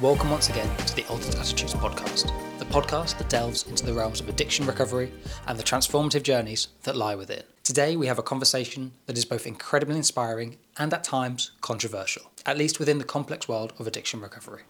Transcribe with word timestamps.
Welcome 0.00 0.30
once 0.30 0.48
again 0.48 0.76
to 0.76 0.94
the 0.94 1.04
Altered 1.06 1.34
Attitudes 1.34 1.74
podcast, 1.74 2.30
the 2.60 2.64
podcast 2.66 3.18
that 3.18 3.28
delves 3.28 3.66
into 3.66 3.84
the 3.84 3.92
realms 3.92 4.20
of 4.20 4.28
addiction 4.28 4.64
recovery 4.64 5.12
and 5.48 5.58
the 5.58 5.64
transformative 5.64 6.22
journeys 6.22 6.68
that 6.84 6.94
lie 6.94 7.16
within. 7.16 7.42
Today, 7.64 7.96
we 7.96 8.06
have 8.06 8.18
a 8.20 8.22
conversation 8.22 8.92
that 9.06 9.18
is 9.18 9.24
both 9.24 9.44
incredibly 9.44 9.96
inspiring 9.96 10.58
and 10.76 10.94
at 10.94 11.02
times 11.02 11.50
controversial, 11.62 12.30
at 12.46 12.56
least 12.56 12.78
within 12.78 12.98
the 12.98 13.04
complex 13.04 13.48
world 13.48 13.72
of 13.76 13.88
addiction 13.88 14.20
recovery. 14.20 14.62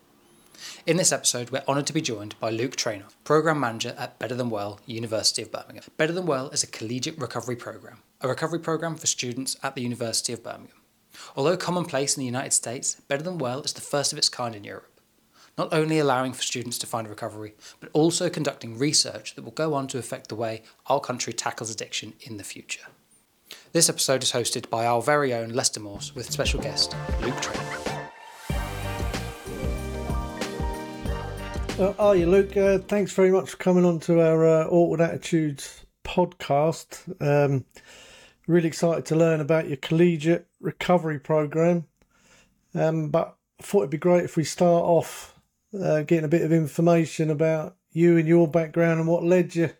In 0.87 0.97
this 0.97 1.13
episode, 1.13 1.51
we're 1.51 1.63
honoured 1.69 1.89
to 1.89 1.93
be 1.93 2.01
joined 2.01 2.35
by 2.41 2.49
Luke 2.49 2.77
Trainor, 2.77 3.09
Programme 3.25 3.61
Manager 3.61 3.95
at 3.99 4.19
Better 4.19 4.35
Than 4.35 4.49
Well, 4.49 4.81
University 4.87 5.43
of 5.43 5.53
Birmingham. 5.53 5.85
Better 5.99 6.15
Than 6.15 6.25
Well 6.25 6.49
is 6.49 6.63
a 6.63 6.69
collegiate 6.69 7.19
recovery 7.19 7.57
programme, 7.57 7.99
a 8.23 8.29
recovery 8.29 8.61
programme 8.61 8.97
for 8.97 9.07
students 9.07 9.59
at 9.63 9.75
the 9.75 9.83
University 9.83 10.33
of 10.33 10.43
Birmingham. 10.43 10.81
Although 11.37 11.59
commonplace 11.59 12.17
in 12.17 12.23
the 12.23 12.27
United 12.27 12.55
States, 12.55 12.95
Better 13.09 13.23
Than 13.23 13.37
Well 13.37 13.61
is 13.61 13.75
the 13.75 13.83
first 13.83 14.13
of 14.13 14.19
its 14.19 14.31
kind 14.31 14.55
in 14.55 14.65
Europe 14.65 14.91
not 15.59 15.75
only 15.75 15.99
allowing 15.99 16.33
for 16.33 16.43
students 16.43 16.79
to 16.79 16.87
find 16.87 17.09
recovery, 17.09 17.55
but 17.81 17.91
also 17.93 18.31
conducting 18.31 18.79
research 18.79 19.35
that 19.35 19.43
will 19.43 19.51
go 19.51 19.75
on 19.75 19.89
to 19.89 19.99
affect 19.99 20.29
the 20.29 20.37
way 20.37 20.63
our 20.87 21.01
country 21.01 21.33
tackles 21.33 21.69
addiction 21.69 22.15
in 22.21 22.37
the 22.37 22.45
future. 22.45 22.87
This 23.73 23.89
episode 23.89 24.23
is 24.23 24.33
hosted 24.33 24.71
by 24.71 24.87
our 24.87 25.03
very 25.03 25.35
own 25.35 25.51
Lester 25.51 25.81
Morse 25.81 26.15
with 26.15 26.31
special 26.31 26.61
guest 26.61 26.95
Luke 27.21 27.41
Trainor. 27.41 27.65
Uh, 31.79 31.95
are 31.99 32.17
you, 32.17 32.27
Luke? 32.27 32.57
Uh, 32.57 32.79
thanks 32.79 33.13
very 33.13 33.31
much 33.31 33.51
for 33.51 33.57
coming 33.57 33.85
on 33.85 34.01
to 34.01 34.21
our 34.21 34.47
uh, 34.47 34.67
Altered 34.67 35.01
Attitudes 35.01 35.85
podcast. 36.05 37.03
Um, 37.21 37.65
really 38.47 38.69
excited 38.69 39.07
to 39.07 39.17
learn 39.17 39.41
about 39.41 39.69
your 39.69 39.77
collegiate 39.77 40.47
recovery 40.61 41.21
program. 41.21 41.85
Um, 42.75 43.11
but 43.11 43.37
I 43.61 43.63
thought 43.63 43.81
it'd 43.81 43.91
be 43.91 43.99
great 43.99 44.25
if 44.25 44.37
we 44.37 44.45
start 44.45 44.85
off 44.85 45.38
uh, 45.75 46.03
getting 46.03 46.25
a 46.25 46.29
bit 46.29 46.43
of 46.43 46.53
information 46.53 47.31
about 47.31 47.77
you 47.93 48.17
and 48.17 48.29
your 48.29 48.49
background 48.49 49.01
and 49.01 49.09
what 49.09 49.25
led 49.25 49.55
you 49.55 49.71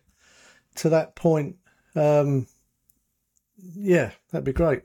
to 0.75 0.89
that 0.89 1.15
point. 1.15 1.57
Um, 1.95 2.47
yeah, 3.57 4.11
that'd 4.31 4.45
be 4.45 4.53
great. 4.53 4.83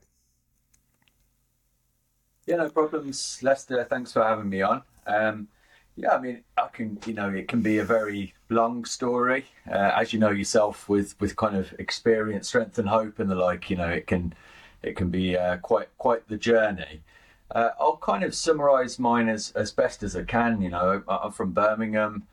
Yeah, 2.46 2.56
no 2.56 2.68
problems, 2.68 3.38
Lester. 3.42 3.84
Thanks 3.84 4.12
for 4.12 4.22
having 4.22 4.48
me 4.48 4.60
on. 4.60 4.82
Um, 5.06 5.48
yeah, 5.96 6.14
I 6.14 6.20
mean, 6.20 6.44
I 6.58 6.68
can, 6.72 6.98
you 7.06 7.14
know, 7.14 7.30
it 7.30 7.48
can 7.48 7.62
be 7.62 7.78
a 7.78 7.84
very 7.84 8.34
long 8.48 8.84
story, 8.84 9.46
uh, 9.70 9.92
as 9.96 10.12
you 10.12 10.18
know 10.18 10.30
yourself, 10.30 10.88
with 10.88 11.18
with 11.20 11.36
kind 11.36 11.56
of 11.56 11.72
experience, 11.78 12.48
strength, 12.48 12.78
and 12.78 12.88
hope, 12.88 13.18
and 13.18 13.30
the 13.30 13.36
like. 13.36 13.70
You 13.70 13.76
know, 13.76 13.88
it 13.88 14.06
can 14.06 14.34
it 14.82 14.96
can 14.96 15.10
be 15.10 15.36
uh, 15.36 15.58
quite 15.58 15.88
quite 15.96 16.28
the 16.28 16.36
journey. 16.36 17.02
Uh, 17.50 17.70
I'll 17.78 17.96
kind 17.98 18.24
of 18.24 18.34
summarise 18.34 18.98
mine 18.98 19.28
as, 19.28 19.52
as 19.52 19.70
best 19.70 20.02
as 20.02 20.16
I 20.16 20.24
can. 20.24 20.62
You 20.62 20.70
know, 20.70 21.02
I'm 21.06 21.32
from 21.32 21.52
Birmingham, 21.52 22.26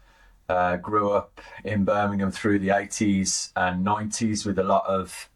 uh, 0.50 0.78
grew 0.78 1.12
up 1.12 1.42
in 1.64 1.86
Birmingham 1.86 2.32
through 2.32 2.60
the 2.60 2.70
80s 2.70 3.52
and 3.56 3.86
90s 3.86 4.46
with 4.46 4.58
a 4.60 4.64
lot 4.64 4.86
of 4.86 5.30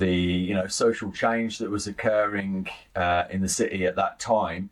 the 0.00 0.12
you 0.12 0.54
know 0.54 0.66
social 0.66 1.12
change 1.12 1.58
that 1.58 1.70
was 1.70 1.86
occurring 1.86 2.66
uh, 2.96 3.24
in 3.30 3.42
the 3.42 3.48
city 3.48 3.86
at 3.86 3.96
that 3.96 4.18
time. 4.18 4.70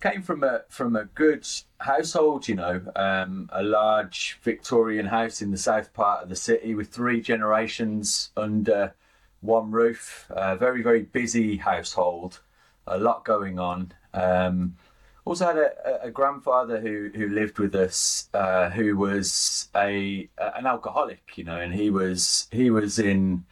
Came 0.00 0.22
from 0.22 0.42
a 0.42 0.62
from 0.70 0.96
a 0.96 1.04
good 1.04 1.46
household, 1.78 2.48
you 2.48 2.54
know, 2.54 2.80
um, 2.96 3.50
a 3.52 3.62
large 3.62 4.38
Victorian 4.42 5.06
house 5.06 5.42
in 5.42 5.50
the 5.50 5.58
south 5.58 5.92
part 5.92 6.22
of 6.22 6.30
the 6.30 6.36
city 6.36 6.74
with 6.74 6.88
three 6.88 7.20
generations 7.20 8.30
under 8.36 8.94
one 9.40 9.70
roof. 9.70 10.26
A 10.30 10.56
very 10.56 10.82
very 10.82 11.02
busy 11.02 11.58
household 11.58 12.40
a 12.86 12.98
lot 12.98 13.24
going 13.24 13.58
on. 13.58 13.92
Um, 14.14 14.76
also 15.24 15.46
had 15.46 15.56
a, 15.56 16.04
a, 16.04 16.10
grandfather 16.10 16.80
who, 16.80 17.10
who 17.14 17.28
lived 17.28 17.58
with 17.58 17.74
us, 17.74 18.28
uh, 18.34 18.70
who 18.70 18.96
was 18.96 19.68
a 19.76 20.28
an 20.38 20.66
alcoholic, 20.66 21.36
you 21.36 21.44
know, 21.44 21.60
and 21.60 21.74
he 21.74 21.90
was 21.90 22.48
he 22.50 22.70
was 22.70 22.98
in 22.98 23.44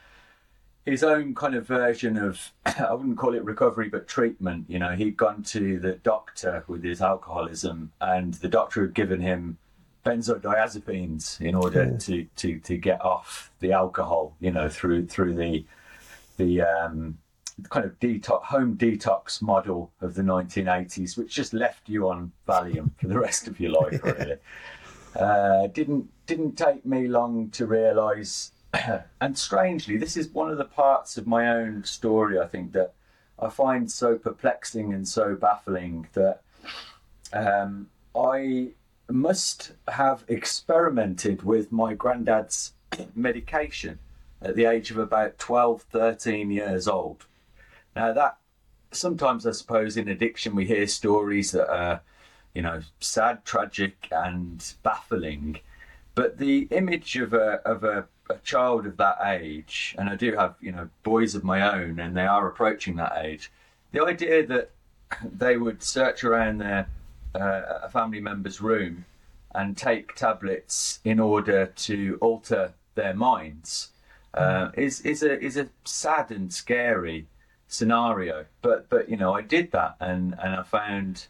his 0.84 1.03
own 1.03 1.34
kind 1.34 1.55
of 1.55 1.67
version 1.67 2.17
of 2.17 2.53
I 2.67 2.93
wouldn't 2.94 3.19
call 3.19 3.34
it 3.34 3.44
recovery, 3.44 3.88
but 3.88 4.09
treatment. 4.09 4.67
You 4.69 4.78
know, 4.78 4.94
he'd 4.97 5.17
gone 5.17 5.43
to 5.44 5.78
the 5.78 5.93
doctor 5.93 6.65
with 6.67 6.83
his 6.83 7.00
alcoholism, 7.03 7.93
and 8.00 8.34
the 8.34 8.49
doctor 8.49 8.83
had 8.83 8.94
given 8.94 9.21
him 9.21 9.59
benzodiazepines 10.05 11.41
in 11.41 11.55
order 11.55 11.84
yeah. 11.84 11.99
to, 11.99 12.25
to 12.37 12.59
to 12.61 12.77
get 12.77 13.00
off 13.05 13.53
the 13.61 13.72
alcohol. 13.72 14.34
You 14.41 14.50
know, 14.50 14.69
through 14.69 15.06
through 15.06 15.34
the 15.34 15.65
the 16.38 16.62
um, 16.62 17.19
kind 17.69 17.85
of 17.85 17.99
detox, 17.99 18.43
home 18.45 18.77
detox 18.77 19.43
model 19.43 19.91
of 20.01 20.15
the 20.15 20.23
1980s, 20.23 21.17
which 21.17 21.35
just 21.35 21.53
left 21.53 21.89
you 21.89 22.09
on 22.09 22.33
Valium 22.47 22.91
for 23.01 23.09
the 23.09 23.19
rest 23.19 23.49
of 23.49 23.59
your 23.59 23.73
life, 23.73 24.01
really. 24.05 24.37
uh, 25.17 25.67
didn't 25.69 26.09
didn't 26.27 26.57
take 26.57 26.85
me 26.85 27.09
long 27.09 27.51
to 27.51 27.67
realise, 27.67 28.53
and 29.21 29.37
strangely, 29.37 29.97
this 29.97 30.17
is 30.17 30.29
one 30.29 30.51
of 30.51 30.59
the 30.59 30.65
parts 30.65 31.17
of 31.17 31.27
my 31.27 31.49
own 31.49 31.85
story. 31.85 32.39
I 32.39 32.47
think 32.47 32.73
that 32.73 32.93
I 33.39 33.49
find 33.49 33.91
so 33.91 34.17
perplexing 34.17 34.93
and 34.93 35.07
so 35.07 35.35
baffling 35.35 36.09
that 36.13 36.43
um, 37.33 37.89
I 38.15 38.69
must 39.11 39.73
have 39.89 40.25
experimented 40.29 41.43
with 41.43 41.73
my 41.73 41.95
granddad's 41.95 42.75
medication 43.15 43.99
at 44.43 44.55
the 44.55 44.67
age 44.67 44.91
of 44.91 44.99
about 44.99 45.39
12, 45.39 45.83
13 45.83 46.51
years 46.51 46.87
old. 46.87 47.27
Now 47.99 48.13
that 48.13 48.37
sometimes 48.93 49.45
I 49.45 49.51
suppose 49.51 49.97
in 49.97 50.07
addiction 50.07 50.55
we 50.55 50.67
hear 50.67 50.87
stories 50.87 51.51
that 51.51 51.69
are, 51.69 52.01
you 52.55 52.63
know, 52.63 52.81
sad, 53.01 53.45
tragic, 53.45 54.07
and 54.13 54.65
baffling. 54.85 55.59
But 56.15 56.39
the 56.39 56.69
image 56.71 57.17
of 57.17 57.33
a 57.33 57.61
of 57.67 57.83
a, 57.83 58.07
a 58.31 58.37
child 58.45 58.87
of 58.87 58.99
that 58.99 59.19
age, 59.25 59.97
and 59.99 60.09
I 60.09 60.15
do 60.15 60.37
have 60.37 60.55
you 60.61 60.71
know 60.71 60.89
boys 61.03 61.35
of 61.35 61.43
my 61.43 61.61
own, 61.61 61.99
and 61.99 62.17
they 62.17 62.27
are 62.27 62.47
approaching 62.47 62.95
that 62.97 63.15
age. 63.19 63.51
The 63.91 64.05
idea 64.05 64.47
that 64.47 64.71
they 65.25 65.57
would 65.57 65.83
search 65.83 66.23
around 66.23 66.59
their 66.59 66.89
uh, 67.35 67.81
a 67.83 67.89
family 67.89 68.21
member's 68.21 68.61
room 68.61 69.07
and 69.57 69.77
take 69.77 70.15
tablets 70.15 71.01
in 71.05 71.19
order 71.19 71.67
to 71.89 72.17
alter 72.21 72.75
their 72.95 73.15
minds 73.15 73.89
uh, 74.35 74.71
is 74.75 75.01
is 75.01 75.25
a 75.25 75.41
is 75.43 75.57
a 75.57 75.69
sad 75.85 76.31
and 76.31 76.53
scary 76.53 77.27
scenario. 77.69 78.47
But 78.62 78.89
but 78.89 79.09
you 79.09 79.17
know, 79.17 79.33
I 79.34 79.43
did 79.43 79.71
that 79.73 79.97
and 80.01 80.34
and 80.43 80.56
I 80.56 80.62
found 80.62 81.29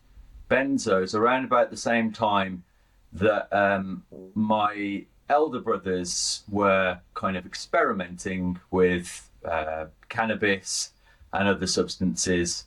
benzos 0.50 1.14
around 1.14 1.44
about 1.44 1.70
the 1.70 1.76
same 1.76 2.12
time 2.12 2.64
that 3.12 3.52
um, 3.52 4.04
my 4.34 5.04
elder 5.28 5.60
brothers 5.60 6.42
were 6.48 6.98
kind 7.14 7.36
of 7.36 7.44
experimenting 7.44 8.58
with 8.70 9.30
uh, 9.44 9.86
cannabis 10.08 10.92
and 11.32 11.48
other 11.48 11.66
substances. 11.66 12.64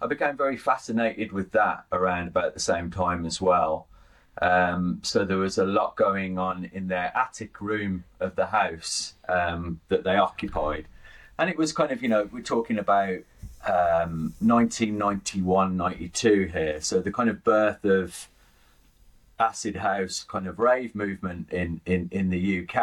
I 0.00 0.06
became 0.06 0.36
very 0.36 0.56
fascinated 0.56 1.32
with 1.32 1.52
that 1.52 1.84
around 1.92 2.28
about 2.28 2.54
the 2.54 2.60
same 2.60 2.90
time 2.90 3.24
as 3.24 3.40
well. 3.40 3.86
Um, 4.40 5.00
so 5.02 5.24
there 5.24 5.36
was 5.36 5.58
a 5.58 5.64
lot 5.64 5.96
going 5.96 6.38
on 6.38 6.70
in 6.72 6.88
their 6.88 7.12
attic 7.16 7.60
room 7.60 8.04
of 8.18 8.34
the 8.34 8.46
house 8.46 9.14
um, 9.28 9.80
that 9.88 10.04
they 10.04 10.16
occupied 10.16 10.86
and 11.42 11.50
it 11.50 11.58
was 11.58 11.72
kind 11.72 11.90
of 11.90 12.02
you 12.02 12.08
know 12.08 12.28
we're 12.32 12.40
talking 12.40 12.78
about 12.78 13.18
um, 13.66 14.32
1991 14.40 15.76
92 15.76 16.50
here. 16.52 16.80
So 16.80 17.00
the 17.00 17.12
kind 17.12 17.28
of 17.28 17.42
birth 17.42 17.84
of 17.84 18.28
acid 19.38 19.76
house 19.76 20.24
kind 20.24 20.46
of 20.46 20.60
rave 20.60 20.94
movement 20.94 21.50
in 21.52 21.80
in 21.84 22.08
in 22.12 22.30
the 22.30 22.60
uk 22.60 22.76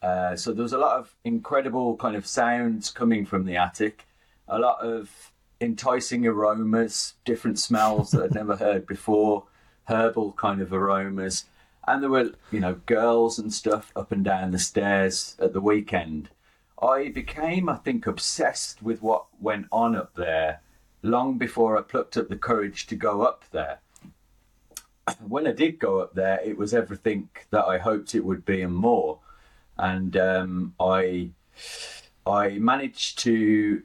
uh, 0.00 0.36
so 0.36 0.52
there 0.52 0.62
was 0.62 0.72
a 0.72 0.78
lot 0.78 0.96
of 0.96 1.12
incredible 1.24 1.96
kind 1.96 2.14
of 2.14 2.24
sounds 2.24 2.88
coming 2.88 3.26
from 3.26 3.46
the 3.46 3.56
attic 3.56 4.06
a 4.46 4.60
lot 4.60 4.78
of 4.80 5.32
enticing 5.60 6.24
aromas 6.24 7.14
different 7.24 7.58
smells 7.58 8.12
that 8.12 8.22
i'd 8.22 8.34
never 8.34 8.54
heard 8.66 8.86
before 8.86 9.44
herbal 9.88 10.32
kind 10.32 10.60
of 10.60 10.72
aromas. 10.72 11.44
And 11.86 12.02
there 12.02 12.10
were 12.10 12.32
you 12.52 12.60
know 12.60 12.74
girls 12.86 13.38
and 13.38 13.52
stuff 13.52 13.90
up 13.96 14.12
and 14.12 14.24
down 14.24 14.50
the 14.50 14.58
stairs 14.58 15.36
at 15.38 15.52
the 15.52 15.60
weekend 15.60 16.28
I 16.82 17.08
became, 17.08 17.68
I 17.68 17.76
think, 17.76 18.06
obsessed 18.06 18.82
with 18.82 19.02
what 19.02 19.26
went 19.40 19.66
on 19.72 19.96
up 19.96 20.14
there 20.14 20.60
long 21.02 21.38
before 21.38 21.76
I 21.76 21.82
plucked 21.82 22.16
up 22.16 22.28
the 22.28 22.36
courage 22.36 22.86
to 22.88 22.96
go 22.96 23.22
up 23.22 23.44
there. 23.50 23.80
When 25.26 25.46
I 25.46 25.52
did 25.52 25.78
go 25.78 26.00
up 26.00 26.14
there, 26.14 26.38
it 26.44 26.58
was 26.58 26.74
everything 26.74 27.30
that 27.50 27.64
I 27.64 27.78
hoped 27.78 28.14
it 28.14 28.24
would 28.24 28.44
be 28.44 28.60
and 28.60 28.74
more. 28.76 29.20
And 29.78 30.16
um, 30.16 30.74
I, 30.78 31.30
I 32.26 32.58
managed 32.58 33.18
to, 33.20 33.82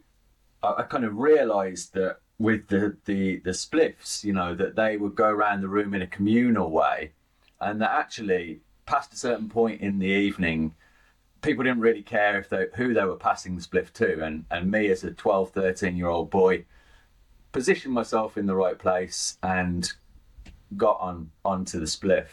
I, 0.61 0.73
I 0.79 0.83
kind 0.83 1.05
of 1.05 1.17
realised 1.17 1.93
that 1.93 2.17
with 2.39 2.67
the, 2.67 2.97
the 3.05 3.37
the 3.37 3.51
spliffs, 3.51 4.23
you 4.23 4.33
know, 4.33 4.53
that 4.55 4.75
they 4.75 4.97
would 4.97 5.15
go 5.15 5.29
around 5.29 5.61
the 5.61 5.67
room 5.67 5.93
in 5.93 6.01
a 6.01 6.07
communal 6.07 6.69
way, 6.69 7.11
and 7.61 7.81
that 7.81 7.91
actually, 7.91 8.59
past 8.85 9.13
a 9.13 9.17
certain 9.17 9.49
point 9.49 9.81
in 9.81 9.99
the 9.99 10.07
evening, 10.07 10.73
people 11.43 11.63
didn't 11.63 11.81
really 11.81 12.01
care 12.01 12.39
if 12.39 12.49
they, 12.49 12.65
who 12.75 12.93
they 12.93 13.03
were 13.03 13.15
passing 13.15 13.55
the 13.55 13.61
spliff 13.61 13.93
to. 13.93 14.23
And, 14.23 14.45
and 14.49 14.71
me, 14.71 14.89
as 14.89 15.03
a 15.03 15.11
12, 15.11 15.51
13 15.51 15.95
year 15.95 16.07
old 16.07 16.31
boy, 16.31 16.65
positioned 17.51 17.93
myself 17.93 18.37
in 18.37 18.47
the 18.47 18.55
right 18.55 18.79
place 18.79 19.37
and 19.43 19.91
got 20.75 20.99
on 20.99 21.29
onto 21.45 21.79
the 21.79 21.85
spliff. 21.85 22.27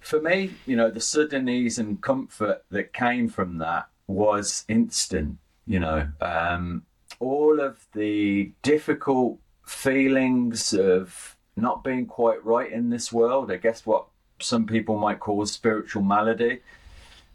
For 0.00 0.20
me, 0.20 0.54
you 0.66 0.74
know, 0.74 0.90
the 0.90 1.00
sudden 1.00 1.48
ease 1.48 1.78
and 1.78 2.02
comfort 2.02 2.64
that 2.70 2.92
came 2.92 3.28
from 3.28 3.58
that 3.58 3.88
was 4.08 4.64
instant. 4.66 5.38
You 5.66 5.78
know, 5.78 6.08
um, 6.20 6.82
all 7.20 7.60
of 7.60 7.86
the 7.92 8.50
difficult 8.62 9.38
feelings 9.64 10.72
of 10.72 11.36
not 11.54 11.84
being 11.84 12.06
quite 12.06 12.44
right 12.44 12.72
in 12.72 12.90
this 12.90 13.12
world. 13.12 13.52
I 13.52 13.56
guess 13.56 13.86
what 13.86 14.06
some 14.40 14.66
people 14.66 14.98
might 14.98 15.20
call 15.20 15.44
spiritual 15.46 16.02
malady. 16.02 16.60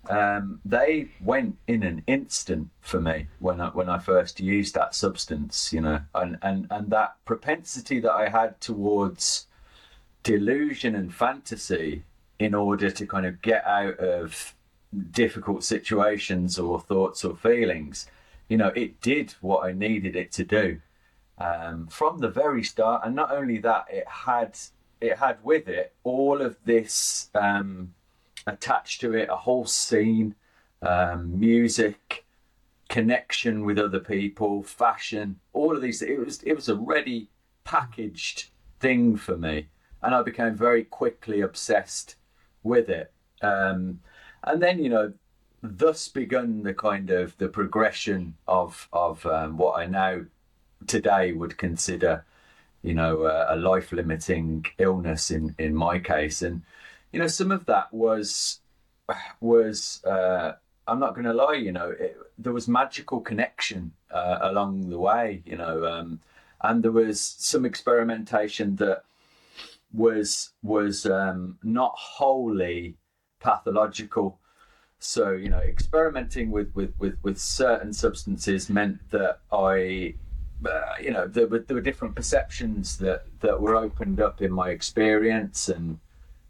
Um, 0.09 0.61
they 0.63 1.09
went 1.21 1.57
in 1.67 1.83
an 1.83 2.03
instant 2.07 2.69
for 2.81 3.01
me 3.01 3.27
when 3.39 3.59
I 3.59 3.69
when 3.69 3.89
I 3.89 3.97
first 3.99 4.39
used 4.39 4.75
that 4.75 4.93
substance, 4.93 5.73
you 5.73 5.81
know, 5.81 6.01
and, 6.13 6.37
and, 6.41 6.67
and 6.69 6.89
that 6.91 7.15
propensity 7.25 7.99
that 7.99 8.11
I 8.11 8.29
had 8.29 8.59
towards 8.61 9.47
delusion 10.23 10.95
and 10.95 11.13
fantasy 11.13 12.03
in 12.39 12.53
order 12.53 12.91
to 12.91 13.05
kind 13.07 13.25
of 13.25 13.41
get 13.41 13.65
out 13.65 13.99
of 13.99 14.53
difficult 15.11 15.63
situations 15.63 16.59
or 16.59 16.79
thoughts 16.79 17.25
or 17.25 17.35
feelings, 17.35 18.07
you 18.47 18.57
know, 18.57 18.71
it 18.75 19.01
did 19.01 19.33
what 19.41 19.65
I 19.65 19.71
needed 19.71 20.15
it 20.15 20.31
to 20.33 20.43
do 20.43 20.79
um, 21.37 21.87
from 21.87 22.19
the 22.19 22.29
very 22.29 22.63
start. 22.63 23.01
And 23.05 23.15
not 23.15 23.31
only 23.31 23.57
that, 23.59 23.85
it 23.89 24.07
had 24.07 24.57
it 25.01 25.17
had 25.17 25.37
with 25.43 25.67
it 25.67 25.93
all 26.03 26.41
of 26.41 26.57
this 26.65 27.29
um, 27.35 27.93
attached 28.47 29.01
to 29.01 29.13
it, 29.13 29.29
a 29.29 29.35
whole 29.35 29.65
scene, 29.65 30.35
um, 30.81 31.39
music, 31.39 32.25
connection 32.89 33.65
with 33.65 33.79
other 33.79 33.99
people, 33.99 34.63
fashion, 34.63 35.39
all 35.53 35.75
of 35.75 35.81
these. 35.81 36.01
It 36.01 36.19
was 36.19 36.41
it 36.43 36.53
was 36.53 36.69
a 36.69 36.75
ready 36.75 37.29
packaged 37.63 38.49
thing 38.79 39.17
for 39.17 39.37
me, 39.37 39.67
and 40.01 40.13
I 40.13 40.21
became 40.21 40.55
very 40.55 40.83
quickly 40.83 41.41
obsessed 41.41 42.15
with 42.63 42.89
it. 42.89 43.11
Um, 43.41 44.01
and 44.43 44.61
then 44.61 44.79
you 44.79 44.89
know, 44.89 45.13
thus 45.61 46.07
begun 46.07 46.63
the 46.63 46.73
kind 46.73 47.09
of 47.09 47.37
the 47.37 47.49
progression 47.49 48.35
of 48.47 48.87
of 48.93 49.25
um, 49.25 49.57
what 49.57 49.79
I 49.79 49.85
now 49.87 50.21
today 50.87 51.31
would 51.31 51.57
consider, 51.57 52.23
you 52.83 52.93
know, 52.93 53.25
a 53.49 53.55
life 53.55 53.91
limiting 53.91 54.65
illness 54.77 55.31
in 55.31 55.55
in 55.57 55.73
my 55.75 55.97
case, 55.99 56.43
and 56.43 56.61
you 57.15 57.21
know, 57.21 57.27
some 57.27 57.49
of 57.49 57.65
that 57.67 57.93
was 57.93 58.59
was 59.39 60.03
uh, 60.03 60.51
I'm 60.85 60.99
not 60.99 61.13
going 61.15 61.23
to 61.23 61.33
lie, 61.33 61.53
you 61.53 61.71
know, 61.71 61.91
it, 61.97 62.17
there 62.37 62.51
was 62.51 62.67
magical 62.67 63.21
connection 63.21 63.93
uh, 64.11 64.39
along 64.41 64.89
the 64.89 64.99
way, 64.99 65.41
you 65.45 65.55
know, 65.55 65.85
um, 65.85 66.19
and 66.61 66.83
there 66.83 66.91
was 66.91 67.21
some 67.21 67.63
experimentation 67.65 68.75
that 68.75 69.03
was 69.93 70.49
was 70.61 71.05
um, 71.05 71.57
not 71.63 71.93
wholly 71.95 72.97
pathological. 73.39 74.37
So 74.99 75.31
you 75.31 75.47
know, 75.47 75.59
experimenting 75.59 76.51
with 76.51 76.75
with 76.75 76.93
with, 76.99 77.17
with 77.23 77.37
certain 77.37 77.93
substances 77.93 78.69
meant 78.69 79.09
that 79.11 79.39
I 79.53 80.15
uh, 80.65 80.95
you 81.01 81.11
know, 81.11 81.27
there 81.27 81.47
were 81.47 81.59
there 81.59 81.75
were 81.75 81.89
different 81.89 82.13
perceptions 82.15 82.97
that 82.97 83.23
that 83.39 83.61
were 83.61 83.77
opened 83.77 84.19
up 84.19 84.41
in 84.41 84.51
my 84.51 84.71
experience, 84.71 85.69
and 85.69 85.99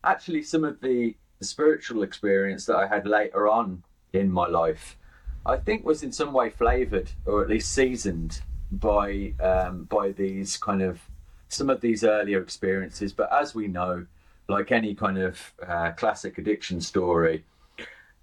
actually 0.05 0.43
some 0.43 0.63
of 0.63 0.79
the, 0.81 1.15
spiritual 1.41 2.03
experience 2.03 2.65
that 2.65 2.77
I 2.77 2.87
had 2.87 3.05
later 3.05 3.47
on 3.47 3.83
in 4.13 4.31
my 4.31 4.47
life, 4.47 4.97
I 5.45 5.57
think 5.57 5.85
was 5.85 6.01
in 6.01 6.11
some 6.11 6.33
way 6.33 6.49
flavored 6.49 7.11
or 7.25 7.43
at 7.43 7.49
least 7.49 7.71
seasoned 7.71 8.41
by 8.71 9.33
um, 9.39 9.83
by 9.83 10.11
these 10.11 10.57
kind 10.57 10.81
of 10.81 11.01
some 11.49 11.69
of 11.69 11.81
these 11.81 12.03
earlier 12.03 12.41
experiences. 12.41 13.13
But 13.13 13.31
as 13.31 13.53
we 13.53 13.67
know, 13.67 14.05
like 14.47 14.71
any 14.71 14.95
kind 14.95 15.17
of 15.17 15.53
uh, 15.65 15.91
classic 15.91 16.37
addiction 16.37 16.81
story, 16.81 17.43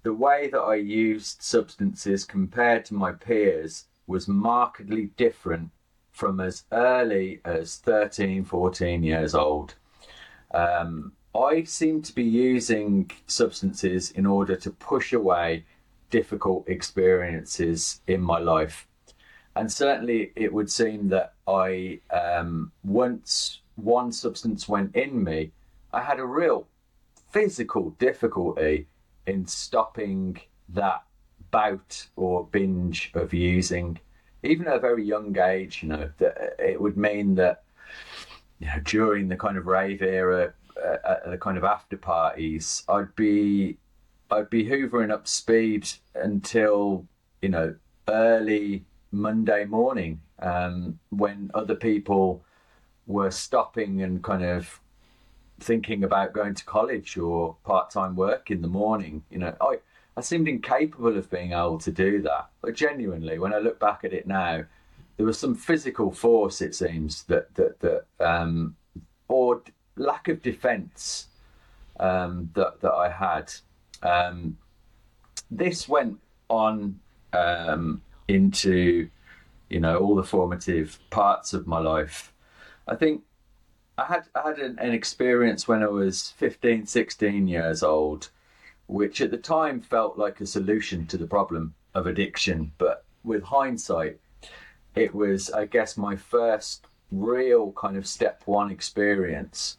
the 0.03 0.13
way 0.13 0.49
that 0.51 0.59
I 0.59 0.75
used 0.75 1.41
substances 1.41 2.25
compared 2.25 2.83
to 2.85 2.93
my 2.93 3.11
peers 3.13 3.85
was 4.07 4.27
markedly 4.27 5.11
different 5.17 5.69
from 6.11 6.39
as 6.39 6.63
early 6.71 7.39
as 7.45 7.77
13, 7.77 8.43
14 8.43 9.03
years 9.03 9.33
old. 9.33 9.75
Um, 10.53 11.13
I 11.35 11.63
seem 11.63 12.01
to 12.03 12.13
be 12.13 12.23
using 12.23 13.09
substances 13.27 14.11
in 14.11 14.25
order 14.25 14.55
to 14.57 14.71
push 14.71 15.13
away 15.13 15.65
difficult 16.09 16.67
experiences 16.67 18.01
in 18.07 18.21
my 18.21 18.39
life. 18.39 18.87
And 19.55 19.71
certainly 19.71 20.31
it 20.35 20.53
would 20.53 20.69
seem 20.69 21.09
that 21.09 21.33
I, 21.47 21.99
um, 22.11 22.71
once 22.83 23.61
one 23.75 24.11
substance 24.11 24.67
went 24.67 24.95
in 24.95 25.23
me, 25.23 25.51
I 25.91 26.01
had 26.01 26.19
a 26.19 26.25
real 26.25 26.67
physical 27.31 27.91
difficulty 27.91 28.87
in 29.25 29.45
stopping 29.47 30.39
that 30.69 31.03
bout 31.51 32.07
or 32.15 32.45
binge 32.45 33.11
of 33.15 33.33
using 33.33 33.99
even 34.43 34.67
at 34.67 34.75
a 34.75 34.79
very 34.79 35.03
young 35.03 35.37
age, 35.39 35.81
you 35.81 35.89
know, 35.89 36.09
that 36.17 36.55
it 36.59 36.79
would 36.79 36.97
mean 36.97 37.35
that 37.35 37.63
you 38.59 38.67
know 38.67 38.79
during 38.83 39.27
the 39.29 39.37
kind 39.37 39.57
of 39.57 39.65
rave 39.65 40.01
era, 40.01 40.45
uh, 40.45 40.51
at 40.77 41.29
the 41.29 41.37
kind 41.37 41.57
of 41.57 41.63
after 41.63 41.97
parties, 41.97 42.83
I'd 42.87 43.15
be 43.15 43.77
I'd 44.31 44.49
be 44.49 44.65
hoovering 44.65 45.11
up 45.11 45.27
speed 45.27 45.89
until 46.15 47.05
you 47.41 47.49
know 47.49 47.75
early 48.07 48.85
Monday 49.11 49.65
morning 49.65 50.21
um, 50.39 50.99
when 51.09 51.51
other 51.53 51.75
people 51.75 52.43
were 53.05 53.31
stopping 53.31 54.01
and 54.01 54.23
kind 54.23 54.43
of 54.43 54.79
thinking 55.59 56.03
about 56.03 56.33
going 56.33 56.53
to 56.55 56.65
college 56.65 57.17
or 57.17 57.55
part 57.63 57.91
time 57.91 58.15
work 58.15 58.49
in 58.49 58.61
the 58.61 58.67
morning. 58.67 59.23
You 59.29 59.39
know, 59.39 59.55
I 59.61 59.77
I 60.15 60.21
seemed 60.21 60.47
incapable 60.47 61.17
of 61.17 61.29
being 61.29 61.53
able 61.53 61.79
to 61.79 61.91
do 61.91 62.21
that. 62.21 62.49
But 62.61 62.75
genuinely, 62.75 63.39
when 63.39 63.53
I 63.53 63.59
look 63.59 63.79
back 63.79 64.03
at 64.03 64.13
it 64.13 64.27
now, 64.27 64.65
there 65.17 65.25
was 65.25 65.39
some 65.39 65.55
physical 65.55 66.11
force. 66.11 66.61
It 66.61 66.75
seems 66.75 67.23
that 67.23 67.53
that 67.55 67.79
that 67.79 68.05
um, 68.19 68.75
or 69.27 69.61
lack 69.95 70.27
of 70.27 70.41
defence 70.41 71.27
um, 71.99 72.49
that 72.53 72.81
that 72.81 72.93
I 72.93 73.09
had. 73.09 73.53
Um, 74.01 74.57
this 75.49 75.87
went 75.87 76.19
on 76.49 76.99
um, 77.31 78.01
into 78.27 79.09
you 79.69 79.79
know 79.79 79.97
all 79.97 80.15
the 80.15 80.23
formative 80.23 80.99
parts 81.09 81.53
of 81.53 81.67
my 81.67 81.79
life. 81.79 82.33
I 82.87 82.95
think 82.95 83.23
I 83.97 84.05
had 84.05 84.23
I 84.35 84.49
had 84.49 84.59
an, 84.59 84.79
an 84.79 84.93
experience 84.93 85.67
when 85.67 85.83
I 85.83 85.87
was 85.87 86.29
15, 86.37 86.85
16 86.85 87.47
years 87.47 87.83
old 87.83 88.29
which 88.87 89.21
at 89.21 89.31
the 89.31 89.37
time 89.37 89.81
felt 89.81 90.17
like 90.17 90.41
a 90.41 90.45
solution 90.45 91.05
to 91.07 91.17
the 91.17 91.27
problem 91.27 91.73
of 91.93 92.07
addiction. 92.07 92.71
But 92.77 93.05
with 93.23 93.43
hindsight, 93.43 94.19
it 94.95 95.13
was, 95.15 95.49
I 95.49 95.65
guess, 95.65 95.97
my 95.97 96.15
first 96.15 96.85
real 97.11 97.71
kind 97.73 97.97
of 97.97 98.07
step 98.07 98.41
one 98.45 98.71
experience. 98.71 99.77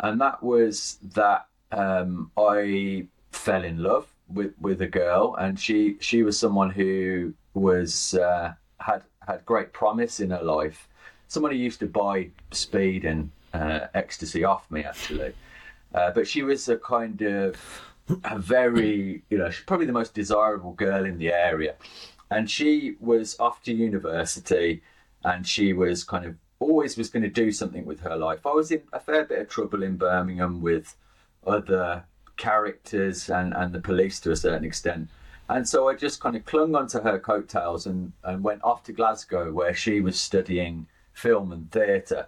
And 0.00 0.20
that 0.20 0.42
was 0.42 0.98
that 1.14 1.46
um, 1.72 2.30
I 2.36 3.06
fell 3.32 3.64
in 3.64 3.82
love 3.82 4.06
with, 4.28 4.54
with 4.60 4.82
a 4.82 4.86
girl, 4.86 5.36
and 5.38 5.58
she, 5.58 5.96
she 6.00 6.22
was 6.22 6.38
someone 6.38 6.70
who 6.70 7.34
was 7.54 8.14
uh, 8.14 8.54
had 8.78 9.02
had 9.26 9.44
great 9.44 9.72
promise 9.72 10.20
in 10.20 10.30
her 10.30 10.42
life. 10.42 10.88
Someone 11.28 11.52
who 11.52 11.58
used 11.58 11.80
to 11.80 11.86
buy 11.86 12.30
speed 12.50 13.04
and 13.04 13.30
uh, 13.52 13.86
ecstasy 13.94 14.44
off 14.44 14.70
me, 14.70 14.82
actually. 14.82 15.32
Uh, 15.94 16.10
but 16.10 16.26
she 16.26 16.42
was 16.42 16.68
a 16.68 16.76
kind 16.78 17.20
of 17.22 17.56
a 18.24 18.38
very, 18.38 19.22
you 19.30 19.38
know, 19.38 19.50
she's 19.50 19.64
probably 19.64 19.86
the 19.86 19.92
most 19.92 20.14
desirable 20.14 20.72
girl 20.72 21.04
in 21.04 21.18
the 21.18 21.32
area. 21.32 21.74
And 22.30 22.50
she 22.50 22.96
was 23.00 23.38
off 23.40 23.62
to 23.64 23.72
university 23.72 24.82
and 25.24 25.46
she 25.46 25.72
was 25.72 26.04
kind 26.04 26.24
of 26.24 26.36
always 26.60 26.96
was 26.96 27.10
going 27.10 27.22
to 27.22 27.28
do 27.28 27.50
something 27.50 27.84
with 27.84 28.00
her 28.00 28.16
life. 28.16 28.46
I 28.46 28.52
was 28.52 28.70
in 28.70 28.82
a 28.92 29.00
fair 29.00 29.24
bit 29.24 29.40
of 29.40 29.48
trouble 29.48 29.82
in 29.82 29.96
Birmingham 29.96 30.60
with 30.60 30.94
other 31.46 32.04
characters 32.36 33.28
and, 33.28 33.52
and 33.54 33.72
the 33.72 33.80
police 33.80 34.20
to 34.20 34.30
a 34.30 34.36
certain 34.36 34.64
extent. 34.64 35.08
And 35.48 35.68
so 35.68 35.88
I 35.88 35.94
just 35.94 36.20
kind 36.20 36.36
of 36.36 36.44
clung 36.44 36.76
onto 36.76 37.00
her 37.00 37.18
coattails 37.18 37.86
and, 37.86 38.12
and 38.22 38.44
went 38.44 38.62
off 38.62 38.84
to 38.84 38.92
Glasgow 38.92 39.50
where 39.52 39.74
she 39.74 40.00
was 40.00 40.20
studying 40.20 40.86
film 41.12 41.50
and 41.50 41.70
theatre. 41.72 42.26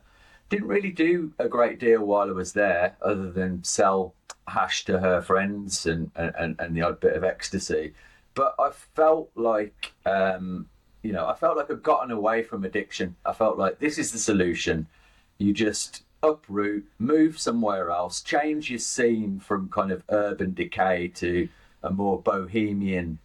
Didn't 0.48 0.68
really 0.68 0.90
do 0.90 1.32
a 1.38 1.48
great 1.48 1.78
deal 1.78 2.04
while 2.04 2.28
I 2.28 2.32
was 2.32 2.52
there 2.52 2.96
other 3.00 3.30
than 3.30 3.62
sell 3.62 4.14
hash 4.48 4.84
to 4.86 4.98
her 4.98 5.20
friends 5.20 5.86
and, 5.86 6.10
and, 6.16 6.56
and 6.58 6.74
the 6.76 6.82
odd 6.82 7.00
bit 7.00 7.14
of 7.14 7.22
ecstasy. 7.22 7.94
But 8.34 8.54
I 8.58 8.70
felt 8.70 9.30
like, 9.36 9.92
um, 10.04 10.68
you 11.02 11.12
know, 11.12 11.26
I 11.26 11.34
felt 11.34 11.56
like 11.56 11.70
I'd 11.70 11.82
gotten 11.82 12.10
away 12.10 12.42
from 12.42 12.64
addiction. 12.64 13.16
I 13.24 13.32
felt 13.32 13.58
like 13.58 13.78
this 13.78 13.98
is 13.98 14.12
the 14.12 14.18
solution. 14.18 14.86
You 15.38 15.52
just 15.52 16.04
uproot, 16.22 16.86
move 16.98 17.38
somewhere 17.38 17.90
else, 17.90 18.20
change 18.22 18.70
your 18.70 18.78
scene 18.78 19.40
from 19.40 19.68
kind 19.68 19.90
of 19.90 20.04
urban 20.10 20.54
decay 20.54 21.08
to 21.08 21.48
a 21.82 21.90
more 21.90 22.20
bohemian 22.20 23.18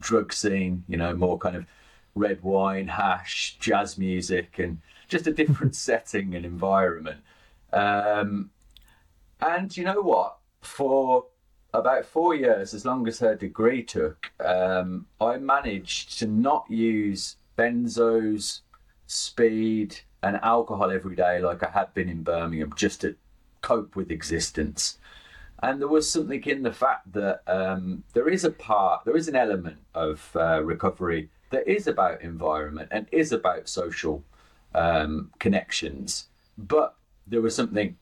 drug 0.00 0.32
scene, 0.32 0.84
you 0.88 0.96
know, 0.96 1.14
more 1.14 1.38
kind 1.38 1.56
of 1.56 1.66
red 2.14 2.42
wine, 2.42 2.88
hash, 2.88 3.56
jazz 3.58 3.98
music, 3.98 4.58
and 4.58 4.80
just 5.08 5.26
a 5.26 5.32
different 5.32 5.74
setting 5.88 6.34
and 6.34 6.44
environment. 6.44 7.20
Um, 7.72 8.50
And 9.40 9.76
you 9.76 9.84
know 9.84 10.00
what? 10.00 10.38
For 10.62 11.26
about 11.74 12.06
four 12.06 12.34
years, 12.34 12.72
as 12.72 12.84
long 12.84 13.06
as 13.08 13.18
her 13.18 13.34
degree 13.34 13.82
took, 13.82 14.30
um, 14.40 15.06
I 15.20 15.36
managed 15.38 16.18
to 16.20 16.26
not 16.26 16.64
use 16.70 17.36
benzos, 17.58 18.60
speed, 19.06 19.98
and 20.22 20.38
alcohol 20.42 20.90
every 20.90 21.16
day 21.16 21.40
like 21.40 21.62
I 21.62 21.70
had 21.70 21.92
been 21.92 22.08
in 22.08 22.22
Birmingham 22.22 22.72
just 22.76 23.00
to 23.02 23.16
cope 23.60 23.96
with 23.96 24.10
existence. 24.10 24.98
And 25.62 25.80
there 25.80 25.88
was 25.88 26.10
something 26.10 26.42
in 26.44 26.62
the 26.62 26.72
fact 26.72 27.12
that 27.12 27.42
um, 27.46 28.04
there 28.12 28.28
is 28.28 28.44
a 28.44 28.50
part, 28.50 29.04
there 29.04 29.16
is 29.16 29.28
an 29.28 29.36
element 29.36 29.78
of 29.94 30.30
uh, 30.36 30.62
recovery 30.62 31.28
that 31.50 31.66
is 31.66 31.86
about 31.88 32.22
environment 32.22 32.88
and 32.92 33.06
is 33.10 33.32
about 33.32 33.68
social 33.68 34.22
um, 34.74 35.30
connections. 35.40 36.26
But 36.56 36.94
there 37.26 37.42
was 37.42 37.56
something 37.56 37.96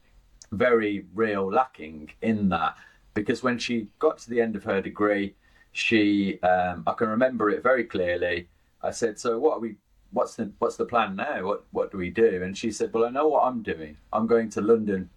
very 0.50 1.07
real 1.14 1.50
lacking 1.50 2.11
in 2.21 2.50
that 2.50 2.76
because 3.14 3.42
when 3.42 3.59
she 3.59 3.88
got 3.99 4.19
to 4.19 4.31
the 4.31 4.40
end 4.40 4.57
of 4.57 4.64
her 4.64 4.81
degree, 4.81 5.35
she 5.73 6.40
um, 6.42 6.85
I 6.87 6.92
can 6.92 7.09
remember 7.09 7.50
it 7.50 7.62
very 7.62 7.85
clearly. 7.85 8.49
I 8.83 8.90
said, 8.90 9.19
"So 9.19 9.38
what 9.38 9.57
are 9.57 9.61
we? 9.61 9.76
What's 10.12 10.37
the 10.37 10.52
what's 10.59 10.76
the 10.76 10.85
plan 10.85 11.16
now? 11.16 11.45
What 11.45 11.64
what 11.73 11.90
do 11.90 11.99
we 11.99 12.11
do?" 12.11 12.42
And 12.42 12.57
she 12.57 12.71
said, 12.71 12.92
"Well, 12.92 13.04
I 13.04 13.11
know 13.11 13.28
what 13.28 13.45
I'm 13.45 13.62
doing. 13.62 13.97
I'm 14.12 14.26
going 14.26 14.50
to 14.50 14.61
London 14.61 15.09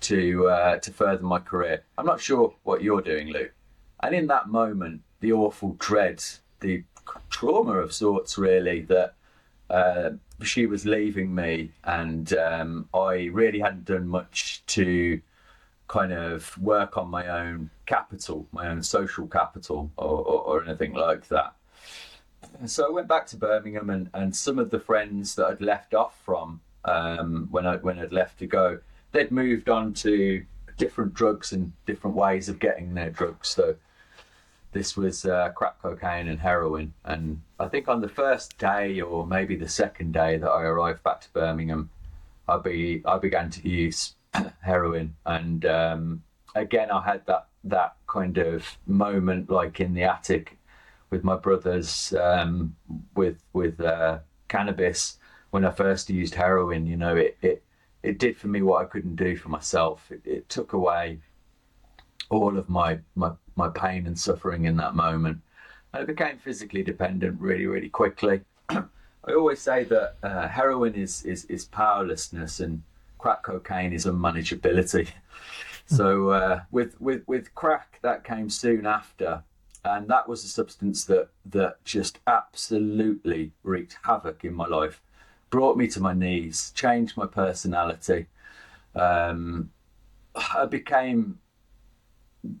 to 0.00 0.48
uh, 0.48 0.76
to 0.78 0.92
further 0.92 1.22
my 1.22 1.40
career. 1.40 1.82
I'm 1.98 2.06
not 2.06 2.20
sure 2.20 2.54
what 2.62 2.82
you're 2.82 3.02
doing, 3.02 3.28
Lou." 3.28 3.48
And 4.02 4.14
in 4.14 4.26
that 4.28 4.48
moment, 4.48 5.02
the 5.20 5.32
awful 5.32 5.76
dread, 5.78 6.22
the 6.60 6.84
trauma 7.30 7.74
of 7.74 7.92
sorts, 7.92 8.38
really 8.38 8.82
that. 8.82 9.14
Uh, 9.70 10.10
she 10.42 10.66
was 10.66 10.84
leaving 10.84 11.34
me, 11.34 11.70
and 11.84 12.34
um, 12.34 12.88
I 12.92 13.30
really 13.32 13.60
hadn't 13.60 13.86
done 13.86 14.06
much 14.06 14.62
to 14.66 15.20
kind 15.88 16.12
of 16.12 16.56
work 16.58 16.96
on 16.96 17.08
my 17.08 17.26
own 17.28 17.70
capital, 17.86 18.46
my 18.52 18.68
own 18.68 18.82
social 18.82 19.26
capital, 19.26 19.90
or, 19.96 20.18
or, 20.18 20.40
or 20.42 20.64
anything 20.64 20.94
like 20.94 21.28
that. 21.28 21.54
so 22.66 22.88
I 22.88 22.90
went 22.90 23.08
back 23.08 23.26
to 23.28 23.36
Birmingham, 23.36 23.90
and, 23.90 24.10
and 24.14 24.34
some 24.34 24.58
of 24.58 24.70
the 24.70 24.80
friends 24.80 25.34
that 25.36 25.46
I'd 25.46 25.60
left 25.60 25.94
off 25.94 26.18
from 26.24 26.60
um, 26.84 27.48
when 27.50 27.66
I 27.66 27.76
when 27.76 27.98
I'd 27.98 28.12
left 28.12 28.38
to 28.40 28.46
go, 28.46 28.78
they'd 29.12 29.30
moved 29.30 29.68
on 29.68 29.94
to 29.94 30.44
different 30.76 31.14
drugs 31.14 31.52
and 31.52 31.72
different 31.86 32.16
ways 32.16 32.48
of 32.48 32.58
getting 32.58 32.94
their 32.94 33.10
drugs. 33.10 33.48
So 33.48 33.76
this 34.72 34.96
was 34.96 35.24
uh, 35.24 35.50
crack 35.50 35.80
cocaine 35.80 36.28
and 36.28 36.40
heroin. 36.40 36.92
And 37.04 37.40
I 37.58 37.68
think 37.68 37.88
on 37.88 38.00
the 38.00 38.08
first 38.08 38.58
day, 38.58 39.00
or 39.00 39.26
maybe 39.26 39.56
the 39.56 39.68
second 39.68 40.12
day 40.12 40.36
that 40.36 40.50
I 40.50 40.62
arrived 40.62 41.02
back 41.02 41.20
to 41.22 41.32
Birmingham, 41.32 41.90
I 42.48 42.58
be 42.58 43.02
I 43.06 43.18
began 43.18 43.50
to 43.50 43.68
use 43.68 44.14
heroin, 44.60 45.14
and 45.26 45.64
um, 45.66 46.22
again 46.54 46.90
I 46.90 47.02
had 47.02 47.26
that 47.26 47.48
that 47.64 47.96
kind 48.06 48.38
of 48.38 48.78
moment 48.86 49.50
like 49.50 49.80
in 49.80 49.94
the 49.94 50.04
attic 50.04 50.58
with 51.10 51.24
my 51.24 51.36
brothers 51.36 52.14
um, 52.20 52.76
with 53.14 53.42
with 53.52 53.80
uh, 53.80 54.18
cannabis 54.48 55.18
when 55.50 55.64
I 55.64 55.70
first 55.70 56.10
used 56.10 56.34
heroin. 56.34 56.86
You 56.86 56.96
know, 56.96 57.16
it 57.16 57.36
it 57.42 57.62
it 58.02 58.18
did 58.18 58.36
for 58.36 58.48
me 58.48 58.62
what 58.62 58.82
I 58.82 58.88
couldn't 58.88 59.16
do 59.16 59.36
for 59.36 59.48
myself. 59.48 60.10
It, 60.10 60.22
it 60.24 60.48
took 60.48 60.72
away 60.72 61.20
all 62.30 62.58
of 62.58 62.68
my 62.68 62.98
my 63.14 63.32
my 63.56 63.68
pain 63.68 64.06
and 64.06 64.18
suffering 64.18 64.64
in 64.64 64.76
that 64.76 64.94
moment. 64.94 65.40
And 65.92 66.02
I 66.02 66.04
became 66.04 66.38
physically 66.38 66.82
dependent 66.82 67.40
really, 67.40 67.66
really 67.66 67.88
quickly. 67.88 68.40
I 68.68 68.82
always 69.32 69.60
say 69.60 69.84
that 69.84 70.16
uh, 70.22 70.48
heroin 70.48 70.94
is, 70.94 71.24
is, 71.24 71.44
is 71.46 71.64
powerlessness 71.64 72.60
and 72.60 72.82
crack 73.24 73.42
cocaine 73.42 73.94
is 73.94 74.04
unmanageability. 74.04 75.08
so 75.86 76.28
uh, 76.28 76.60
with, 76.70 77.00
with, 77.00 77.26
with 77.26 77.54
crack, 77.54 77.98
that 78.02 78.22
came 78.22 78.50
soon 78.50 78.84
after. 78.84 79.42
And 79.82 80.08
that 80.08 80.28
was 80.28 80.44
a 80.44 80.48
substance 80.48 81.06
that, 81.06 81.30
that 81.46 81.82
just 81.86 82.18
absolutely 82.26 83.52
wreaked 83.62 83.96
havoc 84.02 84.44
in 84.44 84.52
my 84.52 84.66
life, 84.66 85.00
brought 85.48 85.78
me 85.78 85.86
to 85.88 86.00
my 86.00 86.12
knees, 86.12 86.70
changed 86.74 87.16
my 87.16 87.24
personality. 87.24 88.26
Um, 88.94 89.70
I 90.54 90.66
became 90.66 91.38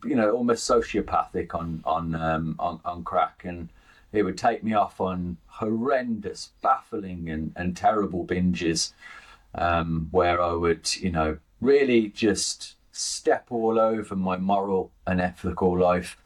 you 0.02 0.16
know, 0.16 0.30
almost 0.30 0.66
sociopathic 0.66 1.54
on 1.54 1.82
on 1.84 2.14
um, 2.14 2.56
on, 2.58 2.80
on 2.86 3.04
crack, 3.04 3.42
and 3.44 3.68
it 4.12 4.22
would 4.22 4.38
take 4.38 4.64
me 4.64 4.72
off 4.72 4.98
on 4.98 5.36
horrendous, 5.46 6.52
baffling, 6.62 7.28
and, 7.28 7.52
and 7.54 7.76
terrible 7.76 8.24
binges, 8.24 8.94
um, 9.54 10.08
where 10.10 10.40
I 10.40 10.52
would, 10.52 10.94
you 10.96 11.10
know, 11.10 11.38
really 11.60 12.08
just 12.08 12.76
step 12.92 13.46
all 13.50 13.78
over 13.78 14.14
my 14.14 14.36
moral 14.36 14.92
and 15.06 15.20
ethical 15.20 15.78
life. 15.78 16.16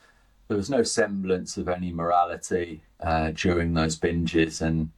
There 0.49 0.57
was 0.57 0.71
no 0.71 0.83
semblance 0.83 1.57
of 1.57 1.69
any 1.69 1.93
morality 1.93 2.83
uh, 3.01 3.33
during 3.35 3.75
those 3.75 3.99
binges, 3.99 4.61
and 4.63 4.91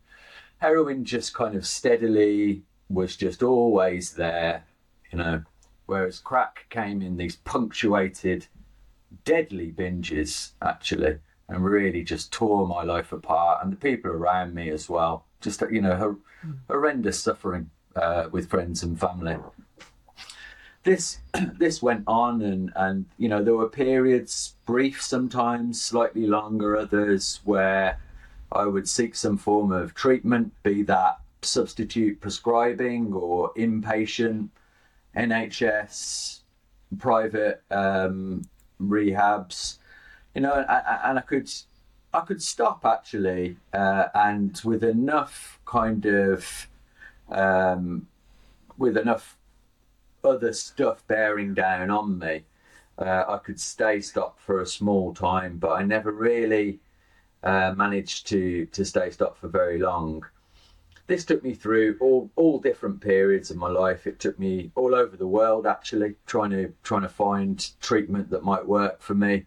heroin 0.59 1.05
just 1.05 1.35
kind 1.35 1.57
of 1.57 1.67
steadily 1.67 2.63
was 2.89 3.17
just 3.17 3.43
always 3.43 4.15
there, 4.15 4.65
you 5.13 5.19
know, 5.19 5.43
whereas 5.87 6.19
crack 6.19 6.67
came 6.71 7.03
in 7.03 7.17
these 7.17 7.37
punctuated, 7.37 8.47
deadly 9.25 9.73
binges, 9.73 10.53
actually, 10.63 11.19
and 11.49 11.65
really 11.65 12.03
just 12.03 12.33
tore 12.33 12.67
my 12.67 12.83
life 12.85 13.13
apart 13.13 13.63
and 13.63 13.73
the 13.73 13.77
people 13.77 14.11
around 14.11 14.55
me 14.55 14.71
as 14.71 14.89
well. 14.89 15.25
Just, 15.41 15.63
you 15.71 15.81
know, 15.81 15.97
hor- 15.97 16.19
horrendous 16.69 17.21
suffering 17.21 17.71
uh, 17.97 18.29
with 18.31 18.49
friends 18.49 18.83
and 18.83 18.99
family. 18.99 19.37
This 20.83 21.19
this 21.59 21.83
went 21.83 22.05
on, 22.07 22.43
and 22.43 22.73
and 22.77 23.07
you 23.19 23.29
know 23.29 23.43
there 23.43 23.55
were 23.55 23.69
periods, 23.69 24.55
brief 24.67 25.03
sometimes, 25.03 25.81
slightly 25.81 26.27
longer, 26.27 26.77
others 26.77 27.41
where 27.45 27.99
I 28.53 28.65
would 28.65 28.89
seek 28.89 29.15
some 29.15 29.37
form 29.37 29.73
of 29.73 29.95
treatment, 29.95 30.53
be 30.63 30.83
that 30.85 31.21
substitute 31.43 32.21
prescribing 32.21 33.13
or 33.13 33.53
inpatient 33.55 34.49
NHS, 35.17 36.41
private 36.99 37.63
um, 37.71 38.43
rehabs, 38.81 39.79
you 40.35 40.41
know, 40.43 40.65
and, 40.69 41.19
I 41.19 41.23
could, 41.23 41.51
I 42.15 42.21
could 42.21 42.43
stop 42.43 42.85
actually, 42.85 43.57
uh, 43.73 44.07
and 44.15 44.61
with 44.65 44.85
enough 44.85 45.59
kind 45.67 46.07
of, 46.07 46.69
um, 47.31 48.07
with 48.79 48.97
enough 48.97 49.37
other 50.25 50.53
stuff 50.53 51.07
bearing 51.07 51.55
down 51.55 51.91
on 51.91 52.19
me, 52.19 52.45
uh, 52.99 53.25
I 53.29 53.39
could 53.39 53.59
stay 53.59 54.01
stopped 54.01 54.41
for 54.41 54.61
a 54.61 54.67
small 54.67 55.15
time, 55.15 55.59
but 55.59 55.73
I 55.73 55.83
never 55.83 56.13
really 56.13 56.81
uh, 57.43 57.73
managed 57.77 58.27
to 58.29 58.67
to 58.67 58.85
stay 58.85 59.11
stopped 59.11 59.39
for 59.39 59.49
very 59.49 59.79
long 59.79 60.25
this 61.11 61.25
took 61.25 61.43
me 61.43 61.53
through 61.55 61.97
all 62.01 62.31
all 62.37 62.61
different 62.61 63.01
periods 63.01 63.51
of 63.51 63.57
my 63.57 63.69
life. 63.69 64.07
It 64.07 64.21
took 64.21 64.39
me 64.39 64.71
all 64.77 64.95
over 64.95 65.17
the 65.17 65.27
world 65.27 65.67
actually, 65.67 66.15
trying 66.27 66.51
to 66.51 66.73
trying 66.85 67.03
to 67.03 67.09
find 67.09 67.69
treatment 67.81 68.31
that 68.31 68.45
might 68.45 68.65
work 68.65 69.03
for 69.03 69.15
me. 69.15 69.45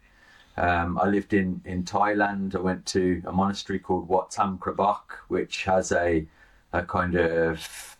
Um, 0.57 0.99
I 0.99 1.07
lived 1.07 1.33
in 1.33 1.61
in 1.63 1.83
Thailand. 1.85 2.53
I 2.53 2.59
went 2.59 2.85
to 2.87 3.23
a 3.25 3.31
monastery 3.31 3.79
called 3.79 4.09
Wat 4.09 4.29
Tam 4.29 4.59
which 5.29 5.63
has 5.63 5.93
a 5.93 6.27
a 6.73 6.83
kind 6.83 7.15
of 7.15 7.97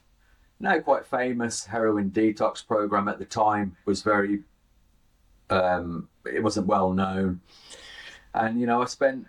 now 0.60 0.80
quite 0.80 1.06
famous 1.06 1.66
heroin 1.66 2.12
detox 2.12 2.66
program. 2.66 3.08
At 3.08 3.20
the 3.20 3.26
time, 3.26 3.78
was 3.86 4.02
very 4.02 4.40
um, 5.50 6.10
it 6.26 6.44
wasn't 6.44 6.68
well 6.68 6.92
known, 6.92 7.40
and 8.34 8.60
you 8.60 8.66
know 8.66 8.82
I 8.82 8.86
spent 8.86 9.28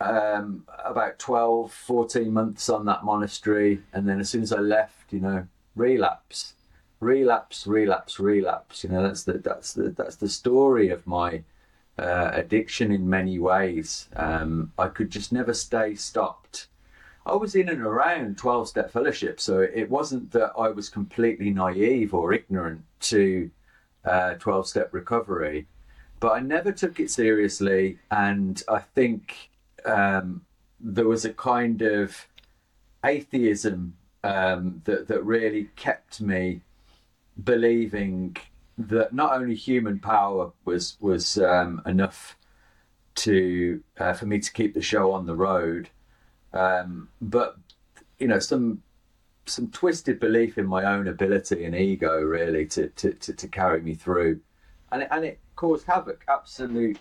um, 0.00 0.64
about 0.84 1.18
12, 1.18 1.72
14 1.72 2.32
months 2.32 2.68
on 2.68 2.84
that 2.86 3.04
monastery. 3.04 3.82
And 3.92 4.08
then 4.08 4.20
as 4.20 4.28
soon 4.28 4.42
as 4.42 4.52
I 4.52 4.60
left, 4.60 5.12
you 5.12 5.20
know, 5.20 5.46
relapse, 5.74 6.54
relapse, 7.00 7.66
relapse, 7.66 8.20
relapse. 8.20 8.84
You 8.84 8.90
know, 8.90 9.02
that's 9.02 9.24
the, 9.24 9.34
that's 9.34 9.72
the, 9.72 9.90
that's 9.90 10.16
the 10.16 10.28
story 10.28 10.90
of 10.90 11.06
my 11.06 11.42
uh, 11.98 12.30
addiction 12.32 12.92
in 12.92 13.08
many 13.08 13.38
ways. 13.38 14.08
Um, 14.16 14.72
I 14.78 14.88
could 14.88 15.10
just 15.10 15.32
never 15.32 15.54
stay 15.54 15.94
stopped. 15.94 16.68
I 17.26 17.34
was 17.34 17.56
in 17.56 17.68
and 17.68 17.82
around 17.82 18.38
12 18.38 18.68
step 18.68 18.90
fellowship, 18.92 19.40
so 19.40 19.60
it 19.60 19.90
wasn't 19.90 20.30
that 20.30 20.52
I 20.56 20.68
was 20.68 20.88
completely 20.88 21.50
naive 21.50 22.14
or 22.14 22.32
ignorant 22.32 22.82
to 23.00 23.50
12 24.04 24.46
uh, 24.46 24.62
step 24.62 24.94
recovery, 24.94 25.66
but 26.20 26.32
I 26.32 26.40
never 26.40 26.70
took 26.70 27.00
it 27.00 27.10
seriously. 27.10 27.98
And 28.12 28.62
I 28.68 28.78
think 28.78 29.50
um, 29.84 30.42
there 30.78 31.08
was 31.08 31.24
a 31.24 31.32
kind 31.32 31.82
of 31.82 32.28
atheism 33.04 33.96
um, 34.22 34.82
that 34.84 35.08
that 35.08 35.24
really 35.24 35.70
kept 35.74 36.20
me 36.20 36.60
believing 37.42 38.36
that 38.78 39.12
not 39.12 39.32
only 39.32 39.56
human 39.56 39.98
power 39.98 40.52
was 40.64 40.96
was 41.00 41.38
um, 41.38 41.82
enough 41.86 42.36
to 43.16 43.82
uh, 43.98 44.12
for 44.12 44.26
me 44.26 44.38
to 44.38 44.52
keep 44.52 44.74
the 44.74 44.82
show 44.82 45.10
on 45.12 45.26
the 45.26 45.34
road, 45.34 45.88
um, 46.56 47.08
but 47.20 47.56
you 48.18 48.28
know 48.28 48.38
some 48.38 48.82
some 49.46 49.70
twisted 49.70 50.18
belief 50.18 50.58
in 50.58 50.66
my 50.66 50.84
own 50.84 51.06
ability 51.06 51.64
and 51.64 51.74
ego 51.74 52.20
really 52.20 52.66
to 52.66 52.88
to, 52.90 53.12
to, 53.12 53.32
to 53.32 53.48
carry 53.48 53.80
me 53.80 53.94
through. 53.94 54.40
and 54.90 55.02
it, 55.02 55.08
and 55.10 55.24
it 55.24 55.40
caused 55.56 55.86
havoc, 55.86 56.24
absolute, 56.28 56.98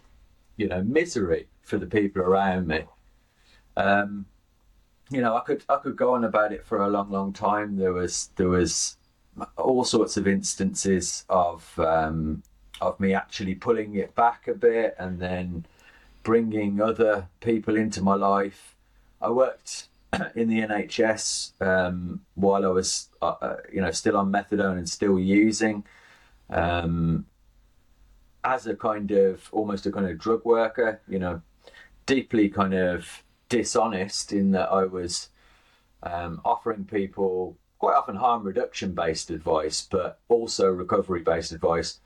you 0.58 0.68
know, 0.68 0.82
misery 0.84 1.48
for 1.62 1.78
the 1.78 1.86
people 1.86 2.22
around 2.22 2.68
me. 2.68 2.86
Um, 3.78 4.26
you 5.12 5.22
know, 5.22 5.36
I 5.36 5.42
could 5.42 5.64
I 5.70 5.78
could 5.78 5.96
go 5.96 6.16
on 6.16 6.24
about 6.24 6.52
it 6.52 6.66
for 6.66 6.82
a 6.82 6.90
long, 6.90 7.12
long 7.12 7.34
time. 7.34 7.78
There 7.78 7.94
was 7.94 8.32
there 8.38 8.50
was 8.50 8.98
all 9.58 9.84
sorts 9.84 10.18
of 10.18 10.28
instances 10.28 11.26
of 11.30 11.78
um, 11.80 12.42
of 12.82 13.00
me 13.00 13.14
actually 13.14 13.56
pulling 13.56 13.96
it 13.96 14.16
back 14.16 14.48
a 14.48 14.54
bit 14.54 14.96
and 14.98 15.20
then 15.20 15.66
bringing 16.24 16.82
other 16.82 17.28
people 17.42 17.76
into 17.76 18.02
my 18.02 18.16
life. 18.16 18.75
I 19.26 19.32
worked 19.32 19.88
in 20.36 20.50
the 20.50 20.62
NHS 20.62 21.60
um, 21.60 22.22
while 22.36 22.64
I 22.64 22.70
was, 22.70 23.10
uh, 23.22 23.36
uh, 23.42 23.58
you 23.74 23.82
know, 23.82 23.92
still 23.92 24.18
on 24.18 24.32
methadone 24.32 24.78
and 24.78 24.88
still 24.88 25.18
using, 25.18 25.84
um, 26.50 27.26
as 28.44 28.68
a 28.68 28.76
kind 28.76 29.10
of 29.10 29.50
almost 29.52 29.88
a 29.88 29.92
kind 29.92 30.06
of 30.06 30.20
drug 30.20 30.46
worker. 30.46 31.02
You 31.08 31.20
know, 31.20 31.42
deeply 32.06 32.50
kind 32.50 32.76
of 32.76 33.24
dishonest 33.50 34.32
in 34.32 34.52
that 34.52 34.72
I 34.72 34.86
was 34.86 35.30
um, 36.04 36.42
offering 36.46 36.86
people 36.86 37.58
quite 37.80 37.96
often 37.96 38.16
harm 38.16 38.44
reduction 38.44 38.94
based 38.94 39.32
advice, 39.32 39.88
but 39.90 40.20
also 40.28 40.70
recovery 40.70 41.22
based 41.22 41.52
advice. 41.52 42.00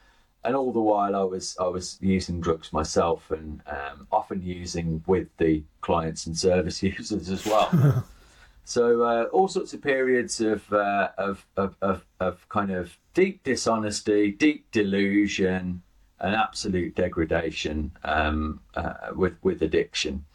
And 0.44 0.56
all 0.56 0.72
the 0.72 0.80
while, 0.80 1.16
I 1.16 1.24
was 1.24 1.58
I 1.60 1.68
was 1.68 1.98
using 2.02 2.40
drugs 2.40 2.72
myself, 2.72 3.30
and 3.30 3.62
um, 3.68 4.08
often 4.12 4.42
using 4.42 5.04
with 5.06 5.28
the 5.38 5.64
clients 5.82 6.26
and 6.26 6.38
service 6.38 6.82
users 6.98 7.30
as 7.30 7.46
well. 7.46 8.06
so 8.64 9.02
uh, 9.02 9.24
all 9.34 9.48
sorts 9.48 9.74
of 9.74 9.82
periods 9.82 10.40
of, 10.40 10.72
uh, 10.72 11.10
of, 11.18 11.46
of 11.58 11.76
of 11.82 12.06
of 12.20 12.48
kind 12.50 12.72
of 12.72 12.98
deep 13.14 13.44
dishonesty, 13.44 14.32
deep 14.32 14.72
delusion, 14.72 15.82
and 16.20 16.36
absolute 16.36 16.96
degradation 16.96 17.92
um, 18.04 18.62
uh, 18.76 18.94
with 19.16 19.36
with 19.42 19.62
addiction. 19.62 20.26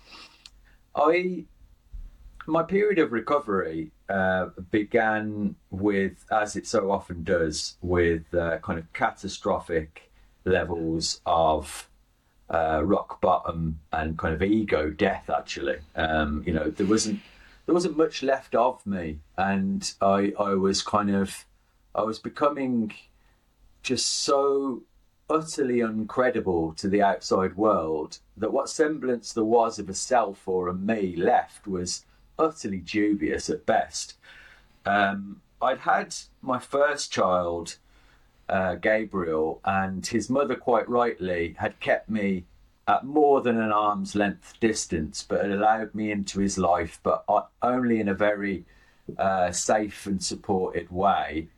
I 0.95 1.47
my 2.47 2.63
period 2.63 2.99
of 2.99 3.13
recovery 3.13 3.91
uh, 4.09 4.47
began 4.71 5.57
with, 5.71 6.25
as 6.31 6.57
it 6.57 6.67
so 6.67 6.91
often 6.91 7.25
does, 7.25 7.77
with 7.81 8.33
uh, 8.35 8.59
kind 8.59 8.79
of 8.79 8.93
catastrophic 8.93 10.11
levels 10.45 11.21
of 11.25 11.89
uh, 12.51 12.83
rock 12.85 13.21
bottom 13.21 13.81
and 13.93 14.19
kind 14.19 14.35
of 14.35 14.43
ego 14.43 14.91
death. 14.91 15.31
Actually, 15.31 15.79
um, 15.97 16.43
you 16.47 16.53
know, 16.53 16.71
there 16.71 16.87
wasn't 16.87 17.21
there 17.67 17.75
wasn't 17.75 17.97
much 17.97 18.23
left 18.23 18.55
of 18.55 18.85
me, 18.87 19.21
and 19.37 19.95
I 20.01 20.33
I 20.39 20.55
was 20.55 20.83
kind 20.83 21.15
of 21.15 21.47
I 21.95 22.03
was 22.03 22.19
becoming 22.19 22.93
just 23.83 24.25
so 24.25 24.83
utterly 25.31 25.79
uncredible 25.79 26.77
to 26.77 26.89
the 26.89 27.01
outside 27.01 27.57
world 27.57 28.19
that 28.37 28.53
what 28.53 28.69
semblance 28.69 29.33
there 29.33 29.45
was 29.45 29.79
of 29.79 29.89
a 29.89 29.95
self 29.95 30.47
or 30.47 30.69
a 30.69 30.75
me 30.75 31.17
left 31.17 31.67
was 31.67 32.05
utterly 32.39 32.79
dubious 32.79 33.49
at 33.51 33.67
best. 33.67 34.15
Um, 34.85 35.41
I'd 35.61 35.79
had 35.79 36.15
my 36.43 36.59
first 36.59 37.13
child, 37.13 37.77
uh, 38.49 38.75
Gabriel, 38.75 39.61
and 39.65 40.07
his 40.07 40.29
mother, 40.29 40.55
quite 40.55 40.89
rightly, 40.89 41.55
had 41.59 41.81
kept 41.81 42.11
me 42.11 42.45
at 42.87 43.05
more 43.05 43.41
than 43.41 43.59
an 43.61 43.73
arm's 43.73 44.15
length 44.15 44.55
distance, 44.61 45.25
but 45.27 45.43
had 45.43 45.51
allowed 45.51 45.95
me 45.95 46.11
into 46.11 46.41
his 46.41 46.59
life, 46.59 47.01
but 47.03 47.25
only 47.63 47.99
in 47.99 48.09
a 48.09 48.15
very 48.15 48.65
uh, 49.19 49.51
safe 49.51 50.07
and 50.07 50.23
supported 50.23 50.91
way. 50.91 51.49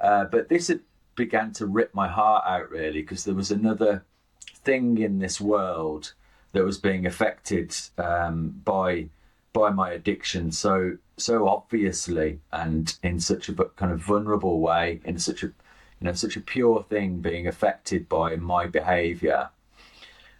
Uh, 0.00 0.24
but 0.24 0.48
this 0.48 0.68
had 0.68 0.80
began 1.14 1.52
to 1.52 1.66
rip 1.66 1.92
my 1.94 2.06
heart 2.06 2.44
out 2.46 2.70
really 2.70 3.00
because 3.02 3.24
there 3.24 3.34
was 3.34 3.50
another 3.50 4.04
thing 4.40 4.98
in 4.98 5.18
this 5.18 5.40
world 5.40 6.12
that 6.52 6.64
was 6.64 6.78
being 6.78 7.04
affected 7.06 7.74
um, 7.98 8.60
by 8.64 9.08
by 9.60 9.70
my 9.70 9.90
addiction 9.90 10.52
so 10.52 10.96
so 11.16 11.48
obviously 11.48 12.30
and 12.52 12.96
in 13.02 13.18
such 13.18 13.48
a 13.48 13.54
kind 13.80 13.92
of 13.92 14.00
vulnerable 14.00 14.60
way 14.60 15.00
in 15.04 15.18
such 15.18 15.42
a 15.42 15.46
you 15.46 16.04
know 16.06 16.12
such 16.12 16.36
a 16.36 16.40
pure 16.40 16.82
thing 16.92 17.10
being 17.18 17.46
affected 17.46 18.08
by 18.08 18.36
my 18.36 18.66
behavior 18.66 19.50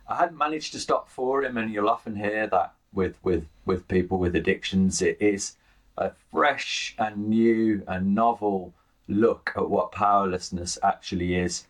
i 0.09 0.15
hadn't 0.17 0.39
managed 0.39 0.73
to 0.73 0.81
stop 0.81 1.09
for 1.09 1.45
him. 1.45 1.57
And 1.57 1.73
you'll 1.73 1.89
often 1.89 2.17
hear 2.17 2.47
that 2.47 2.75
with 2.93 3.19
with 3.23 3.47
with 3.67 3.89
people 3.89 4.19
with 4.19 4.35
addictions. 4.35 5.03
It 5.03 5.19
is 5.21 5.57
a 5.97 6.13
fresh 6.31 6.95
and 6.99 7.29
new 7.29 7.83
and 7.87 8.15
novel 8.15 8.73
look 9.09 9.53
at 9.57 9.69
what 9.69 9.93
powerlessness 9.93 10.79
actually 10.83 11.35
is 11.35 11.67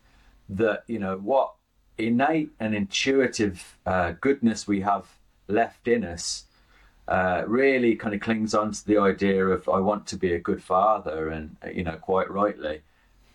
that 0.47 0.83
you 0.87 0.99
know 0.99 1.17
what 1.17 1.53
innate 1.97 2.51
and 2.59 2.73
intuitive 2.75 3.77
uh, 3.85 4.13
goodness 4.19 4.67
we 4.67 4.81
have 4.81 5.05
left 5.47 5.87
in 5.87 6.03
us 6.03 6.45
uh, 7.09 7.43
really 7.47 7.95
kind 7.95 8.13
of 8.13 8.21
clings 8.21 8.53
on 8.53 8.71
to 8.71 8.85
the 8.85 8.99
idea 8.99 9.43
of 9.47 9.67
I 9.67 9.79
want 9.79 10.05
to 10.07 10.15
be 10.15 10.33
a 10.33 10.39
good 10.39 10.63
father, 10.63 11.29
and 11.29 11.57
you 11.73 11.83
know, 11.83 11.97
quite 11.97 12.29
rightly. 12.29 12.81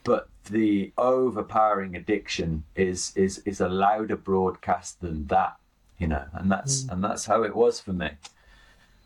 But 0.05 0.29
the 0.45 0.93
overpowering 0.97 1.97
addiction 1.97 2.63
is 2.77 3.13
is 3.17 3.39
is 3.39 3.61
a 3.61 3.69
louder 3.69 4.17
broadcast 4.17 5.01
than 5.01 5.27
that, 5.27 5.57
you 5.99 6.07
know, 6.07 6.25
and 6.35 6.53
that's 6.53 6.85
mm. 6.85 6.93
and 6.93 7.03
that's 7.03 7.27
how 7.27 7.43
it 7.43 7.57
was 7.57 7.81
for 7.81 7.93
me. 7.93 8.11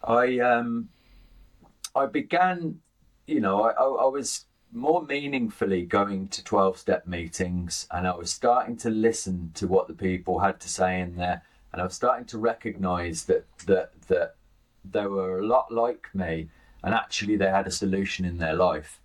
I 0.05 0.39
um 0.41 0.91
I 1.97 2.05
began, 2.05 2.81
you 3.27 3.41
know, 3.41 3.63
I, 3.63 3.71
I, 3.71 3.85
I 3.85 4.07
was 4.07 4.45
more 4.71 5.03
meaningfully 5.03 5.87
going 5.87 6.29
to 6.29 6.45
12 6.45 6.77
step 6.77 7.07
meetings 7.07 7.87
and 7.91 8.07
I 8.07 8.15
was 8.15 8.31
starting 8.31 8.77
to 8.79 8.91
listen 8.91 9.51
to 9.55 9.67
what 9.67 9.89
the 9.89 9.95
people 9.95 10.41
had 10.41 10.61
to 10.61 10.69
say 10.69 11.01
in 11.01 11.17
there 11.17 11.41
and 11.73 11.81
I 11.81 11.87
was 11.87 11.95
starting 11.95 12.27
to 12.27 12.39
recognize 12.39 13.25
that 13.25 13.47
that 13.65 13.93
that 14.09 14.35
they 14.93 15.07
were 15.07 15.41
a 15.41 15.47
lot 15.47 15.73
like 15.73 16.09
me, 16.15 16.49
and 16.83 16.95
actually 16.95 17.37
they 17.37 17.49
had 17.49 17.67
a 17.67 17.71
solution 17.71 18.25
in 18.25 18.39
their 18.39 18.55
life. 18.55 19.01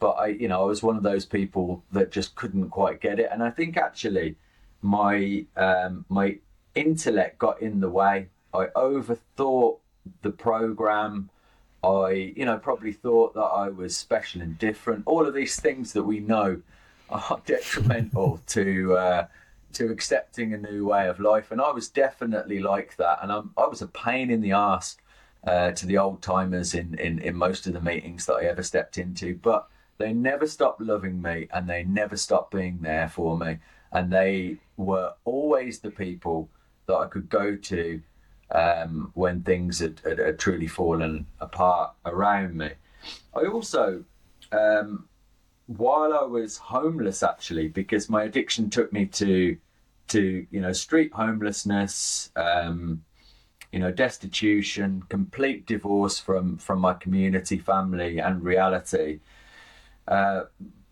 But 0.00 0.12
I, 0.12 0.26
you 0.28 0.48
know, 0.48 0.62
I 0.62 0.64
was 0.64 0.82
one 0.82 0.96
of 0.96 1.02
those 1.02 1.26
people 1.26 1.82
that 1.92 2.12
just 2.12 2.34
couldn't 2.34 2.70
quite 2.70 3.00
get 3.00 3.18
it, 3.18 3.28
and 3.32 3.42
I 3.42 3.50
think 3.50 3.76
actually 3.76 4.36
my 4.82 5.44
um, 5.56 6.04
my 6.08 6.38
intellect 6.74 7.38
got 7.38 7.60
in 7.60 7.80
the 7.80 7.90
way. 7.90 8.28
I 8.54 8.66
overthought 8.76 9.78
the 10.22 10.30
program. 10.30 11.30
I, 11.82 12.32
you 12.36 12.44
know, 12.44 12.58
probably 12.58 12.92
thought 12.92 13.34
that 13.34 13.40
I 13.40 13.68
was 13.68 13.96
special 13.96 14.42
and 14.42 14.58
different. 14.58 15.04
All 15.06 15.26
of 15.26 15.34
these 15.34 15.60
things 15.60 15.92
that 15.92 16.02
we 16.02 16.18
know 16.18 16.60
are 17.08 17.40
detrimental 17.46 18.40
to 18.48 18.96
uh, 18.96 19.26
to 19.74 19.90
accepting 19.90 20.54
a 20.54 20.58
new 20.58 20.86
way 20.86 21.08
of 21.08 21.20
life, 21.20 21.50
and 21.50 21.60
I 21.60 21.70
was 21.70 21.88
definitely 21.88 22.60
like 22.60 22.96
that. 22.96 23.18
And 23.22 23.30
I'm, 23.30 23.50
I 23.56 23.66
was 23.66 23.82
a 23.82 23.86
pain 23.86 24.30
in 24.30 24.40
the 24.40 24.52
ass 24.52 24.96
uh, 25.44 25.72
to 25.72 25.86
the 25.86 25.98
old 25.98 26.22
timers 26.22 26.74
in, 26.74 26.94
in, 26.98 27.18
in 27.20 27.36
most 27.36 27.66
of 27.66 27.72
the 27.72 27.80
meetings 27.80 28.26
that 28.26 28.34
I 28.34 28.44
ever 28.44 28.62
stepped 28.62 28.98
into. 28.98 29.34
But 29.36 29.68
they 29.98 30.12
never 30.12 30.46
stopped 30.46 30.80
loving 30.80 31.20
me 31.20 31.48
and 31.52 31.68
they 31.68 31.84
never 31.84 32.16
stopped 32.16 32.52
being 32.52 32.78
there 32.82 33.08
for 33.08 33.36
me. 33.36 33.58
And 33.92 34.12
they 34.12 34.58
were 34.76 35.14
always 35.24 35.80
the 35.80 35.90
people 35.90 36.48
that 36.86 36.96
I 36.96 37.06
could 37.06 37.28
go 37.28 37.56
to 37.56 38.02
um, 38.50 39.10
when 39.14 39.42
things 39.42 39.80
had, 39.80 40.00
had, 40.04 40.18
had, 40.18 40.38
truly 40.38 40.66
fallen 40.66 41.26
apart 41.40 41.92
around 42.06 42.56
me. 42.56 42.70
I 43.34 43.44
also, 43.46 44.04
um, 44.52 45.06
while 45.66 46.14
I 46.14 46.22
was 46.22 46.56
homeless, 46.56 47.22
actually, 47.22 47.68
because 47.68 48.08
my 48.08 48.24
addiction 48.24 48.70
took 48.70 48.92
me 48.92 49.06
to 49.06 49.56
to 50.08 50.46
you 50.50 50.60
know 50.60 50.72
street 50.72 51.12
homelessness, 51.12 52.30
um, 52.36 53.04
you 53.72 53.78
know, 53.78 53.90
destitution, 53.90 55.02
complete 55.08 55.66
divorce 55.66 56.18
from 56.18 56.56
from 56.56 56.80
my 56.80 56.94
community, 56.94 57.58
family, 57.58 58.18
and 58.18 58.42
reality. 58.42 59.20
Uh, 60.06 60.44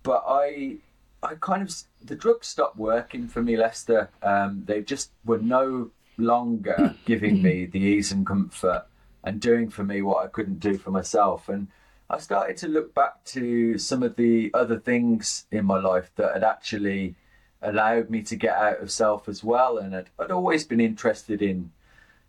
but 0.02 0.22
I, 0.28 0.76
I 1.22 1.34
kind 1.40 1.62
of 1.62 1.74
the 2.04 2.14
drugs 2.14 2.46
stopped 2.46 2.76
working 2.76 3.28
for 3.28 3.42
me, 3.42 3.56
Lester. 3.56 4.10
Um, 4.22 4.62
they 4.66 4.82
just 4.82 5.10
were 5.24 5.38
no 5.38 5.90
longer 6.18 6.94
giving 7.04 7.42
me 7.42 7.66
the 7.66 7.80
ease 7.80 8.12
and 8.12 8.26
comfort 8.26 8.86
and 9.24 9.40
doing 9.40 9.68
for 9.68 9.84
me 9.84 10.02
what 10.02 10.24
I 10.24 10.28
couldn't 10.28 10.60
do 10.60 10.78
for 10.78 10.90
myself. 10.90 11.48
And 11.48 11.68
I 12.08 12.18
started 12.18 12.56
to 12.58 12.68
look 12.68 12.94
back 12.94 13.24
to 13.26 13.78
some 13.78 14.02
of 14.02 14.16
the 14.16 14.50
other 14.54 14.78
things 14.78 15.46
in 15.50 15.64
my 15.64 15.80
life 15.80 16.12
that 16.16 16.34
had 16.34 16.44
actually 16.44 17.16
allowed 17.60 18.10
me 18.10 18.22
to 18.22 18.36
get 18.36 18.56
out 18.56 18.80
of 18.80 18.92
self 18.92 19.28
as 19.28 19.42
well. 19.42 19.78
And 19.78 19.96
I'd, 19.96 20.10
I'd 20.18 20.30
always 20.30 20.64
been 20.64 20.80
interested 20.80 21.42
in 21.42 21.72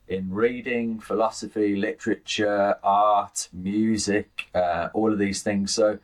in 0.07 0.31
reading, 0.31 0.99
philosophy, 0.99 1.75
literature, 1.75 2.75
art, 2.83 3.49
music, 3.51 4.47
uh, 4.55 4.89
all 4.93 5.11
of 5.11 5.19
these 5.19 5.43
things. 5.43 5.73
So 5.73 5.99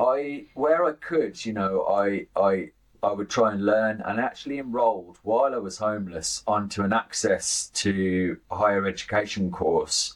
I, 0.00 0.46
where 0.54 0.84
I 0.84 0.92
could, 0.92 1.44
you 1.44 1.52
know, 1.52 1.82
I, 1.82 2.26
I, 2.36 2.70
I 3.02 3.12
would 3.12 3.30
try 3.30 3.52
and 3.52 3.64
learn 3.64 4.00
and 4.04 4.20
actually 4.20 4.58
enrolled 4.58 5.18
while 5.22 5.54
I 5.54 5.58
was 5.58 5.78
homeless 5.78 6.42
onto 6.46 6.82
an 6.82 6.92
access 6.92 7.70
to 7.74 8.38
higher 8.50 8.86
education 8.86 9.50
course. 9.50 10.14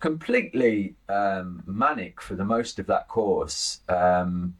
Completely 0.00 0.94
um, 1.08 1.62
manic 1.66 2.20
for 2.20 2.34
the 2.34 2.44
most 2.44 2.78
of 2.78 2.86
that 2.86 3.08
course. 3.08 3.80
Um, 3.88 4.56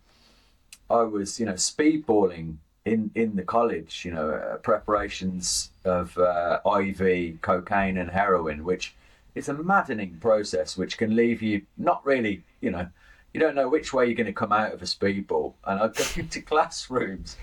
I 0.89 1.03
was, 1.03 1.41
you 1.41 1.47
know, 1.47 1.55
speedballing 1.55 2.57
in 2.85 3.11
in 3.15 3.37
the 3.37 3.43
college. 3.43 4.05
You 4.05 4.13
know, 4.13 4.31
uh, 4.31 4.57
preparations 4.57 5.71
of 5.85 6.17
uh, 6.19 6.61
IV, 6.65 7.41
cocaine, 7.41 7.97
and 7.99 8.11
heroin, 8.11 8.65
which 8.65 8.95
is 9.35 9.49
a 9.49 9.55
maddening 9.55 10.19
process, 10.21 10.77
which 10.77 10.99
can 10.99 11.17
leave 11.17 11.43
you 11.43 11.63
not 11.79 12.05
really, 12.05 12.43
you 12.61 12.71
know, 12.71 12.87
you 13.33 13.41
don't 13.41 13.55
know 13.55 13.69
which 13.69 13.93
way 13.93 14.07
you're 14.07 14.15
going 14.15 14.27
to 14.27 14.33
come 14.33 14.53
out 14.53 14.73
of 14.73 14.83
a 14.83 14.85
speedball. 14.85 15.55
And 15.65 15.81
I 15.81 15.89
go 15.89 16.05
into 16.17 16.43
classrooms 16.43 17.37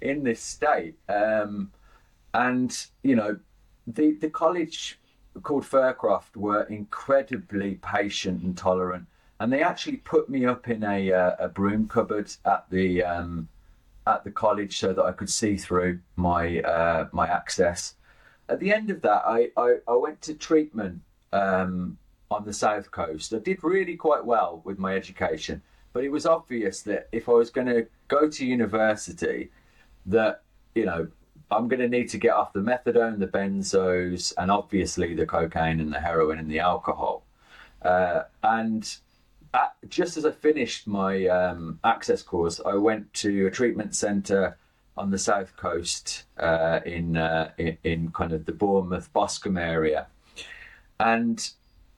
in 0.00 0.22
this 0.22 0.40
state, 0.40 0.94
um, 1.08 1.70
and 2.32 2.86
you 3.02 3.16
know, 3.16 3.38
the 3.86 4.12
the 4.12 4.30
college 4.30 4.98
called 5.42 5.64
Fircroft 5.64 6.36
were 6.36 6.62
incredibly 6.64 7.74
patient 7.76 8.42
and 8.42 8.56
tolerant, 8.56 9.06
and 9.40 9.52
they 9.52 9.62
actually 9.62 9.96
put 9.98 10.28
me 10.28 10.46
up 10.46 10.68
in 10.68 10.84
a 10.84 11.12
uh, 11.12 11.36
a 11.38 11.48
broom 11.48 11.88
cupboard 11.88 12.30
at 12.44 12.68
the 12.70 13.02
um, 13.02 13.48
at 14.06 14.24
the 14.24 14.30
college 14.30 14.78
so 14.78 14.92
that 14.92 15.02
I 15.02 15.12
could 15.12 15.30
see 15.30 15.56
through 15.56 16.00
my 16.16 16.60
uh, 16.60 17.08
my 17.12 17.26
access. 17.26 17.94
At 18.48 18.60
the 18.60 18.72
end 18.72 18.90
of 18.90 19.00
that, 19.02 19.22
I, 19.24 19.48
I, 19.56 19.76
I 19.88 19.94
went 19.94 20.20
to 20.22 20.34
treatment 20.34 21.00
um, 21.32 21.96
on 22.30 22.44
the 22.44 22.52
south 22.52 22.90
coast. 22.90 23.32
I 23.32 23.38
did 23.38 23.64
really 23.64 23.96
quite 23.96 24.24
well 24.24 24.60
with 24.64 24.78
my 24.78 24.94
education, 24.94 25.62
but 25.94 26.04
it 26.04 26.10
was 26.10 26.26
obvious 26.26 26.82
that 26.82 27.08
if 27.12 27.28
I 27.28 27.32
was 27.32 27.48
going 27.50 27.68
to 27.68 27.86
go 28.08 28.28
to 28.28 28.46
university, 28.46 29.50
that 30.06 30.42
you 30.74 30.84
know 30.84 31.08
I'm 31.50 31.68
going 31.68 31.80
to 31.80 31.88
need 31.88 32.08
to 32.10 32.18
get 32.18 32.34
off 32.34 32.52
the 32.52 32.60
methadone, 32.60 33.18
the 33.18 33.26
benzos, 33.26 34.32
and 34.36 34.50
obviously 34.50 35.14
the 35.14 35.26
cocaine 35.26 35.80
and 35.80 35.92
the 35.92 36.00
heroin 36.00 36.38
and 36.38 36.50
the 36.50 36.60
alcohol. 36.60 37.24
Uh, 37.82 38.22
and 38.42 38.96
just 39.88 40.16
as 40.16 40.24
I 40.24 40.30
finished 40.30 40.86
my 40.86 41.26
um, 41.26 41.78
access 41.84 42.22
course, 42.22 42.60
I 42.64 42.74
went 42.74 43.12
to 43.14 43.46
a 43.46 43.50
treatment 43.50 43.94
centre 43.94 44.56
on 44.96 45.10
the 45.10 45.18
south 45.18 45.56
coast 45.56 46.24
uh, 46.38 46.80
in, 46.86 47.16
uh, 47.16 47.50
in, 47.58 47.78
in 47.84 48.10
kind 48.12 48.32
of 48.32 48.46
the 48.46 48.52
Bournemouth 48.52 49.12
Boscombe 49.12 49.58
area, 49.58 50.06
and 51.00 51.50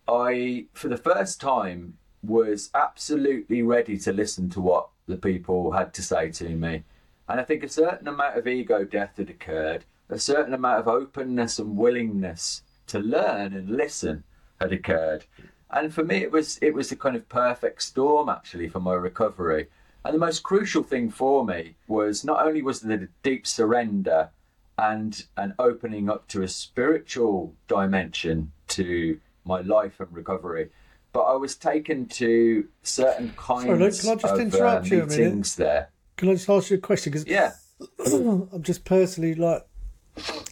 I, 0.09 0.67
for 0.73 0.89
the 0.89 0.97
first 0.97 1.41
time, 1.41 1.99
was 2.23 2.71
absolutely 2.75 3.63
ready 3.63 3.99
to 3.99 4.13
listen 4.13 4.49
to 4.51 4.61
what 4.61 4.89
the 5.07 5.17
people 5.17 5.73
had 5.73 5.95
to 5.95 6.03
say 6.03 6.31
to 6.33 6.49
me. 6.49 6.85
And 7.29 7.41
I 7.41 7.45
think 7.45 7.63
a 7.63 7.69
certain 7.69 8.09
amount 8.09 8.39
of 8.39 8.47
ego 8.47 8.85
death 8.85 9.17
had 9.17 9.31
occurred, 9.31 9.85
a 10.09 10.19
certain 10.19 10.55
amount 10.55 10.81
of 10.81 10.89
openness 10.89 11.59
and 11.59 11.77
willingness 11.77 12.63
to 12.89 12.99
learn 12.99 13.53
and 13.53 13.69
listen 13.69 14.25
had 14.61 14.73
occurred. 14.73 15.25
And 15.71 15.93
for 15.93 16.05
me, 16.05 16.17
it 16.17 16.31
was 16.31 16.59
it 16.63 16.75
was 16.75 16.93
a 16.93 16.97
kind 16.97 17.17
of 17.17 17.29
perfect 17.29 17.83
storm 17.83 18.29
actually 18.29 18.69
for 18.69 18.81
my 18.81 18.95
recovery. 18.95 19.69
And 20.05 20.15
the 20.15 20.19
most 20.19 20.45
crucial 20.45 20.85
thing 20.85 21.11
for 21.11 21.45
me 21.45 21.75
was 21.89 22.25
not 22.25 22.47
only 22.47 22.63
was 22.63 22.81
the 22.81 23.09
deep 23.23 23.47
surrender 23.47 24.31
and 24.79 25.25
an 25.37 25.55
opening 25.59 26.09
up 26.09 26.29
to 26.29 26.43
a 26.43 26.49
spiritual 26.49 27.55
dimension 27.67 28.53
to 28.69 29.19
my 29.45 29.63
life 29.63 29.99
and 29.99 30.13
recovery, 30.13 30.71
but 31.13 31.23
I 31.23 31.35
was 31.35 31.57
taken 31.57 32.07
to 32.07 32.69
certain 32.83 33.33
kinds 33.37 33.65
Sorry, 33.65 33.79
Luke, 33.79 33.99
can 33.99 34.11
I 34.11 34.15
just 34.15 34.35
of 34.35 34.41
interrupt 34.41 34.93
uh, 34.93 34.95
you 34.95 35.03
a 35.03 35.07
minute? 35.07 35.19
meetings 35.19 35.57
there. 35.57 35.89
Can 36.17 36.29
I 36.29 36.35
just 36.35 36.49
ask 36.49 36.71
you 36.71 36.77
a 36.77 36.81
question? 36.81 37.13
Because 37.13 37.27
Yeah. 37.27 37.53
I'm 38.07 38.63
just 38.63 38.85
personally 38.85 39.35
like 39.35 39.67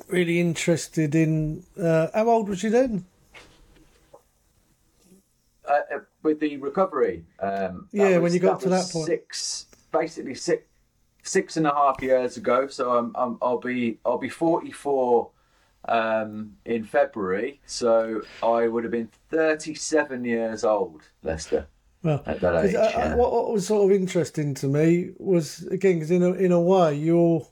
really 0.09 0.41
interested 0.41 1.15
in. 1.15 1.65
Uh, 1.81 2.09
how 2.15 2.29
old 2.29 2.49
was 2.49 2.63
you 2.63 2.71
then? 2.71 3.07
Uh, 5.69 5.81
uh, 5.95 5.99
with 6.23 6.41
the 6.41 6.57
recovery. 6.59 7.25
Um, 7.41 7.89
Yeah, 7.93 8.19
when 8.19 8.33
you 8.33 8.41
got 8.41 8.61
to 8.61 8.69
that 8.71 8.85
six, 8.85 9.67
basically 9.93 10.35
six, 10.35 10.65
six 11.23 11.57
and 11.57 11.67
a 11.67 11.75
half 11.75 12.03
years 12.03 12.37
ago. 12.37 12.67
So 12.69 12.97
I'm, 12.97 13.13
I'm 13.15 13.39
I'll 13.43 13.59
be 13.59 13.99
I'll 14.05 14.19
be 14.19 14.29
44 14.29 15.31
um, 15.89 16.57
in 16.65 16.85
February. 16.85 17.61
So 17.67 18.23
I 18.43 18.69
would 18.69 18.85
have 18.85 18.93
been 18.93 19.11
37 19.31 20.25
years 20.25 20.65
old, 20.65 21.03
Lester. 21.23 21.67
Well, 22.03 22.23
At 22.27 22.41
that 22.41 22.67
age, 22.67 22.75
uh, 22.75 22.81
uh, 22.81 22.91
yeah. 22.91 23.15
what, 23.15 23.33
what 23.33 23.51
was 23.51 23.67
sort 23.67 23.91
of 23.91 23.97
interesting 23.97 24.53
to 24.57 24.67
me 24.69 25.13
was 25.19 25.63
again 25.69 25.95
because 25.95 26.11
in 26.11 26.23
a 26.23 26.33
in 26.33 26.53
a 26.53 26.61
way 26.61 26.95
you're, 26.95 27.47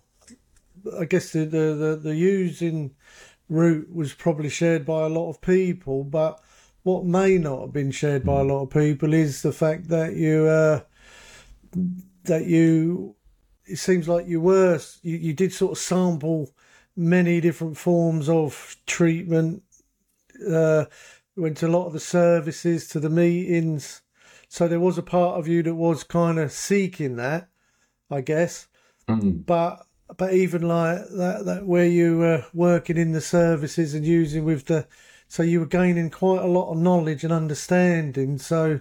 I 1.01 1.07
guess 1.07 1.33
the 1.33 1.47
the 1.47 1.75
the, 1.75 2.01
the 2.03 2.15
using 2.15 2.95
route 3.49 3.91
was 3.91 4.13
probably 4.13 4.51
shared 4.51 4.85
by 4.85 5.03
a 5.03 5.09
lot 5.09 5.31
of 5.31 5.41
people, 5.41 6.05
but 6.05 6.43
what 6.83 7.05
may 7.05 7.39
not 7.39 7.61
have 7.61 7.73
been 7.73 7.91
shared 7.91 8.25
by 8.25 8.41
a 8.41 8.45
lot 8.45 8.63
of 8.63 8.71
people 8.71 9.13
is 9.13 9.43
the 9.43 9.53
fact 9.53 9.89
that 9.89 10.15
you 10.15 10.47
uh, 10.47 10.81
that 12.25 12.47
you 12.47 13.15
it 13.67 13.77
seems 13.77 14.09
like 14.09 14.27
you 14.27 14.41
were 14.41 14.81
you, 15.03 15.17
you 15.17 15.33
did 15.33 15.53
sort 15.53 15.73
of 15.73 15.79
sample 15.79 16.51
many 16.97 17.41
different 17.41 17.77
forms 17.77 18.29
of 18.29 18.77
treatment 18.87 19.63
uh, 20.51 20.85
went 21.37 21.57
to 21.59 21.67
a 21.67 21.69
lot 21.69 21.87
of 21.87 21.93
the 21.93 22.01
services 22.01 22.89
to 22.89 23.01
the 23.01 23.09
meetings. 23.09 24.03
So 24.49 24.69
there 24.69 24.81
was 24.81 24.99
a 24.99 25.03
part 25.03 25.39
of 25.39 25.49
you 25.49 25.63
that 25.63 25.75
was 25.75 26.05
kind 26.05 26.39
of 26.39 26.53
seeking 26.53 27.17
that 27.17 27.49
i 28.11 28.21
guess. 28.21 28.69
Mm. 29.09 29.45
but 29.45 29.87
but 30.17 30.33
even 30.33 30.63
like 30.63 30.99
that 31.17 31.45
that 31.45 31.67
where 31.67 31.87
you 31.87 32.19
were 32.19 32.45
working 32.53 32.97
in 32.97 33.13
the 33.13 33.21
services 33.21 33.95
and 33.95 34.05
using 34.05 34.45
with 34.45 34.67
the 34.67 34.87
so 35.33 35.43
you 35.43 35.61
were 35.61 35.67
gaining 35.67 36.11
quite 36.11 36.43
a 36.43 36.47
lot 36.47 36.71
of 36.71 36.77
knowledge 36.77 37.25
and 37.25 37.33
understanding. 37.33 38.37
So 38.37 38.81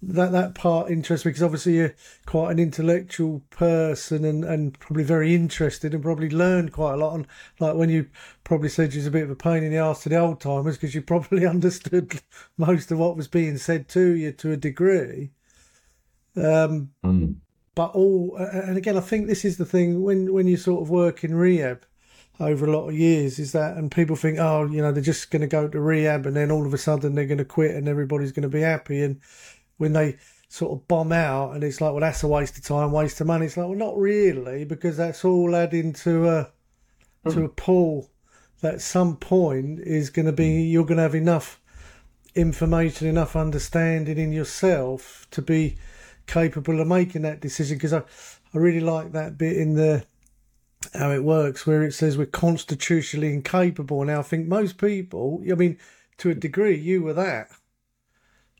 that 0.00 0.30
that 0.30 0.54
part 0.54 0.92
interests 0.92 1.26
me 1.26 1.30
because 1.30 1.42
obviously 1.42 1.74
you're 1.74 1.94
quite 2.24 2.52
an 2.52 2.60
intellectual 2.60 3.42
person 3.50 4.24
and, 4.24 4.44
and 4.44 4.78
probably 4.78 5.02
very 5.02 5.34
interested 5.34 5.92
and 5.92 6.04
probably 6.04 6.30
learned 6.30 6.70
quite 6.70 6.92
a 6.92 6.96
lot. 6.96 7.16
And 7.16 7.26
like 7.58 7.74
when 7.74 7.90
you 7.90 8.06
probably 8.44 8.68
said 8.68 8.94
you 8.94 9.00
was 9.00 9.08
a 9.08 9.10
bit 9.10 9.24
of 9.24 9.30
a 9.30 9.34
pain 9.34 9.64
in 9.64 9.72
the 9.72 9.78
ass 9.78 10.04
to 10.04 10.08
the 10.08 10.18
old 10.18 10.40
timers 10.40 10.76
because 10.76 10.94
you 10.94 11.02
probably 11.02 11.44
understood 11.54 12.20
most 12.56 12.92
of 12.92 13.00
what 13.00 13.16
was 13.16 13.26
being 13.26 13.58
said 13.58 13.88
to 13.88 14.14
you 14.14 14.30
to 14.30 14.52
a 14.52 14.56
degree. 14.56 15.32
Um 16.36 16.92
Mm. 17.02 17.38
but 17.74 17.90
all 17.92 18.36
and 18.36 18.78
again 18.78 18.96
i 18.96 19.00
think 19.00 19.26
this 19.26 19.44
is 19.44 19.56
the 19.56 19.66
thing 19.66 20.02
when 20.02 20.32
when 20.32 20.46
you 20.46 20.56
sort 20.56 20.82
of 20.82 20.90
work 20.90 21.24
in 21.24 21.34
rehab 21.34 21.84
over 22.38 22.66
a 22.66 22.70
lot 22.70 22.88
of 22.88 22.94
years 22.94 23.38
is 23.38 23.52
that 23.52 23.76
and 23.76 23.90
people 23.90 24.14
think 24.14 24.38
oh 24.38 24.64
you 24.66 24.82
know 24.82 24.92
they're 24.92 25.02
just 25.02 25.30
going 25.30 25.40
to 25.40 25.46
go 25.46 25.66
to 25.66 25.80
rehab 25.80 26.26
and 26.26 26.36
then 26.36 26.50
all 26.50 26.66
of 26.66 26.74
a 26.74 26.78
sudden 26.78 27.14
they're 27.14 27.26
going 27.26 27.38
to 27.38 27.44
quit 27.44 27.74
and 27.74 27.88
everybody's 27.88 28.32
going 28.32 28.42
to 28.42 28.48
be 28.48 28.60
happy. 28.60 29.02
And 29.02 29.20
when 29.78 29.92
they 29.92 30.16
sort 30.48 30.72
of 30.72 30.86
bomb 30.86 31.12
out 31.12 31.54
and 31.54 31.64
it's 31.64 31.80
like 31.80 31.92
well 31.92 32.00
that's 32.00 32.22
a 32.22 32.28
waste 32.28 32.56
of 32.56 32.64
time 32.64 32.92
waste 32.92 33.20
of 33.20 33.26
money 33.26 33.46
it's 33.46 33.56
like 33.56 33.66
well 33.66 33.76
not 33.76 33.98
really 33.98 34.64
because 34.64 34.96
that's 34.96 35.24
all 35.24 35.56
adding 35.56 35.92
to 35.92 36.28
a 36.28 36.50
to 37.28 37.44
a 37.44 37.48
pool 37.48 38.08
that 38.60 38.74
at 38.74 38.80
some 38.80 39.16
point 39.16 39.80
is 39.80 40.08
going 40.08 40.26
to 40.26 40.32
be 40.32 40.62
you're 40.62 40.84
going 40.84 40.96
to 40.96 41.02
have 41.02 41.16
enough 41.16 41.60
information 42.36 43.08
enough 43.08 43.34
understanding 43.34 44.18
in 44.18 44.32
yourself 44.32 45.26
to 45.30 45.42
be 45.42 45.76
capable 46.26 46.80
of 46.80 46.86
making 46.86 47.22
that 47.22 47.40
decision. 47.40 47.76
Because 47.76 47.92
I, 47.92 47.98
I 47.98 48.58
really 48.58 48.80
like 48.80 49.12
that 49.12 49.38
bit 49.38 49.56
in 49.56 49.74
the 49.74 50.04
how 50.96 51.10
it 51.10 51.24
works 51.24 51.66
where 51.66 51.82
it 51.82 51.92
says 51.92 52.16
we're 52.18 52.26
constitutionally 52.26 53.32
incapable 53.32 54.04
Now, 54.04 54.20
I 54.20 54.22
think 54.22 54.46
most 54.46 54.78
people 54.78 55.42
I 55.50 55.54
mean 55.54 55.78
to 56.18 56.30
a 56.30 56.34
degree 56.34 56.76
you 56.76 57.02
were 57.02 57.12
that 57.14 57.48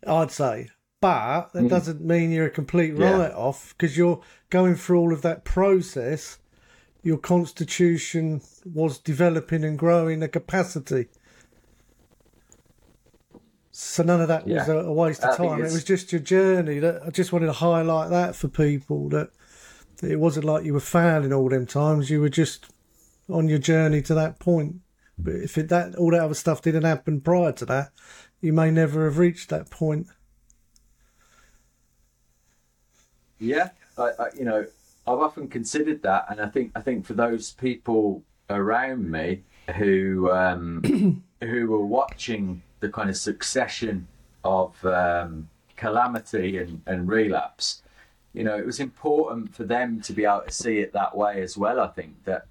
I'd 0.07 0.31
say 0.31 0.71
but 1.01 1.53
that 1.53 1.69
doesn't 1.69 2.01
mean 2.01 2.31
you're 2.33 2.47
a 2.47 2.51
complete 2.51 2.95
Yeah. 2.95 3.19
write-off 3.19 3.75
because 3.77 3.97
you're 3.97 4.21
going 4.51 4.75
through 4.77 4.99
all 5.01 5.13
of 5.13 5.23
that 5.23 5.45
process 5.45 6.39
your 7.03 7.19
constitution 7.19 8.41
was 8.65 8.99
developing 8.99 9.63
and 9.65 9.79
growing 9.79 10.23
a 10.23 10.29
capacity 10.29 11.07
so 13.71 14.03
none 14.03 14.21
of 14.23 14.29
that 14.29 14.47
was 14.47 14.69
Yeah. 14.69 14.75
a, 14.75 14.79
a 14.87 14.93
waste 14.93 15.23
of 15.23 15.37
time. 15.37 15.61
It 15.61 15.65
was 15.73 15.85
just 15.85 16.11
your 16.11 16.21
journey. 16.23 16.79
That 16.79 17.03
I 17.07 17.11
just 17.11 17.31
wanted 17.31 17.47
to 17.47 17.53
highlight 17.53 18.09
that 18.09 18.35
for 18.35 18.49
people 18.49 19.11
that 19.11 19.29
it 20.03 20.21
wasn't 20.21 20.47
like 20.47 20.65
you 20.65 20.75
were 20.75 20.81
failing 20.81 21.33
all 21.33 21.49
them 21.49 21.67
times. 21.67 22.11
You 22.11 22.21
were 22.21 22.29
just 22.29 22.67
on 23.29 23.49
your 23.49 23.59
journey 23.59 24.03
to 24.03 24.15
that 24.15 24.39
point. 24.39 24.77
But 25.19 25.35
if 25.35 25.57
it, 25.57 25.69
that 25.71 25.95
all 25.97 26.11
that 26.11 26.23
other 26.23 26.35
stuff 26.35 26.63
didn't 26.63 26.85
happen 26.85 27.21
prior 27.21 27.53
to 27.53 27.67
that, 27.67 27.91
you 28.41 28.53
may 28.53 28.71
never 28.71 29.05
have 29.05 29.19
reached 29.19 29.49
that 29.49 29.71
point. 29.71 30.09
Yeah, 33.39 33.71
I, 33.99 34.11
I, 34.19 34.27
you 34.37 34.45
know, 34.45 34.67
I've 35.07 35.19
often 35.19 35.49
considered 35.49 36.03
that, 36.03 36.27
and 36.31 36.41
I 36.41 36.49
think 36.49 36.73
I 36.75 36.81
think 36.81 37.07
for 37.07 37.15
those 37.15 37.53
people 37.53 38.23
around 38.51 39.11
me 39.11 39.43
who 39.77 40.31
um, 40.31 41.23
who 41.41 41.69
were 41.69 41.85
watching 41.85 42.63
the 42.81 42.89
kind 42.89 43.09
of 43.09 43.17
succession 43.17 44.07
of 44.45 44.85
um, 44.85 45.49
calamity 45.77 46.59
and, 46.59 46.83
and 46.87 47.09
relapse, 47.09 47.83
you 48.37 48.45
know, 48.45 48.57
it 48.57 48.67
was 48.67 48.81
important 48.81 49.55
for 49.55 49.65
them 49.65 50.01
to 50.03 50.13
be 50.13 50.27
able 50.27 50.43
to 50.47 50.53
see 50.53 50.79
it 50.81 50.93
that 50.93 51.17
way 51.17 51.41
as 51.41 51.57
well. 51.57 51.81
I 51.81 51.89
think 51.89 52.23
that 52.25 52.47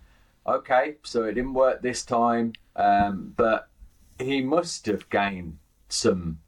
okay, 0.48 0.96
so 1.04 1.24
it 1.24 1.34
didn't 1.34 1.54
work 1.54 1.82
this 1.82 2.04
time, 2.04 2.54
um, 2.76 3.34
but 3.38 3.70
he 4.18 4.42
must 4.42 4.88
have 4.88 5.08
gained 5.12 5.60
some 5.88 6.40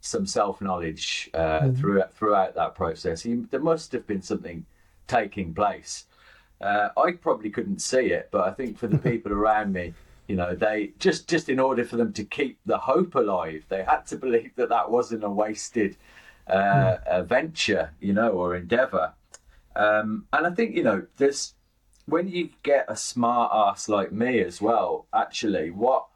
some 0.00 0.24
self 0.24 0.60
knowledge 0.60 1.28
uh, 1.34 1.72
throughout 1.72 2.14
throughout 2.14 2.54
that 2.54 2.76
process. 2.76 3.22
He, 3.22 3.34
there 3.34 3.60
must 3.60 3.90
have 3.90 4.06
been 4.06 4.22
something 4.22 4.64
taking 5.08 5.52
place, 5.54 6.06
Uh, 6.60 6.88
I 6.96 7.12
probably 7.12 7.50
couldn't 7.50 7.80
see 7.80 8.06
it, 8.12 8.28
but 8.30 8.46
I 8.48 8.52
think 8.52 8.78
for 8.78 8.86
the 8.86 8.98
people 9.10 9.32
around 9.32 9.72
me, 9.72 9.94
you 10.28 10.36
know, 10.36 10.54
they 10.54 10.92
just 11.00 11.28
just 11.28 11.48
in 11.48 11.58
order 11.58 11.84
for 11.84 11.96
them 11.96 12.12
to 12.12 12.24
keep 12.24 12.58
the 12.66 12.78
hope 12.78 13.16
alive, 13.16 13.64
they 13.68 13.82
had 13.82 14.06
to 14.06 14.16
believe 14.16 14.52
that 14.56 14.68
that 14.68 14.90
wasn't 14.90 15.24
a 15.24 15.30
wasted 15.30 15.96
uh, 16.46 16.98
a 17.06 17.22
venture, 17.22 17.90
you 18.00 18.12
know, 18.12 18.30
or 18.30 18.54
endeavor. 18.54 19.12
Um, 19.74 20.26
and 20.32 20.46
I 20.46 20.50
think 20.50 20.74
you 20.74 20.82
know, 20.82 21.06
this 21.16 21.54
when 22.06 22.28
you 22.28 22.50
get 22.62 22.86
a 22.88 22.96
smart 22.96 23.50
ass 23.52 23.88
like 23.88 24.12
me 24.12 24.40
as 24.40 24.60
well. 24.60 25.06
Actually, 25.12 25.70
what 25.70 26.06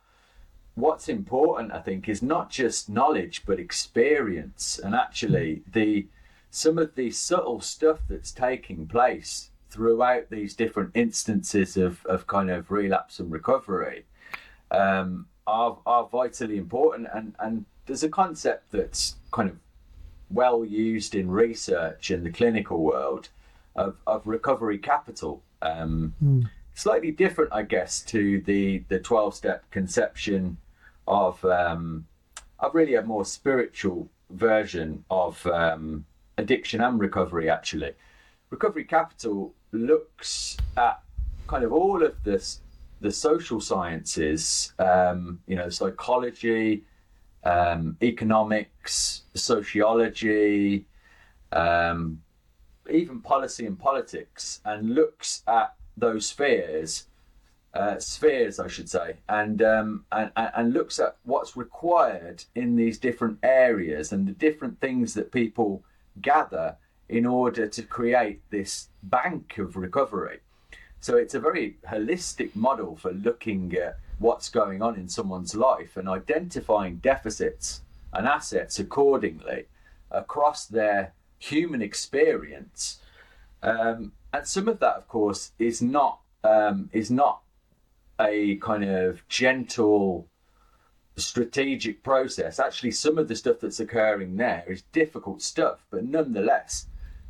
what's 0.74 1.08
important, 1.08 1.72
I 1.72 1.80
think, 1.80 2.08
is 2.08 2.22
not 2.22 2.50
just 2.50 2.88
knowledge 2.88 3.42
but 3.44 3.58
experience, 3.58 4.78
and 4.82 4.94
actually 4.94 5.62
the 5.70 6.06
some 6.50 6.78
of 6.78 6.94
the 6.94 7.10
subtle 7.10 7.60
stuff 7.60 8.00
that's 8.08 8.32
taking 8.32 8.86
place 8.86 9.50
throughout 9.70 10.30
these 10.30 10.54
different 10.54 10.90
instances 10.94 11.76
of, 11.76 12.04
of 12.06 12.26
kind 12.26 12.50
of 12.50 12.70
relapse 12.70 13.20
and 13.20 13.30
recovery 13.30 14.04
um, 14.70 15.26
are, 15.46 15.78
are 15.86 16.08
vitally 16.08 16.58
important. 16.58 17.08
And, 17.14 17.34
and 17.38 17.64
there's 17.86 18.02
a 18.02 18.08
concept 18.08 18.72
that's 18.72 19.16
kind 19.30 19.48
of 19.48 19.56
well 20.30 20.64
used 20.64 21.14
in 21.14 21.30
research 21.30 22.10
in 22.10 22.24
the 22.24 22.30
clinical 22.30 22.82
world 22.82 23.28
of, 23.76 23.96
of 24.06 24.26
recovery 24.26 24.78
capital. 24.78 25.42
Um, 25.62 26.14
mm. 26.22 26.48
Slightly 26.74 27.10
different, 27.10 27.52
I 27.52 27.62
guess, 27.62 28.00
to 28.04 28.40
the, 28.42 28.84
the 28.88 29.00
12 29.00 29.34
step 29.34 29.70
conception 29.70 30.56
of, 31.06 31.44
um, 31.44 32.06
of 32.58 32.74
really 32.74 32.94
a 32.94 33.02
more 33.02 33.24
spiritual 33.24 34.08
version 34.30 35.04
of 35.10 35.44
um, 35.46 36.06
addiction 36.38 36.80
and 36.80 36.98
recovery, 37.00 37.50
actually. 37.50 37.92
Recovery 38.50 38.84
Capital 38.84 39.54
looks 39.72 40.56
at 40.76 41.02
kind 41.46 41.64
of 41.64 41.72
all 41.72 42.02
of 42.02 42.22
this, 42.24 42.60
the 43.00 43.10
social 43.10 43.60
sciences, 43.60 44.72
um, 44.78 45.40
you 45.46 45.56
know, 45.56 45.68
psychology, 45.68 46.84
um, 47.44 47.96
economics, 48.02 49.22
sociology, 49.34 50.86
um, 51.52 52.22
even 52.90 53.20
policy 53.20 53.66
and 53.66 53.78
politics, 53.78 54.60
and 54.64 54.94
looks 54.94 55.42
at 55.46 55.74
those 55.96 56.26
spheres, 56.26 57.06
uh, 57.74 57.98
spheres, 57.98 58.58
I 58.58 58.68
should 58.68 58.88
say, 58.88 59.16
and, 59.28 59.62
um, 59.62 60.04
and 60.10 60.30
and 60.36 60.72
looks 60.72 60.98
at 60.98 61.16
what's 61.24 61.56
required 61.56 62.44
in 62.54 62.76
these 62.76 62.98
different 62.98 63.38
areas 63.42 64.12
and 64.12 64.26
the 64.26 64.32
different 64.32 64.80
things 64.80 65.14
that 65.14 65.30
people 65.30 65.84
gather 66.20 66.76
in 67.08 67.26
order 67.26 67.66
to 67.66 67.82
create 67.82 68.40
this 68.50 68.88
bank 69.02 69.58
of 69.58 69.76
recovery. 69.76 70.38
So 71.00 71.16
it's 71.16 71.34
a 71.34 71.40
very 71.40 71.78
holistic 71.86 72.54
model 72.54 72.96
for 72.96 73.12
looking 73.12 73.74
at 73.74 73.98
what's 74.20 74.50
going 74.50 74.82
on 74.82 74.96
in 74.96 75.08
someone's 75.08 75.54
life 75.54 75.96
and 75.96 76.08
identifying 76.08 76.96
deficits 76.96 77.80
and 78.12 78.28
assets 78.28 78.78
accordingly 78.78 79.64
across 80.10 80.66
their 80.66 81.14
human 81.38 81.80
experience. 81.80 83.00
Um, 83.62 84.12
and 84.32 84.46
some 84.46 84.68
of 84.68 84.78
that, 84.80 84.96
of 84.96 85.08
course, 85.08 85.52
is 85.58 85.80
not 85.82 86.20
um, 86.44 86.90
is 86.92 87.10
not 87.10 87.40
a 88.20 88.56
kind 88.56 88.84
of 88.84 89.26
gentle 89.28 90.28
strategic 91.16 92.02
process. 92.02 92.60
Actually, 92.60 92.92
some 92.92 93.18
of 93.18 93.28
the 93.28 93.36
stuff 93.36 93.60
that's 93.60 93.80
occurring 93.80 94.36
there 94.36 94.64
is 94.68 94.82
difficult 94.92 95.42
stuff, 95.42 95.86
but 95.90 96.04
nonetheless, 96.04 96.86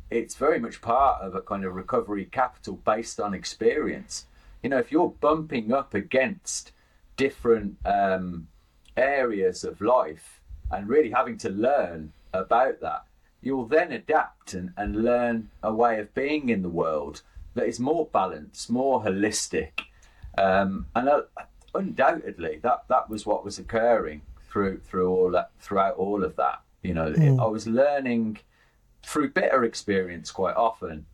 it's 0.09 0.35
very 0.35 0.59
much 0.59 0.81
part 0.81 1.21
of 1.21 1.35
a 1.35 1.41
kind 1.41 1.63
of 1.63 1.73
recovery 1.73 2.25
capital 2.25 2.75
based 2.85 3.19
on 3.19 3.33
experience. 3.33 4.25
You 4.61 4.69
know, 4.69 4.77
if 4.77 4.91
you're 4.91 5.15
bumping 5.21 5.71
up 5.73 5.93
against 5.93 6.71
different 7.21 7.77
um, 7.85 8.47
areas 8.97 9.63
of 9.63 9.79
life 9.79 10.41
and 10.71 10.89
really 10.89 11.11
having 11.11 11.37
to 11.37 11.49
learn 11.51 12.11
about 12.33 12.81
that, 12.81 13.03
you'll 13.43 13.67
then 13.67 13.91
adapt 13.91 14.55
and, 14.55 14.71
and 14.75 15.03
learn 15.03 15.47
a 15.61 15.71
way 15.71 15.99
of 15.99 16.11
being 16.15 16.49
in 16.49 16.63
the 16.63 16.75
world 16.83 17.21
that 17.53 17.67
is 17.67 17.79
more 17.79 18.07
balanced, 18.11 18.71
more 18.71 19.03
holistic. 19.03 19.81
Um, 20.35 20.87
and 20.95 21.07
uh, 21.07 21.21
undoubtedly, 21.75 22.59
that, 22.63 22.85
that 22.89 23.07
was 23.07 23.23
what 23.23 23.45
was 23.45 23.59
occurring 23.59 24.23
through 24.49 24.79
through 24.79 25.07
all 25.07 25.29
that 25.31 25.51
throughout 25.59 25.97
all 25.97 26.23
of 26.23 26.35
that. 26.37 26.61
You 26.81 26.95
know, 26.95 27.13
mm. 27.13 27.39
I 27.39 27.45
was 27.45 27.67
learning 27.67 28.39
through 29.03 29.29
bitter 29.29 29.63
experience 29.63 30.31
quite 30.31 30.55
often 30.55 31.05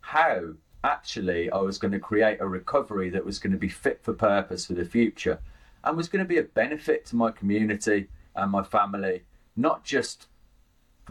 how 0.00 0.54
actually 0.82 1.50
I 1.52 1.58
was 1.58 1.78
going 1.78 1.92
to 1.92 2.00
create 2.00 2.40
a 2.40 2.48
recovery 2.48 3.10
that 3.10 3.24
was 3.24 3.38
going 3.38 3.52
to 3.52 3.58
be 3.58 3.68
fit 3.68 4.02
for 4.02 4.12
purpose 4.12 4.66
for 4.66 4.74
the 4.74 4.84
future 4.84 5.38
and 5.84 5.96
was 5.96 6.08
going 6.08 6.24
to 6.24 6.28
be 6.28 6.38
a 6.38 6.42
benefit 6.42 7.06
to 7.06 7.16
my 7.16 7.30
community 7.30 8.08
and 8.34 8.50
my 8.50 8.62
family, 8.62 9.22
not 9.56 9.84
just 9.84 10.26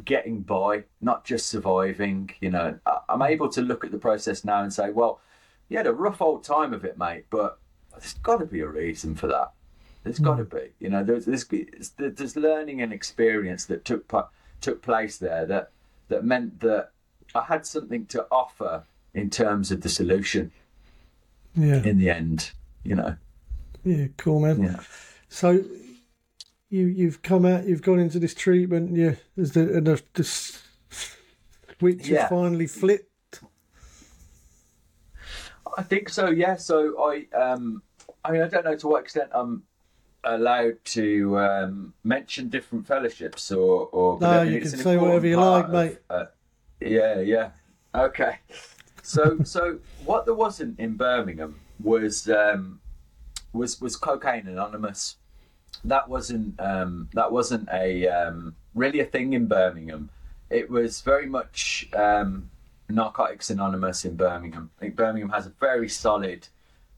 getting 0.06 0.42
by, 0.42 0.84
not 1.02 1.26
just 1.26 1.48
surviving. 1.48 2.32
You 2.40 2.52
know, 2.52 2.80
I'm 3.10 3.22
able 3.22 3.50
to 3.50 3.62
look 3.62 3.84
at 3.84 3.92
the 3.92 3.98
process 3.98 4.46
now 4.46 4.64
and 4.64 4.74
say, 4.74 4.92
well, 4.92 5.20
you 5.70 5.78
had 5.78 5.88
a 5.88 5.94
rough 5.94 6.22
old 6.22 6.44
time 6.44 6.74
of 6.74 6.86
it, 6.86 6.98
mate, 6.98 7.26
but 7.30 7.60
there's 7.92 8.14
got 8.16 8.38
to 8.38 8.46
be 8.46 8.62
a 8.62 8.68
reason 8.68 9.16
for 9.16 9.28
that. 9.28 9.52
There's 10.04 10.18
hmm. 10.18 10.26
got 10.26 10.38
to 10.38 10.46
be. 10.46 10.72
You 10.80 10.90
know, 10.90 11.04
there's, 11.04 11.26
there's, 11.26 11.48
there's 11.98 12.36
learning 12.36 12.82
and 12.82 12.92
experience 12.94 13.66
that 13.66 13.86
took 13.86 14.12
took 14.62 14.84
place 14.84 15.18
there 15.18 15.46
that 15.48 15.72
that 16.10 16.24
meant 16.24 16.60
that 16.60 16.92
I 17.34 17.44
had 17.46 17.66
something 17.66 18.06
to 18.08 18.28
offer 18.32 18.84
in 19.14 19.30
terms 19.30 19.72
of 19.72 19.82
the 19.82 19.90
solution. 19.90 20.52
Yeah. 21.56 21.84
In 21.84 21.98
the 21.98 22.10
end, 22.10 22.52
you 22.84 22.96
know. 22.96 23.18
Yeah, 23.84 24.08
cool, 24.18 24.40
man. 24.40 24.64
Yeah. 24.64 24.80
So 25.30 25.64
you 26.70 26.86
you've 26.88 27.22
come 27.22 27.46
out, 27.46 27.68
you've 27.68 27.82
gone 27.82 28.00
into 28.00 28.20
this 28.20 28.34
treatment. 28.34 28.96
Yeah, 28.96 29.16
is 29.38 29.54
the 29.54 29.78
and 29.78 29.88
the, 29.88 30.02
the 30.14 30.24
switch 30.24 32.08
yeah. 32.08 32.28
finally 32.30 32.68
flipped. 32.68 33.42
I 35.78 35.84
think 35.84 36.10
so. 36.10 36.30
Yeah. 36.30 36.56
So 36.58 37.02
I 37.04 37.28
um, 37.36 37.82
I 38.24 38.32
mean, 38.32 38.42
I 38.42 38.48
don't 38.48 38.66
know 38.66 38.76
to 38.76 38.88
what 38.88 39.04
extent 39.04 39.30
I'm 39.34 39.64
allowed 40.24 40.84
to 40.86 41.38
um, 41.40 41.94
mention 42.04 42.50
different 42.50 42.86
fellowships 42.86 43.52
or, 43.52 43.88
or 43.88 44.20
no, 44.20 44.44
you 44.44 44.62
can 44.62 44.70
say 44.70 44.98
whatever 44.98 45.28
you 45.28 45.38
like, 45.38 45.66
of, 45.66 45.72
mate. 45.72 45.98
Uh, 46.10 46.26
yeah, 46.80 47.20
yeah. 47.20 47.50
Okay. 47.96 48.38
So, 49.04 49.40
so 49.44 49.80
what 50.06 50.26
there 50.26 50.36
wasn't 50.36 50.80
in 50.80 50.96
Birmingham 50.96 51.60
was 51.82 52.30
um, 52.30 52.80
was 53.54 53.80
was 53.82 53.96
cocaine 53.96 54.48
anonymous. 54.48 55.18
That 55.84 56.10
wasn't 56.10 56.60
um, 56.60 57.10
that 57.14 57.32
wasn't 57.32 57.70
a 57.72 58.08
um, 58.08 58.56
really 58.76 59.00
a 59.00 59.06
thing 59.06 59.34
in 59.34 59.48
Birmingham. 59.48 60.10
It 60.50 60.70
was 60.70 61.02
very 61.02 61.28
much 61.28 61.90
um, 61.94 62.50
narcotics 62.90 63.50
anonymous 63.50 64.04
in 64.06 64.16
Birmingham. 64.16 64.70
I 64.78 64.82
think 64.82 64.96
Birmingham 64.96 65.30
has 65.30 65.46
a 65.46 65.54
very 65.60 65.88
solid 65.88 66.48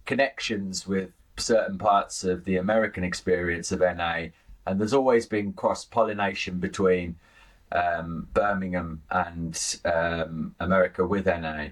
connections 0.05 0.87
with 0.87 1.11
certain 1.37 1.77
parts 1.77 2.23
of 2.23 2.45
the 2.45 2.57
American 2.57 3.03
experience 3.03 3.71
of 3.71 3.79
NA, 3.79 4.27
and 4.65 4.79
there's 4.79 4.93
always 4.93 5.25
been 5.25 5.53
cross 5.53 5.85
pollination 5.85 6.59
between 6.59 7.15
um, 7.71 8.27
Birmingham 8.33 9.01
and 9.09 9.79
um, 9.85 10.55
America 10.59 11.05
with 11.05 11.25
NA. 11.25 11.69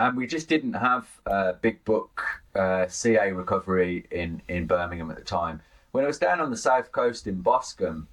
And 0.00 0.16
we 0.16 0.26
just 0.26 0.48
didn't 0.48 0.74
have 0.74 1.08
a 1.26 1.54
big 1.54 1.84
book 1.84 2.22
uh, 2.54 2.86
CA 2.88 3.32
recovery 3.32 4.06
in, 4.10 4.42
in 4.48 4.66
Birmingham 4.66 5.10
at 5.10 5.16
the 5.16 5.24
time. 5.24 5.60
When 5.92 6.04
I 6.04 6.08
was 6.08 6.18
down 6.18 6.40
on 6.40 6.50
the 6.50 6.56
south 6.56 6.90
coast 6.90 7.26
in 7.26 7.42
Boscombe, 7.42 8.08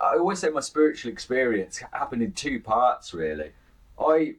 I 0.00 0.16
always 0.16 0.38
say 0.38 0.48
my 0.50 0.60
spiritual 0.60 1.10
experience 1.10 1.82
happened 1.92 2.22
in 2.22 2.32
two 2.32 2.60
parts, 2.60 3.12
really. 3.12 3.50
I 3.98 4.36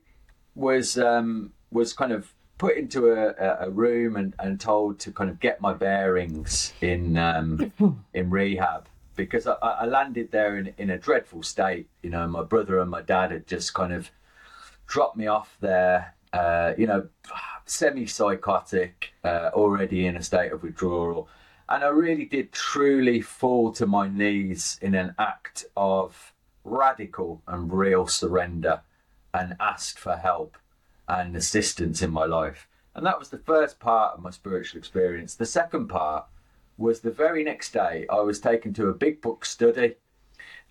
was 0.56 0.97
um, 0.97 1.52
was 1.71 1.93
kind 1.93 2.12
of 2.12 2.34
put 2.58 2.78
into 2.78 3.12
a, 3.12 3.65
a 3.65 3.69
room 3.69 4.15
and, 4.15 4.34
and 4.39 4.60
told 4.60 4.99
to 4.99 5.12
kind 5.12 5.30
of 5.30 5.39
get 5.39 5.60
my 5.60 5.73
bearings 5.73 6.73
in 6.82 7.17
um, 7.17 7.73
in 8.13 8.30
rehab 8.30 8.88
because 9.15 9.47
I, 9.47 9.54
I, 9.62 9.86
landed 9.86 10.32
there 10.32 10.58
in, 10.58 10.73
in 10.78 10.89
a 10.89 10.97
dreadful 10.97 11.43
state. 11.43 11.88
You 12.02 12.10
know, 12.10 12.28
my 12.28 12.43
brother 12.43 12.80
and 12.80 12.89
my 12.89 13.02
dad 13.02 13.32
had 13.32 13.47
just 13.47 13.73
kind 13.73 13.93
of 13.93 14.10
dropped 14.88 15.17
me 15.17 15.28
off 15.28 15.58
there. 15.60 16.15
Uh, 16.34 16.74
you 16.78 16.88
know, 16.88 17.08
semi 17.65 18.06
psychotic, 18.06 19.13
uh, 19.24 19.52
already 19.54 20.08
in 20.08 20.17
a 20.17 20.24
state 20.24 20.52
of 20.52 20.63
withdrawal. 20.63 21.30
And 21.69 21.84
I 21.84 21.88
really 21.88 22.26
did 22.26 22.52
truly 22.52 23.22
fall 23.22 23.72
to 23.74 23.86
my 23.86 24.10
knees 24.10 24.78
in 24.82 24.96
an 24.96 25.15
act 25.17 25.65
of 25.78 26.34
radical 26.63 27.41
and 27.48 27.72
real 27.72 28.08
surrender 28.08 28.82
and 29.34 29.56
asked 29.60 30.00
for 30.00 30.15
help 30.15 30.58
and 31.08 31.36
assistance 31.36 32.02
in 32.02 32.12
my 32.12 32.26
life. 32.26 32.67
And 32.96 33.06
that 33.06 33.19
was 33.19 33.30
the 33.30 33.38
first 33.39 33.80
part 33.80 34.15
of 34.15 34.24
my 34.24 34.30
spiritual 34.30 34.78
experience. 34.78 35.36
The 35.36 35.46
second 35.46 35.88
part 35.88 36.26
was 36.78 37.00
the 37.00 37.12
very 37.12 37.43
next 37.43 37.74
day, 37.74 38.06
I 38.10 38.19
was 38.22 38.39
taken 38.39 38.74
to 38.74 38.89
a 38.89 38.93
big 38.93 39.22
book 39.22 39.46
study 39.46 39.96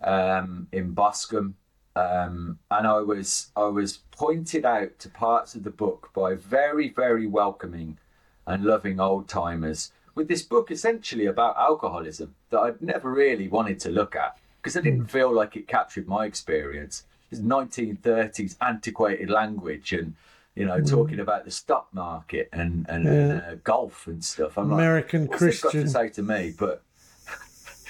um, 0.02 0.68
in 0.72 0.92
Boscombe. 0.92 1.54
Um, 1.96 2.58
and 2.70 2.86
I 2.86 3.00
was 3.00 3.50
I 3.56 3.64
was 3.64 3.98
pointed 4.10 4.64
out 4.64 4.98
to 5.00 5.08
parts 5.08 5.54
of 5.54 5.64
the 5.64 5.70
book 5.70 6.10
by 6.14 6.34
very 6.34 6.88
very 6.88 7.26
welcoming 7.26 7.98
and 8.46 8.64
loving 8.64 8.98
old 9.00 9.28
timers 9.28 9.92
with 10.14 10.28
this 10.28 10.42
book 10.42 10.70
essentially 10.70 11.26
about 11.26 11.56
alcoholism 11.56 12.34
that 12.50 12.58
I'd 12.60 12.82
never 12.82 13.10
really 13.10 13.48
wanted 13.48 13.78
to 13.80 13.90
look 13.90 14.14
at 14.16 14.36
because 14.60 14.76
I 14.76 14.80
didn't 14.80 15.06
feel 15.06 15.32
like 15.32 15.56
it 15.56 15.66
captured 15.66 16.06
my 16.06 16.26
experience. 16.26 17.04
It's 17.30 17.40
1930s 17.40 18.56
antiquated 18.60 19.30
language 19.30 19.92
and 19.92 20.14
you 20.54 20.66
know 20.66 20.80
talking 20.82 21.18
about 21.20 21.44
the 21.46 21.50
stock 21.50 21.88
market 21.92 22.48
and 22.52 22.86
and 22.88 23.04
Yeah. 23.04 23.40
uh, 23.52 23.54
golf 23.64 24.06
and 24.06 24.22
stuff. 24.24 24.58
I'm 24.58 24.70
American 24.72 25.26
like, 25.26 25.38
this 25.40 25.60
got 25.62 25.72
to 25.72 25.88
say 25.88 26.08
to 26.10 26.22
me? 26.22 26.54
But 26.58 26.82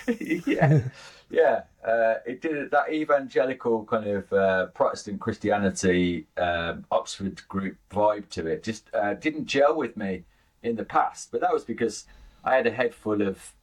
yeah, 0.18 0.80
yeah, 1.32 1.62
uh, 1.82 2.16
it 2.26 2.42
did 2.42 2.70
that 2.70 2.92
evangelical 2.92 3.84
kind 3.86 4.06
of 4.06 4.32
uh, 4.34 4.66
Protestant 4.66 5.18
Christianity 5.18 6.26
um, 6.36 6.84
Oxford 6.90 7.40
group 7.48 7.76
vibe 7.90 8.28
to 8.30 8.46
it. 8.46 8.62
Just 8.62 8.90
uh, 8.94 9.14
didn't 9.14 9.46
gel 9.46 9.74
with 9.74 9.96
me 9.96 10.24
in 10.62 10.76
the 10.76 10.84
past, 10.84 11.32
but 11.32 11.40
that 11.40 11.52
was 11.52 11.64
because 11.64 12.04
I 12.44 12.54
had 12.54 12.66
a 12.66 12.70
head 12.70 12.94
full 12.94 13.22
of 13.22 13.54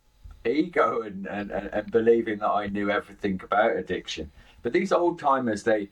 ego 0.43 1.03
and, 1.03 1.27
and, 1.27 1.51
and, 1.51 1.91
believing 1.91 2.39
that 2.39 2.49
I 2.49 2.67
knew 2.67 2.89
everything 2.89 3.39
about 3.43 3.75
addiction. 3.75 4.31
But 4.63 4.73
these 4.73 4.91
old 4.91 5.19
timers, 5.19 5.61
they 5.61 5.89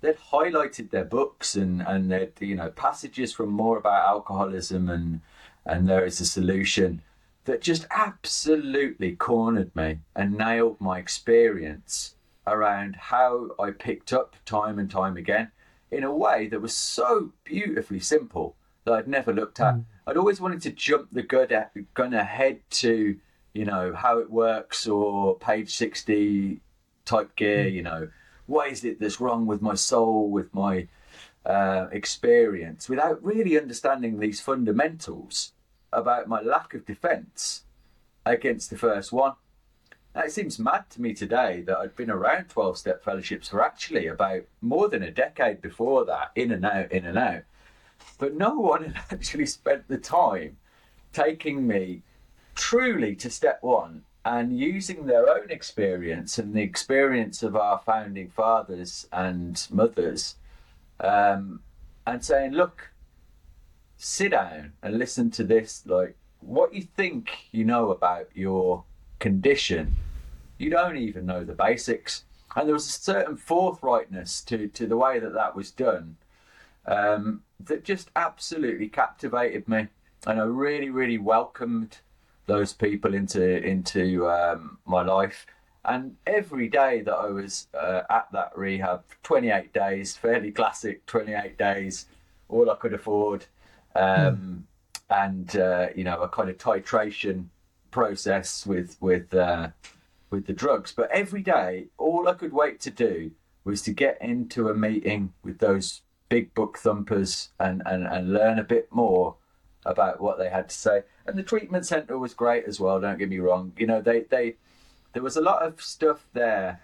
they'd 0.00 0.16
highlighted 0.16 0.90
their 0.90 1.04
books 1.04 1.54
and 1.54 1.82
and 1.82 2.10
they'd 2.10 2.32
you 2.40 2.56
know 2.56 2.70
passages 2.70 3.32
from 3.32 3.50
more 3.50 3.78
about 3.78 4.08
alcoholism 4.08 4.90
and 4.90 5.20
and 5.64 5.88
there 5.88 6.04
is 6.04 6.20
a 6.20 6.26
solution 6.26 7.00
that 7.44 7.60
just 7.60 7.86
absolutely 7.90 9.16
cornered 9.16 9.74
me 9.74 9.98
and 10.14 10.38
nailed 10.38 10.80
my 10.80 10.98
experience 10.98 12.14
around 12.46 12.96
how 12.96 13.50
I 13.58 13.70
picked 13.70 14.12
up 14.12 14.36
time 14.44 14.78
and 14.78 14.90
time 14.90 15.16
again 15.16 15.50
in 15.90 16.04
a 16.04 16.14
way 16.14 16.46
that 16.48 16.60
was 16.60 16.76
so 16.76 17.32
beautifully 17.44 18.00
simple 18.00 18.56
that 18.84 18.94
I'd 18.94 19.08
never 19.08 19.32
looked 19.32 19.60
at. 19.60 19.76
I'd 20.06 20.16
always 20.16 20.40
wanted 20.40 20.62
to 20.62 20.70
jump 20.70 21.08
the 21.12 21.22
gun, 21.22 22.14
ahead 22.14 22.60
to, 22.70 23.16
you 23.52 23.64
know, 23.64 23.92
how 23.94 24.18
it 24.18 24.30
works 24.30 24.86
or 24.86 25.36
page 25.38 25.74
60 25.74 26.60
type 27.04 27.36
gear, 27.36 27.66
you 27.68 27.82
know, 27.82 28.08
what 28.46 28.70
is 28.70 28.84
it 28.84 29.00
that's 29.00 29.20
wrong 29.20 29.46
with 29.46 29.62
my 29.62 29.74
soul, 29.74 30.30
with 30.30 30.52
my 30.54 30.88
uh, 31.46 31.86
experience, 31.92 32.88
without 32.88 33.22
really 33.22 33.58
understanding 33.58 34.18
these 34.18 34.40
fundamentals 34.40 35.52
about 35.92 36.28
my 36.28 36.40
lack 36.40 36.74
of 36.74 36.86
defence 36.86 37.64
against 38.24 38.70
the 38.70 38.78
first 38.78 39.12
one. 39.12 39.34
Now, 40.14 40.22
it 40.22 40.32
seems 40.32 40.58
mad 40.58 40.90
to 40.90 41.00
me 41.00 41.14
today 41.14 41.62
that 41.62 41.78
I'd 41.78 41.96
been 41.96 42.10
around 42.10 42.48
12 42.50 42.78
step 42.78 43.02
fellowships 43.02 43.48
for 43.48 43.62
actually 43.62 44.06
about 44.06 44.42
more 44.60 44.88
than 44.88 45.02
a 45.02 45.10
decade 45.10 45.62
before 45.62 46.04
that, 46.04 46.32
in 46.34 46.52
and 46.52 46.64
out, 46.66 46.92
in 46.92 47.06
and 47.06 47.18
out. 47.18 47.42
But 48.18 48.34
no 48.34 48.58
one 48.58 48.84
had 48.84 49.04
actually 49.10 49.46
spent 49.46 49.88
the 49.88 49.98
time 49.98 50.58
taking 51.12 51.66
me 51.66 52.02
truly 52.54 53.14
to 53.16 53.30
step 53.30 53.62
one 53.62 54.04
and 54.24 54.56
using 54.56 55.06
their 55.06 55.28
own 55.28 55.50
experience 55.50 56.38
and 56.38 56.54
the 56.54 56.62
experience 56.62 57.42
of 57.42 57.56
our 57.56 57.80
founding 57.84 58.28
fathers 58.28 59.06
and 59.12 59.66
mothers 59.70 60.36
um, 61.00 61.60
and 62.06 62.24
saying, 62.24 62.52
look, 62.52 62.91
sit 64.02 64.32
down 64.32 64.72
and 64.82 64.98
listen 64.98 65.30
to 65.30 65.44
this. 65.44 65.84
Like, 65.86 66.16
what 66.40 66.74
you 66.74 66.82
think 66.82 67.30
you 67.52 67.64
know 67.64 67.92
about 67.92 68.28
your 68.34 68.84
condition, 69.20 69.94
you 70.58 70.70
don't 70.70 70.96
even 70.96 71.24
know 71.24 71.44
the 71.44 71.54
basics. 71.54 72.24
And 72.56 72.66
there 72.66 72.74
was 72.74 72.88
a 72.88 72.90
certain 72.90 73.36
forthrightness 73.36 74.44
to, 74.46 74.68
to 74.68 74.86
the 74.86 74.96
way 74.96 75.18
that 75.20 75.34
that 75.34 75.54
was 75.54 75.70
done 75.70 76.16
um, 76.86 77.42
that 77.60 77.84
just 77.84 78.10
absolutely 78.16 78.88
captivated 78.88 79.68
me. 79.68 79.86
And 80.26 80.40
I 80.40 80.44
really, 80.44 80.90
really 80.90 81.18
welcomed 81.18 81.98
those 82.46 82.72
people 82.72 83.14
into 83.14 83.64
into 83.64 84.28
um, 84.28 84.78
my 84.84 85.02
life. 85.02 85.46
And 85.84 86.16
every 86.26 86.68
day 86.68 87.02
that 87.02 87.14
I 87.14 87.26
was 87.26 87.68
uh, 87.74 88.02
at 88.10 88.28
that 88.32 88.56
rehab, 88.56 89.02
28 89.22 89.72
days, 89.72 90.16
fairly 90.16 90.52
classic 90.52 91.06
28 91.06 91.56
days, 91.56 92.06
all 92.48 92.70
I 92.70 92.76
could 92.76 92.94
afford. 92.94 93.46
Um, 93.94 94.66
And, 95.10 95.56
uh, 95.56 95.88
you 95.94 96.04
know, 96.04 96.22
a 96.22 96.28
kind 96.28 96.48
of 96.48 96.56
titration 96.56 97.48
process 97.90 98.66
with, 98.66 98.96
with, 99.02 99.34
uh, 99.34 99.68
with 100.30 100.46
the 100.46 100.54
drugs. 100.54 100.90
But 100.90 101.10
every 101.10 101.42
day, 101.42 101.88
all 101.98 102.28
I 102.28 102.32
could 102.32 102.54
wait 102.54 102.80
to 102.80 102.90
do 102.90 103.32
was 103.62 103.82
to 103.82 103.92
get 103.92 104.16
into 104.22 104.70
a 104.70 104.74
meeting 104.74 105.34
with 105.44 105.58
those 105.58 106.00
big 106.30 106.54
book 106.54 106.78
thumpers 106.78 107.50
and, 107.60 107.82
and, 107.84 108.06
and 108.06 108.32
learn 108.32 108.58
a 108.58 108.64
bit 108.64 108.88
more 108.90 109.36
about 109.84 110.20
what 110.20 110.38
they 110.38 110.48
had 110.48 110.70
to 110.70 110.74
say. 110.74 111.02
And 111.26 111.36
the 111.36 111.42
treatment 111.42 111.84
centre 111.84 112.18
was 112.18 112.32
great 112.32 112.64
as 112.64 112.80
well. 112.80 112.98
Don't 112.98 113.18
get 113.18 113.28
me 113.28 113.38
wrong. 113.38 113.72
You 113.76 113.86
know, 113.86 114.00
they 114.00 114.20
they 114.22 114.56
there 115.12 115.22
was 115.22 115.36
a 115.36 115.42
lot 115.42 115.62
of 115.62 115.82
stuff 115.82 116.26
there 116.32 116.80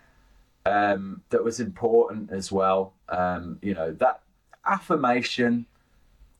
um, 0.67 1.23
that 1.31 1.43
was 1.43 1.61
important 1.61 2.31
as 2.31 2.53
well. 2.53 2.93
Um, 3.09 3.59
you 3.63 3.75
know, 3.75 3.93
that 3.93 4.21
affirmation, 4.67 5.67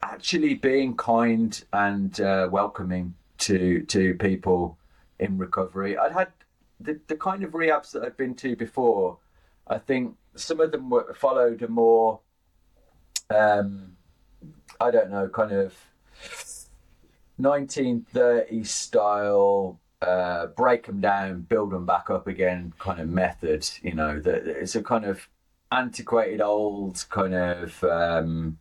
actually 0.03 0.55
being 0.55 0.97
kind 0.97 1.63
and 1.73 2.21
uh, 2.21 2.49
welcoming 2.51 3.15
to 3.39 3.83
to 3.85 4.15
people 4.15 4.79
in 5.19 5.39
recovery. 5.39 5.97
I'd 5.97 6.13
had 6.13 6.29
the 6.81 7.01
the 7.07 7.17
kind 7.17 7.43
of 7.45 7.53
rehabs 7.53 7.93
that 7.93 8.05
I'd 8.05 8.17
been 8.17 8.35
to 8.37 8.57
before. 8.57 9.19
I 9.67 9.79
think 9.79 10.17
some 10.35 10.61
of 10.61 10.73
them 10.73 10.91
were 10.91 11.15
followed 11.15 11.63
a 11.63 11.69
more 11.69 12.21
um, 13.31 13.97
I 14.81 14.91
don't 14.91 15.11
know, 15.11 15.29
kind 15.29 15.53
of 15.53 15.75
1930s 17.41 18.67
style, 18.67 19.81
uh, 20.01 20.47
break 20.47 20.87
them 20.87 21.01
down, 21.01 21.43
build 21.43 21.73
them 21.73 21.87
back 21.87 22.11
up 22.11 22.27
again 22.27 22.73
kind 22.79 23.01
of 23.01 23.09
method. 23.09 23.69
You 23.83 23.95
know, 23.95 24.21
that 24.21 24.47
it's 24.47 24.77
a 24.77 24.83
kind 24.83 25.05
of 25.05 25.29
antiquated, 25.73 26.41
old 26.41 27.05
kind 27.11 27.35
of 27.35 27.83
um, 27.85 28.59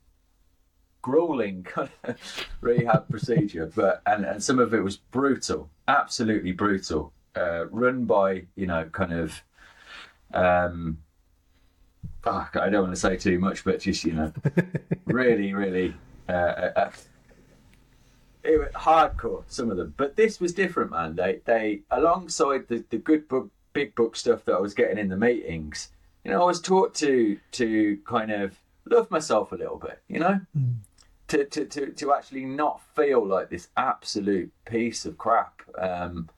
grueling 1.02 1.64
kind 1.64 1.90
of 2.04 2.18
rehab 2.62 3.10
procedure, 3.10 3.72
but 3.76 4.02
and, 4.06 4.26
and 4.26 4.44
some 4.44 4.60
of 4.60 4.74
it 4.74 4.84
was 4.84 4.98
brutal, 4.98 5.70
absolutely 5.88 6.52
brutal, 6.52 7.14
uh, 7.36 7.68
run 7.68 8.06
by 8.06 8.44
you 8.56 8.68
know 8.68 8.86
kind 8.86 9.14
of. 9.14 9.42
Um, 10.34 10.98
fuck, 12.22 12.58
I 12.58 12.70
don't 12.70 12.84
want 12.84 12.94
to 12.94 13.00
say 13.00 13.16
too 13.16 13.40
much, 13.40 13.64
but 13.64 13.80
just 13.80 14.04
you 14.04 14.14
know, 14.14 14.34
really, 15.06 15.54
really 15.54 15.94
uh, 16.28 16.72
uh, 16.76 16.92
it 18.44 18.58
was 18.58 18.70
hardcore. 18.70 19.44
Some 19.48 19.70
of 19.72 19.78
them, 19.78 19.94
but 19.98 20.16
this 20.16 20.40
was 20.40 20.54
different, 20.54 20.92
man. 20.92 21.16
They 21.16 21.42
they 21.46 21.82
alongside 21.92 22.68
the 22.68 22.84
the 22.90 22.98
good 22.98 23.28
book, 23.28 23.50
big 23.74 23.96
book 23.96 24.16
stuff 24.16 24.46
that 24.46 24.56
I 24.56 24.60
was 24.60 24.74
getting 24.74 24.98
in 24.98 25.10
the 25.10 25.18
meetings. 25.18 25.90
You 26.24 26.32
know, 26.32 26.42
I 26.42 26.46
was 26.46 26.62
taught 26.62 26.96
to 26.96 27.38
to 27.54 27.98
kind 28.06 28.32
of 28.32 28.58
love 28.86 29.12
myself 29.12 29.52
a 29.52 29.56
little 29.56 29.78
bit. 29.78 30.02
You 30.08 30.20
know, 30.20 30.42
to 31.28 31.46
to 31.46 31.66
to 31.66 31.92
to 31.92 32.14
actually 32.14 32.46
not 32.46 32.82
feel 32.96 33.26
like 33.26 33.50
this 33.50 33.70
absolute 33.76 34.52
piece 34.66 35.06
of 35.06 35.18
crap. 35.18 35.62
Um, 35.78 36.30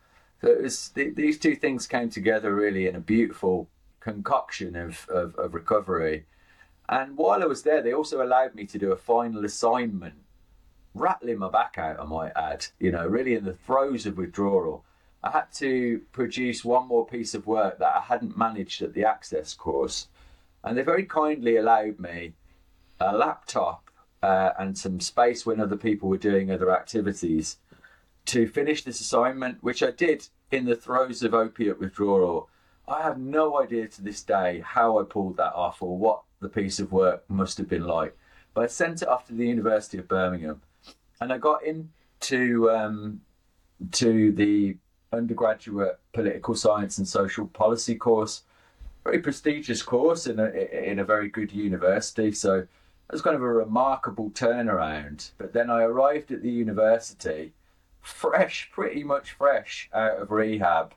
so 0.41 0.47
it 0.47 0.61
was 0.61 0.89
th- 0.89 1.15
these 1.15 1.37
two 1.37 1.55
things 1.55 1.87
came 1.87 2.09
together 2.09 2.55
really 2.55 2.87
in 2.87 2.95
a 2.95 3.01
beautiful 3.01 3.67
concoction 3.99 4.75
of, 4.75 5.07
of, 5.09 5.35
of 5.35 5.53
recovery. 5.53 6.25
And 6.87 7.17
while 7.17 7.43
I 7.43 7.45
was 7.45 7.63
there, 7.63 7.81
they 7.81 7.93
also 7.93 8.23
allowed 8.23 8.55
me 8.55 8.65
to 8.67 8.79
do 8.79 8.91
a 8.91 8.97
final 8.97 9.45
assignment, 9.45 10.15
rattling 10.95 11.39
my 11.39 11.49
back 11.49 11.77
out, 11.77 11.99
I 11.99 12.05
might 12.05 12.31
add, 12.35 12.65
you 12.79 12.91
know, 12.91 13.05
really 13.05 13.35
in 13.35 13.43
the 13.43 13.53
throes 13.53 14.05
of 14.05 14.17
withdrawal. 14.17 14.85
I 15.21 15.31
had 15.31 15.51
to 15.55 16.01
produce 16.13 16.63
one 16.63 16.87
more 16.87 17.05
piece 17.05 17.35
of 17.35 17.45
work 17.45 17.77
that 17.79 17.95
I 17.95 18.01
hadn't 18.01 18.37
managed 18.37 18.81
at 18.81 18.93
the 18.93 19.03
Access 19.03 19.53
course. 19.53 20.07
And 20.63 20.77
they 20.77 20.81
very 20.81 21.05
kindly 21.05 21.57
allowed 21.57 21.99
me 21.99 22.33
a 22.99 23.15
laptop 23.15 23.88
uh, 24.21 24.51
and 24.59 24.77
some 24.77 24.99
space 24.99 25.45
when 25.45 25.59
other 25.59 25.77
people 25.77 26.09
were 26.09 26.17
doing 26.17 26.51
other 26.51 26.71
activities 26.71 27.57
to 28.25 28.47
finish 28.47 28.83
this 28.83 28.99
assignment, 29.01 29.63
which 29.63 29.81
I 29.81 29.91
did 29.91 30.27
in 30.51 30.65
the 30.65 30.75
throes 30.75 31.23
of 31.23 31.33
opiate 31.33 31.79
withdrawal. 31.79 32.49
I 32.87 33.01
have 33.01 33.19
no 33.19 33.61
idea 33.61 33.87
to 33.87 34.01
this 34.01 34.23
day 34.23 34.63
how 34.65 34.99
I 34.99 35.03
pulled 35.03 35.37
that 35.37 35.53
off 35.53 35.81
or 35.81 35.97
what 35.97 36.21
the 36.39 36.49
piece 36.49 36.79
of 36.79 36.91
work 36.91 37.23
must 37.29 37.57
have 37.57 37.69
been 37.69 37.85
like. 37.85 38.17
But 38.53 38.63
I 38.65 38.67
sent 38.67 39.01
it 39.01 39.07
off 39.07 39.27
to 39.27 39.33
the 39.33 39.47
University 39.47 39.97
of 39.99 40.07
Birmingham, 40.07 40.61
and 41.21 41.31
I 41.31 41.37
got 41.37 41.63
into 41.63 42.69
um, 42.71 43.21
to 43.93 44.31
the 44.31 44.77
undergraduate 45.11 45.99
political 46.13 46.55
science 46.55 46.97
and 46.97 47.07
social 47.07 47.47
policy 47.47 47.95
course. 47.95 48.43
Very 49.03 49.19
prestigious 49.19 49.81
course 49.81 50.27
in 50.27 50.39
a 50.39 50.49
in 50.89 50.99
a 50.99 51.05
very 51.05 51.29
good 51.29 51.51
university. 51.51 52.31
So 52.31 52.67
it 53.09 53.13
was 53.13 53.23
kind 53.23 53.35
of 53.35 53.41
a 53.41 53.47
remarkable 53.47 54.29
turnaround. 54.29 55.31
But 55.39 55.51
then 55.51 55.71
I 55.71 55.81
arrived 55.81 56.31
at 56.31 56.43
the 56.43 56.51
university, 56.51 57.53
fresh, 58.01 58.69
pretty 58.71 59.03
much 59.03 59.31
fresh 59.31 59.89
out 59.91 60.21
of 60.21 60.29
rehab. 60.29 60.93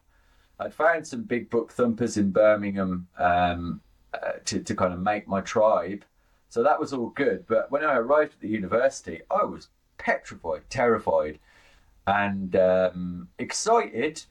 I'd 0.60 0.74
found 0.74 1.06
some 1.06 1.22
big 1.22 1.48
book 1.48 1.72
thumpers 1.72 2.18
in 2.18 2.30
Birmingham 2.30 3.08
um, 3.18 3.80
uh, 4.12 4.32
to 4.44 4.60
to 4.60 4.74
kind 4.74 4.92
of 4.92 5.00
make 5.00 5.26
my 5.26 5.40
tribe. 5.40 6.04
So 6.50 6.62
that 6.62 6.78
was 6.78 6.92
all 6.92 7.08
good. 7.08 7.46
But 7.46 7.70
when 7.70 7.82
I 7.82 7.96
arrived 7.96 8.34
at 8.34 8.40
the 8.40 8.48
university, 8.48 9.22
I 9.30 9.44
was 9.44 9.68
petrified, 9.96 10.68
terrified, 10.68 11.38
and 12.06 12.54
um, 12.56 13.28
excited 13.38 14.22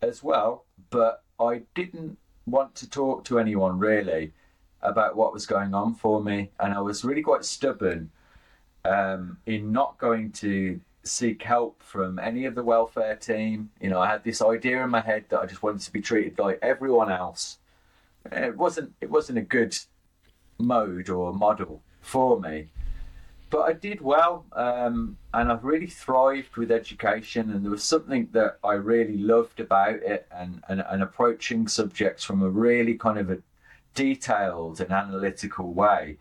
as 0.00 0.22
well. 0.22 0.64
But 0.88 1.22
I 1.38 1.62
didn't 1.74 2.16
want 2.46 2.74
to 2.76 2.88
talk 2.88 3.26
to 3.26 3.38
anyone 3.38 3.78
really 3.78 4.32
about 4.82 5.16
what 5.16 5.32
was 5.32 5.46
going 5.46 5.74
on 5.74 5.94
for 5.94 6.22
me, 6.22 6.50
and 6.60 6.74
I 6.74 6.80
was 6.80 7.04
really 7.04 7.22
quite 7.22 7.44
stubborn 7.44 8.10
um, 8.84 9.38
in 9.46 9.72
not 9.72 9.98
going 9.98 10.32
to 10.32 10.80
seek 11.04 11.42
help 11.42 11.82
from 11.82 12.18
any 12.18 12.44
of 12.44 12.54
the 12.54 12.62
welfare 12.62 13.16
team. 13.16 13.70
You 13.80 13.90
know, 13.90 14.00
I 14.00 14.08
had 14.08 14.24
this 14.24 14.42
idea 14.42 14.82
in 14.82 14.90
my 14.90 15.00
head 15.00 15.24
that 15.28 15.40
I 15.40 15.46
just 15.46 15.62
wanted 15.62 15.82
to 15.82 15.92
be 15.92 16.00
treated 16.00 16.38
like 16.38 16.58
everyone 16.62 17.10
else. 17.10 17.58
It 18.30 18.56
wasn't. 18.56 18.92
It 19.00 19.10
wasn't 19.10 19.38
a 19.38 19.42
good 19.42 19.76
mode 20.58 21.08
or 21.08 21.32
model 21.32 21.82
for 22.00 22.40
me. 22.40 22.68
But 23.50 23.62
I 23.62 23.74
did 23.74 24.00
well, 24.00 24.46
um, 24.52 25.18
and 25.34 25.52
I've 25.52 25.62
really 25.62 25.86
thrived 25.86 26.56
with 26.56 26.70
education. 26.70 27.50
And 27.50 27.62
there 27.62 27.70
was 27.70 27.84
something 27.84 28.28
that 28.32 28.56
I 28.64 28.74
really 28.74 29.18
loved 29.18 29.60
about 29.60 29.96
it, 29.96 30.26
and, 30.34 30.62
and, 30.68 30.82
and 30.88 31.02
approaching 31.02 31.68
subjects 31.68 32.24
from 32.24 32.42
a 32.42 32.48
really 32.48 32.94
kind 32.94 33.18
of 33.18 33.30
a 33.30 33.38
detailed 33.94 34.80
and 34.80 34.90
analytical 34.90 35.72
way 35.72 36.18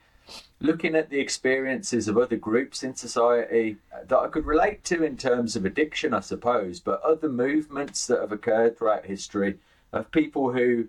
looking 0.60 0.96
at 0.96 1.10
the 1.10 1.20
experiences 1.20 2.08
of 2.08 2.18
other 2.18 2.38
groups 2.38 2.84
in 2.84 2.96
society 2.96 3.78
that 4.08 4.18
I 4.18 4.28
could 4.28 4.46
relate 4.46 4.84
to 4.86 5.04
in 5.04 5.18
terms 5.18 5.56
of 5.56 5.66
addiction, 5.66 6.14
I 6.14 6.20
suppose, 6.20 6.80
but 6.80 7.02
other 7.02 7.30
movements 7.30 8.08
that 8.08 8.22
have 8.22 8.32
occurred 8.32 8.78
throughout 8.78 9.06
history 9.06 9.58
of 9.92 10.12
people 10.12 10.54
who 10.54 10.88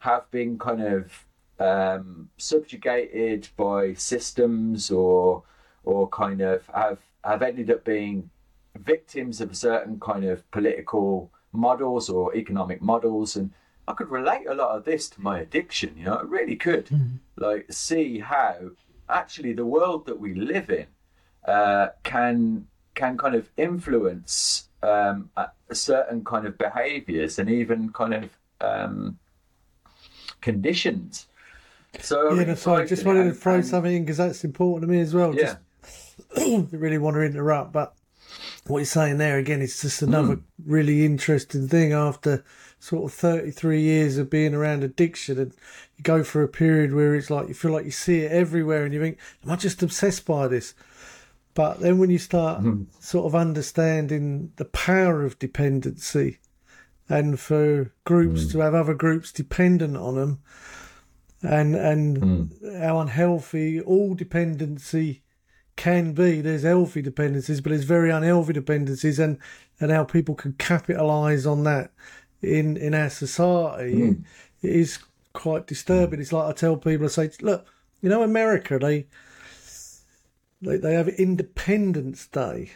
have 0.00 0.30
been 0.30 0.58
kind 0.58 0.82
of 0.82 1.24
um, 1.58 2.28
subjugated 2.36 3.48
by 3.56 3.94
systems 3.94 4.90
or 4.90 5.42
or 5.84 6.08
kind 6.08 6.40
of 6.40 6.66
have 6.74 6.98
have 7.24 7.42
ended 7.42 7.70
up 7.70 7.84
being 7.84 8.30
victims 8.76 9.40
of 9.40 9.56
certain 9.56 9.98
kind 10.00 10.24
of 10.24 10.48
political 10.50 11.30
models 11.52 12.10
or 12.10 12.34
economic 12.34 12.82
models 12.82 13.36
and 13.36 13.50
I 13.86 13.92
could 13.92 14.10
relate 14.10 14.46
a 14.46 14.54
lot 14.54 14.76
of 14.76 14.84
this 14.84 15.08
to 15.10 15.20
my 15.20 15.40
addiction, 15.40 15.94
you 15.96 16.04
know, 16.04 16.14
I 16.14 16.22
really 16.22 16.56
could. 16.56 16.86
Mm. 16.86 17.18
Like 17.36 17.66
see 17.70 18.20
how 18.20 18.70
actually 19.08 19.52
the 19.52 19.66
world 19.66 20.06
that 20.06 20.18
we 20.18 20.34
live 20.34 20.70
in 20.70 20.86
uh, 21.46 21.88
can 22.02 22.66
can 22.94 23.18
kind 23.18 23.34
of 23.34 23.50
influence 23.56 24.68
um, 24.82 25.30
certain 25.72 26.24
kind 26.24 26.46
of 26.46 26.56
behaviors 26.56 27.38
and 27.38 27.50
even 27.50 27.92
kind 27.92 28.14
of 28.14 28.30
um, 28.60 29.18
conditions. 30.40 31.26
So 32.00 32.32
yeah, 32.32 32.40
really 32.40 32.56
sorry, 32.56 32.84
I 32.84 32.86
just 32.86 33.04
wanted 33.04 33.24
to 33.24 33.34
throw 33.34 33.56
and, 33.56 33.66
something 33.66 33.94
in 33.94 34.04
because 34.04 34.18
that's 34.18 34.44
important 34.44 34.88
to 34.88 34.94
me 34.94 35.00
as 35.00 35.14
well. 35.14 35.34
Yeah. 35.34 35.56
Just 36.36 36.72
really 36.72 36.98
want 36.98 37.14
to 37.16 37.22
interrupt, 37.22 37.72
but 37.72 37.94
what 38.66 38.78
you're 38.78 38.86
saying 38.86 39.18
there 39.18 39.38
again 39.38 39.60
is 39.60 39.80
just 39.80 40.02
another 40.02 40.36
mm. 40.36 40.42
really 40.64 41.04
interesting 41.04 41.68
thing 41.68 41.92
after 41.92 42.44
sort 42.84 43.10
of 43.10 43.16
33 43.16 43.80
years 43.80 44.18
of 44.18 44.28
being 44.28 44.52
around 44.52 44.84
addiction 44.84 45.38
and 45.38 45.52
you 45.96 46.02
go 46.02 46.22
through 46.22 46.44
a 46.44 46.48
period 46.48 46.92
where 46.92 47.14
it's 47.14 47.30
like 47.30 47.48
you 47.48 47.54
feel 47.54 47.72
like 47.72 47.86
you 47.86 47.90
see 47.90 48.18
it 48.20 48.30
everywhere 48.30 48.84
and 48.84 48.92
you 48.92 49.00
think 49.00 49.18
am 49.42 49.52
i 49.52 49.56
just 49.56 49.82
obsessed 49.82 50.26
by 50.26 50.46
this 50.46 50.74
but 51.54 51.80
then 51.80 51.96
when 51.96 52.10
you 52.10 52.18
start 52.18 52.62
mm. 52.62 52.86
sort 53.00 53.24
of 53.24 53.34
understanding 53.34 54.52
the 54.56 54.66
power 54.66 55.24
of 55.24 55.38
dependency 55.38 56.40
and 57.08 57.40
for 57.40 57.90
groups 58.04 58.44
mm. 58.44 58.52
to 58.52 58.58
have 58.58 58.74
other 58.74 58.94
groups 58.94 59.32
dependent 59.32 59.96
on 59.96 60.16
them 60.16 60.42
and 61.42 61.74
and 61.74 62.20
mm. 62.20 62.80
how 62.80 63.00
unhealthy 63.00 63.80
all 63.80 64.14
dependency 64.14 65.22
can 65.76 66.12
be. 66.12 66.40
There's 66.40 66.62
healthy 66.62 67.02
dependencies, 67.02 67.60
but 67.60 67.70
there's 67.70 67.84
very 67.84 68.10
unhealthy 68.10 68.52
dependencies, 68.52 69.18
and 69.18 69.38
and 69.80 69.90
how 69.90 70.04
people 70.04 70.34
can 70.34 70.52
capitalize 70.54 71.46
on 71.46 71.64
that 71.64 71.90
in 72.44 72.76
in 72.76 72.94
our 72.94 73.10
society 73.10 73.94
mm. 73.94 74.24
it 74.62 74.70
is 74.70 74.98
quite 75.32 75.66
disturbing. 75.66 76.20
It's 76.20 76.32
like 76.32 76.48
I 76.48 76.52
tell 76.52 76.76
people, 76.76 77.06
I 77.06 77.08
say, 77.08 77.30
look, 77.42 77.66
you 78.00 78.08
know, 78.08 78.22
America, 78.22 78.78
they 78.78 79.06
they, 80.62 80.78
they 80.78 80.94
have 80.94 81.08
Independence 81.08 82.26
Day. 82.26 82.70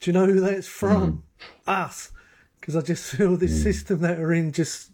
Do 0.00 0.10
you 0.10 0.12
know 0.12 0.26
who 0.26 0.40
that's 0.40 0.68
from? 0.68 1.12
Mm. 1.12 1.22
Us. 1.66 2.12
Because 2.60 2.76
I 2.76 2.80
just 2.80 3.14
feel 3.14 3.36
this 3.36 3.60
mm. 3.60 3.62
system 3.62 4.00
that 4.00 4.18
we're 4.18 4.34
in 4.34 4.52
just 4.52 4.90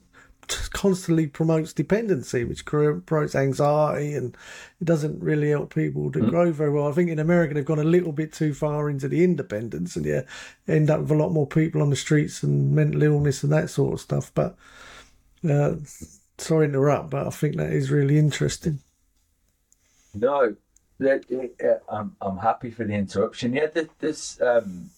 constantly 0.73 1.27
promotes 1.27 1.73
dependency, 1.73 2.45
which 2.45 2.65
promotes 2.65 3.35
anxiety, 3.35 4.15
and 4.15 4.37
it 4.81 4.85
doesn't 4.85 5.23
really 5.23 5.51
help 5.51 5.75
people 5.75 6.11
to 6.13 6.19
mm. 6.19 6.31
grow 6.31 6.53
very 6.53 6.71
well. 6.71 6.89
I 6.89 6.93
think 6.93 7.11
in 7.11 7.19
America 7.19 7.55
they've 7.55 7.65
gone 7.65 7.79
a 7.79 7.85
little 7.85 8.13
bit 8.13 8.33
too 8.33 8.55
far 8.55 8.89
into 8.91 9.09
the 9.09 9.25
independence, 9.25 9.97
and 9.97 10.05
yeah, 10.05 10.23
end 10.67 10.91
up 10.91 11.01
with 11.01 11.11
a 11.11 11.15
lot 11.15 11.33
more 11.33 11.47
people 11.47 11.83
on 11.83 11.91
the 11.91 11.97
streets 11.97 12.43
and 12.43 12.73
mental 12.73 13.03
illness 13.03 13.43
and 13.43 13.53
that 13.53 13.71
sort 13.71 13.95
of 13.95 14.01
stuff. 14.01 14.33
But 14.35 14.57
uh, 15.49 15.75
sorry 16.39 16.67
to 16.67 16.75
interrupt, 16.75 17.11
but 17.11 17.27
I 17.27 17.31
think 17.31 17.57
that 17.57 17.73
is 17.73 17.91
really 17.91 18.19
interesting. 18.19 18.81
No, 20.15 20.55
that, 20.99 21.25
uh, 21.65 21.95
I'm 21.95 22.17
I'm 22.21 22.39
happy 22.39 22.71
for 22.71 22.85
the 22.85 22.95
interruption. 22.95 23.55
Yeah, 23.55 23.67
this 23.99 24.41
um, 24.41 24.91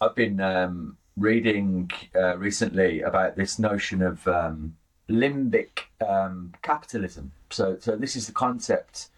I've 0.00 0.14
been 0.14 0.40
um, 0.40 0.96
reading 1.16 1.90
uh, 2.14 2.36
recently 2.38 3.02
about 3.02 3.36
this 3.36 3.58
notion 3.58 4.02
of 4.02 4.26
um, 4.26 4.76
limbic 5.10 5.80
um, 6.06 6.52
capitalism. 6.62 7.32
So, 7.50 7.76
so 7.80 7.96
this 7.96 8.16
is 8.16 8.26
the 8.26 8.32
concept 8.32 9.08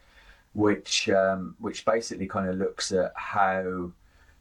which 0.55 1.09
um, 1.09 1.57
which 1.61 1.85
basically 1.85 2.27
kind 2.27 2.49
of 2.49 2.57
looks 2.57 2.93
at 2.93 3.13
how 3.17 3.93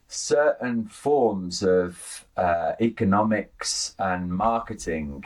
certain 0.08 0.86
forms 0.86 1.64
of 1.64 2.26
uh, 2.36 2.74
economics 2.82 3.95
and 3.97 4.30
marketing 4.30 5.24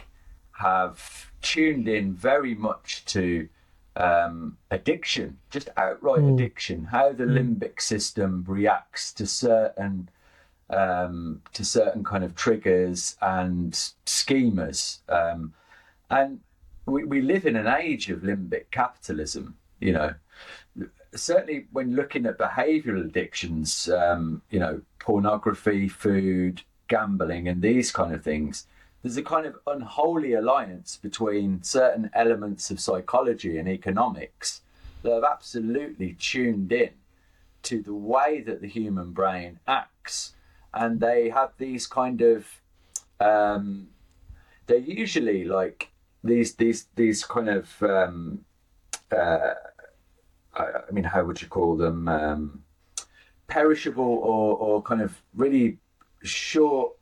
have 0.52 1.32
tuned 1.42 1.88
in 1.88 2.14
very 2.14 2.54
much 2.54 3.04
to 3.06 3.50
um, 3.96 4.58
addiction, 4.72 5.38
just 5.50 5.70
outright 5.78 6.22
mm. 6.22 6.34
addiction, 6.34 6.86
how 6.86 7.12
the 7.12 7.24
mm. 7.24 7.60
limbic 7.60 7.82
system 7.82 8.46
reacts 8.48 9.12
to 9.14 9.26
certain 9.26 10.10
um, 10.70 11.42
to 11.54 11.64
certain 11.64 12.04
kind 12.04 12.24
of 12.24 12.36
triggers 12.36 13.16
and 13.22 13.74
schemas. 14.06 15.00
Um, 15.10 15.54
and 16.10 16.40
we, 16.86 17.04
we 17.04 17.22
live 17.22 17.46
in 17.46 17.56
an 17.56 17.68
age 17.68 18.10
of 18.10 18.22
limbic 18.22 18.72
capitalism, 18.72 19.58
you 19.80 19.94
know. 19.94 20.14
Certainly, 21.14 21.68
when 21.72 21.96
looking 21.96 22.26
at 22.26 22.38
behavioral 22.38 23.06
addictions, 23.06 23.90
um, 23.90 24.42
you 24.50 24.60
know, 24.60 24.82
pornography, 25.00 25.88
food, 25.88 26.62
gambling, 26.88 27.48
and 27.48 27.62
these 27.62 27.92
kind 27.92 28.14
of 28.14 28.24
things, 28.24 28.68
there's 29.02 29.18
a 29.18 29.24
kind 29.24 29.46
of 29.46 29.56
unholy 29.68 30.34
alliance 30.34 30.98
between 30.98 31.64
certain 31.64 32.10
elements 32.14 32.70
of 32.70 32.80
psychology 32.80 33.58
and 33.58 33.70
economics 33.70 34.62
that 35.04 35.14
have 35.14 35.24
absolutely 35.24 36.16
tuned 36.20 36.72
in 36.72 36.90
to 37.64 37.82
the 37.82 37.94
way 37.94 38.42
that 38.42 38.62
the 38.62 38.68
human 38.68 39.12
brain 39.12 39.60
acts 39.68 40.34
and 40.74 41.00
they 41.00 41.30
have 41.30 41.52
these 41.58 41.88
kind 41.88 42.22
of 42.22 42.48
um, 43.20 43.88
they're 44.68 44.78
usually 44.78 45.46
like 45.46 45.90
these 46.26 46.56
these 46.56 46.88
these 46.96 47.24
kind 47.24 47.50
of 47.50 47.84
um, 47.84 48.44
uh, 49.16 49.54
I, 50.54 50.92
mean 50.92 51.04
how 51.04 51.24
would 51.24 51.42
you 51.42 51.48
call 51.48 51.78
them 51.78 52.08
um, 52.08 52.64
perishable 53.48 54.04
or 54.04 54.58
or 54.58 54.82
kind 54.82 55.02
of 55.02 55.22
really 55.36 55.78
short 56.24 56.94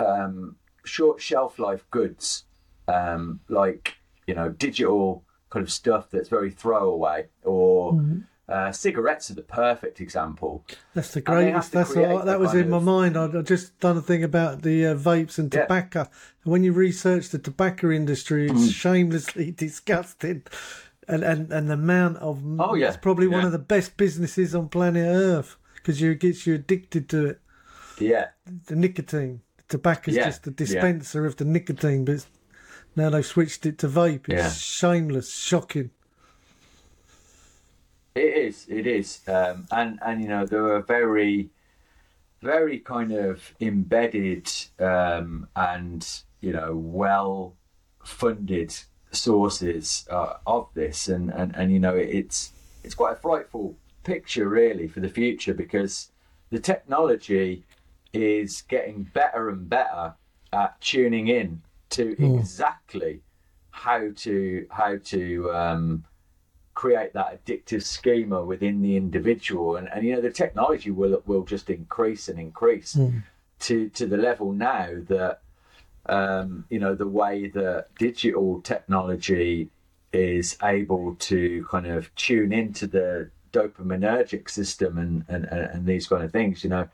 um, 0.00 0.56
short 0.84 1.20
shelf 1.20 1.58
life 1.58 1.84
goods 1.90 2.44
um, 2.88 3.40
like 3.48 3.94
you 4.26 4.34
know 4.34 4.48
digital 4.50 5.24
kind 5.50 5.62
of 5.62 5.70
stuff 5.70 6.10
that's 6.10 6.28
very 6.28 6.50
throwaway 6.50 7.26
or 7.44 7.92
mm-hmm. 7.92 8.20
Uh, 8.48 8.72
cigarettes 8.72 9.30
are 9.30 9.34
the 9.34 9.42
perfect 9.42 10.00
example. 10.00 10.64
That's 10.94 11.12
the 11.12 11.20
greatest. 11.20 11.72
That's 11.72 11.94
what, 11.94 12.24
that 12.24 12.40
was 12.40 12.54
in 12.54 12.62
of... 12.62 12.68
my 12.68 12.78
mind. 12.80 13.16
I'd, 13.16 13.46
just 13.46 13.78
done 13.78 13.96
a 13.96 14.02
thing 14.02 14.24
about 14.24 14.62
the 14.62 14.86
uh, 14.86 14.94
vapes 14.94 15.38
and 15.38 15.50
tobacco. 15.50 16.00
Yeah. 16.00 16.06
And 16.44 16.52
when 16.52 16.64
you 16.64 16.72
research 16.72 17.28
the 17.28 17.38
tobacco 17.38 17.90
industry, 17.90 18.46
it's 18.46 18.54
mm. 18.54 18.72
shamelessly 18.72 19.50
disgusting. 19.56 20.42
And, 21.08 21.24
and 21.24 21.52
and 21.52 21.68
the 21.68 21.74
amount 21.74 22.18
of 22.18 22.42
oh 22.60 22.74
yeah, 22.74 22.88
it's 22.88 22.96
probably 22.96 23.26
yeah. 23.26 23.36
one 23.36 23.44
of 23.44 23.52
the 23.52 23.58
best 23.58 23.96
businesses 23.96 24.54
on 24.54 24.68
planet 24.68 25.04
Earth 25.04 25.56
because 25.74 26.00
you 26.00 26.12
it 26.12 26.20
gets 26.20 26.46
you 26.46 26.54
addicted 26.54 27.08
to 27.10 27.26
it. 27.26 27.40
Yeah, 27.98 28.28
the 28.66 28.76
nicotine. 28.76 29.40
The 29.56 29.64
tobacco 29.68 30.10
is 30.10 30.16
yeah. 30.16 30.26
just 30.26 30.44
the 30.44 30.52
dispenser 30.52 31.26
of 31.26 31.36
the 31.36 31.44
nicotine, 31.44 32.04
but 32.04 32.24
now 32.94 33.10
they've 33.10 33.26
switched 33.26 33.66
it 33.66 33.78
to 33.78 33.88
vape. 33.88 34.28
It's 34.28 34.58
shameless, 34.58 35.34
shocking. 35.34 35.90
It 38.14 38.36
is. 38.36 38.66
It 38.68 38.86
is. 38.86 39.20
Um, 39.26 39.66
and 39.70 39.98
and 40.04 40.22
you 40.22 40.28
know 40.28 40.46
there 40.46 40.66
are 40.72 40.82
very, 40.82 41.50
very 42.42 42.78
kind 42.78 43.12
of 43.12 43.54
embedded 43.60 44.50
um, 44.78 45.48
and 45.56 46.06
you 46.40 46.52
know 46.52 46.74
well 46.76 47.56
funded 48.04 48.74
sources 49.12 50.06
uh, 50.10 50.34
of 50.46 50.68
this, 50.74 51.08
and, 51.08 51.30
and 51.30 51.54
and 51.56 51.72
you 51.72 51.80
know 51.80 51.94
it's 51.94 52.52
it's 52.84 52.94
quite 52.94 53.14
a 53.14 53.20
frightful 53.20 53.76
picture 54.04 54.48
really 54.48 54.88
for 54.88 55.00
the 55.00 55.08
future 55.08 55.54
because 55.54 56.10
the 56.50 56.58
technology 56.58 57.64
is 58.12 58.62
getting 58.62 59.04
better 59.04 59.48
and 59.48 59.68
better 59.68 60.14
at 60.52 60.78
tuning 60.80 61.28
in 61.28 61.62
to 61.88 62.14
mm. 62.16 62.38
exactly 62.38 63.22
how 63.70 64.10
to 64.16 64.66
how 64.70 64.96
to 64.98 65.50
um, 65.52 66.04
create 66.74 67.12
that 67.12 67.44
addictive 67.44 67.82
schema 67.82 68.42
within 68.42 68.80
the 68.80 68.96
individual 68.96 69.76
and, 69.76 69.88
and 69.92 70.06
you 70.06 70.14
know 70.14 70.20
the 70.20 70.30
technology 70.30 70.90
will 70.90 71.22
will 71.26 71.44
just 71.44 71.68
increase 71.68 72.28
and 72.28 72.38
increase 72.38 72.94
mm. 72.94 73.22
to 73.58 73.88
to 73.90 74.06
the 74.06 74.16
level 74.16 74.52
now 74.52 74.88
that 75.08 75.40
um, 76.06 76.64
you 76.70 76.78
know 76.78 76.94
the 76.94 77.06
way 77.06 77.46
that 77.48 77.86
digital 77.98 78.60
technology 78.62 79.70
is 80.12 80.56
able 80.62 81.14
to 81.16 81.66
kind 81.70 81.86
of 81.86 82.14
tune 82.14 82.52
into 82.52 82.86
the 82.86 83.30
dopaminergic 83.52 84.48
system 84.50 84.98
and, 84.98 85.24
and, 85.28 85.44
and 85.46 85.86
these 85.86 86.06
kind 86.06 86.24
of 86.24 86.32
things, 86.32 86.64
you 86.64 86.70
know, 86.70 86.88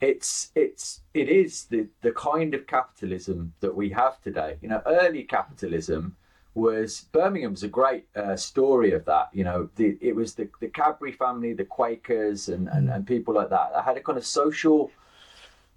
it's 0.00 0.50
it's 0.54 1.00
it 1.14 1.30
is 1.30 1.64
the 1.64 1.86
the 2.02 2.12
kind 2.12 2.52
of 2.52 2.66
capitalism 2.66 3.54
that 3.60 3.74
we 3.74 3.88
have 3.88 4.20
today. 4.20 4.58
You 4.60 4.68
know, 4.68 4.82
early 4.84 5.22
capitalism 5.22 6.16
was 6.56 7.06
Birmingham's 7.12 7.62
a 7.62 7.68
great 7.68 8.06
uh, 8.16 8.34
story 8.34 8.92
of 8.92 9.04
that. 9.04 9.28
You 9.32 9.44
know, 9.44 9.68
the, 9.76 9.98
it 10.00 10.16
was 10.16 10.34
the 10.34 10.48
the 10.60 10.68
Cadbury 10.68 11.12
family, 11.12 11.52
the 11.52 11.64
Quakers, 11.64 12.48
and, 12.48 12.68
and 12.68 12.88
and 12.88 13.06
people 13.06 13.34
like 13.34 13.50
that 13.50 13.72
that 13.72 13.84
had 13.84 13.96
a 13.96 14.00
kind 14.00 14.18
of 14.18 14.26
social 14.26 14.90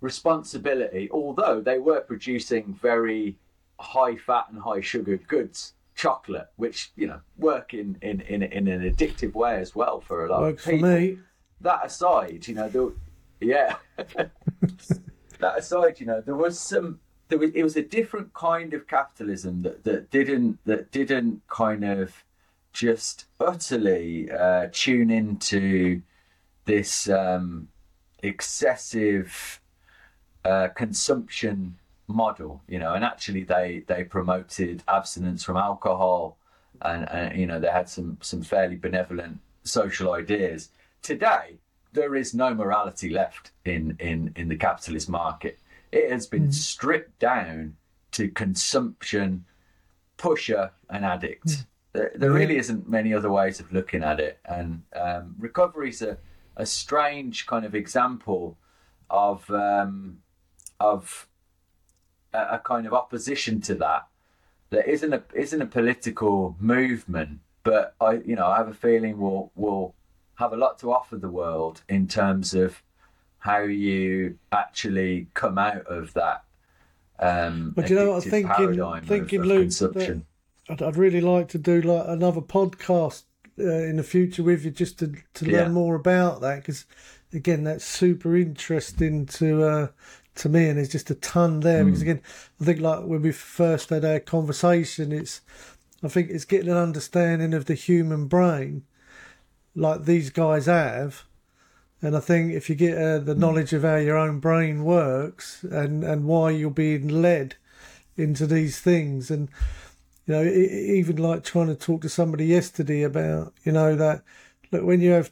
responsibility. 0.02 1.10
Although 1.12 1.62
they 1.62 1.80
were 1.80 2.02
producing 2.02 2.74
very 2.82 3.38
high 3.80 4.16
fat 4.16 4.46
and 4.52 4.62
high 4.62 4.82
sugar 4.82 5.18
goods 5.18 5.74
chocolate, 5.96 6.48
which 6.56 6.92
you 6.96 7.08
know 7.08 7.20
work 7.38 7.74
in 7.74 7.98
in 8.02 8.22
in, 8.22 8.42
in 8.42 8.68
an 8.68 8.82
addictive 8.90 9.34
way 9.34 9.60
as 9.60 9.76
well 9.76 10.00
for 10.00 10.26
a 10.26 10.30
lot 10.32 10.42
Works 10.42 10.66
of 10.66 10.72
people. 10.72 10.90
For 10.90 11.00
me. 11.00 11.20
That 11.62 11.86
aside, 11.86 12.48
you 12.48 12.56
know, 12.56 12.70
the, 12.70 12.94
yeah. 13.42 13.76
that 13.98 15.58
aside, 15.58 16.00
you 16.00 16.06
know, 16.06 16.22
there 16.22 16.36
was 16.36 16.58
some. 16.58 17.02
There 17.30 17.38
was 17.38 17.52
it 17.54 17.64
was 17.64 17.78
a 17.78 17.82
different 17.82 18.34
kind 18.34 18.74
of 18.74 18.88
capitalism 18.88 19.62
that 19.62 19.84
that 19.84 20.12
didn't 20.12 20.60
that 20.66 20.92
didn't 20.92 21.42
kind 21.48 21.84
of 21.84 22.24
just 22.74 23.26
utterly 23.40 24.30
uh, 24.32 24.68
tune 24.72 25.10
into 25.10 26.02
this 26.66 27.10
um, 27.10 27.70
excessive 28.22 29.60
uh, 30.46 30.68
consumption 30.70 31.78
model, 32.08 32.62
you 32.68 32.80
know, 32.80 32.94
and 32.94 33.04
actually 33.04 33.44
they 33.44 33.84
they 33.88 34.04
promoted 34.04 34.84
abstinence 34.88 35.44
from 35.44 35.58
alcohol, 35.58 36.38
and, 36.82 37.10
and 37.10 37.40
you 37.40 37.46
know 37.46 37.60
they 37.60 37.70
had 37.70 37.88
some 37.88 38.18
some 38.22 38.42
fairly 38.42 38.76
benevolent 38.76 39.40
social 39.64 40.14
ideas. 40.14 40.70
Today, 41.02 41.60
there 41.94 42.16
is 42.16 42.34
no 42.34 42.54
morality 42.54 43.10
left 43.10 43.52
in 43.66 43.96
in 44.00 44.34
in 44.36 44.50
the 44.50 44.56
capitalist 44.56 45.10
market. 45.10 45.60
It 45.92 46.12
has 46.12 46.28
been 46.28 46.50
mm. 46.50 46.54
stripped 46.54 47.20
down 47.20 47.76
to 48.12 48.30
consumption, 48.30 49.46
pusher, 50.18 50.72
and 50.90 51.06
addict. 51.06 51.48
Mm. 51.48 51.66
There, 51.94 52.12
there 52.16 52.32
really 52.32 52.58
isn't 52.58 52.88
many 52.88 53.14
other 53.14 53.32
ways 53.32 53.60
of 53.60 53.72
looking 53.72 54.04
at 54.04 54.20
it, 54.20 54.40
and 54.46 54.84
um, 54.96 55.36
recovery 55.40 55.90
is 55.90 56.02
a 56.02 56.18
a 56.60 56.66
strange 56.66 57.48
kind 57.48 57.66
of 57.66 57.74
example 57.74 58.58
of 59.10 59.50
um, 59.50 60.20
of 60.80 61.28
a, 62.34 62.40
a 62.52 62.60
kind 62.60 62.86
of 62.86 62.94
opposition 62.94 63.62
to 63.62 63.76
that. 63.76 64.08
There 64.70 64.84
isn't 64.84 65.14
a 65.14 65.24
isn't 65.34 65.62
a 65.62 65.66
political 65.66 66.56
movement, 66.60 67.40
but 67.64 67.96
I 68.00 68.22
you 68.26 68.36
know 68.36 68.48
I 68.48 68.58
have 68.58 68.68
a 68.68 68.74
feeling 68.74 69.18
we'll 69.18 69.52
will 69.56 69.96
have 70.36 70.54
a 70.54 70.58
lot 70.58 70.78
to 70.80 70.92
offer 70.92 71.18
the 71.18 71.30
world 71.30 71.82
in 71.90 72.08
terms 72.08 72.54
of 72.54 72.84
how 73.40 73.62
you 73.62 74.38
actually 74.52 75.28
come 75.34 75.58
out 75.58 75.86
of 75.88 76.14
that. 76.14 76.44
Um, 77.20 77.74
but 77.76 77.90
you 77.90 77.96
know, 77.96 78.14
I'm 78.14 78.22
thinking, 78.22 79.02
thinking, 79.04 79.42
of, 79.42 79.46
Luke, 79.46 79.72
I'd, 80.70 80.82
I'd, 80.82 80.96
really 80.96 81.20
like 81.20 81.50
to 81.50 81.58
do 81.58 81.82
like 81.82 82.06
another 82.08 82.40
podcast 82.42 83.24
uh, 83.60 83.64
in 83.64 83.98
the 83.98 84.04
future 84.04 84.44
with 84.44 84.64
you 84.64 84.72
just 84.72 85.00
to 85.00 85.14
to 85.34 85.46
learn 85.46 85.54
yeah. 85.54 85.68
more 85.68 85.96
about 85.96 86.40
that 86.42 86.58
because 86.58 86.86
again, 87.34 87.64
that's 87.64 87.86
super 87.86 88.36
interesting 88.36 89.26
to 89.26 89.64
uh, 89.64 89.88
to 90.36 90.50
me, 90.50 90.68
and 90.68 90.78
there's 90.78 90.90
just 90.90 91.12
a 91.12 91.16
ton 91.16 91.60
there. 91.60 91.84
Mm. 91.84 91.88
Because 91.88 92.02
again, 92.02 92.22
I 92.62 92.66
think 92.66 92.80
like 92.80 93.04
when 93.06 93.22
we 93.22 93.32
first 93.32 93.90
had 93.90 94.06
our 94.06 94.20
conversation, 94.20 95.12
it's 95.12 95.42
I 96.04 96.08
think 96.08 96.30
it's 96.30 96.46
getting 96.46 96.70
an 96.70 96.78
understanding 96.78 97.54
of 97.54 97.66
the 97.66 97.74
human 97.74 98.28
brain, 98.28 98.84
like 99.76 100.06
these 100.06 100.30
guys 100.30 100.66
have. 100.66 101.26
And 102.02 102.16
I 102.16 102.20
think 102.20 102.54
if 102.54 102.70
you 102.70 102.76
get 102.76 102.98
uh, 102.98 103.20
the 103.20 103.34
hmm. 103.34 103.40
knowledge 103.40 103.74
of 103.74 103.84
how 103.84 103.98
your 103.98 104.18
own 104.18 104.40
brain 104.40 104.84
works 104.84 105.64
and, 105.64 106.04
and 106.04 106.26
why 106.26 106.52
you're 106.52 106.70
being 106.70 107.08
led 107.08 107.56
into 108.18 108.46
these 108.46 108.80
things, 108.80 109.32
and 109.32 109.50
you 110.26 110.36
know, 110.36 110.44
even 110.44 111.18
like 111.18 111.44
trying 111.44 111.68
to 111.68 111.76
talk 111.76 112.02
to 112.02 112.10
somebody 112.10 112.46
yesterday 112.46 113.04
about, 113.04 113.54
you 113.64 113.72
know, 113.72 113.96
that 113.96 114.24
look 114.72 114.84
when 114.84 115.02
you 115.02 115.12
have 115.12 115.32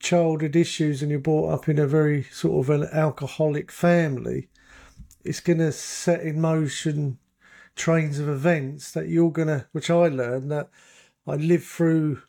childhood 0.00 0.56
issues 0.56 1.02
and 1.02 1.10
you're 1.10 1.20
brought 1.20 1.52
up 1.52 1.68
in 1.68 1.78
a 1.78 1.86
very 1.86 2.22
sort 2.24 2.64
of 2.64 2.70
an 2.70 2.88
alcoholic 2.92 3.70
family, 3.70 4.48
it's 5.24 5.40
going 5.40 5.58
to 5.58 5.72
set 5.72 6.20
in 6.20 6.40
motion 6.40 7.18
trains 7.76 8.18
of 8.18 8.28
events 8.28 8.92
that 8.92 9.08
you're 9.08 9.30
going 9.30 9.48
to, 9.48 9.66
which 9.72 9.90
I 9.90 10.08
learned 10.08 10.50
that 10.50 10.68
I 11.26 11.34
lived 11.36 11.64
through 11.64 12.22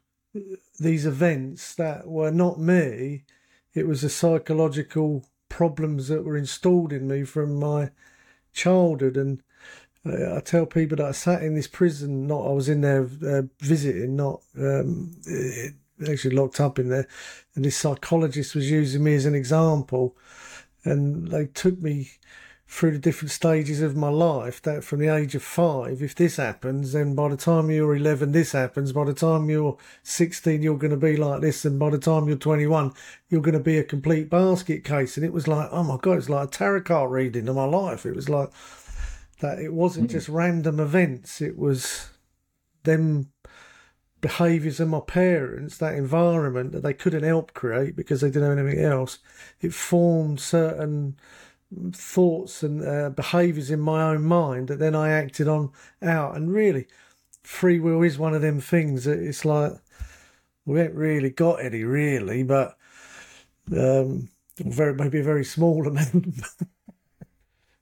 these 0.79 1.05
events 1.05 1.75
that 1.75 2.07
were 2.07 2.31
not 2.31 2.59
me. 2.59 3.23
It 3.73 3.87
was 3.87 4.01
the 4.01 4.09
psychological 4.09 5.25
problems 5.47 6.07
that 6.07 6.23
were 6.23 6.37
installed 6.37 6.93
in 6.93 7.07
me 7.07 7.23
from 7.23 7.59
my 7.59 7.91
childhood. 8.53 9.17
And 9.17 9.43
uh, 10.05 10.35
I 10.35 10.39
tell 10.39 10.65
people 10.65 10.97
that 10.97 11.07
I 11.07 11.11
sat 11.11 11.43
in 11.43 11.55
this 11.55 11.67
prison, 11.67 12.27
not 12.27 12.47
I 12.47 12.51
was 12.51 12.69
in 12.69 12.81
there 12.81 13.09
uh, 13.25 13.43
visiting, 13.59 14.15
not 14.15 14.41
um, 14.57 15.15
actually 16.07 16.35
locked 16.35 16.59
up 16.59 16.79
in 16.79 16.89
there, 16.89 17.07
and 17.55 17.65
this 17.65 17.77
psychologist 17.77 18.55
was 18.55 18.71
using 18.71 19.03
me 19.03 19.15
as 19.15 19.25
an 19.25 19.35
example, 19.35 20.15
and 20.83 21.27
they 21.27 21.47
took 21.47 21.81
me 21.81 22.11
through 22.71 22.91
the 22.91 22.99
different 22.99 23.31
stages 23.31 23.81
of 23.81 23.95
my 23.95 24.09
life 24.09 24.61
that 24.61 24.83
from 24.83 24.99
the 24.99 25.07
age 25.07 25.33
of 25.33 25.41
five 25.41 26.03
if 26.03 26.13
this 26.13 26.35
happens 26.35 26.93
then 26.93 27.15
by 27.15 27.27
the 27.27 27.35
time 27.35 27.71
you're 27.71 27.95
11 27.95 28.31
this 28.31 28.51
happens. 28.51 28.91
By 28.91 29.05
the 29.05 29.13
time 29.13 29.49
you're 29.49 29.75
16 30.03 30.61
you're 30.61 30.77
going 30.77 30.91
to 30.91 30.97
be 30.97 31.17
like 31.17 31.41
this. 31.41 31.65
And 31.65 31.79
by 31.79 31.89
the 31.89 31.97
time 31.97 32.27
you're 32.27 32.37
21 32.37 32.93
you're 33.27 33.41
going 33.41 33.57
to 33.57 33.59
be 33.59 33.79
a 33.79 33.83
complete 33.83 34.29
basket 34.29 34.83
case. 34.83 35.17
And 35.17 35.25
it 35.25 35.33
was 35.33 35.47
like 35.47 35.67
oh 35.71 35.83
my 35.83 35.97
god 35.97 36.19
it's 36.19 36.29
like 36.29 36.47
a 36.47 36.51
tarot 36.51 36.83
card 36.83 37.09
reading 37.09 37.49
of 37.49 37.55
my 37.55 37.65
life. 37.65 38.05
It 38.05 38.15
was 38.15 38.29
like 38.29 38.51
that. 39.39 39.57
It 39.57 39.73
wasn't 39.73 40.09
mm. 40.09 40.11
just 40.11 40.29
random 40.29 40.79
events. 40.79 41.41
It 41.41 41.57
was 41.57 42.11
them 42.83 43.31
behaviours 44.21 44.79
of 44.79 44.89
my 44.89 44.99
parents, 44.99 45.77
that 45.77 45.95
environment 45.95 46.71
that 46.73 46.83
they 46.83 46.93
couldn't 46.93 47.23
help 47.23 47.53
create 47.53 47.95
because 47.95 48.21
they 48.21 48.29
didn't 48.29 48.49
have 48.49 48.59
anything 48.59 48.83
else, 48.83 49.19
it 49.61 49.73
formed 49.73 50.39
certain 50.39 51.15
thoughts 51.93 52.63
and 52.63 52.85
uh, 52.85 53.09
behaviours 53.09 53.69
in 53.69 53.79
my 53.79 54.03
own 54.03 54.23
mind 54.23 54.67
that 54.67 54.79
then 54.79 54.95
I 54.95 55.11
acted 55.11 55.47
on 55.47 55.71
out. 56.01 56.35
And 56.35 56.51
really, 56.51 56.87
free 57.43 57.79
will 57.79 58.01
is 58.01 58.17
one 58.17 58.33
of 58.33 58.41
them 58.41 58.59
things 58.59 59.05
that 59.05 59.19
it's 59.19 59.45
like 59.45 59.73
we 60.65 60.81
ain't 60.81 60.93
really 60.93 61.29
got 61.29 61.63
any, 61.63 61.83
really, 61.83 62.43
but 62.43 62.77
um, 63.75 64.29
very 64.57 64.93
maybe 64.93 65.19
a 65.19 65.23
very 65.23 65.45
small 65.45 65.87
amount. 65.87 66.41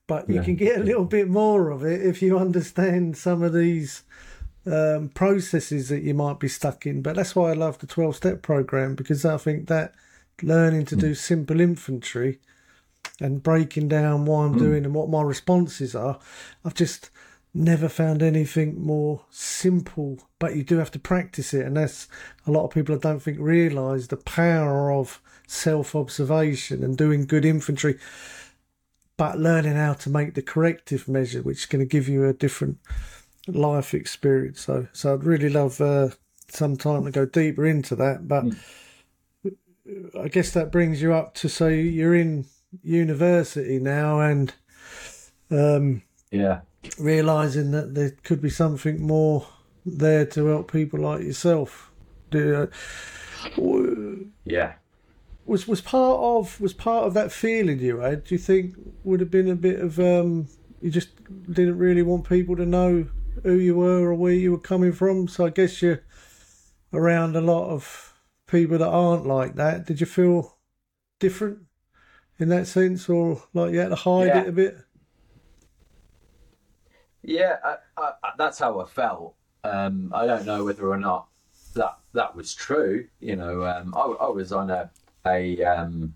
but 0.06 0.28
you 0.30 0.36
yeah. 0.36 0.44
can 0.44 0.56
get 0.56 0.80
a 0.80 0.84
little 0.84 1.06
bit 1.06 1.30
more 1.30 1.70
of 1.70 1.84
it 1.84 2.02
if 2.02 2.22
you 2.22 2.38
understand 2.38 3.18
some 3.18 3.42
of 3.44 3.54
these 3.54 4.04
um, 4.66 5.10
processes 5.10 5.90
that 5.90 6.04
you 6.04 6.14
might 6.14 6.40
be 6.40 6.48
stuck 6.48 6.86
in. 6.86 7.02
But 7.02 7.16
that's 7.16 7.36
why 7.36 7.52
I 7.52 7.54
love 7.54 7.80
the 7.80 7.88
12 7.88 8.16
step 8.18 8.42
program 8.42 8.96
because 8.96 9.24
I 9.26 9.38
think 9.38 9.68
that 9.68 9.94
learning 10.42 10.86
to 10.86 10.96
do 10.96 11.16
simple 11.16 11.60
inventory 11.60 12.40
and 13.20 13.44
breaking 13.44 13.88
down 13.88 14.26
what 14.26 14.40
I'm 14.40 14.56
mm. 14.56 14.60
doing 14.60 14.86
and 14.86 14.94
what 14.94 15.10
my 15.10 15.22
responses 15.22 15.96
are, 15.96 16.20
I've 16.64 16.74
just 16.74 17.10
never 17.54 17.90
found 17.90 18.22
anything 18.22 18.82
more 18.82 19.26
simple. 19.30 20.20
But 20.40 20.56
you 20.56 20.64
do 20.64 20.78
have 20.78 20.92
to 20.92 21.00
practice 21.00 21.54
it, 21.54 21.66
and 21.66 21.78
that's 21.78 22.08
a 22.46 22.52
lot 22.52 22.66
of 22.66 22.72
people 22.72 22.96
I 22.96 23.00
don't 23.00 23.22
think 23.22 23.40
realise 23.40 24.08
the 24.08 24.18
power 24.18 24.92
of 24.92 25.22
self 25.48 25.96
observation 25.96 26.84
and 26.84 26.98
doing 26.98 27.26
good 27.26 27.46
inventory. 27.46 27.98
But 29.18 29.40
learning 29.40 29.76
how 29.76 29.94
to 29.94 30.12
make 30.12 30.36
the 30.36 30.44
corrective 30.44 31.08
measure, 31.08 31.42
which 31.42 31.60
is 31.60 31.66
going 31.66 31.80
to 31.80 31.90
give 31.90 32.08
you 32.08 32.26
a 32.26 32.34
different 32.34 32.78
life 33.48 33.96
experience. 33.96 34.62
So, 34.62 34.88
so 34.94 35.16
I'd 35.16 35.24
really 35.24 35.50
love 35.50 35.82
uh, 35.82 36.10
some 36.50 36.78
time 36.78 37.06
to 37.06 37.12
go 37.12 37.26
deeper 37.26 37.66
into 37.66 37.96
that. 37.96 38.28
But 38.28 38.46
mm. 38.46 38.58
I 40.20 40.28
guess 40.28 40.52
that 40.52 40.72
brings 40.72 41.02
you 41.02 41.14
up 41.14 41.34
to 41.36 41.50
say 41.50 41.82
you're 41.82 42.14
in 42.14 42.46
university 42.84 43.80
now, 43.80 44.20
and 44.20 44.54
um, 45.52 46.02
yeah, 46.32 46.62
realizing 46.98 47.72
that 47.72 47.96
there 47.96 48.12
could 48.24 48.42
be 48.42 48.50
something 48.50 49.02
more 49.02 49.48
there 49.86 50.26
to 50.26 50.46
help 50.48 50.72
people 50.72 51.00
like 51.00 51.24
yourself. 51.24 51.92
Do, 52.30 52.70
uh, 53.56 54.26
Yeah. 54.46 54.74
was 55.46 55.68
was 55.68 55.82
part 55.82 56.20
of 56.20 56.60
was 56.60 56.74
part 56.74 57.06
of 57.06 57.14
that 57.14 57.32
feeling 57.32 57.80
you 57.80 58.00
had. 58.00 58.26
Do 58.26 58.36
you 58.36 58.40
think 58.40 58.76
would 59.04 59.20
have 59.22 59.32
been 59.32 59.50
a 59.50 59.56
bit 59.56 59.80
of 59.80 60.00
um, 60.00 60.48
you 60.82 60.92
just 60.92 61.10
didn't 61.52 61.78
really 61.78 62.04
want 62.04 62.28
people 62.28 62.56
to 62.58 62.66
know 62.66 63.08
who 63.44 63.54
you 63.54 63.76
were 63.76 64.10
or 64.10 64.14
where 64.14 64.34
you 64.34 64.52
were 64.52 64.60
coming 64.60 64.92
from? 64.92 65.28
So 65.28 65.46
I 65.46 65.50
guess 65.50 65.82
you're 65.82 66.04
around 66.92 67.36
a 67.36 67.42
lot 67.42 67.70
of 67.70 68.14
people 68.48 68.78
that 68.78 68.88
aren't 68.88 69.26
like 69.26 69.56
that. 69.56 69.86
Did 69.86 70.00
you 70.02 70.06
feel 70.06 70.58
different 71.20 71.60
in 72.40 72.50
that 72.50 72.68
sense, 72.68 73.10
or 73.10 73.42
like 73.54 73.72
you 73.74 73.80
had 73.80 73.90
to 73.90 73.96
hide 73.96 74.28
Yeah. 74.28 74.42
it 74.44 74.48
a 74.50 74.52
bit? 74.52 74.78
Yeah, 77.24 77.58
I, 77.64 77.76
I, 77.98 78.12
that's 78.38 78.60
how 78.60 78.80
I 78.80 78.86
felt. 78.86 79.36
Um, 79.64 80.12
I 80.16 80.26
don't 80.26 80.46
know 80.46 80.64
whether 80.64 80.88
or 80.88 80.98
not 80.98 81.28
that 81.74 81.98
that 82.14 82.36
was 82.36 82.54
true. 82.54 83.08
You 83.20 83.36
know, 83.36 83.66
um, 83.66 83.94
I, 83.96 84.02
I 84.02 84.30
was 84.30 84.52
on 84.52 84.70
a 84.70 84.90
a 85.26 85.62
um, 85.64 86.14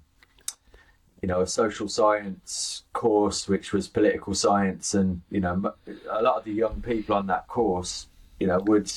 you 1.21 1.27
know 1.27 1.41
a 1.41 1.47
social 1.47 1.89
science 1.89 2.83
course, 2.93 3.47
which 3.47 3.73
was 3.73 3.87
political 3.87 4.33
science, 4.33 4.93
and 4.93 5.21
you 5.29 5.41
know 5.41 5.73
a 6.09 6.21
lot 6.21 6.37
of 6.37 6.43
the 6.45 6.53
young 6.53 6.81
people 6.81 7.15
on 7.15 7.27
that 7.27 7.47
course, 7.47 8.07
you 8.39 8.47
know, 8.47 8.59
would 8.59 8.91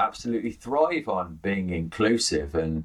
absolutely 0.00 0.52
thrive 0.52 1.08
on 1.08 1.38
being 1.42 1.70
inclusive 1.70 2.54
and 2.54 2.84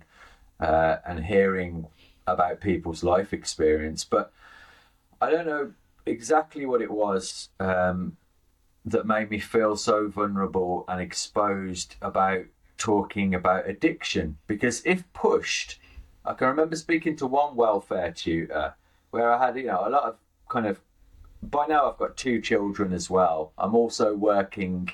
uh, 0.60 0.98
and 1.06 1.26
hearing 1.26 1.88
about 2.28 2.62
people's 2.62 3.04
life 3.04 3.34
experience. 3.34 4.04
But 4.04 4.32
I 5.22 5.30
don't 5.30 5.48
know 5.48 5.74
exactly 6.06 6.66
what 6.66 6.82
it 6.82 6.92
was. 6.92 7.50
Um, 7.60 8.18
that 8.86 9.06
made 9.06 9.30
me 9.30 9.40
feel 9.40 9.76
so 9.76 10.08
vulnerable 10.08 10.84
and 10.88 11.00
exposed 11.00 11.96
about 12.02 12.46
talking 12.78 13.34
about 13.34 13.68
addiction. 13.68 14.38
Because 14.48 14.82
if 14.86 15.12
pushed, 15.14 15.80
I 16.26 16.34
can 16.34 16.48
remember 16.48 16.76
speaking 16.76 17.16
to 17.18 17.28
one 17.28 17.56
welfare 17.56 18.12
tutor 18.12 18.76
where 19.12 19.32
I 19.32 19.46
had, 19.46 19.56
you 19.56 19.68
know, 19.68 19.88
a 19.88 19.90
lot 19.90 20.04
of 20.04 20.18
kind 20.50 20.66
of. 20.66 20.80
By 21.42 21.66
now, 21.68 21.92
I've 21.92 21.98
got 21.98 22.16
two 22.16 22.40
children 22.40 22.94
as 22.94 23.10
well. 23.10 23.52
I'm 23.58 23.76
also 23.76 24.16
working 24.16 24.90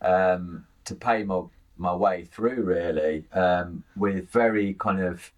um, 0.00 0.66
to 0.84 0.94
pay 0.94 1.24
my 1.24 1.42
my 1.76 1.94
way 1.94 2.24
through, 2.24 2.62
really, 2.62 3.24
um, 3.32 3.82
with 3.96 4.28
very 4.28 4.74
kind 4.74 5.00
of 5.00 5.32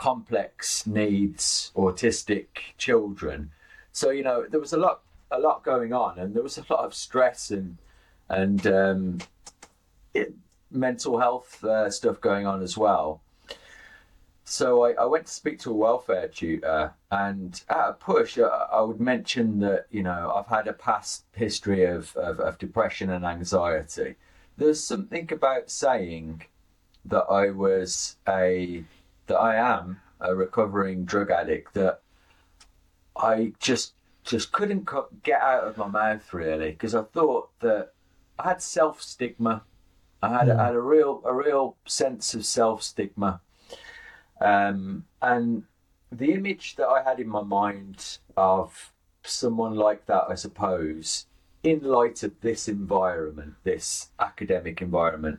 complex 0.00 0.86
needs, 0.86 1.70
autistic 1.76 2.46
children. 2.78 3.50
So 3.92 4.08
you 4.08 4.24
know, 4.24 4.46
there 4.48 4.58
was 4.58 4.72
a 4.72 4.78
lot 4.78 5.02
a 5.30 5.38
lot 5.38 5.62
going 5.62 5.92
on, 5.92 6.18
and 6.18 6.34
there 6.34 6.42
was 6.42 6.56
a 6.56 6.64
lot 6.70 6.84
of 6.86 6.94
stress 6.94 7.50
and 7.50 7.76
and 8.30 8.66
um, 8.66 9.18
it, 10.14 10.32
mental 10.70 11.18
health 11.18 11.62
uh, 11.62 11.90
stuff 11.90 12.18
going 12.20 12.46
on 12.46 12.62
as 12.62 12.78
well. 12.78 13.20
So 14.44 14.84
I, 14.84 14.92
I 14.92 15.04
went 15.04 15.26
to 15.26 15.32
speak 15.32 15.58
to 15.60 15.70
a 15.70 15.74
welfare 15.74 16.28
tutor, 16.28 16.94
and 17.10 17.62
at 17.68 17.90
a 17.90 17.92
push, 17.92 18.38
I, 18.38 18.46
I 18.46 18.80
would 18.80 19.00
mention 19.00 19.60
that 19.60 19.86
you 19.90 20.02
know 20.02 20.32
I've 20.34 20.46
had 20.46 20.66
a 20.66 20.72
past 20.72 21.24
history 21.34 21.84
of, 21.84 22.16
of, 22.16 22.40
of 22.40 22.56
depression 22.56 23.10
and 23.10 23.26
anxiety. 23.26 24.14
There's 24.56 24.82
something 24.82 25.30
about 25.30 25.70
saying 25.70 26.44
that 27.04 27.24
I 27.24 27.50
was 27.50 28.16
a 28.26 28.84
that 29.30 29.38
I 29.38 29.54
am 29.54 30.00
a 30.20 30.34
recovering 30.34 31.04
drug 31.04 31.30
addict 31.30 31.74
that 31.74 32.02
I 33.16 33.52
just 33.60 33.94
just 34.24 34.50
couldn't 34.52 34.86
co- 34.86 35.08
get 35.22 35.40
out 35.40 35.64
of 35.64 35.78
my 35.78 35.86
mouth 35.86 36.34
really 36.34 36.72
because 36.72 36.96
I 36.96 37.02
thought 37.02 37.48
that 37.60 37.92
I 38.38 38.48
had 38.48 38.62
self 38.62 39.00
stigma. 39.00 39.62
I 40.22 40.28
had, 40.28 40.50
I 40.50 40.66
had 40.66 40.74
a 40.74 40.80
real 40.80 41.22
a 41.24 41.32
real 41.32 41.76
sense 41.86 42.34
of 42.34 42.44
self 42.44 42.82
stigma, 42.82 43.40
um, 44.40 45.04
and 45.22 45.62
the 46.10 46.32
image 46.32 46.74
that 46.76 46.88
I 46.88 47.02
had 47.02 47.20
in 47.20 47.28
my 47.28 47.42
mind 47.42 48.18
of 48.36 48.92
someone 49.22 49.76
like 49.76 50.06
that, 50.06 50.24
I 50.28 50.34
suppose, 50.34 51.26
in 51.62 51.80
light 51.84 52.24
of 52.24 52.40
this 52.40 52.68
environment, 52.68 53.54
this 53.62 54.10
academic 54.18 54.82
environment, 54.82 55.38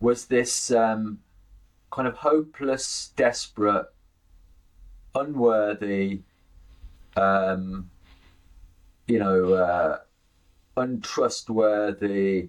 was 0.00 0.26
this 0.26 0.72
um, 0.72 1.20
kind 1.94 2.08
of 2.08 2.16
hopeless, 2.16 3.12
desperate, 3.14 3.86
unworthy, 5.14 6.22
um, 7.16 7.88
you 9.06 9.16
know, 9.20 9.52
uh, 9.54 9.98
untrustworthy, 10.76 12.48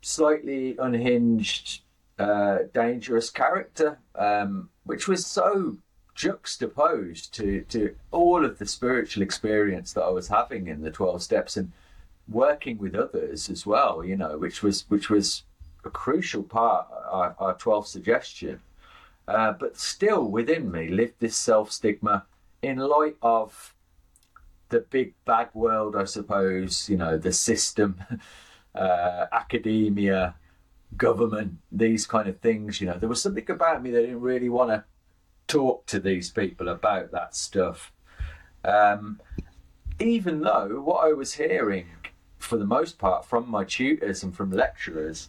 slightly 0.00 0.76
unhinged, 0.76 1.82
uh, 2.18 2.58
dangerous 2.74 3.30
character, 3.30 4.00
um, 4.16 4.70
which 4.82 5.06
was 5.06 5.24
so 5.24 5.76
juxtaposed 6.16 7.32
to, 7.32 7.60
to 7.68 7.94
all 8.10 8.44
of 8.44 8.58
the 8.58 8.66
spiritual 8.66 9.22
experience 9.22 9.92
that 9.92 10.02
I 10.02 10.10
was 10.10 10.26
having 10.26 10.66
in 10.66 10.82
the 10.82 10.90
12 10.90 11.22
steps 11.22 11.56
and 11.56 11.70
working 12.28 12.76
with 12.78 12.96
others 12.96 13.48
as 13.48 13.64
well, 13.64 14.04
you 14.04 14.16
know, 14.16 14.36
which 14.36 14.64
was, 14.64 14.84
which 14.88 15.08
was 15.08 15.44
a 15.88 15.90
crucial 15.90 16.42
part 16.42 16.86
our, 17.10 17.34
our 17.38 17.54
12 17.54 17.86
suggestion. 17.86 18.60
Uh, 19.26 19.52
but 19.52 19.76
still 19.76 20.24
within 20.30 20.70
me 20.70 20.88
lived 20.88 21.14
this 21.18 21.36
self 21.36 21.70
stigma 21.70 22.24
in 22.62 22.78
light 22.78 23.16
of 23.22 23.74
the 24.70 24.80
big 24.80 25.14
bad 25.24 25.48
world, 25.54 25.96
I 25.96 26.04
suppose, 26.04 26.88
you 26.88 26.96
know, 26.96 27.18
the 27.18 27.32
system, 27.32 28.00
uh, 28.74 29.26
academia, 29.32 30.34
government, 30.96 31.58
these 31.70 32.06
kind 32.06 32.28
of 32.28 32.40
things. 32.40 32.80
You 32.80 32.88
know, 32.88 32.98
there 32.98 33.08
was 33.08 33.22
something 33.22 33.50
about 33.50 33.82
me 33.82 33.90
that 33.90 34.00
didn't 34.00 34.20
really 34.20 34.48
want 34.48 34.70
to 34.70 34.84
talk 35.46 35.86
to 35.86 36.00
these 36.00 36.30
people 36.30 36.68
about 36.68 37.10
that 37.12 37.34
stuff. 37.34 37.92
Um, 38.64 39.20
even 39.98 40.40
though 40.40 40.80
what 40.82 41.06
I 41.06 41.12
was 41.12 41.34
hearing, 41.34 41.86
for 42.38 42.56
the 42.56 42.66
most 42.66 42.98
part, 42.98 43.24
from 43.24 43.50
my 43.50 43.64
tutors 43.64 44.22
and 44.22 44.34
from 44.34 44.50
lecturers, 44.50 45.28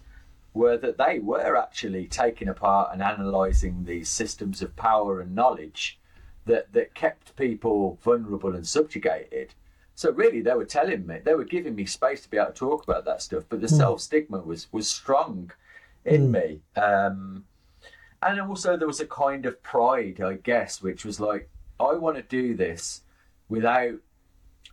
were 0.54 0.78
that 0.78 0.97
they 0.97 1.20
were 1.20 1.56
actually 1.56 2.08
taking 2.08 2.47
apart 2.47 2.89
and 2.91 3.02
analysing 3.02 3.84
these 3.84 4.10
systems 4.10 4.62
of 4.62 4.76
power 4.76 5.20
and 5.22 5.36
knowledge 5.36 6.00
that, 6.45 6.72
that 6.74 6.95
kept 6.95 7.36
people 7.36 8.00
vulnerable 8.02 8.56
and 8.56 8.68
subjugated. 8.68 9.54
So 9.95 10.12
really, 10.12 10.41
they 10.41 10.54
were 10.54 10.66
telling 10.66 11.06
me, 11.06 11.20
they 11.24 11.36
were 11.36 11.43
giving 11.43 11.76
me 11.76 11.86
space 11.86 12.22
to 12.22 12.30
be 12.30 12.38
able 12.38 12.47
to 12.47 12.54
talk 12.54 12.84
about 12.84 13.06
that 13.06 13.22
stuff. 13.22 13.43
But 13.50 13.62
the 13.62 13.68
self 13.68 14.00
stigma 14.00 14.39
was 14.39 14.72
was 14.72 14.89
strong 14.89 15.52
in 16.06 16.32
me, 16.32 16.62
um, 16.78 17.43
and 18.24 18.39
also 18.39 18.78
there 18.78 18.88
was 18.88 19.02
a 19.02 19.06
kind 19.06 19.45
of 19.45 19.62
pride, 19.62 20.22
I 20.22 20.36
guess, 20.36 20.82
which 20.82 21.04
was 21.04 21.20
like, 21.20 21.50
I 21.82 21.93
want 21.95 22.16
to 22.16 22.24
do 22.24 22.56
this 22.56 23.02
without 23.50 24.00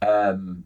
um, 0.00 0.62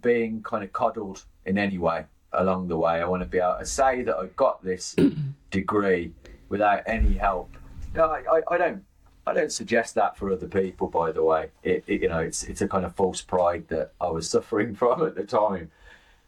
being 0.00 0.40
kind 0.42 0.62
of 0.62 0.72
coddled 0.72 1.24
in 1.44 1.58
any 1.58 1.78
way 1.78 2.06
along 2.32 2.68
the 2.68 2.76
way. 2.76 3.00
I 3.00 3.04
want 3.04 3.22
to 3.22 3.28
be 3.28 3.38
able 3.38 3.56
to 3.58 3.66
say 3.66 4.02
that 4.02 4.16
I 4.16 4.26
got 4.36 4.62
this 4.62 4.94
degree 5.50 6.12
without 6.48 6.82
any 6.86 7.14
help. 7.14 7.56
No, 7.94 8.06
I, 8.06 8.22
I, 8.30 8.54
I 8.54 8.58
don't. 8.58 8.84
I 9.28 9.34
don't 9.34 9.50
suggest 9.50 9.96
that 9.96 10.16
for 10.16 10.30
other 10.30 10.46
people. 10.46 10.86
By 10.86 11.10
the 11.10 11.24
way, 11.24 11.50
it, 11.64 11.82
it, 11.88 12.02
you 12.02 12.08
know, 12.08 12.20
it's 12.20 12.44
it's 12.44 12.60
a 12.60 12.68
kind 12.68 12.84
of 12.84 12.94
false 12.94 13.22
pride 13.22 13.66
that 13.68 13.92
I 14.00 14.08
was 14.08 14.30
suffering 14.36 14.74
from 14.74 15.04
at 15.04 15.16
the 15.16 15.24
time. 15.24 15.70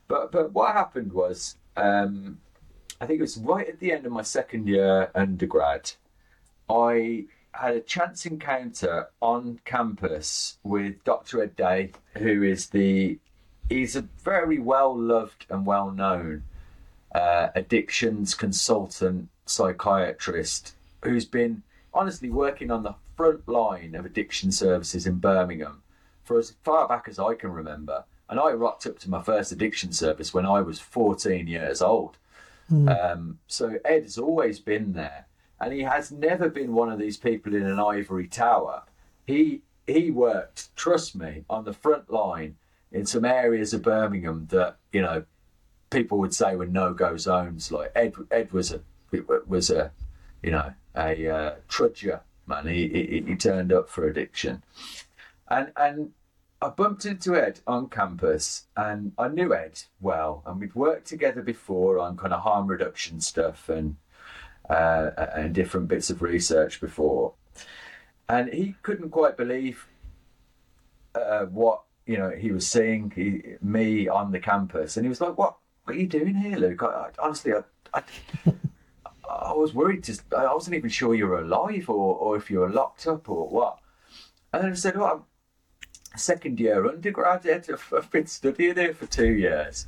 But 0.09 0.33
but 0.33 0.53
what 0.53 0.73
happened 0.73 1.13
was, 1.13 1.57
um, 1.77 2.41
I 3.01 3.07
think 3.07 3.19
it 3.19 3.23
was 3.23 3.37
right 3.37 3.69
at 3.69 3.79
the 3.79 3.93
end 3.93 4.07
of 4.07 4.13
my 4.13 4.23
second 4.23 4.67
year 4.67 5.11
undergrad. 5.15 5.93
I 6.69 7.27
had 7.53 7.75
a 7.75 7.81
chance 7.81 8.27
encounter 8.27 9.09
on 9.21 9.61
campus 9.65 10.59
with 10.63 11.03
Dr. 11.05 11.43
Ed 11.43 11.57
Day, 11.57 11.93
who 12.17 12.43
is 12.43 12.69
the 12.69 13.19
he's 13.69 13.97
a 13.97 14.03
very 14.25 14.59
well 14.59 14.97
loved 14.97 15.47
and 15.51 15.66
well 15.66 15.91
known 15.91 16.45
uh, 17.14 17.49
addictions 17.55 18.35
consultant 18.35 19.29
psychiatrist 19.47 20.75
who's 21.03 21.25
been 21.25 21.62
honestly 21.95 22.31
working 22.31 22.71
on 22.71 22.83
the 22.83 22.95
front 23.16 23.49
line 23.49 23.95
of 23.95 24.05
addiction 24.05 24.53
services 24.53 25.07
in 25.07 25.16
Birmingham 25.16 25.83
for 26.25 26.39
as 26.39 26.55
far 26.62 26.87
back 26.87 27.07
as 27.09 27.19
I 27.19 27.35
can 27.35 27.51
remember. 27.51 28.05
And 28.29 28.39
I 28.39 28.51
rocked 28.51 28.87
up 28.87 28.99
to 29.01 29.11
my 29.11 29.23
first 29.23 29.51
addiction 29.53 29.93
service 29.93 30.35
when 30.35 30.45
I 30.45 30.61
was 30.61 30.79
14 30.79 31.47
years 31.47 31.81
old. 31.81 32.19
Um, 32.89 33.39
so 33.47 33.79
Ed 33.85 34.03
has 34.03 34.19
always 34.19 34.61
been 34.61 34.93
there, 34.93 35.27
and 35.59 35.73
he 35.73 35.81
has 35.81 36.12
never 36.12 36.51
been 36.51 36.75
one 36.75 36.93
of 36.93 36.99
these 36.99 37.16
people 37.16 37.55
in 37.55 37.62
an 37.62 37.81
ivory 37.81 38.29
tower. 38.29 38.83
He 39.27 39.62
he 39.87 40.11
worked, 40.11 40.77
trust 40.77 41.16
me, 41.16 41.45
on 41.49 41.64
the 41.64 41.73
front 41.73 42.12
line 42.12 42.57
in 42.93 43.07
some 43.07 43.24
areas 43.24 43.74
of 43.74 43.82
Birmingham 43.82 44.47
that 44.51 44.76
you 44.93 45.03
know 45.03 45.24
people 45.91 46.18
would 46.18 46.34
say 46.34 46.57
were 46.57 46.66
no 46.66 46.93
go 46.95 47.16
zones. 47.16 47.72
Like 47.72 47.93
Ed, 47.95 48.14
Ed 48.30 48.53
was 48.53 48.72
a 48.72 48.80
was 49.47 49.70
a 49.70 49.93
you 50.43 50.51
know 50.51 50.72
a 50.97 51.28
uh, 51.28 51.55
trudger 51.68 52.20
man. 52.47 52.66
He, 52.66 52.89
he 52.89 53.24
he 53.26 53.36
turned 53.36 53.72
up 53.72 53.89
for 53.89 54.07
addiction, 54.07 54.62
and 55.49 55.72
and 55.76 56.12
I 56.61 56.68
bumped 56.68 57.05
into 57.05 57.36
Ed 57.36 57.61
on 57.66 57.89
campus, 57.89 58.66
and 58.76 59.12
I 59.16 59.28
knew 59.28 59.55
Ed 59.55 59.82
well, 60.01 60.43
and 60.45 60.61
we'd 60.61 60.74
worked 60.74 61.07
together 61.07 61.43
before 61.43 61.99
on 61.99 62.16
kind 62.16 62.32
of 62.32 62.41
harm 62.41 62.66
reduction 62.66 63.20
stuff 63.20 63.68
and 63.68 63.97
uh, 64.68 65.11
and 65.34 65.55
different 65.55 65.89
bits 65.89 66.11
of 66.11 66.20
research 66.20 66.80
before. 66.80 67.34
And 68.28 68.53
he 68.53 68.74
couldn't 68.82 69.11
quite 69.11 69.36
believe 69.36 69.86
uh, 71.14 71.47
what 71.47 71.82
you 72.09 72.17
know 72.17 72.31
he 72.31 72.51
was 72.51 72.67
seeing 72.67 73.13
he, 73.15 73.57
me 73.63 74.09
on 74.09 74.33
the 74.33 74.41
campus, 74.41 74.97
and 74.97 75.05
he 75.05 75.11
was 75.11 75.21
like, 75.21 75.37
"What? 75.37 75.59
What 75.85 75.95
are 75.95 76.01
you 76.01 76.07
doing 76.07 76.35
here, 76.35 76.57
Luke?" 76.57 76.83
I, 76.83 76.87
I, 76.87 77.11
honestly, 77.23 77.53
I, 77.53 77.63
I, 77.93 78.03
I 79.31 79.53
was 79.53 79.75
worried. 79.75 80.05
Just 80.05 80.23
I 80.33 80.53
wasn't 80.53 80.77
even 80.77 80.89
sure 80.89 81.15
you 81.15 81.27
were 81.27 81.41
alive 81.41 81.89
or 81.91 82.17
or 82.17 82.37
if 82.37 82.51
you 82.51 82.61
were 82.61 82.71
locked 82.71 83.07
up 83.07 83.29
or 83.29 83.47
what. 83.49 83.79
And 84.53 84.65
then 84.65 84.73
I 84.73 84.75
said, 84.75 84.97
"Well, 84.97 85.27
I'm 86.15 86.19
second 86.19 86.59
year 86.59 86.89
undergraduate. 86.89 87.69
I've, 87.71 87.93
I've 87.95 88.11
been 88.11 88.27
studying 88.27 88.77
here 88.77 88.95
for 88.95 89.07
two 89.07 89.33
years." 89.33 89.87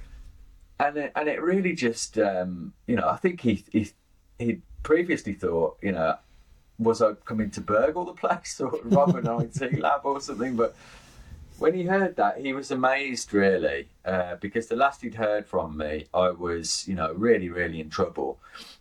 And 0.78 0.96
it, 0.98 1.12
and 1.16 1.26
it 1.26 1.42
really 1.42 1.72
just 1.72 2.18
um, 2.18 2.74
you 2.86 2.96
know 2.96 3.08
I 3.08 3.16
think 3.16 3.40
he 3.40 3.64
he 3.72 3.90
he 4.38 4.58
previously 4.82 5.32
thought 5.32 5.78
you 5.82 5.92
know 5.92 6.16
was 6.78 7.00
I 7.00 7.12
coming 7.24 7.50
to 7.52 7.62
burgle 7.62 8.04
the 8.04 8.12
place 8.12 8.60
or 8.60 8.78
rob 8.84 9.16
an 9.16 9.26
IT 9.40 9.78
lab 9.78 10.02
or 10.04 10.20
something? 10.20 10.54
But 10.54 10.76
when 11.60 11.74
he 11.74 11.84
heard 11.84 12.16
that, 12.16 12.38
he 12.38 12.54
was 12.54 12.70
amazed, 12.70 13.34
really, 13.34 13.90
uh, 14.06 14.36
because 14.36 14.66
the 14.66 14.76
last 14.76 15.02
he'd 15.02 15.14
heard 15.14 15.46
from 15.46 15.76
me, 15.76 16.06
I 16.14 16.30
was, 16.30 16.88
you 16.88 16.94
know, 16.94 17.12
really, 17.12 17.50
really 17.50 17.80
in 17.80 17.90
trouble. 17.90 18.38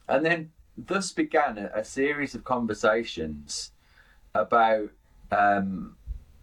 And 0.07 0.25
then 0.25 0.51
thus 0.77 1.11
began 1.11 1.57
a, 1.57 1.69
a 1.75 1.83
series 1.83 2.35
of 2.35 2.45
conversations 2.45 3.71
about 4.33 4.89
um, 5.29 5.97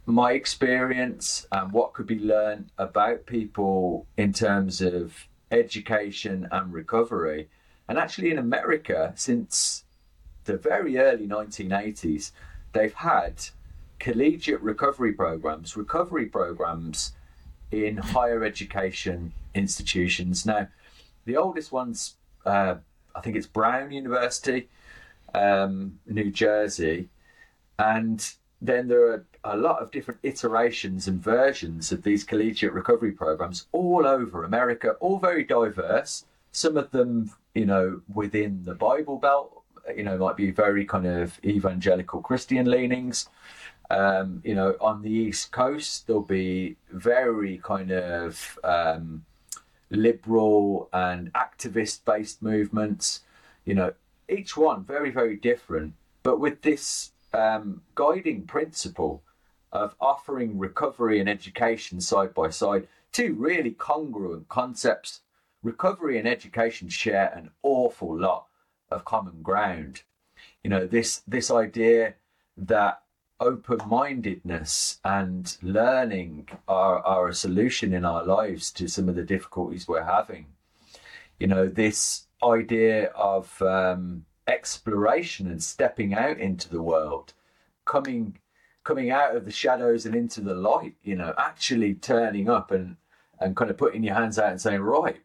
my 0.05 0.32
experience 0.32 1.47
and 1.53 1.72
what 1.72 1.95
could 1.95 2.07
be 2.07 2.18
learned 2.18 2.70
about 2.76 3.24
people 3.24 4.07
in 4.18 4.34
terms 4.34 4.82
of 4.82 5.26
education 5.51 6.49
and 6.53 6.70
recovery. 6.70 7.49
And 7.89 7.97
actually, 7.97 8.30
in 8.30 8.39
America, 8.39 9.14
since 9.16 9.84
the 10.45 10.59
very 10.59 10.99
early 10.99 11.26
1980s, 11.26 12.32
they've 12.74 12.93
had 12.93 13.43
collegiate 13.99 14.61
recovery 14.61 15.12
programs, 15.12 15.76
recovery 15.76 16.26
programs 16.26 17.12
in 17.70 17.97
higher 17.97 18.44
education 18.44 19.32
institutions. 19.55 20.47
Now, 20.47 20.68
the 21.24 21.36
oldest 21.36 21.72
one's, 21.72 22.14
uh, 22.44 22.76
I 23.14 23.20
think 23.20 23.36
it's 23.36 23.47
Brown 23.47 23.90
University, 23.90 24.68
um, 25.34 25.99
New 26.07 26.30
Jersey, 26.30 27.09
and 27.78 28.28
then 28.62 28.88
there 28.88 29.11
are 29.11 29.26
a 29.44 29.57
lot 29.57 29.82
of 29.82 29.90
different 29.90 30.20
iterations 30.22 31.09
and 31.09 31.22
versions 31.22 31.92
of 31.92 32.03
these 32.03 32.24
collegiate 32.24 32.72
recovery 32.72 33.12
programs 33.12 33.66
all 33.72 34.07
over 34.07 34.44
America, 34.44 34.92
all 35.01 35.18
very 35.18 35.44
diverse. 35.44 36.24
Some 36.53 36.76
of 36.76 36.90
them, 36.90 37.30
you 37.55 37.66
know, 37.66 38.01
within 38.12 38.64
the 38.64 38.74
Bible 38.74 39.18
Belt, 39.18 39.62
you 39.94 40.03
know, 40.03 40.16
might 40.18 40.36
be 40.36 40.51
very 40.51 40.84
kind 40.84 41.07
of 41.07 41.38
evangelical 41.44 42.20
Christian 42.20 42.68
leanings. 42.68 43.28
Um, 43.91 44.43
you 44.45 44.55
know, 44.55 44.76
on 44.80 45.03
the 45.03 45.11
East 45.11 45.53
Coast, 45.53 46.07
there'll 46.07 46.22
be 46.22 46.76
very 46.91 47.59
kind 47.62 47.93
of 47.93 48.59
um, 48.64 49.24
liberal 49.91 50.89
and 50.93 51.32
activist 51.34 52.05
based 52.05 52.43
movements. 52.43 53.20
You 53.64 53.74
know, 53.74 53.93
each 54.28 54.57
one 54.57 54.84
very, 54.84 55.11
very 55.11 55.37
different, 55.37 55.95
but 56.22 56.41
with 56.41 56.62
this 56.62 57.12
um, 57.32 57.82
guiding 57.95 58.43
principle 58.43 59.22
of 59.72 59.95
offering 60.01 60.59
recovery 60.59 61.20
and 61.20 61.28
education 61.28 62.01
side 62.01 62.34
by 62.34 62.51
side, 62.51 62.89
two 63.12 63.34
really 63.34 63.72
congruent 63.72 64.49
concepts. 64.49 65.20
Recovery 65.62 66.18
and 66.18 66.28
education 66.28 66.89
share 66.89 67.32
an 67.34 67.51
awful 67.62 68.16
lot 68.16 68.47
of 68.91 69.05
common 69.05 69.43
ground. 69.43 70.03
You 70.62 70.70
know, 70.70 70.87
this 70.87 71.22
this 71.26 71.51
idea 71.51 72.14
that 72.57 73.03
open-mindedness 73.41 74.99
and 75.05 75.57
learning 75.62 76.49
are, 76.66 77.01
are 77.01 77.28
a 77.28 77.34
solution 77.34 77.93
in 77.93 78.05
our 78.05 78.24
lives 78.24 78.70
to 78.72 78.89
some 78.89 79.09
of 79.09 79.14
the 79.14 79.22
difficulties 79.22 79.87
we're 79.87 80.05
having. 80.05 80.47
You 81.39 81.47
know, 81.47 81.68
this 81.68 82.26
idea 82.43 83.09
of 83.09 83.61
um, 83.62 84.24
exploration 84.47 85.47
and 85.49 85.62
stepping 85.62 86.14
out 86.14 86.39
into 86.39 86.68
the 86.68 86.82
world, 86.82 87.34
coming 87.84 88.39
coming 88.84 89.11
out 89.11 89.34
of 89.34 89.45
the 89.45 89.51
shadows 89.51 90.07
and 90.07 90.14
into 90.14 90.41
the 90.41 90.55
light, 90.55 90.95
you 91.03 91.16
know, 91.16 91.34
actually 91.37 91.95
turning 91.95 92.49
up 92.49 92.70
and 92.70 92.97
and 93.39 93.57
kind 93.57 93.70
of 93.70 93.76
putting 93.76 94.03
your 94.03 94.14
hands 94.14 94.39
out 94.39 94.51
and 94.51 94.61
saying, 94.61 94.80
right, 94.80 95.20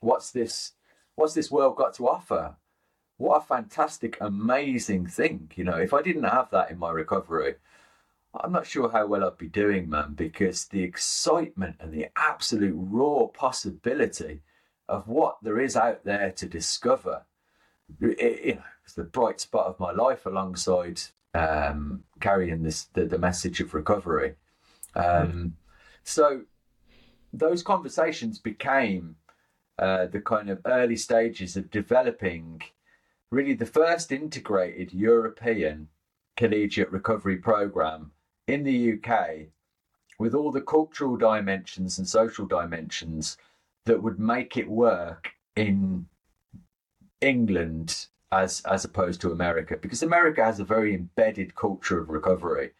what's 0.00 0.30
this 0.30 0.72
what's 1.16 1.34
this 1.34 1.50
world 1.50 1.76
got 1.76 1.94
to 1.94 2.08
offer? 2.08 2.56
What 3.18 3.38
a 3.38 3.46
fantastic, 3.46 4.18
amazing 4.20 5.06
thing. 5.06 5.50
You 5.54 5.64
know, 5.64 5.76
if 5.76 5.94
I 5.94 6.02
didn't 6.02 6.24
have 6.24 6.50
that 6.50 6.70
in 6.70 6.78
my 6.78 6.90
recovery, 6.90 7.54
I'm 8.34 8.52
not 8.52 8.66
sure 8.66 8.90
how 8.90 9.06
well 9.06 9.24
I'd 9.24 9.38
be 9.38 9.48
doing, 9.48 9.88
man, 9.88 10.12
because 10.14 10.66
the 10.66 10.82
excitement 10.82 11.76
and 11.80 11.92
the 11.92 12.08
absolute 12.16 12.74
raw 12.76 13.26
possibility 13.26 14.42
of 14.88 15.08
what 15.08 15.38
there 15.42 15.58
is 15.58 15.76
out 15.76 16.04
there 16.04 16.30
to 16.32 16.46
discover, 16.46 17.24
it, 18.00 18.44
you 18.44 18.54
know, 18.56 18.62
it's 18.84 18.94
the 18.94 19.04
bright 19.04 19.40
spot 19.40 19.66
of 19.66 19.80
my 19.80 19.92
life 19.92 20.26
alongside 20.26 21.00
um, 21.34 22.04
carrying 22.20 22.62
this 22.62 22.84
the, 22.92 23.04
the 23.04 23.18
message 23.18 23.60
of 23.60 23.74
recovery. 23.74 24.34
Um, 24.94 25.04
mm. 25.04 25.52
So 26.04 26.42
those 27.32 27.62
conversations 27.62 28.38
became 28.38 29.16
uh, 29.78 30.06
the 30.06 30.20
kind 30.20 30.50
of 30.50 30.60
early 30.64 30.96
stages 30.96 31.56
of 31.56 31.70
developing 31.70 32.62
really 33.30 33.54
the 33.54 33.66
first 33.66 34.12
integrated 34.12 34.92
European 34.92 35.88
collegiate 36.36 36.90
recovery 36.90 37.36
program 37.36 38.12
in 38.46 38.62
the 38.62 38.92
UK 38.92 39.48
with 40.18 40.34
all 40.34 40.52
the 40.52 40.60
cultural 40.60 41.16
dimensions 41.16 41.98
and 41.98 42.08
social 42.08 42.46
dimensions 42.46 43.36
that 43.84 44.02
would 44.02 44.18
make 44.18 44.56
it 44.56 44.68
work 44.68 45.32
in 45.54 46.06
England 47.20 48.06
as 48.32 48.60
as 48.62 48.84
opposed 48.84 49.20
to 49.20 49.32
America. 49.32 49.76
Because 49.76 50.02
America 50.02 50.44
has 50.44 50.60
a 50.60 50.64
very 50.64 50.94
embedded 50.94 51.54
culture 51.54 51.98
of 51.98 52.08
recovery. 52.08 52.72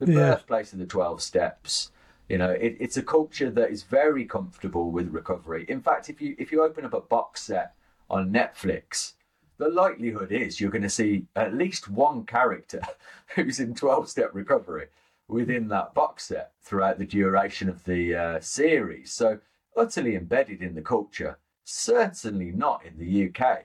The 0.00 0.12
yeah. 0.12 0.18
birthplace 0.18 0.72
of 0.72 0.78
the 0.78 0.86
12 0.86 1.22
steps 1.22 1.90
you 2.28 2.38
know 2.38 2.50
it, 2.50 2.76
it's 2.80 2.96
a 2.96 3.02
culture 3.02 3.50
that 3.50 3.70
is 3.70 3.82
very 3.82 4.24
comfortable 4.24 4.90
with 4.90 5.08
recovery. 5.12 5.66
In 5.68 5.80
fact 5.80 6.08
if 6.08 6.20
you 6.20 6.34
if 6.38 6.50
you 6.50 6.62
open 6.62 6.84
up 6.84 6.94
a 6.94 7.00
box 7.00 7.42
set 7.42 7.74
on 8.10 8.32
Netflix 8.32 9.12
the 9.58 9.68
likelihood 9.68 10.32
is 10.32 10.60
you're 10.60 10.70
going 10.70 10.82
to 10.82 10.88
see 10.88 11.24
at 11.36 11.54
least 11.54 11.88
one 11.88 12.24
character 12.24 12.80
who's 13.34 13.60
in 13.60 13.74
12 13.74 14.08
step 14.08 14.30
recovery 14.32 14.86
within 15.28 15.68
that 15.68 15.94
box 15.94 16.26
set 16.26 16.52
throughout 16.62 16.98
the 16.98 17.06
duration 17.06 17.68
of 17.68 17.84
the 17.84 18.14
uh, 18.14 18.40
series. 18.40 19.12
So, 19.12 19.38
utterly 19.76 20.14
embedded 20.16 20.62
in 20.62 20.74
the 20.74 20.82
culture, 20.82 21.38
certainly 21.64 22.52
not 22.52 22.84
in 22.84 22.98
the 22.98 23.28
UK. 23.28 23.64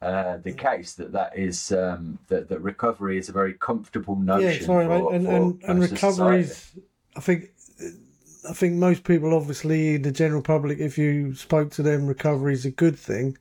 Uh, 0.00 0.36
the 0.38 0.52
case 0.52 0.94
that 0.94 1.12
that 1.12 1.36
is 1.36 1.72
um, 1.72 2.18
that, 2.28 2.48
that 2.48 2.60
recovery 2.60 3.16
is 3.16 3.28
a 3.28 3.32
very 3.32 3.54
comfortable 3.54 4.16
notion. 4.16 4.60
Yeah, 4.60 4.66
sorry, 4.66 4.86
for, 4.86 5.14
and, 5.14 5.24
for 5.24 5.32
and, 5.32 5.62
and 5.64 5.80
recovery 5.80 6.46
I 7.16 7.20
think, 7.20 7.50
I 8.48 8.52
think 8.52 8.74
most 8.74 9.04
people, 9.04 9.34
obviously, 9.34 9.96
the 9.96 10.12
general 10.12 10.42
public, 10.42 10.78
if 10.78 10.98
you 10.98 11.34
spoke 11.34 11.70
to 11.72 11.82
them, 11.82 12.06
recovery 12.06 12.54
is 12.54 12.64
a 12.64 12.70
good 12.70 12.98
thing. 12.98 13.38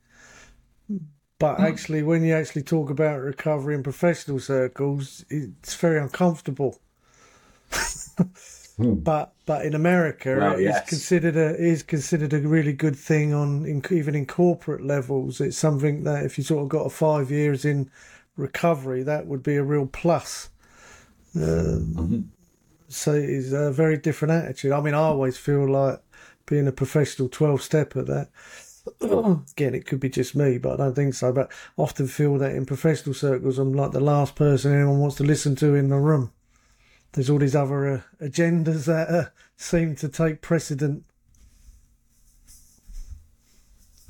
But 1.43 1.57
mm. 1.57 1.65
actually, 1.65 2.03
when 2.03 2.23
you 2.23 2.33
actually 2.33 2.61
talk 2.61 2.89
about 2.89 3.19
recovery 3.19 3.75
in 3.75 3.83
professional 3.83 4.39
circles, 4.39 5.25
it's 5.29 5.75
very 5.75 5.99
uncomfortable. 5.99 6.79
mm. 7.69 9.03
But 9.03 9.33
but 9.45 9.65
in 9.65 9.75
America, 9.75 10.37
well, 10.39 10.53
it's 10.53 10.61
yes. 10.61 10.87
considered 10.87 11.35
a 11.35 11.53
is 11.57 11.83
considered 11.83 12.31
a 12.31 12.39
really 12.39 12.71
good 12.71 12.95
thing 12.95 13.33
on 13.33 13.65
in, 13.65 13.83
even 13.91 14.15
in 14.15 14.25
corporate 14.25 14.85
levels. 14.85 15.41
It's 15.41 15.57
something 15.57 16.05
that 16.05 16.23
if 16.23 16.37
you 16.37 16.45
sort 16.45 16.63
of 16.63 16.69
got 16.69 16.85
a 16.85 16.89
five 16.89 17.29
years 17.29 17.65
in 17.65 17.91
recovery, 18.37 19.03
that 19.03 19.27
would 19.27 19.43
be 19.43 19.57
a 19.57 19.63
real 19.63 19.87
plus. 19.87 20.49
Um, 21.35 21.41
mm-hmm. 21.43 22.21
So 22.87 23.15
it's 23.15 23.51
a 23.51 23.69
very 23.69 23.97
different 23.97 24.31
attitude. 24.31 24.71
I 24.71 24.79
mean, 24.79 24.93
I 24.93 24.99
always 24.99 25.35
feel 25.35 25.69
like 25.69 25.99
being 26.45 26.67
a 26.67 26.71
professional 26.71 27.27
twelve 27.27 27.61
stepper 27.61 28.03
that 28.03 28.29
again, 29.01 29.75
it 29.75 29.85
could 29.85 29.99
be 29.99 30.09
just 30.09 30.35
me, 30.35 30.57
but 30.57 30.73
I 30.73 30.85
don't 30.85 30.95
think 30.95 31.13
so. 31.13 31.31
But 31.31 31.51
I 31.77 31.81
often 31.81 32.07
feel 32.07 32.37
that 32.37 32.55
in 32.55 32.65
professional 32.65 33.13
circles, 33.13 33.57
I'm 33.57 33.73
like 33.73 33.91
the 33.91 33.99
last 33.99 34.35
person 34.35 34.73
anyone 34.73 34.99
wants 34.99 35.15
to 35.17 35.23
listen 35.23 35.55
to 35.57 35.75
in 35.75 35.89
the 35.89 35.97
room. 35.97 36.31
There's 37.13 37.29
all 37.29 37.39
these 37.39 37.55
other 37.55 37.87
uh, 37.87 38.01
agendas 38.25 38.85
that 38.85 39.09
uh, 39.09 39.29
seem 39.55 39.95
to 39.97 40.09
take 40.09 40.41
precedent. 40.41 41.03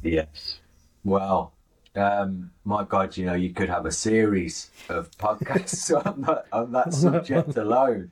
Yes. 0.02 0.60
Well, 1.04 1.54
um, 1.96 2.52
my 2.64 2.84
God, 2.84 3.16
you 3.18 3.26
know, 3.26 3.34
you 3.34 3.52
could 3.52 3.70
have 3.70 3.86
a 3.86 3.92
series 3.92 4.70
of 4.90 5.12
podcasts 5.12 5.94
on 6.06 6.22
that 6.22 6.46
on 6.52 6.72
that 6.72 6.94
subject 6.94 7.56
alone. 7.58 8.12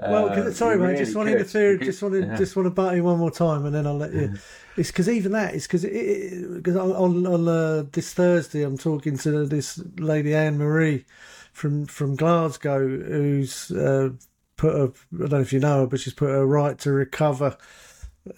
Well, 0.00 0.28
Um, 0.30 0.52
sorry, 0.52 0.76
you 0.76 0.80
mate. 0.80 0.86
really 0.92 0.98
just 1.04 1.16
want 1.16 1.28
to 1.28 1.36
because- 1.36 1.52
Just 1.80 2.02
want 2.02 2.14
to 2.14 2.20
yeah. 2.20 2.36
just 2.36 2.54
want 2.56 2.66
to 2.66 2.70
butt 2.70 2.94
in 2.94 3.02
one 3.04 3.18
more 3.18 3.30
time, 3.32 3.64
and 3.64 3.74
then 3.74 3.86
I'll 3.86 3.96
let 3.96 4.12
you. 4.12 4.34
It's 4.76 4.90
because 4.92 5.08
even 5.08 5.32
that 5.32 5.54
is 5.54 5.66
because 5.66 5.82
because 5.82 6.76
on 6.76 7.26
on, 7.26 7.48
uh, 7.48 7.84
this 7.90 8.12
Thursday 8.14 8.62
I'm 8.62 8.78
talking 8.78 9.18
to 9.18 9.44
this 9.46 9.80
lady 9.98 10.34
Anne 10.34 10.56
Marie 10.58 11.04
from 11.52 11.86
from 11.86 12.14
Glasgow 12.14 12.78
who's 12.86 13.72
uh, 13.72 14.10
put 14.56 14.74
a 14.76 14.84
I 14.84 15.18
don't 15.18 15.30
know 15.32 15.40
if 15.40 15.52
you 15.52 15.58
know 15.58 15.80
her, 15.80 15.86
but 15.88 15.98
she's 15.98 16.14
put 16.14 16.30
a 16.30 16.46
right 16.46 16.78
to 16.78 16.92
recover 16.92 17.56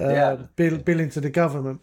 uh, 0.01 0.09
Yeah. 0.09 0.37
bill 0.57 0.79
bill 0.79 1.01
into 1.01 1.21
the 1.21 1.31
government. 1.31 1.83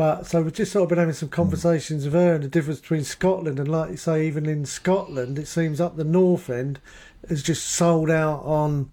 But 0.00 0.24
so 0.24 0.40
we've 0.40 0.54
just 0.54 0.72
sort 0.72 0.84
of 0.84 0.88
been 0.88 0.96
having 0.96 1.12
some 1.12 1.28
conversations 1.28 2.06
with 2.06 2.14
her 2.14 2.32
and 2.32 2.42
the 2.42 2.48
difference 2.48 2.80
between 2.80 3.04
Scotland 3.04 3.58
and, 3.58 3.68
like 3.68 3.90
you 3.90 3.96
say, 3.98 4.26
even 4.26 4.46
in 4.46 4.64
Scotland, 4.64 5.38
it 5.38 5.46
seems 5.46 5.78
up 5.78 5.98
the 5.98 6.04
north 6.04 6.48
end 6.48 6.80
is 7.24 7.42
just 7.42 7.68
sold 7.68 8.10
out 8.10 8.42
on 8.42 8.90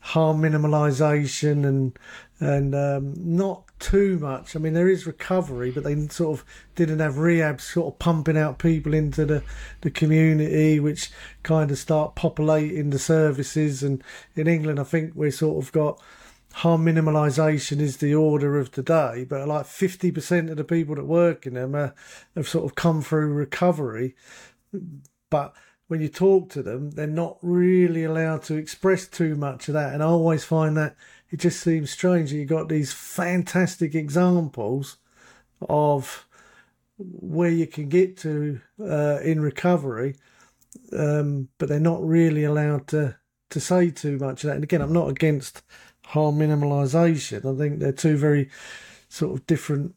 harm 0.00 0.42
minimalisation 0.42 1.64
and 1.64 1.98
and 2.40 2.74
um, 2.74 3.14
not 3.16 3.62
too 3.78 4.18
much. 4.18 4.54
I 4.54 4.58
mean, 4.58 4.74
there 4.74 4.90
is 4.90 5.06
recovery, 5.06 5.70
but 5.70 5.82
they 5.82 6.08
sort 6.08 6.38
of 6.38 6.44
didn't 6.74 6.98
have 6.98 7.16
rehab 7.16 7.62
sort 7.62 7.94
of 7.94 7.98
pumping 7.98 8.36
out 8.36 8.58
people 8.58 8.92
into 8.92 9.24
the, 9.24 9.42
the 9.80 9.90
community, 9.90 10.78
which 10.78 11.10
kind 11.42 11.70
of 11.70 11.78
start 11.78 12.16
populating 12.16 12.90
the 12.90 12.98
services. 12.98 13.82
And 13.82 14.04
in 14.36 14.46
England, 14.46 14.78
I 14.78 14.84
think 14.84 15.12
we 15.14 15.30
sort 15.30 15.64
of 15.64 15.72
got 15.72 15.98
harm 16.54 16.84
minimalisation 16.84 17.80
is 17.80 17.98
the 17.98 18.14
order 18.14 18.58
of 18.58 18.72
the 18.72 18.82
day, 18.82 19.24
but 19.28 19.46
like 19.46 19.66
50% 19.66 20.50
of 20.50 20.56
the 20.56 20.64
people 20.64 20.94
that 20.96 21.04
work 21.04 21.46
in 21.46 21.54
them 21.54 21.74
are, 21.74 21.94
have 22.34 22.48
sort 22.48 22.64
of 22.64 22.74
come 22.74 23.02
through 23.02 23.32
recovery. 23.32 24.14
But 25.30 25.54
when 25.86 26.00
you 26.00 26.08
talk 26.08 26.50
to 26.50 26.62
them, 26.62 26.90
they're 26.92 27.06
not 27.06 27.38
really 27.42 28.04
allowed 28.04 28.42
to 28.44 28.56
express 28.56 29.06
too 29.06 29.36
much 29.36 29.68
of 29.68 29.74
that. 29.74 29.94
And 29.94 30.02
I 30.02 30.06
always 30.06 30.44
find 30.44 30.76
that 30.76 30.96
it 31.30 31.38
just 31.38 31.60
seems 31.60 31.90
strange 31.90 32.30
that 32.30 32.36
you've 32.36 32.48
got 32.48 32.68
these 32.68 32.92
fantastic 32.92 33.94
examples 33.94 34.98
of 35.68 36.26
where 36.98 37.50
you 37.50 37.66
can 37.66 37.88
get 37.88 38.16
to 38.18 38.60
uh, 38.80 39.18
in 39.22 39.40
recovery, 39.40 40.16
um, 40.96 41.48
but 41.58 41.68
they're 41.68 41.80
not 41.80 42.06
really 42.06 42.44
allowed 42.44 42.86
to, 42.88 43.16
to 43.50 43.60
say 43.60 43.90
too 43.90 44.18
much 44.18 44.44
of 44.44 44.48
that. 44.48 44.56
And 44.56 44.64
again, 44.64 44.82
I'm 44.82 44.92
not 44.92 45.08
against 45.08 45.62
harm 46.10 46.38
minimalisation. 46.38 47.44
I 47.44 47.56
think 47.56 47.78
they're 47.78 47.92
two 47.92 48.16
very 48.16 48.50
sort 49.08 49.32
of 49.32 49.46
different 49.46 49.94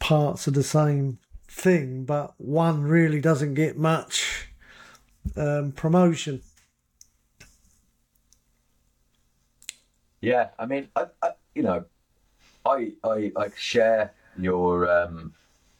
parts 0.00 0.46
of 0.46 0.54
the 0.54 0.64
same 0.64 1.18
thing, 1.46 2.04
but 2.04 2.34
one 2.38 2.82
really 2.82 3.20
doesn't 3.20 3.54
get 3.54 3.78
much 3.78 4.48
um, 5.36 5.70
promotion. 5.72 6.42
Yeah, 10.20 10.48
I 10.58 10.66
mean, 10.66 10.88
I, 10.96 11.06
I, 11.22 11.30
you 11.54 11.62
know, 11.62 11.84
I, 12.64 12.92
I, 13.04 13.32
I 13.36 13.48
share 13.56 14.12
your 14.36 14.90
um, 14.90 15.32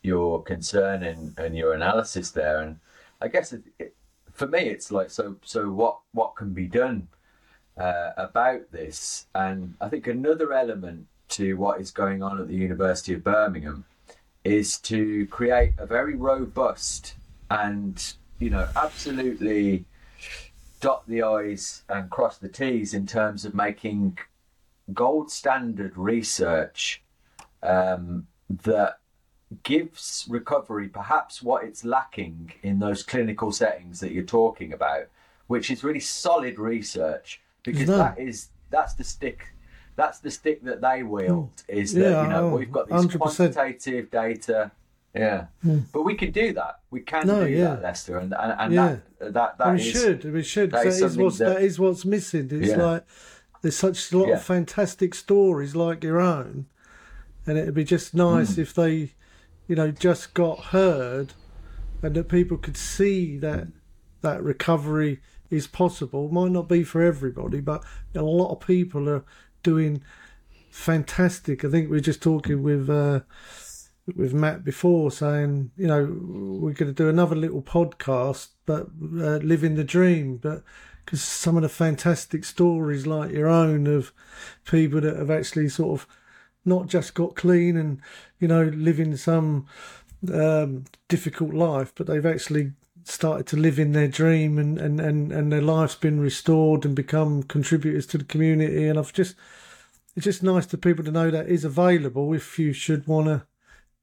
your 0.02 0.44
concern 0.44 1.02
and, 1.02 1.36
and 1.38 1.56
your 1.56 1.72
analysis 1.72 2.30
there, 2.30 2.60
and 2.60 2.78
I 3.20 3.26
guess 3.26 3.52
it, 3.52 3.64
it, 3.80 3.96
for 4.32 4.46
me, 4.46 4.60
it's 4.60 4.92
like 4.92 5.10
so. 5.10 5.36
So 5.42 5.70
what 5.70 5.98
what 6.12 6.36
can 6.36 6.52
be 6.52 6.66
done 6.68 7.08
uh, 7.76 8.10
about 8.16 8.72
this? 8.72 9.26
And 9.34 9.74
I 9.80 9.88
think 9.88 10.06
another 10.06 10.52
element 10.52 11.06
to 11.30 11.54
what 11.54 11.80
is 11.80 11.90
going 11.90 12.22
on 12.22 12.40
at 12.40 12.48
the 12.48 12.54
University 12.54 13.14
of 13.14 13.24
Birmingham 13.24 13.84
is 14.44 14.78
to 14.78 15.26
create 15.26 15.72
a 15.78 15.86
very 15.86 16.14
robust 16.14 17.14
and 17.50 18.14
you 18.38 18.48
know 18.48 18.68
absolutely 18.76 19.84
dot 20.80 21.02
the 21.08 21.22
i's 21.22 21.82
and 21.88 22.10
cross 22.10 22.38
the 22.38 22.48
t's 22.48 22.94
in 22.94 23.06
terms 23.06 23.44
of 23.44 23.54
making 23.54 24.16
gold 24.92 25.30
standard 25.30 25.96
research 25.96 27.02
um, 27.62 28.26
that 28.48 28.98
gives 29.62 30.26
recovery 30.28 30.88
perhaps 30.88 31.42
what 31.42 31.64
it's 31.64 31.84
lacking 31.84 32.52
in 32.62 32.78
those 32.78 33.02
clinical 33.02 33.52
settings 33.52 34.00
that 34.00 34.12
you're 34.12 34.24
talking 34.24 34.72
about, 34.72 35.06
which 35.46 35.70
is 35.70 35.84
really 35.84 36.00
solid 36.00 36.58
research 36.58 37.40
because 37.72 37.88
No. 37.88 37.98
that 37.98 38.18
is 38.18 38.48
that's 38.70 38.94
the 38.94 39.04
stick. 39.04 39.52
That's 39.96 40.18
the 40.18 40.30
stick 40.30 40.62
that 40.64 40.80
they 40.80 41.02
wield. 41.02 41.50
Mm. 41.68 41.74
Is 41.74 41.94
that 41.94 42.00
Yeah, 42.10 42.22
you 42.22 42.28
know 42.28 42.48
we've 42.50 42.72
got 42.72 42.88
these 42.88 43.06
100%. 43.06 43.18
quantitative 43.18 44.10
data, 44.10 44.70
yeah, 45.14 45.46
mm. 45.64 45.84
but 45.92 46.02
we 46.02 46.14
can 46.14 46.32
do 46.32 46.52
that. 46.54 46.80
We 46.90 47.00
can. 47.00 47.26
No, 47.26 47.44
do 47.46 47.50
yeah. 47.50 47.74
that, 47.76 47.82
Lester, 47.82 48.18
and 48.18 48.34
and, 48.38 48.52
and 48.60 48.72
Yeah. 48.74 48.96
that 49.20 49.34
that 49.34 49.58
that 49.58 49.74
we 49.74 49.80
is- 49.80 49.86
should. 49.86 50.24
We 50.32 50.42
should. 50.42 50.70
that 50.72 50.86
is 50.86 51.00
is, 51.00 51.16
what's 51.16 51.38
that- 51.38 51.54
that 51.54 51.62
is 51.62 51.78
what's 51.78 52.04
missing. 52.04 52.48
It's 52.50 52.76
like 52.76 53.04
there's 53.62 53.76
such 53.76 54.12
a 54.12 54.18
lot 54.18 54.30
of 54.30 54.42
fantastic 54.42 55.14
stories 55.14 55.74
like 55.74 56.04
your 56.04 56.20
own, 56.20 56.66
and 57.46 57.56
it'd 57.56 57.74
be 57.74 57.84
just 57.84 58.14
nice 58.14 58.52
mm. 58.54 58.58
if 58.58 58.74
they, 58.74 59.12
you 59.66 59.76
know, 59.76 59.90
just 59.90 60.34
got 60.34 60.58
heard, 60.66 61.32
and 62.02 62.14
that 62.14 62.28
people 62.28 62.58
could 62.58 62.76
see 62.76 63.38
that 63.38 63.68
that 64.20 64.42
recovery 64.42 65.20
is 65.50 65.66
possible. 65.66 66.30
Might 66.30 66.52
not 66.52 66.68
be 66.68 66.84
for 66.84 67.02
everybody, 67.02 67.60
but 67.60 67.82
a 68.14 68.22
lot 68.22 68.52
of 68.52 68.66
people 68.66 69.08
are 69.08 69.24
doing 69.62 70.02
fantastic. 70.70 71.64
I 71.64 71.70
think 71.70 71.90
we 71.90 71.98
are 71.98 72.00
just 72.00 72.22
talking 72.22 72.62
with. 72.62 72.88
Uh, 72.90 73.20
with 74.14 74.32
Matt 74.32 74.64
before 74.64 75.10
saying, 75.10 75.72
you 75.76 75.88
know, 75.88 76.04
we're 76.04 76.74
going 76.74 76.86
to 76.86 76.92
do 76.92 77.08
another 77.08 77.34
little 77.34 77.62
podcast, 77.62 78.50
but 78.64 78.82
uh, 79.02 79.38
living 79.38 79.74
the 79.74 79.82
dream. 79.82 80.36
But 80.36 80.62
because 81.04 81.22
some 81.22 81.56
of 81.56 81.62
the 81.62 81.68
fantastic 81.68 82.44
stories 82.44 83.06
like 83.06 83.32
your 83.32 83.48
own 83.48 83.86
of 83.86 84.12
people 84.64 85.00
that 85.00 85.16
have 85.16 85.30
actually 85.30 85.68
sort 85.68 86.00
of 86.00 86.06
not 86.64 86.86
just 86.86 87.14
got 87.14 87.36
clean 87.36 87.76
and, 87.76 88.00
you 88.38 88.48
know, 88.48 88.64
living 88.64 89.16
some 89.16 89.66
um, 90.32 90.84
difficult 91.08 91.54
life, 91.54 91.92
but 91.94 92.06
they've 92.06 92.26
actually 92.26 92.72
started 93.08 93.46
to 93.46 93.56
live 93.56 93.78
in 93.78 93.92
their 93.92 94.08
dream 94.08 94.58
and, 94.58 94.78
and, 94.78 95.00
and, 95.00 95.32
and 95.32 95.52
their 95.52 95.62
life's 95.62 95.94
been 95.94 96.20
restored 96.20 96.84
and 96.84 96.94
become 96.94 97.42
contributors 97.42 98.06
to 98.06 98.18
the 98.18 98.24
community. 98.24 98.86
And 98.86 98.98
I've 98.98 99.12
just, 99.12 99.36
it's 100.14 100.24
just 100.24 100.42
nice 100.42 100.66
to 100.66 100.78
people 100.78 101.04
to 101.04 101.10
know 101.10 101.30
that 101.30 101.48
is 101.48 101.64
available 101.64 102.34
if 102.34 102.58
you 102.58 102.72
should 102.72 103.06
want 103.06 103.26
to 103.26 103.46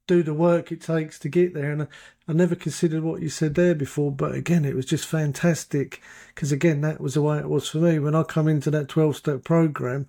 do 0.06 0.22
the 0.22 0.34
work 0.34 0.70
it 0.70 0.82
takes 0.82 1.18
to 1.18 1.28
get 1.28 1.54
there. 1.54 1.72
And 1.72 1.82
I, 1.82 1.86
I 2.28 2.32
never 2.32 2.54
considered 2.54 3.02
what 3.02 3.22
you 3.22 3.28
said 3.28 3.54
there 3.54 3.74
before, 3.74 4.12
but 4.12 4.34
again, 4.34 4.64
it 4.64 4.74
was 4.74 4.86
just 4.86 5.06
fantastic 5.06 6.00
because 6.34 6.52
again, 6.52 6.80
that 6.82 7.00
was 7.00 7.14
the 7.14 7.22
way 7.22 7.38
it 7.38 7.48
was 7.48 7.68
for 7.68 7.78
me 7.78 7.98
when 7.98 8.14
I 8.14 8.22
come 8.22 8.48
into 8.48 8.70
that 8.70 8.88
twelve 8.88 9.16
step 9.16 9.44
program. 9.44 10.08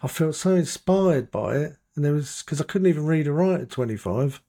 I 0.00 0.08
felt 0.08 0.34
so 0.34 0.54
inspired 0.54 1.30
by 1.30 1.56
it, 1.56 1.76
and 1.94 2.04
there 2.04 2.12
was 2.12 2.42
because 2.42 2.60
I 2.60 2.64
couldn't 2.64 2.88
even 2.88 3.06
read 3.06 3.28
or 3.28 3.34
write 3.34 3.60
at 3.60 3.70
twenty 3.70 3.96
five. 3.96 4.40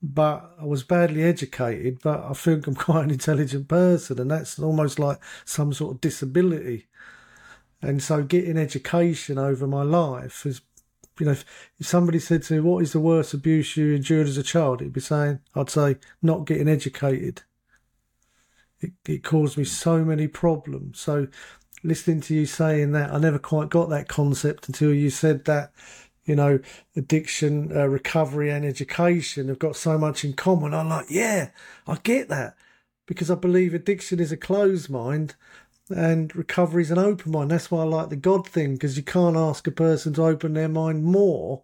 But 0.00 0.54
I 0.60 0.64
was 0.64 0.84
badly 0.84 1.24
educated, 1.24 1.98
but 2.02 2.22
I 2.22 2.32
think 2.32 2.66
I'm 2.66 2.74
quite 2.86 3.04
an 3.04 3.10
intelligent 3.10 3.68
person, 3.68 4.20
and 4.20 4.30
that's 4.30 4.58
almost 4.58 4.98
like 4.98 5.18
some 5.44 5.72
sort 5.72 5.96
of 5.96 6.00
disability. 6.00 6.86
And 7.82 8.02
so, 8.02 8.22
getting 8.22 8.56
education 8.56 9.38
over 9.38 9.66
my 9.66 9.82
life 9.82 10.44
is, 10.46 10.60
you 11.18 11.26
know, 11.26 11.32
if, 11.32 11.44
if 11.78 11.86
somebody 11.86 12.18
said 12.18 12.42
to 12.44 12.54
me, 12.54 12.60
"What 12.60 12.82
is 12.82 12.92
the 12.92 13.00
worst 13.00 13.34
abuse 13.34 13.76
you 13.76 13.94
endured 13.94 14.28
as 14.28 14.36
a 14.36 14.42
child?" 14.42 14.80
It'd 14.80 14.92
be 14.92 15.00
saying, 15.00 15.40
"I'd 15.54 15.70
say 15.70 15.96
not 16.22 16.46
getting 16.46 16.68
educated." 16.68 17.42
It 18.80 18.92
it 19.06 19.24
caused 19.24 19.58
me 19.58 19.64
so 19.64 20.04
many 20.04 20.28
problems. 20.28 21.00
So, 21.00 21.28
listening 21.82 22.20
to 22.22 22.34
you 22.34 22.46
saying 22.46 22.92
that, 22.92 23.12
I 23.12 23.18
never 23.18 23.38
quite 23.38 23.68
got 23.68 23.90
that 23.90 24.08
concept 24.08 24.68
until 24.68 24.92
you 24.92 25.10
said 25.10 25.44
that. 25.46 25.72
You 26.28 26.36
know, 26.36 26.60
addiction, 26.94 27.76
uh, 27.76 27.86
recovery, 27.86 28.50
and 28.50 28.64
education 28.64 29.48
have 29.48 29.58
got 29.58 29.76
so 29.76 29.96
much 29.98 30.24
in 30.24 30.34
common. 30.34 30.74
I'm 30.74 30.90
like, 30.90 31.06
yeah, 31.08 31.50
I 31.86 31.96
get 32.02 32.28
that 32.28 32.54
because 33.06 33.30
I 33.30 33.34
believe 33.34 33.72
addiction 33.72 34.20
is 34.20 34.30
a 34.30 34.36
closed 34.36 34.90
mind 34.90 35.34
and 35.88 36.34
recovery 36.36 36.82
is 36.82 36.90
an 36.90 36.98
open 36.98 37.32
mind. 37.32 37.50
That's 37.50 37.70
why 37.70 37.80
I 37.80 37.84
like 37.84 38.10
the 38.10 38.16
God 38.16 38.46
thing 38.46 38.74
because 38.74 38.96
you 38.96 39.02
can't 39.02 39.36
ask 39.36 39.66
a 39.66 39.70
person 39.70 40.12
to 40.14 40.24
open 40.24 40.52
their 40.52 40.68
mind 40.68 41.04
more 41.04 41.62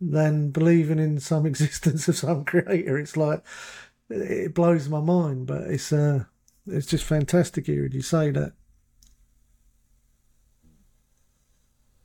than 0.00 0.50
believing 0.50 0.98
in 0.98 1.20
some 1.20 1.44
existence 1.46 2.08
of 2.08 2.16
some 2.16 2.44
creator. 2.44 2.98
It's 2.98 3.16
like 3.16 3.44
it 4.08 4.54
blows 4.54 4.88
my 4.88 5.00
mind, 5.00 5.46
but 5.46 5.62
it's 5.62 5.92
uh, 5.92 6.24
it's 6.66 6.86
just 6.86 7.04
fantastic 7.04 7.66
hearing 7.66 7.92
you 7.92 8.02
say 8.02 8.30
that. 8.30 8.52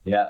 Yeah, 0.04 0.30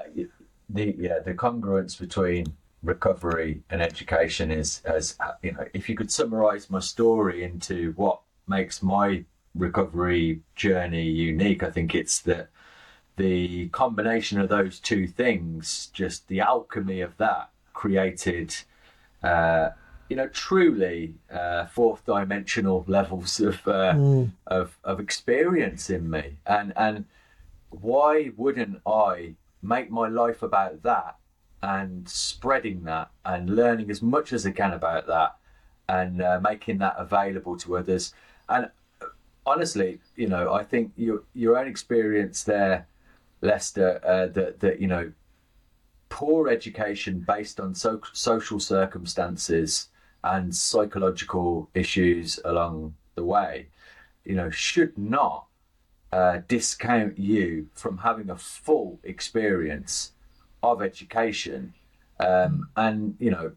the 0.69 0.95
yeah 0.97 1.19
the 1.19 1.33
congruence 1.33 1.99
between 1.99 2.45
recovery 2.83 3.61
and 3.69 3.81
education 3.81 4.51
is 4.51 4.81
as 4.85 5.17
you 5.41 5.51
know 5.51 5.65
if 5.73 5.89
you 5.89 5.95
could 5.95 6.11
summarize 6.11 6.69
my 6.69 6.79
story 6.79 7.43
into 7.43 7.93
what 7.93 8.21
makes 8.47 8.83
my 8.83 9.23
recovery 9.55 10.41
journey 10.55 11.03
unique 11.03 11.63
i 11.63 11.69
think 11.69 11.95
it's 11.95 12.19
that 12.21 12.49
the 13.17 13.69
combination 13.69 14.39
of 14.39 14.49
those 14.49 14.79
two 14.79 15.07
things 15.07 15.87
just 15.93 16.27
the 16.27 16.39
alchemy 16.41 17.01
of 17.01 17.15
that 17.17 17.49
created 17.73 18.55
uh, 19.23 19.69
you 20.09 20.15
know 20.15 20.27
truly 20.27 21.15
uh, 21.31 21.65
fourth 21.65 22.05
dimensional 22.05 22.83
levels 22.87 23.39
of, 23.39 23.67
uh, 23.67 23.93
of 24.47 24.77
of 24.83 24.99
experience 24.99 25.89
in 25.89 26.09
me. 26.09 26.37
And 26.45 26.73
and 26.75 27.05
why 27.69 28.31
wouldn't 28.37 28.81
I 28.85 29.35
make 29.67 29.89
my 29.91 30.07
life 30.07 30.41
about 30.43 30.83
that 30.83 31.17
and 31.61 32.07
spreading 32.07 32.83
that 32.83 33.09
and 33.23 33.55
learning 33.55 33.89
as 33.89 34.01
much 34.01 34.33
as 34.33 34.45
I 34.45 34.51
can 34.51 34.73
about 34.73 35.07
that 35.07 35.35
and 35.89 36.21
uh, 36.21 36.39
making 36.41 36.77
that 36.79 36.95
available 36.97 37.57
to 37.57 37.77
others? 37.77 38.13
And 38.49 38.69
uh, 39.01 39.05
honestly, 39.45 39.99
you 40.15 40.27
know, 40.27 40.53
I 40.53 40.63
think 40.63 40.91
your 40.95 41.23
your 41.33 41.57
own 41.57 41.67
experience 41.67 42.43
there, 42.43 42.87
Lester, 43.41 43.99
uh, 44.05 44.27
that 44.33 44.59
that 44.59 44.79
you 44.79 44.87
know, 44.87 45.11
poor 46.09 46.49
education 46.49 47.23
based 47.27 47.59
on 47.59 47.73
so- 47.73 48.01
social 48.13 48.59
circumstances 48.59 49.89
and 50.23 50.55
psychological 50.55 51.69
issues 51.73 52.39
along 52.45 52.95
the 53.15 53.23
way, 53.23 53.67
you 54.23 54.35
know, 54.35 54.49
should 54.49 54.97
not 54.97 55.45
uh, 56.15 56.39
discount 56.47 57.19
you 57.19 57.67
from 57.73 57.97
having 57.97 58.29
a 58.29 58.37
full 58.37 58.97
experience 59.03 60.13
of 60.63 60.81
education. 60.81 61.73
Um, 62.21 62.69
and, 62.77 63.17
you 63.19 63.31
know, 63.31 63.51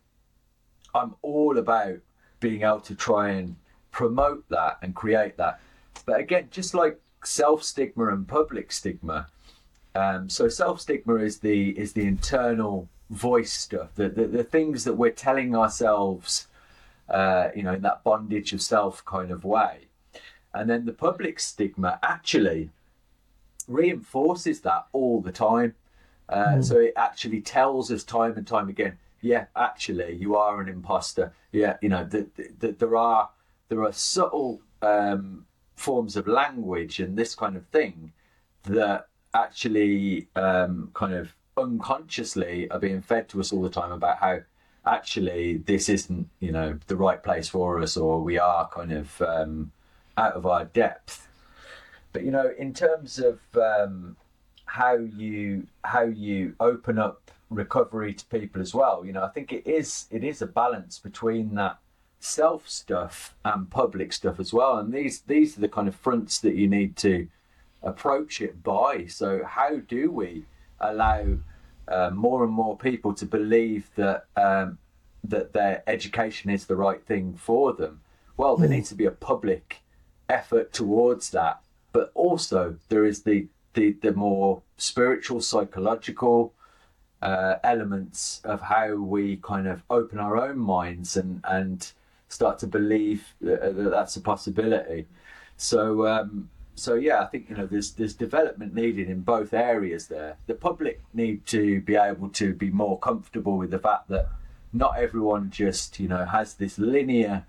I'm 0.93 1.15
all 1.23 1.57
about 1.57 1.99
being 2.41 2.63
able 2.63 2.81
to 2.81 2.97
try 2.97 3.29
and 3.29 3.55
promote 3.93 4.49
that 4.49 4.79
and 4.83 4.93
create 4.93 5.37
that. 5.37 5.61
But 6.05 6.19
again, 6.19 6.49
just 6.51 6.75
like 6.75 7.01
self 7.23 7.63
stigma 7.63 8.09
and 8.09 8.27
public 8.27 8.73
stigma, 8.73 9.29
um, 9.95 10.29
so 10.29 10.49
self 10.49 10.81
stigma 10.81 11.15
is 11.15 11.39
the 11.39 11.71
is 11.79 11.93
the 11.93 12.07
internal 12.09 12.89
voice 13.09 13.53
stuff, 13.53 13.95
the, 13.95 14.09
the, 14.09 14.27
the 14.27 14.43
things 14.45 14.83
that 14.83 14.95
we're 14.95 15.13
telling 15.13 15.55
ourselves, 15.55 16.49
uh, 17.09 17.51
you 17.55 17.63
know, 17.63 17.75
in 17.75 17.83
that 17.83 18.03
bondage 18.03 18.53
of 18.53 18.61
self 18.61 19.05
kind 19.05 19.31
of 19.31 19.45
way. 19.45 19.88
And 20.55 20.69
then 20.69 20.87
the 20.87 20.93
public 20.93 21.41
stigma 21.41 21.99
actually 22.03 22.71
reinforces 23.67 24.61
that 24.63 24.87
all 24.93 25.21
the 25.21 25.33
time. 25.33 25.75
Uh, 26.29 26.57
mm. 26.57 26.65
So 26.65 26.79
it 26.79 26.95
actually 26.97 27.41
tells 27.41 27.91
us 27.91 28.05
time 28.05 28.37
and 28.37 28.47
time 28.47 28.69
again, 28.69 28.99
yeah, 29.21 29.47
actually, 29.57 30.15
you 30.15 30.37
are 30.37 30.61
an 30.61 30.69
imposter. 30.69 31.33
Yeah, 31.53 31.77
you 31.83 31.89
know, 31.89 32.05
that 32.05 32.37
the, 32.37 32.51
the, 32.59 32.73
there 32.73 32.97
are 32.97 33.31
there 33.69 33.83
are 33.83 33.93
subtle 33.93 34.63
um, 34.81 35.45
forms 35.75 36.17
of 36.17 36.27
language 36.27 37.01
and 37.01 37.17
this 37.17 37.35
kind 37.35 37.57
of 37.57 37.67
thing 37.67 38.13
that 38.65 39.09
actually 39.35 40.29
um, 40.37 40.91
kind 40.95 41.15
of 41.15 41.35
unconsciously 41.57 42.71
are 42.71 42.79
being 42.79 43.03
fed 43.03 43.29
to 43.29 43.41
us 43.41 43.53
all 43.53 43.63
the 43.63 43.71
time 43.71 43.93
about 43.93 44.19
how 44.19 44.41
actually 44.87 45.59
this 45.59 45.89
isn't 45.89 46.29
you 46.41 46.51
know 46.51 46.79
the 46.87 46.97
right 46.97 47.23
place 47.23 47.49
for 47.49 47.81
us 47.81 47.97
or 47.97 48.23
we 48.23 48.39
are 48.39 48.69
kind 48.69 48.93
of 48.93 49.21
um, 49.23 49.71
out 50.19 50.35
of 50.35 50.47
our 50.47 50.65
depth. 50.65 51.29
But 52.13 52.25
you 52.25 52.31
know, 52.31 52.53
in 52.59 52.75
terms 52.75 53.19
of 53.19 53.39
um, 53.57 54.17
how 54.65 54.97
you 54.97 55.67
how 55.85 56.03
you 56.03 56.55
open 56.61 56.99
up 56.99 57.31
recovery 57.51 58.13
to 58.15 58.27
people 58.27 58.61
as 58.61 58.75
well, 58.75 59.05
you 59.07 59.13
know, 59.13 59.23
I 59.23 59.29
think 59.29 59.53
it 59.53 59.67
is 59.67 60.07
it 60.11 60.25
is 60.25 60.43
a 60.43 60.47
balance 60.47 60.99
between 60.99 61.55
that 61.55 61.79
self 62.21 62.69
stuff 62.69 63.37
and 63.45 63.71
public 63.71 64.13
stuff 64.13 64.41
as 64.41 64.53
well. 64.53 64.79
And 64.79 64.93
these 64.93 65.21
these 65.23 65.57
are 65.57 65.61
the 65.61 65.69
kind 65.69 65.89
of 65.89 65.95
fronts 65.95 66.39
that 66.41 66.55
you 66.55 66.69
need 66.69 66.97
to 66.97 67.29
approach 67.83 68.41
it 68.41 68.63
by. 68.63 69.07
So 69.07 69.45
how 69.45 69.77
do 69.77 70.11
we 70.11 70.45
allow 70.81 71.39
uh, 71.87 72.11
more 72.11 72.45
and 72.45 72.53
more 72.53 72.77
people 72.77 73.15
to 73.15 73.27
believe 73.27 73.91
that 73.97 74.27
um, 74.37 74.79
that 75.23 75.53
their 75.53 75.83
education 75.87 76.51
is 76.51 76.67
the 76.67 76.77
right 76.77 77.03
thing 77.03 77.35
for 77.35 77.73
them? 77.73 78.01
Well, 78.37 78.57
there 78.57 78.69
mm. 78.69 78.73
needs 78.73 78.89
to 78.91 78.95
be 78.95 79.05
a 79.05 79.11
public 79.11 79.83
effort 80.29 80.73
towards 80.73 81.31
that. 81.31 81.61
But 81.93 82.11
also 82.15 82.77
there 82.89 83.05
is 83.05 83.23
the 83.23 83.49
the, 83.75 83.93
the 84.03 84.13
more 84.13 84.63
spiritual, 84.77 85.41
psychological 85.41 86.53
uh, 87.23 87.57
elements 87.63 88.41
of 88.45 88.61
how 88.63 88.95
we 88.95 89.37
kind 89.37 89.69
of 89.69 89.83
open 89.91 90.19
our 90.19 90.37
own 90.37 90.59
minds 90.59 91.17
and 91.17 91.41
and 91.45 91.93
start 92.29 92.59
to 92.59 92.67
believe 92.67 93.35
that, 93.41 93.77
that 93.77 93.91
that's 93.91 94.17
a 94.17 94.21
possibility. 94.21 95.07
So 95.57 96.07
um, 96.07 96.51
so 96.75 96.95
yeah, 96.95 97.21
I 97.21 97.27
think 97.27 97.51
you 97.51 97.57
know 97.57 97.67
there's 97.67 97.93
there's 97.93 98.15
development 98.15 98.75
needed 98.75 99.11
in 99.11 99.21
both 99.21 99.53
areas 99.53 100.07
there. 100.07 100.37
The 100.47 100.55
public 100.55 101.01
need 101.13 101.45
to 101.47 101.81
be 101.81 101.97
able 101.97 102.29
to 102.31 102.55
be 102.55 102.71
more 102.71 102.99
comfortable 102.99 103.57
with 103.59 103.71
the 103.71 103.79
fact 103.79 104.09
that 104.09 104.29
not 104.73 104.99
everyone 104.99 105.51
just 105.51 105.99
you 105.99 106.09
know 106.09 106.25
has 106.25 106.55
this 106.55 106.79
linear 106.79 107.45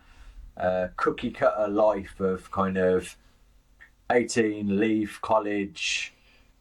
uh, 0.59 0.89
cookie 0.97 1.31
cutter 1.31 1.67
life 1.67 2.19
of 2.19 2.51
kind 2.51 2.77
of 2.77 3.15
18, 4.11 4.79
leave 4.79 5.19
college, 5.21 6.13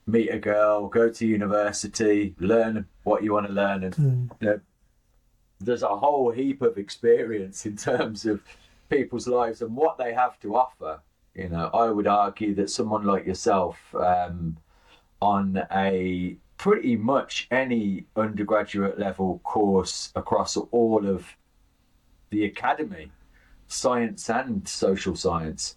meet 0.06 0.28
a 0.28 0.38
girl, 0.38 0.88
go 0.88 1.10
to 1.10 1.26
university, 1.26 2.34
learn 2.38 2.86
what 3.04 3.22
you 3.22 3.32
want 3.32 3.46
to 3.46 3.52
learn, 3.52 3.84
and 3.84 3.94
mm. 3.96 4.30
you 4.40 4.46
know, 4.46 4.60
there's 5.60 5.82
a 5.82 5.96
whole 5.96 6.30
heap 6.30 6.62
of 6.62 6.78
experience 6.78 7.66
in 7.66 7.76
terms 7.76 8.24
of 8.24 8.42
people's 8.88 9.26
lives 9.26 9.60
and 9.60 9.74
what 9.74 9.98
they 9.98 10.14
have 10.14 10.38
to 10.40 10.56
offer. 10.56 11.00
You 11.34 11.48
know, 11.48 11.70
I 11.72 11.90
would 11.90 12.06
argue 12.06 12.54
that 12.56 12.70
someone 12.70 13.04
like 13.04 13.26
yourself, 13.26 13.78
um, 13.94 14.56
on 15.20 15.62
a 15.72 16.36
pretty 16.56 16.96
much 16.96 17.46
any 17.50 18.04
undergraduate 18.16 18.98
level 18.98 19.40
course 19.44 20.12
across 20.14 20.56
all 20.56 21.06
of 21.06 21.36
the 22.30 22.44
academy, 22.44 23.10
science 23.68 24.28
and 24.28 24.66
social 24.66 25.14
science 25.14 25.76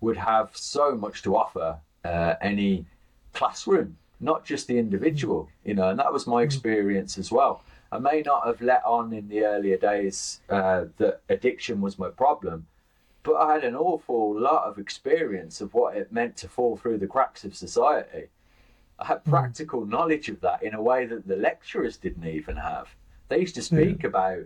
would 0.00 0.16
have 0.16 0.50
so 0.54 0.94
much 0.96 1.22
to 1.22 1.36
offer 1.36 1.78
uh, 2.04 2.34
any 2.40 2.86
classroom, 3.32 3.96
not 4.20 4.44
just 4.44 4.66
the 4.66 4.78
individual, 4.78 5.48
you 5.64 5.74
know, 5.74 5.90
and 5.90 5.98
that 5.98 6.12
was 6.12 6.26
my 6.26 6.42
mm. 6.42 6.44
experience 6.44 7.18
as 7.18 7.30
well. 7.30 7.62
I 7.90 7.98
may 7.98 8.22
not 8.24 8.46
have 8.46 8.62
let 8.62 8.84
on 8.86 9.12
in 9.12 9.28
the 9.28 9.44
earlier 9.44 9.76
days 9.76 10.40
uh, 10.48 10.86
that 10.96 11.20
addiction 11.28 11.80
was 11.80 11.98
my 11.98 12.08
problem, 12.08 12.66
but 13.22 13.34
I 13.34 13.52
had 13.52 13.64
an 13.64 13.76
awful 13.76 14.38
lot 14.38 14.64
of 14.64 14.78
experience 14.78 15.60
of 15.60 15.74
what 15.74 15.96
it 15.96 16.12
meant 16.12 16.36
to 16.38 16.48
fall 16.48 16.76
through 16.76 16.98
the 16.98 17.06
cracks 17.06 17.44
of 17.44 17.54
society. 17.54 18.28
I 18.98 19.06
had 19.06 19.24
mm. 19.24 19.30
practical 19.30 19.84
knowledge 19.84 20.28
of 20.28 20.40
that 20.40 20.62
in 20.62 20.74
a 20.74 20.82
way 20.82 21.06
that 21.06 21.28
the 21.28 21.36
lecturers 21.36 21.96
didn't 21.96 22.26
even 22.26 22.56
have. 22.56 22.88
They 23.28 23.40
used 23.40 23.54
to 23.54 23.62
speak 23.62 24.04
about 24.04 24.44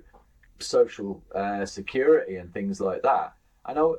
social 0.58 1.22
uh, 1.34 1.66
security 1.66 2.36
and 2.36 2.52
things 2.52 2.80
like 2.80 3.02
that. 3.02 3.34
And 3.66 3.78
I, 3.78 3.92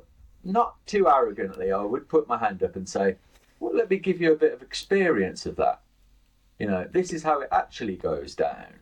not 0.44 0.74
too 0.86 1.08
arrogantly, 1.08 1.72
I 1.72 1.82
would 1.82 2.08
put 2.08 2.28
my 2.28 2.38
hand 2.38 2.62
up 2.62 2.76
and 2.76 2.88
say, 2.88 3.16
"Well, 3.60 3.74
let 3.74 3.90
me 3.90 3.98
give 3.98 4.20
you 4.20 4.32
a 4.32 4.36
bit 4.36 4.52
of 4.52 4.62
experience 4.62 5.46
of 5.46 5.56
that. 5.56 5.80
You 6.58 6.66
know, 6.66 6.88
this 6.90 7.12
is 7.12 7.22
how 7.22 7.40
it 7.40 7.48
actually 7.52 7.96
goes 7.96 8.34
down." 8.34 8.74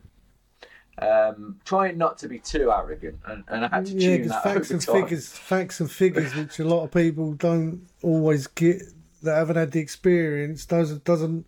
Um, 0.99 1.59
trying 1.63 1.97
not 1.99 2.17
to 2.19 2.27
be 2.27 2.39
too 2.39 2.71
arrogant, 2.71 3.19
and, 3.25 3.43
and 3.49 3.65
I 3.65 3.67
had 3.67 3.85
to 3.85 3.93
yeah, 3.93 4.17
tune 4.17 4.27
that 4.29 4.43
facts 4.43 4.71
and 4.71 4.81
time. 4.81 5.03
figures, 5.03 5.29
facts 5.29 5.79
and 5.79 5.91
figures, 5.91 6.35
which 6.35 6.59
a 6.59 6.63
lot 6.63 6.83
of 6.83 6.91
people 6.91 7.33
don't 7.33 7.87
always 8.01 8.47
get 8.47 8.81
that 9.23 9.35
haven't 9.35 9.55
had 9.55 9.71
the 9.71 9.79
experience 9.79 10.65
doesn't 10.65 11.03
doesn't 11.03 11.45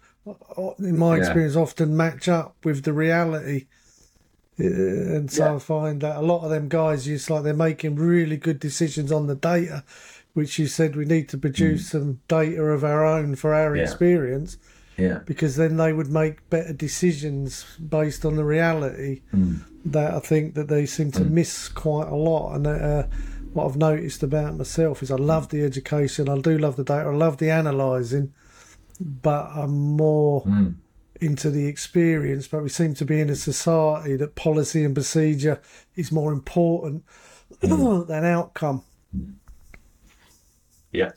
in 0.79 0.97
my 0.97 1.15
yeah. 1.15 1.21
experience 1.21 1.55
often 1.55 1.95
match 1.95 2.27
up 2.27 2.55
with 2.63 2.83
the 2.83 2.93
reality 2.93 3.67
and 4.59 5.31
so 5.31 5.45
yeah. 5.45 5.55
I 5.55 5.59
find 5.59 6.01
that 6.01 6.17
a 6.17 6.21
lot 6.21 6.43
of 6.43 6.49
them 6.49 6.67
guys, 6.67 7.07
it's 7.07 7.29
like 7.29 7.43
they're 7.43 7.53
making 7.53 7.95
really 7.95 8.37
good 8.37 8.59
decisions 8.59 9.11
on 9.11 9.27
the 9.27 9.35
data, 9.35 9.83
which 10.33 10.59
you 10.59 10.67
said 10.67 10.95
we 10.95 11.05
need 11.05 11.29
to 11.29 11.37
produce 11.37 11.87
mm. 11.87 11.91
some 11.91 12.19
data 12.27 12.61
of 12.61 12.83
our 12.83 13.05
own 13.05 13.35
for 13.35 13.53
our 13.53 13.75
yeah. 13.75 13.83
experience. 13.83 14.57
Yeah. 14.97 15.19
Because 15.25 15.55
then 15.55 15.77
they 15.77 15.93
would 15.93 16.11
make 16.11 16.49
better 16.49 16.73
decisions 16.73 17.65
based 17.77 18.25
on 18.25 18.35
the 18.35 18.43
reality 18.43 19.21
mm. 19.33 19.63
that 19.85 20.13
I 20.13 20.19
think 20.19 20.55
that 20.55 20.67
they 20.67 20.85
seem 20.85 21.11
to 21.13 21.21
mm. 21.21 21.29
miss 21.29 21.69
quite 21.69 22.09
a 22.09 22.15
lot. 22.15 22.55
And 22.55 22.67
uh, 22.67 23.03
what 23.53 23.65
I've 23.65 23.77
noticed 23.77 24.23
about 24.23 24.57
myself 24.57 25.01
is 25.01 25.09
I 25.09 25.15
love 25.15 25.49
the 25.49 25.63
education, 25.63 26.27
I 26.27 26.37
do 26.39 26.57
love 26.57 26.75
the 26.75 26.83
data, 26.83 27.09
I 27.09 27.13
love 27.13 27.37
the 27.37 27.47
analysing, 27.49 28.33
but 28.99 29.51
I'm 29.55 29.71
more 29.71 30.43
mm 30.43 30.75
into 31.21 31.49
the 31.49 31.67
experience, 31.67 32.47
but 32.47 32.63
we 32.63 32.69
seem 32.69 32.93
to 32.95 33.05
be 33.05 33.19
in 33.19 33.29
a 33.29 33.35
society 33.35 34.15
that 34.15 34.35
policy 34.35 34.83
and 34.83 34.95
procedure 34.95 35.61
is 35.95 36.11
more 36.11 36.31
important 36.31 37.03
mm. 37.61 38.07
than 38.07 38.25
outcome. 38.25 38.83
Yeah, 40.91 41.11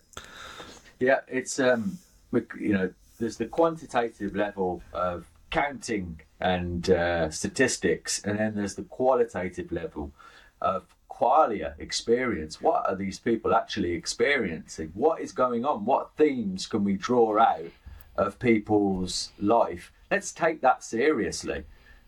yeah, 1.01 1.21
it's 1.29 1.59
um, 1.59 1.99
you 2.33 2.73
know, 2.73 2.93
there's 3.19 3.37
the 3.37 3.47
quantitative 3.47 4.35
level 4.35 4.83
of 4.93 5.27
counting 5.51 6.21
and 6.41 6.91
uh, 6.91 7.31
statistics, 7.31 8.23
and 8.25 8.39
then 8.39 8.55
there's 8.55 8.75
the 8.75 8.83
qualitative 8.83 9.71
level 9.73 10.13
of 10.61 10.85
qualia 11.11 11.79
experience. 11.79 12.61
What 12.61 12.89
are 12.89 12.97
these 12.97 13.19
people 13.19 13.55
actually 13.55 13.93
experiencing? 13.93 14.91
What 14.95 15.21
is 15.21 15.33
going 15.33 15.65
on? 15.65 15.85
What 15.85 16.11
themes 16.17 16.67
can 16.67 16.85
we 16.85 16.95
draw 16.95 17.39
out 17.39 17.71
of 18.17 18.39
people's 18.39 19.33
life. 19.39 19.93
Let's 20.11 20.33
take 20.33 20.61
that 20.61 20.85
seriously, 20.85 21.65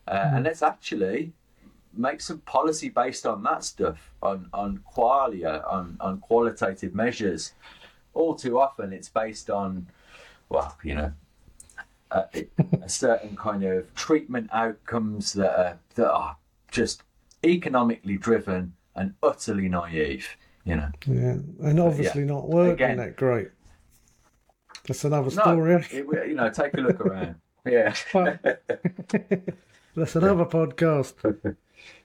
uh, 0.07 0.13
mm. 0.13 0.35
and 0.37 0.45
let's 0.45 0.63
actually 0.63 1.33
make 1.97 2.21
some 2.21 2.39
policy 2.41 2.89
based 2.89 3.25
on 3.25 3.43
that 3.45 3.65
stuff, 3.65 4.13
on 4.23 4.49
on 4.53 4.81
qualia, 4.95 5.65
on 5.73 5.97
on 6.01 6.19
qualitative 6.19 6.95
measures. 6.95 7.53
All 8.13 8.35
too 8.35 8.61
often, 8.61 8.93
it's 8.93 9.09
based 9.09 9.51
on, 9.51 9.87
well, 10.49 10.77
you 10.85 10.95
know, 10.95 11.13
a, 12.11 12.25
a 12.83 12.89
certain 12.89 13.35
kind 13.37 13.65
of 13.65 13.93
treatment 13.95 14.51
outcomes 14.53 15.33
that 15.33 15.59
are, 15.59 15.79
that 15.97 16.11
are 16.13 16.37
just 16.71 17.03
economically 17.45 18.17
driven 18.17 18.75
and 18.95 19.15
utterly 19.23 19.69
naive. 19.69 20.37
You 20.65 20.77
know. 20.77 20.89
Yeah, 21.07 21.39
and 21.69 21.81
obviously 21.81 22.23
yeah. 22.23 22.29
not 22.29 22.49
working 22.49 22.73
Again- 22.73 22.97
that 22.99 23.17
great. 23.17 23.49
That's 24.87 25.05
another 25.05 25.25
No, 25.35 25.43
story. 25.43 25.75
it, 25.91 26.29
you 26.29 26.35
know, 26.35 26.51
take 26.51 26.75
a 26.75 26.81
look 26.81 27.01
around. 27.01 27.37
Yeah. 27.67 27.95
That's 29.97 30.17
another 30.17 30.45
podcast. 30.45 31.15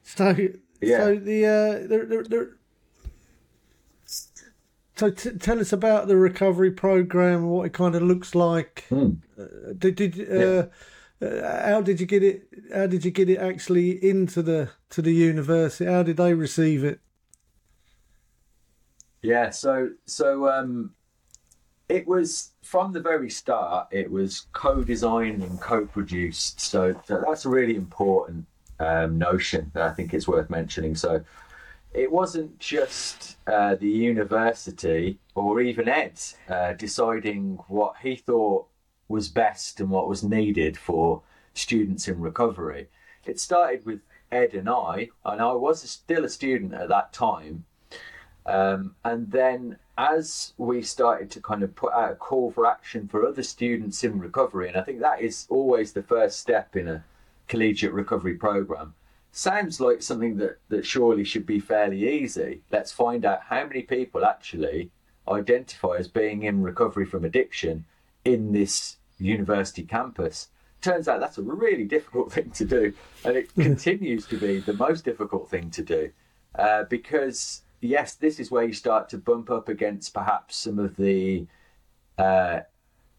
So, 0.03 0.35
Yeah. 0.79 0.97
so 0.99 1.15
the 1.15 1.45
uh, 1.45 1.87
the, 1.87 2.05
the, 2.07 2.23
the 2.29 2.55
so 4.95 5.09
t- 5.09 5.31
tell 5.37 5.59
us 5.59 5.73
about 5.73 6.07
the 6.07 6.15
recovery 6.15 6.71
program, 6.71 7.47
what 7.49 7.65
it 7.65 7.73
kind 7.73 7.95
of 7.95 8.03
looks 8.03 8.35
like. 8.35 8.85
Hmm. 8.87 9.11
Uh, 9.37 9.73
did 9.77 9.95
did 9.95 10.31
uh, 10.31 10.67
uh, 11.21 11.67
how 11.69 11.81
did 11.81 11.99
you 11.99 12.05
get 12.05 12.23
it? 12.23 12.47
How 12.73 12.87
did 12.87 13.03
you 13.03 13.11
get 13.11 13.29
it 13.29 13.37
actually 13.39 14.01
into 14.01 14.41
the 14.41 14.69
to 14.91 15.01
the 15.01 15.13
university? 15.13 15.91
How 15.91 16.03
did 16.03 16.15
they 16.15 16.33
receive 16.33 16.85
it? 16.85 17.01
Yeah, 19.21 19.49
so 19.49 19.89
so 20.05 20.49
um, 20.49 20.93
it 21.89 22.07
was 22.07 22.51
from 22.61 22.93
the 22.93 22.99
very 22.99 23.29
start. 23.29 23.87
It 23.91 24.09
was 24.09 24.45
co-designed 24.53 25.41
and 25.41 25.59
co-produced. 25.59 26.59
So 26.61 26.95
that's 27.07 27.45
a 27.45 27.49
really 27.49 27.75
important 27.75 28.45
um, 28.79 29.17
notion 29.17 29.71
that 29.73 29.83
I 29.83 29.93
think 29.93 30.13
is 30.13 30.27
worth 30.27 30.49
mentioning. 30.51 30.95
So 30.95 31.23
it 31.91 32.11
wasn't 32.11 32.59
just 32.59 33.37
uh, 33.47 33.75
the 33.75 33.89
university 33.89 35.17
or 35.33 35.61
even 35.61 35.89
Ed 35.89 36.21
uh, 36.47 36.73
deciding 36.73 37.57
what 37.67 37.95
he 38.03 38.15
thought 38.15 38.67
was 39.07 39.27
best 39.27 39.79
and 39.79 39.89
what 39.89 40.07
was 40.07 40.23
needed 40.23 40.77
for 40.77 41.23
students 41.55 42.07
in 42.07 42.19
recovery. 42.19 42.87
It 43.25 43.39
started 43.39 43.83
with 43.85 44.01
Ed 44.31 44.53
and 44.53 44.69
I, 44.69 45.09
and 45.25 45.41
I 45.41 45.53
was 45.53 45.81
still 45.81 46.23
a 46.23 46.29
student 46.29 46.75
at 46.75 46.89
that 46.89 47.11
time. 47.11 47.65
Um, 48.45 48.95
and 49.03 49.31
then 49.31 49.77
as 49.99 50.53
we 50.57 50.81
started 50.81 51.29
to 51.29 51.41
kind 51.41 51.61
of 51.61 51.75
put 51.75 51.91
out 51.91 52.13
a 52.13 52.15
call 52.15 52.49
for 52.51 52.65
action 52.65 53.05
for 53.05 53.27
other 53.27 53.43
students 53.43 54.01
in 54.01 54.17
recovery, 54.17 54.69
and 54.69 54.77
I 54.77 54.81
think 54.81 55.01
that 55.01 55.21
is 55.21 55.45
always 55.49 55.91
the 55.91 56.01
first 56.01 56.39
step 56.39 56.77
in 56.77 56.87
a 56.87 57.03
collegiate 57.49 57.91
recovery 57.91 58.35
program. 58.35 58.93
Sounds 59.33 59.81
like 59.81 60.01
something 60.01 60.37
that, 60.37 60.57
that 60.69 60.85
surely 60.85 61.25
should 61.25 61.45
be 61.45 61.59
fairly 61.59 62.09
easy. 62.09 62.61
Let's 62.71 62.93
find 62.93 63.25
out 63.25 63.41
how 63.49 63.65
many 63.65 63.81
people 63.81 64.23
actually 64.23 64.89
identify 65.27 65.97
as 65.97 66.07
being 66.07 66.43
in 66.43 66.63
recovery 66.63 67.05
from 67.05 67.25
addiction 67.25 67.83
in 68.23 68.53
this 68.53 68.95
university 69.19 69.83
campus. 69.83 70.47
Turns 70.81 71.09
out 71.09 71.19
that's 71.19 71.37
a 71.37 71.41
really 71.41 71.83
difficult 71.83 72.31
thing 72.35 72.51
to 72.51 72.63
do, 72.63 72.93
and 73.25 73.35
it 73.35 73.53
continues 73.53 74.27
to 74.27 74.37
be 74.37 74.59
the 74.59 74.73
most 74.73 75.03
difficult 75.03 75.49
thing 75.49 75.69
to 75.71 75.83
do 75.83 76.09
uh, 76.57 76.83
because 76.83 77.63
yes, 77.81 78.15
this 78.15 78.39
is 78.39 78.51
where 78.51 78.63
you 78.63 78.73
start 78.73 79.09
to 79.09 79.17
bump 79.17 79.49
up 79.49 79.69
against 79.69 80.13
perhaps 80.13 80.55
some 80.55 80.79
of 80.79 80.95
the 80.97 81.45
uh, 82.17 82.61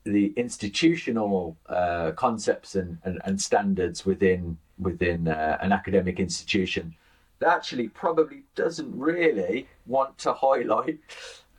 the 0.05 0.33
institutional 0.37 1.57
uh, 1.69 2.11
concepts 2.13 2.75
and, 2.75 2.99
and, 3.05 3.21
and 3.25 3.41
standards 3.41 4.05
within 4.07 4.59
within 4.79 5.29
uh, 5.29 5.59
an 5.61 5.73
academic 5.73 6.19
institution 6.19 6.95
that 7.39 7.49
actually 7.49 7.89
probably 7.89 8.43
doesn't 8.55 8.99
really 8.99 9.67
want 9.87 10.17
to 10.19 10.33
highlight 10.33 10.99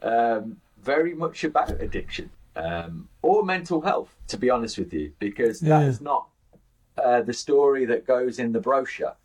um, 0.03 0.57
very 0.81 1.13
much 1.15 1.43
about 1.43 1.69
addiction 1.81 2.29
um, 2.55 3.07
or 3.23 3.43
mental 3.43 3.81
health, 3.81 4.15
to 4.27 4.37
be 4.37 4.49
honest 4.49 4.77
with 4.77 4.93
you, 4.93 5.11
because 5.19 5.59
that 5.59 5.81
Yeah. 5.81 5.87
is 5.87 6.01
not 6.01 6.27
uh, 6.97 7.21
the 7.21 7.33
story 7.33 7.85
that 7.85 8.05
goes 8.05 8.37
in 8.39 8.51
the 8.51 8.59
brochure 8.59 9.15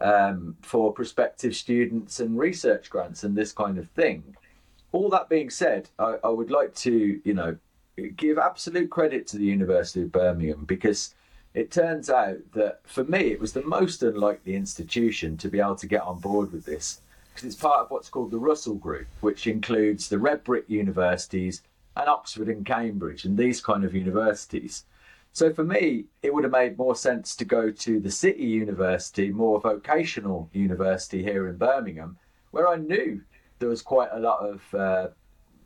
um, 0.00 0.56
for 0.60 0.92
prospective 0.92 1.54
students 1.54 2.20
and 2.20 2.38
research 2.38 2.90
grants 2.90 3.24
and 3.24 3.36
this 3.36 3.52
kind 3.52 3.78
of 3.78 3.88
thing. 3.90 4.36
All 4.92 5.08
that 5.10 5.28
being 5.28 5.50
said, 5.50 5.88
I, 5.98 6.16
I 6.24 6.28
would 6.28 6.50
like 6.50 6.74
to, 6.76 7.20
you 7.24 7.34
know, 7.34 7.56
give 8.16 8.38
absolute 8.38 8.90
credit 8.90 9.26
to 9.28 9.38
the 9.38 9.44
University 9.44 10.02
of 10.02 10.12
Birmingham 10.12 10.64
because 10.64 11.14
it 11.54 11.70
turns 11.70 12.10
out 12.10 12.36
that 12.52 12.80
for 12.84 13.04
me 13.04 13.32
it 13.32 13.40
was 13.40 13.54
the 13.54 13.62
most 13.62 14.02
unlikely 14.02 14.54
institution 14.54 15.36
to 15.38 15.48
be 15.48 15.58
able 15.58 15.76
to 15.76 15.86
get 15.86 16.02
on 16.02 16.20
board 16.20 16.52
with 16.52 16.66
this 16.66 17.00
because 17.36 17.52
it's 17.52 17.60
part 17.60 17.80
of 17.80 17.90
what's 17.90 18.08
called 18.08 18.30
the 18.30 18.38
Russell 18.38 18.76
Group, 18.76 19.06
which 19.20 19.46
includes 19.46 20.08
the 20.08 20.18
red 20.18 20.42
brick 20.42 20.64
universities 20.68 21.62
and 21.94 22.08
Oxford 22.08 22.48
and 22.48 22.64
Cambridge 22.64 23.26
and 23.26 23.36
these 23.36 23.60
kind 23.60 23.84
of 23.84 23.94
universities. 23.94 24.84
So 25.36 25.52
for 25.52 25.64
me, 25.64 26.06
it 26.22 26.32
would 26.32 26.44
have 26.44 26.52
made 26.54 26.78
more 26.78 26.96
sense 26.96 27.36
to 27.36 27.44
go 27.44 27.70
to 27.70 28.00
the 28.00 28.10
City 28.10 28.44
University, 28.44 29.30
more 29.30 29.60
vocational 29.60 30.48
university 30.54 31.22
here 31.22 31.46
in 31.48 31.58
Birmingham, 31.58 32.16
where 32.52 32.66
I 32.66 32.76
knew 32.76 33.20
there 33.58 33.68
was 33.68 33.82
quite 33.82 34.08
a 34.12 34.18
lot 34.18 34.38
of 34.38 34.62
uh, 34.72 35.08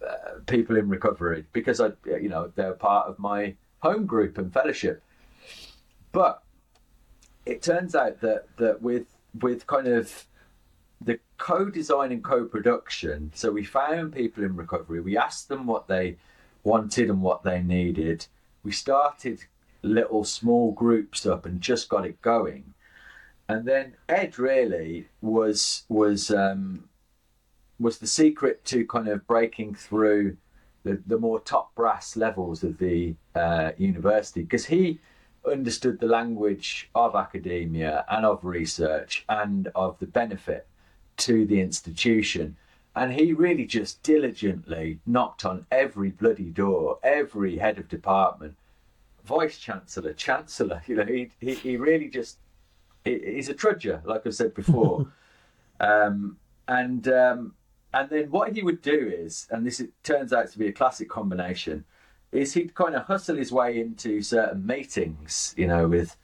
uh, 0.04 0.40
people 0.48 0.76
in 0.76 0.88
recovery 0.88 1.44
because 1.52 1.80
I, 1.80 1.92
you 2.04 2.28
know, 2.28 2.50
they're 2.56 2.72
part 2.72 3.06
of 3.06 3.20
my 3.20 3.54
home 3.78 4.06
group 4.06 4.38
and 4.38 4.52
fellowship. 4.52 5.04
But 6.10 6.42
it 7.46 7.62
turns 7.62 7.94
out 7.94 8.20
that 8.22 8.48
that 8.56 8.82
with 8.82 9.06
with 9.40 9.68
kind 9.68 9.86
of 9.86 10.26
the 11.00 11.20
co-design 11.38 12.10
and 12.10 12.24
co-production, 12.24 13.30
so 13.36 13.52
we 13.52 13.62
found 13.62 14.14
people 14.14 14.42
in 14.42 14.56
recovery. 14.56 15.00
We 15.00 15.16
asked 15.16 15.48
them 15.48 15.68
what 15.68 15.86
they 15.86 16.16
wanted 16.64 17.08
and 17.08 17.22
what 17.22 17.44
they 17.44 17.62
needed. 17.62 18.26
We 18.64 18.72
started 18.72 19.44
little 19.82 20.24
small 20.24 20.72
groups 20.72 21.26
up 21.26 21.46
and 21.46 21.60
just 21.60 21.88
got 21.88 22.06
it 22.06 22.20
going. 22.22 22.74
And 23.48 23.66
then 23.66 23.94
Ed 24.08 24.38
really 24.38 25.08
was 25.20 25.84
was 25.88 26.30
um, 26.30 26.88
was 27.78 27.98
the 27.98 28.06
secret 28.06 28.64
to 28.66 28.86
kind 28.86 29.08
of 29.08 29.26
breaking 29.26 29.74
through 29.74 30.36
the, 30.84 31.02
the 31.06 31.18
more 31.18 31.40
top 31.40 31.74
brass 31.74 32.16
levels 32.16 32.62
of 32.62 32.78
the 32.78 33.14
uh, 33.34 33.72
university 33.76 34.42
because 34.42 34.66
he 34.66 34.98
understood 35.50 35.98
the 35.98 36.06
language 36.06 36.90
of 36.94 37.14
academia 37.14 38.04
and 38.08 38.26
of 38.26 38.44
research 38.44 39.24
and 39.28 39.68
of 39.74 39.98
the 39.98 40.06
benefit 40.06 40.66
to 41.16 41.46
the 41.46 41.60
institution. 41.60 42.56
And 42.94 43.12
he 43.12 43.32
really 43.32 43.66
just 43.66 44.02
diligently 44.02 45.00
knocked 45.06 45.44
on 45.44 45.66
every 45.70 46.10
bloody 46.10 46.50
door, 46.50 46.98
every 47.02 47.56
head 47.58 47.78
of 47.78 47.88
department, 47.88 48.56
vice 49.24 49.58
chancellor, 49.58 50.12
chancellor. 50.12 50.82
You 50.86 50.96
know, 50.96 51.04
he 51.04 51.30
he, 51.40 51.54
he 51.54 51.76
really 51.76 52.08
just 52.08 52.38
he, 53.04 53.18
he's 53.24 53.48
a 53.48 53.54
trudger, 53.54 54.02
like 54.04 54.26
I've 54.26 54.34
said 54.34 54.54
before. 54.54 55.06
um, 55.80 56.36
and 56.68 57.06
um, 57.08 57.54
and 57.92 58.08
then 58.08 58.30
what 58.30 58.52
he 58.52 58.62
would 58.62 58.82
do 58.82 59.12
is, 59.12 59.48
and 59.50 59.66
this 59.66 59.80
it 59.80 59.90
turns 60.04 60.32
out 60.32 60.50
to 60.52 60.58
be 60.58 60.68
a 60.68 60.72
classic 60.72 61.08
combination, 61.08 61.84
is 62.32 62.54
he'd 62.54 62.74
kind 62.74 62.94
of 62.94 63.04
hustle 63.04 63.36
his 63.36 63.50
way 63.50 63.80
into 63.80 64.22
certain 64.22 64.64
meetings, 64.64 65.54
you 65.56 65.66
know, 65.66 65.88
with 65.88 66.16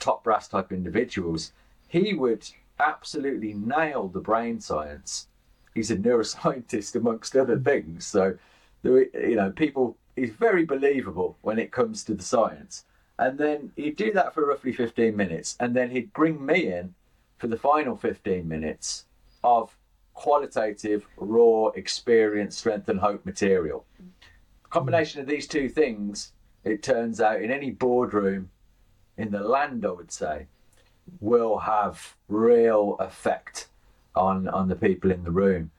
top 0.00 0.24
brass 0.24 0.48
type 0.48 0.72
individuals. 0.72 1.52
He 1.88 2.14
would 2.14 2.48
absolutely 2.80 3.54
nail 3.54 4.08
the 4.08 4.20
brain 4.20 4.60
science. 4.60 5.28
He's 5.74 5.90
a 5.90 5.96
neuroscientist 5.96 6.96
amongst 6.96 7.36
other 7.36 7.58
things, 7.58 8.06
so 8.06 8.36
you 8.82 9.36
know 9.36 9.50
people. 9.50 9.96
He's 10.16 10.30
very 10.30 10.64
believable 10.64 11.38
when 11.42 11.58
it 11.58 11.72
comes 11.72 12.04
to 12.04 12.14
the 12.14 12.22
science. 12.22 12.84
And 13.18 13.38
then 13.38 13.72
he'd 13.76 13.96
do 13.96 14.12
that 14.12 14.34
for 14.34 14.46
roughly 14.46 14.72
15 14.72 15.16
minutes, 15.16 15.56
and 15.60 15.76
then 15.76 15.90
he'd 15.90 16.12
bring 16.12 16.44
me 16.44 16.72
in 16.72 16.94
for 17.38 17.46
the 17.46 17.56
final 17.56 17.96
15 17.96 18.46
minutes 18.46 19.04
of 19.44 19.76
qualitative, 20.14 21.06
raw 21.16 21.68
experience, 21.68 22.56
strength, 22.56 22.88
and 22.88 23.00
hope 23.00 23.24
material. 23.24 23.84
Combination 24.70 25.20
of 25.20 25.26
these 25.26 25.46
two 25.46 25.68
things, 25.68 26.32
it 26.64 26.82
turns 26.82 27.20
out, 27.20 27.42
in 27.42 27.50
any 27.50 27.70
boardroom 27.70 28.50
in 29.16 29.30
the 29.30 29.40
land, 29.40 29.84
I 29.84 29.90
would 29.90 30.12
say, 30.12 30.46
will 31.20 31.58
have 31.58 32.16
real 32.28 32.96
effect 33.00 33.68
on 34.14 34.48
on 34.48 34.68
the 34.68 34.76
people 34.76 35.10
in 35.10 35.24
the 35.24 35.30
room. 35.30 35.70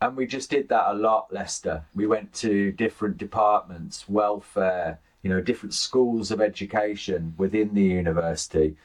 And 0.00 0.16
we 0.16 0.26
just 0.26 0.50
did 0.50 0.68
that 0.70 0.90
a 0.90 0.94
lot, 0.94 1.32
Lester. 1.32 1.84
We 1.94 2.06
went 2.06 2.32
to 2.34 2.72
different 2.72 3.18
departments, 3.18 4.08
welfare, 4.08 4.98
you 5.22 5.28
know, 5.28 5.40
different 5.40 5.74
schools 5.74 6.30
of 6.30 6.40
education 6.40 7.34
within 7.36 7.74
the 7.74 7.82
university, 7.82 8.76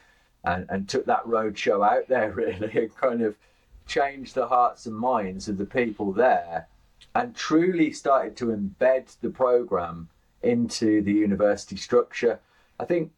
and, 0.44 0.66
and 0.68 0.88
took 0.88 1.06
that 1.06 1.24
roadshow 1.24 1.86
out 1.86 2.08
there 2.08 2.30
really 2.34 2.70
and 2.78 2.94
kind 2.96 3.22
of 3.22 3.36
changed 3.86 4.34
the 4.34 4.48
hearts 4.48 4.86
and 4.86 4.96
minds 4.96 5.48
of 5.48 5.58
the 5.58 5.64
people 5.64 6.12
there 6.12 6.66
and 7.14 7.34
truly 7.34 7.92
started 7.92 8.36
to 8.36 8.46
embed 8.46 9.16
the 9.20 9.30
program 9.30 10.08
into 10.42 11.02
the 11.02 11.12
university 11.12 11.76
structure. 11.76 12.38
I 12.78 12.84
think 12.84 13.10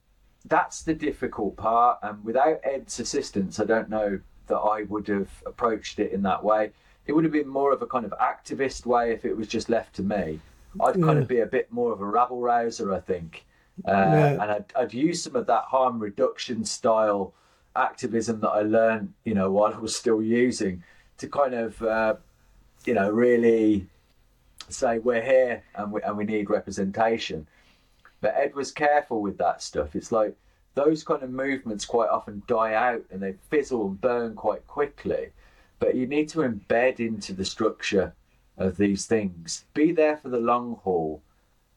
that's 0.44 0.82
the 0.82 0.94
difficult 0.94 1.56
part, 1.56 1.98
and 2.02 2.24
without 2.24 2.60
Ed's 2.62 3.00
assistance, 3.00 3.58
I 3.58 3.64
don't 3.64 3.90
know 3.90 4.20
that 4.46 4.56
I 4.56 4.82
would 4.84 5.08
have 5.08 5.42
approached 5.44 5.98
it 5.98 6.12
in 6.12 6.22
that 6.22 6.44
way. 6.44 6.70
It 7.08 7.12
would 7.16 7.24
have 7.24 7.32
been 7.32 7.48
more 7.48 7.72
of 7.72 7.80
a 7.80 7.86
kind 7.86 8.04
of 8.04 8.12
activist 8.20 8.84
way 8.84 9.12
if 9.12 9.24
it 9.24 9.34
was 9.34 9.48
just 9.48 9.70
left 9.70 9.96
to 9.96 10.02
me. 10.02 10.38
I'd 10.78 10.92
kind 10.94 11.06
Yeah. 11.16 11.22
of 11.22 11.26
be 11.28 11.40
a 11.40 11.46
bit 11.46 11.72
more 11.72 11.90
of 11.90 12.00
a 12.02 12.04
rabble 12.04 12.40
rouser, 12.40 12.94
I 12.94 13.00
think, 13.00 13.44
Uh, 13.86 13.92
yeah. 13.92 14.32
And 14.32 14.42
I'd, 14.42 14.64
I'd 14.76 14.92
use 14.92 15.22
some 15.22 15.34
of 15.36 15.46
that 15.46 15.62
harm 15.64 16.00
reduction 16.00 16.64
style 16.64 17.32
activism 17.76 18.40
that 18.40 18.48
I 18.50 18.62
learned, 18.62 19.14
you 19.24 19.34
know, 19.34 19.50
while 19.52 19.72
I 19.72 19.78
was 19.78 19.94
still 19.96 20.20
using 20.20 20.82
to 21.18 21.28
kind 21.28 21.54
of, 21.54 21.80
uh, 21.80 22.16
you 22.84 22.94
know, 22.94 23.08
really 23.10 23.86
say 24.68 24.98
we're 24.98 25.22
here 25.22 25.62
and 25.76 25.92
we, 25.92 26.02
and 26.02 26.16
we 26.16 26.24
need 26.24 26.50
representation. 26.50 27.46
But 28.20 28.34
Ed 28.36 28.54
was 28.56 28.70
careful 28.72 29.22
with 29.22 29.38
that 29.38 29.62
stuff. 29.62 29.94
It's 29.96 30.10
like 30.10 30.34
those 30.74 31.04
kind 31.04 31.22
of 31.22 31.30
movements 31.30 31.84
quite 31.86 32.10
often 32.10 32.42
die 32.48 32.74
out 32.74 33.02
and 33.12 33.22
they 33.22 33.34
fizzle 33.48 33.86
and 33.86 34.00
burn 34.00 34.34
quite 34.34 34.66
quickly. 34.66 35.28
But 35.78 35.94
you 35.94 36.06
need 36.06 36.28
to 36.30 36.38
embed 36.38 37.00
into 37.00 37.32
the 37.32 37.44
structure 37.44 38.14
of 38.56 38.76
these 38.76 39.06
things, 39.06 39.64
be 39.74 39.92
there 39.92 40.16
for 40.16 40.28
the 40.28 40.40
long 40.40 40.80
haul, 40.82 41.22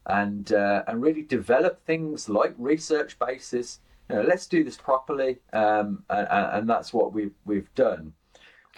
and 0.06 0.52
uh, 0.52 0.82
and 0.86 1.00
really 1.00 1.22
develop 1.22 1.84
things 1.86 2.28
like 2.28 2.54
research 2.58 3.18
basis. 3.18 3.80
You 4.10 4.16
know, 4.16 4.22
let's 4.22 4.46
do 4.46 4.64
this 4.64 4.76
properly, 4.76 5.38
um, 5.52 6.02
and, 6.10 6.28
and, 6.30 6.68
that's 6.68 6.92
what 6.92 7.12
we've 7.12 7.34
we've 7.44 7.72
done. 7.74 8.12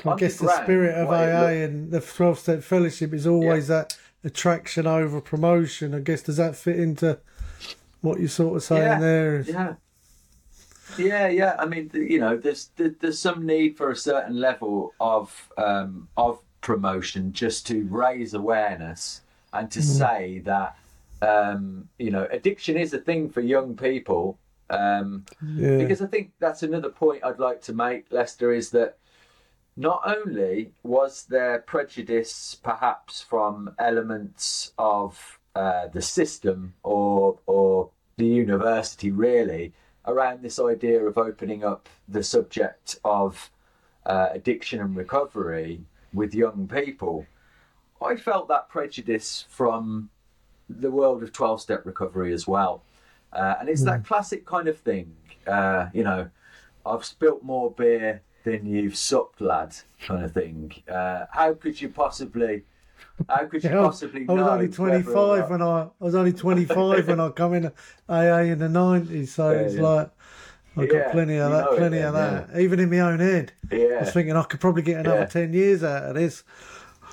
I 0.05 0.11
On 0.11 0.17
guess 0.17 0.37
the, 0.37 0.47
ground, 0.47 0.61
the, 0.61 0.65
spirit 0.65 0.95
of 0.97 1.09
AA 1.09 1.65
and 1.65 1.91
the 1.91 2.01
twelve 2.01 2.39
step 2.39 2.63
fellowship 2.63 3.15
is 3.15 3.27
always 3.27 3.69
yeah. 3.69 3.77
that 3.77 3.99
attraction 4.23 4.87
over 4.87 5.21
promotion. 5.21 5.95
I 5.95 6.01
guess 6.01 6.23
does 6.23 6.37
that 6.37 6.57
fit 6.57 6.79
into 6.79 7.19
what 8.03 8.21
you're 8.21 8.29
sort 8.29 8.57
of 8.57 8.63
saying 8.63 8.83
yeah, 8.83 8.99
there? 9.01 9.41
Yeah. 9.41 9.75
Yeah, 10.99 11.29
yeah. 11.29 11.57
I 11.59 11.67
mean, 11.67 11.91
you 11.93 12.21
know, 12.21 12.37
there's 12.37 12.71
there's 12.77 13.19
some 13.19 13.47
need 13.47 13.77
for 13.77 13.91
a 13.91 13.97
certain 13.97 14.39
level 14.41 14.95
of 15.01 15.51
um, 15.57 16.09
of 16.17 16.41
promotion 16.61 17.33
just 17.33 17.67
to 17.67 17.85
raise 17.91 18.35
awareness 18.35 19.21
and 19.53 19.71
to 19.71 19.81
mm. 19.81 19.83
say 19.83 20.39
that 20.41 20.77
um, 21.23 21.89
you 21.99 22.11
know 22.11 22.27
addiction 22.31 22.77
is 22.77 22.93
a 22.95 22.99
thing 22.99 23.29
for 23.29 23.41
young 23.41 23.77
people. 23.77 24.39
Um, 24.71 25.25
yeah. 25.43 25.77
Because 25.77 26.01
I 26.01 26.07
think 26.07 26.33
that's 26.39 26.63
another 26.63 26.89
point 26.89 27.25
I'd 27.25 27.39
like 27.39 27.61
to 27.63 27.75
make, 27.75 28.07
Lester, 28.11 28.53
is 28.53 28.71
that 28.71 28.97
not 29.77 30.01
only 30.05 30.73
was 30.83 31.25
there 31.25 31.59
prejudice 31.61 32.57
perhaps 32.63 33.21
from 33.21 33.75
elements 33.79 34.73
of 34.79 35.39
uh, 35.55 35.89
the 35.89 36.03
system 36.03 36.75
or 36.83 37.39
or 37.47 37.91
the 38.17 38.27
university 38.27 39.11
really 39.11 39.73
around 40.07 40.43
this 40.43 40.59
idea 40.59 41.05
of 41.05 41.19
opening 41.19 41.65
up 41.65 41.89
the 42.09 42.23
subject 42.23 42.99
of 43.05 43.51
uh, 44.07 44.29
addiction 44.33 44.81
and 44.81 44.97
recovery 44.97 45.81
with 46.13 46.35
young 46.35 46.69
people, 46.69 47.27
I 48.03 48.17
felt 48.17 48.49
that 48.49 48.69
prejudice 48.69 49.47
from 49.49 50.11
the 50.69 50.91
world 50.91 51.23
of 51.23 51.33
12 51.33 51.61
step 51.61 51.87
recovery 51.87 52.33
as 52.33 52.47
well. 52.47 52.83
Uh, 53.33 53.55
and 53.61 53.69
it's 53.69 53.83
mm. 53.83 53.87
that 53.87 53.99
hmm. 53.99 54.05
classic 54.05 54.47
kind 54.47 54.69
of 54.69 54.79
thing, 54.79 55.15
uh, 55.47 55.89
you 55.93 56.05
know, 56.05 56.31
I've 56.87 57.05
spilt 57.05 57.43
more 57.43 57.71
beer 57.71 58.23
than 58.45 58.67
you've 58.67 58.97
supped, 58.97 59.41
lad, 59.41 59.75
kind 60.01 60.25
of 60.25 60.33
thing. 60.33 60.73
Uh, 60.87 61.25
how 61.31 61.55
could 61.55 61.81
you 61.81 61.89
possibly 61.89 62.63
how 63.29 63.47
could 63.47 63.63
you 63.63 63.71
yeah, 63.71 63.77
possibly? 63.77 64.27
I 64.29 64.33
was 64.33 64.43
only 64.43 64.69
twenty 64.69 65.03
five 65.03 65.51
when 65.51 65.63
I, 65.63 65.83
I 65.83 66.05
was 66.05 66.15
only 66.15 66.33
twenty 66.33 66.65
five 66.65 67.07
when 67.07 67.21
I 67.21 67.31
come 67.31 67.55
in 67.55 67.73
AA 68.09 68.41
in 68.41 68.59
the 68.59 68.69
nineties. 68.69 69.35
So 69.35 69.51
yeah, 69.51 69.59
it's 69.59 69.75
yeah. 69.77 69.83
like 69.83 70.11
I 70.77 70.87
got 70.87 71.13
plenty 71.13 71.37
of 71.37 71.51
that, 71.53 71.69
plenty 71.77 71.99
it, 71.99 72.05
of 72.05 72.15
that. 72.15 72.59
Even 72.59 72.81
in 72.81 72.91
my 72.91 73.01
own 73.01 73.21
head, 73.21 73.53
yeah. 73.71 73.79
I 73.79 74.01
was 74.01 74.13
thinking 74.13 74.37
I 74.37 74.43
could 74.43 74.61
probably 74.61 74.83
get 74.83 75.01
another 75.01 75.27
ten 75.27 75.53
years 75.53 75.85
out 75.85 76.05
of 76.05 76.15
this. 76.15 76.43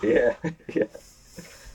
Yeah, 0.01 0.35
yeah. 0.73 0.85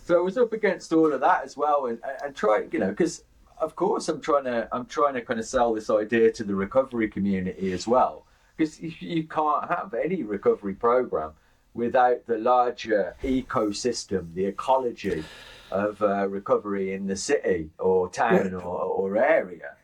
So 0.05 0.19
I 0.19 0.21
was 0.21 0.37
up 0.39 0.53
against 0.53 0.93
all 0.93 1.13
of 1.13 1.21
that 1.21 1.45
as 1.45 1.57
well, 1.57 1.87
and 1.87 1.99
and 2.25 2.35
try, 2.35 2.65
you 2.71 2.79
know, 2.79 2.91
because 2.91 3.25
of 3.59 3.77
course 3.77 4.09
I'm 4.09 4.21
trying 4.21 4.45
to 4.45 4.69
I'm 4.73 4.87
trying 4.87 5.15
to 5.15 5.23
kind 5.23 5.39
of 5.39 5.47
sell 5.47 5.75
this 5.75 5.89
idea 5.89 6.33
to 6.33 6.45
the 6.45 6.55
recovery 6.55 7.09
community 7.09 7.73
as 7.73 7.87
well, 7.87 8.27
because 8.57 8.81
you 8.81 9.25
can't 9.25 9.69
have 9.69 9.95
any 9.95 10.25
recovery 10.25 10.75
program 10.75 11.33
without 11.77 12.27
the 12.27 12.39
larger 12.39 13.15
ecosystem, 13.23 14.35
the 14.35 14.47
ecology 14.47 15.23
of 15.71 16.01
uh, 16.03 16.27
recovery 16.29 16.93
in 16.93 17.07
the 17.07 17.17
city 17.17 17.71
or 17.79 18.09
town 18.09 18.51
yeah. 18.53 18.59
or, 18.59 18.81
or 18.81 19.17
area. 19.17 19.77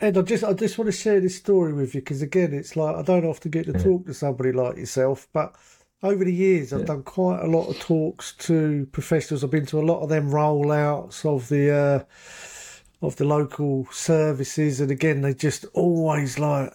Ed, 0.00 0.18
I 0.18 0.22
just 0.22 0.44
I 0.44 0.52
just 0.52 0.76
want 0.76 0.86
to 0.86 0.96
share 0.96 1.20
this 1.20 1.36
story 1.36 1.72
with 1.72 1.94
you 1.94 2.00
because 2.00 2.22
again, 2.22 2.52
it's 2.52 2.76
like 2.76 2.96
I 2.96 3.02
don't 3.02 3.24
often 3.24 3.50
get 3.50 3.66
to 3.66 3.72
yeah. 3.72 3.82
talk 3.82 4.06
to 4.06 4.14
somebody 4.14 4.52
like 4.52 4.76
yourself, 4.76 5.28
but 5.32 5.54
over 6.02 6.24
the 6.24 6.32
years 6.32 6.72
I've 6.72 6.80
yeah. 6.80 6.86
done 6.86 7.02
quite 7.02 7.40
a 7.40 7.46
lot 7.46 7.68
of 7.68 7.78
talks 7.78 8.32
to 8.32 8.86
professionals. 8.92 9.44
I've 9.44 9.50
been 9.50 9.66
to 9.66 9.80
a 9.80 9.82
lot 9.82 10.00
of 10.00 10.08
them 10.08 10.30
rollouts 10.30 11.24
of 11.24 11.48
the 11.48 11.70
uh, 11.70 13.06
of 13.06 13.16
the 13.16 13.24
local 13.24 13.86
services, 13.92 14.80
and 14.80 14.90
again, 14.90 15.20
they 15.20 15.34
just 15.34 15.64
always 15.74 16.38
like 16.38 16.72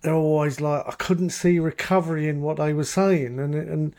they're 0.00 0.14
always 0.14 0.60
like, 0.60 0.84
I 0.86 0.92
couldn't 0.92 1.30
see 1.30 1.58
recovery 1.58 2.28
in 2.28 2.40
what 2.40 2.56
they 2.56 2.72
were 2.72 2.84
saying. 2.84 3.38
And, 3.38 3.54
and 3.54 3.94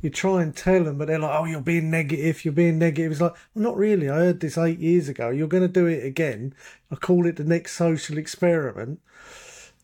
you 0.00 0.10
try 0.10 0.42
and 0.42 0.54
tell 0.54 0.84
them, 0.84 0.98
but 0.98 1.08
they're 1.08 1.18
like, 1.18 1.40
oh, 1.40 1.44
you're 1.44 1.60
being 1.60 1.90
negative, 1.90 2.44
you're 2.44 2.52
being 2.52 2.78
negative. 2.78 3.12
It's 3.12 3.20
like, 3.20 3.34
well, 3.54 3.64
not 3.64 3.76
really. 3.76 4.08
I 4.08 4.16
heard 4.16 4.40
this 4.40 4.58
eight 4.58 4.78
years 4.78 5.08
ago. 5.08 5.30
You're 5.30 5.48
going 5.48 5.62
to 5.62 5.68
do 5.68 5.86
it 5.86 6.04
again. 6.04 6.54
I 6.90 6.96
call 6.96 7.26
it 7.26 7.36
the 7.36 7.44
next 7.44 7.72
social 7.72 8.18
experiment. 8.18 9.00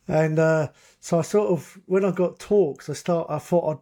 And 0.07 0.37
uh, 0.39 0.69
so 0.99 1.19
I 1.19 1.23
sort 1.23 1.49
of, 1.49 1.79
when 1.85 2.05
I 2.05 2.11
got 2.11 2.39
talks, 2.39 2.89
I 2.89 2.93
start. 2.93 3.27
I 3.29 3.39
thought 3.39 3.71
I'd 3.71 3.79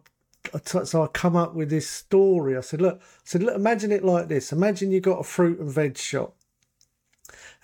so 0.62 1.02
I 1.02 1.06
come 1.08 1.36
up 1.36 1.54
with 1.54 1.70
this 1.70 1.88
story. 1.88 2.56
I 2.56 2.60
said, 2.60 2.80
look, 2.80 3.00
I 3.00 3.04
said, 3.24 3.42
look, 3.42 3.54
imagine 3.54 3.90
it 3.92 4.04
like 4.04 4.28
this. 4.28 4.52
Imagine 4.52 4.90
you 4.90 5.00
got 5.00 5.20
a 5.20 5.24
fruit 5.24 5.58
and 5.58 5.70
veg 5.70 5.96
shop, 5.96 6.36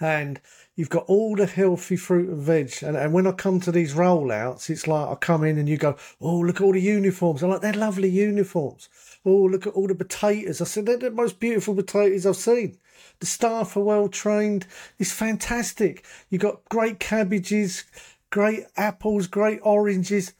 and 0.00 0.40
you've 0.80 0.88
got 0.88 1.04
all 1.08 1.36
the 1.36 1.44
healthy 1.44 1.94
fruit 1.94 2.30
and 2.30 2.40
veg. 2.40 2.72
And, 2.82 2.96
and 2.96 3.12
when 3.12 3.26
I 3.26 3.32
come 3.32 3.60
to 3.60 3.70
these 3.70 3.92
rollouts, 3.92 4.70
it's 4.70 4.86
like 4.86 5.08
I 5.10 5.14
come 5.14 5.44
in 5.44 5.58
and 5.58 5.68
you 5.68 5.76
go, 5.76 5.94
oh, 6.22 6.38
look 6.38 6.56
at 6.56 6.62
all 6.62 6.72
the 6.72 6.80
uniforms. 6.80 7.42
I'm 7.42 7.50
like, 7.50 7.60
they're 7.60 7.74
lovely 7.74 8.08
uniforms. 8.08 8.88
Oh, 9.26 9.42
look 9.42 9.66
at 9.66 9.74
all 9.74 9.88
the 9.88 9.94
potatoes. 9.94 10.62
I 10.62 10.64
said, 10.64 10.86
they're 10.86 10.96
the 10.96 11.10
most 11.10 11.38
beautiful 11.38 11.74
potatoes 11.74 12.24
I've 12.24 12.36
seen. 12.36 12.78
The 13.18 13.26
staff 13.26 13.76
are 13.76 13.84
well 13.84 14.08
trained. 14.08 14.66
It's 14.98 15.12
fantastic. 15.12 16.02
You've 16.30 16.40
got 16.40 16.66
great 16.70 16.98
cabbages, 16.98 17.84
great 18.30 18.64
apples, 18.78 19.26
great 19.26 19.60
oranges. 19.62 20.32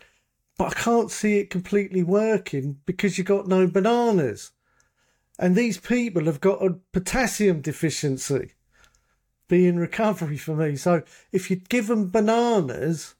But 0.56 0.68
I 0.68 0.80
can't 0.80 1.10
see 1.10 1.36
it 1.36 1.50
completely 1.50 2.02
working 2.02 2.78
because 2.86 3.18
you've 3.18 3.26
got 3.26 3.46
no 3.46 3.66
bananas. 3.66 4.52
And 5.38 5.54
these 5.54 5.76
people 5.76 6.24
have 6.24 6.40
got 6.40 6.64
a 6.64 6.78
potassium 6.92 7.60
deficiency 7.60 8.52
be 9.50 9.66
in 9.66 9.78
recovery 9.78 10.38
for 10.38 10.54
me. 10.54 10.76
So 10.76 11.02
if 11.32 11.50
you 11.50 11.56
give 11.56 11.88
them 11.88 12.08
bananas, 12.08 13.16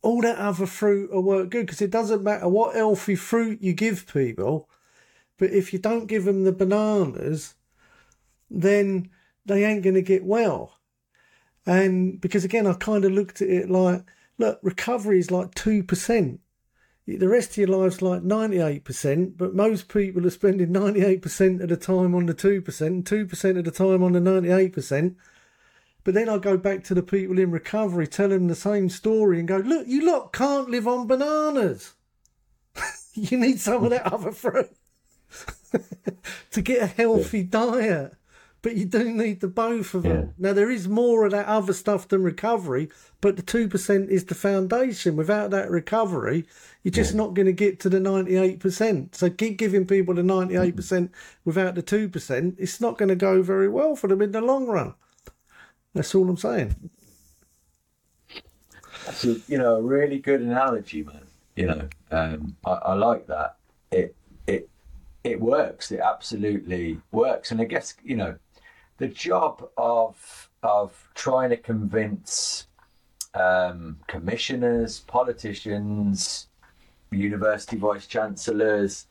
all 0.00 0.22
that 0.22 0.38
other 0.38 0.64
fruit 0.64 1.12
will 1.12 1.22
work 1.22 1.50
good 1.50 1.66
because 1.66 1.82
it 1.82 1.90
doesn't 1.90 2.22
matter 2.22 2.48
what 2.48 2.76
healthy 2.76 3.16
fruit 3.16 3.60
you 3.60 3.74
give 3.74 4.10
people, 4.10 4.70
but 5.36 5.50
if 5.50 5.72
you 5.72 5.78
don't 5.78 6.06
give 6.06 6.24
them 6.24 6.44
the 6.44 6.52
bananas, 6.52 7.54
then 8.48 9.10
they 9.44 9.64
ain't 9.64 9.82
going 9.82 9.94
to 9.94 10.02
get 10.02 10.24
well. 10.24 10.78
And 11.66 12.20
because 12.20 12.44
again, 12.44 12.66
I 12.66 12.74
kind 12.74 13.04
of 13.04 13.12
looked 13.12 13.42
at 13.42 13.48
it 13.48 13.68
like, 13.68 14.04
look, 14.38 14.60
recovery 14.62 15.18
is 15.18 15.30
like 15.30 15.54
2%. 15.54 16.38
The 17.06 17.28
rest 17.28 17.52
of 17.52 17.56
your 17.56 17.68
life's 17.68 18.02
like 18.02 18.22
98%, 18.22 19.36
but 19.36 19.54
most 19.54 19.88
people 19.88 20.26
are 20.26 20.30
spending 20.30 20.68
98% 20.68 21.62
of 21.62 21.70
the 21.70 21.76
time 21.76 22.14
on 22.14 22.26
the 22.26 22.34
2% 22.34 22.80
and 22.86 23.04
2% 23.04 23.58
of 23.58 23.64
the 23.64 23.70
time 23.70 24.02
on 24.02 24.12
the 24.12 24.20
98%. 24.20 25.16
But 26.08 26.14
then 26.14 26.30
I 26.30 26.38
go 26.38 26.56
back 26.56 26.84
to 26.84 26.94
the 26.94 27.02
people 27.02 27.38
in 27.38 27.50
recovery, 27.50 28.06
tell 28.06 28.30
them 28.30 28.48
the 28.48 28.54
same 28.54 28.88
story, 28.88 29.38
and 29.38 29.46
go, 29.46 29.58
look, 29.58 29.86
you 29.86 30.06
lot 30.06 30.32
can't 30.32 30.70
live 30.70 30.88
on 30.88 31.06
bananas. 31.06 31.96
you 33.12 33.36
need 33.36 33.60
some 33.60 33.84
of 33.84 33.90
that 33.90 34.06
other 34.10 34.32
fruit 34.32 34.74
to 36.50 36.62
get 36.62 36.80
a 36.80 36.86
healthy 36.86 37.40
yeah. 37.40 37.46
diet. 37.50 38.14
But 38.62 38.76
you 38.76 38.86
do 38.86 39.12
need 39.12 39.40
the 39.40 39.48
both 39.48 39.92
of 39.92 40.04
them. 40.04 40.16
Yeah. 40.16 40.32
Now 40.38 40.52
there 40.54 40.70
is 40.70 40.88
more 40.88 41.26
of 41.26 41.32
that 41.32 41.44
other 41.44 41.74
stuff 41.74 42.08
than 42.08 42.22
recovery, 42.22 42.88
but 43.20 43.36
the 43.36 43.42
two 43.42 43.68
percent 43.68 44.08
is 44.08 44.24
the 44.24 44.34
foundation. 44.34 45.14
Without 45.14 45.50
that 45.50 45.70
recovery, 45.70 46.46
you're 46.82 46.90
just 46.90 47.12
yeah. 47.12 47.18
not 47.18 47.34
going 47.34 47.44
to 47.44 47.52
get 47.52 47.80
to 47.80 47.90
the 47.90 48.00
ninety-eight 48.00 48.60
percent. 48.60 49.14
So 49.14 49.28
keep 49.28 49.58
giving 49.58 49.86
people 49.86 50.14
the 50.14 50.22
ninety-eight 50.22 50.68
mm-hmm. 50.68 50.76
percent 50.76 51.12
without 51.44 51.74
the 51.74 51.82
two 51.82 52.08
percent. 52.08 52.54
It's 52.58 52.80
not 52.80 52.96
going 52.96 53.10
to 53.10 53.14
go 53.14 53.42
very 53.42 53.68
well 53.68 53.94
for 53.94 54.08
them 54.08 54.22
in 54.22 54.32
the 54.32 54.40
long 54.40 54.68
run. 54.68 54.94
That's 55.94 56.14
all 56.14 56.28
I'm 56.28 56.36
saying. 56.36 56.90
That's 59.04 59.24
a, 59.24 59.36
you 59.48 59.58
know 59.58 59.76
a 59.76 59.82
really 59.82 60.18
good 60.18 60.40
analogy, 60.40 61.02
man. 61.02 61.22
You 61.56 61.66
know, 61.66 61.88
um, 62.10 62.56
I, 62.64 62.70
I 62.70 62.94
like 62.94 63.26
that. 63.26 63.56
It 63.90 64.14
it 64.46 64.68
it 65.24 65.40
works. 65.40 65.90
It 65.90 66.00
absolutely 66.00 67.00
works. 67.10 67.50
And 67.50 67.60
I 67.60 67.64
guess 67.64 67.94
you 68.04 68.16
know 68.16 68.36
the 68.98 69.08
job 69.08 69.68
of 69.76 70.50
of 70.62 71.08
trying 71.14 71.50
to 71.50 71.56
convince 71.56 72.66
um, 73.34 73.98
commissioners, 74.06 75.00
politicians, 75.00 76.48
university 77.10 77.76
vice 77.76 78.06
chancellors 78.06 79.06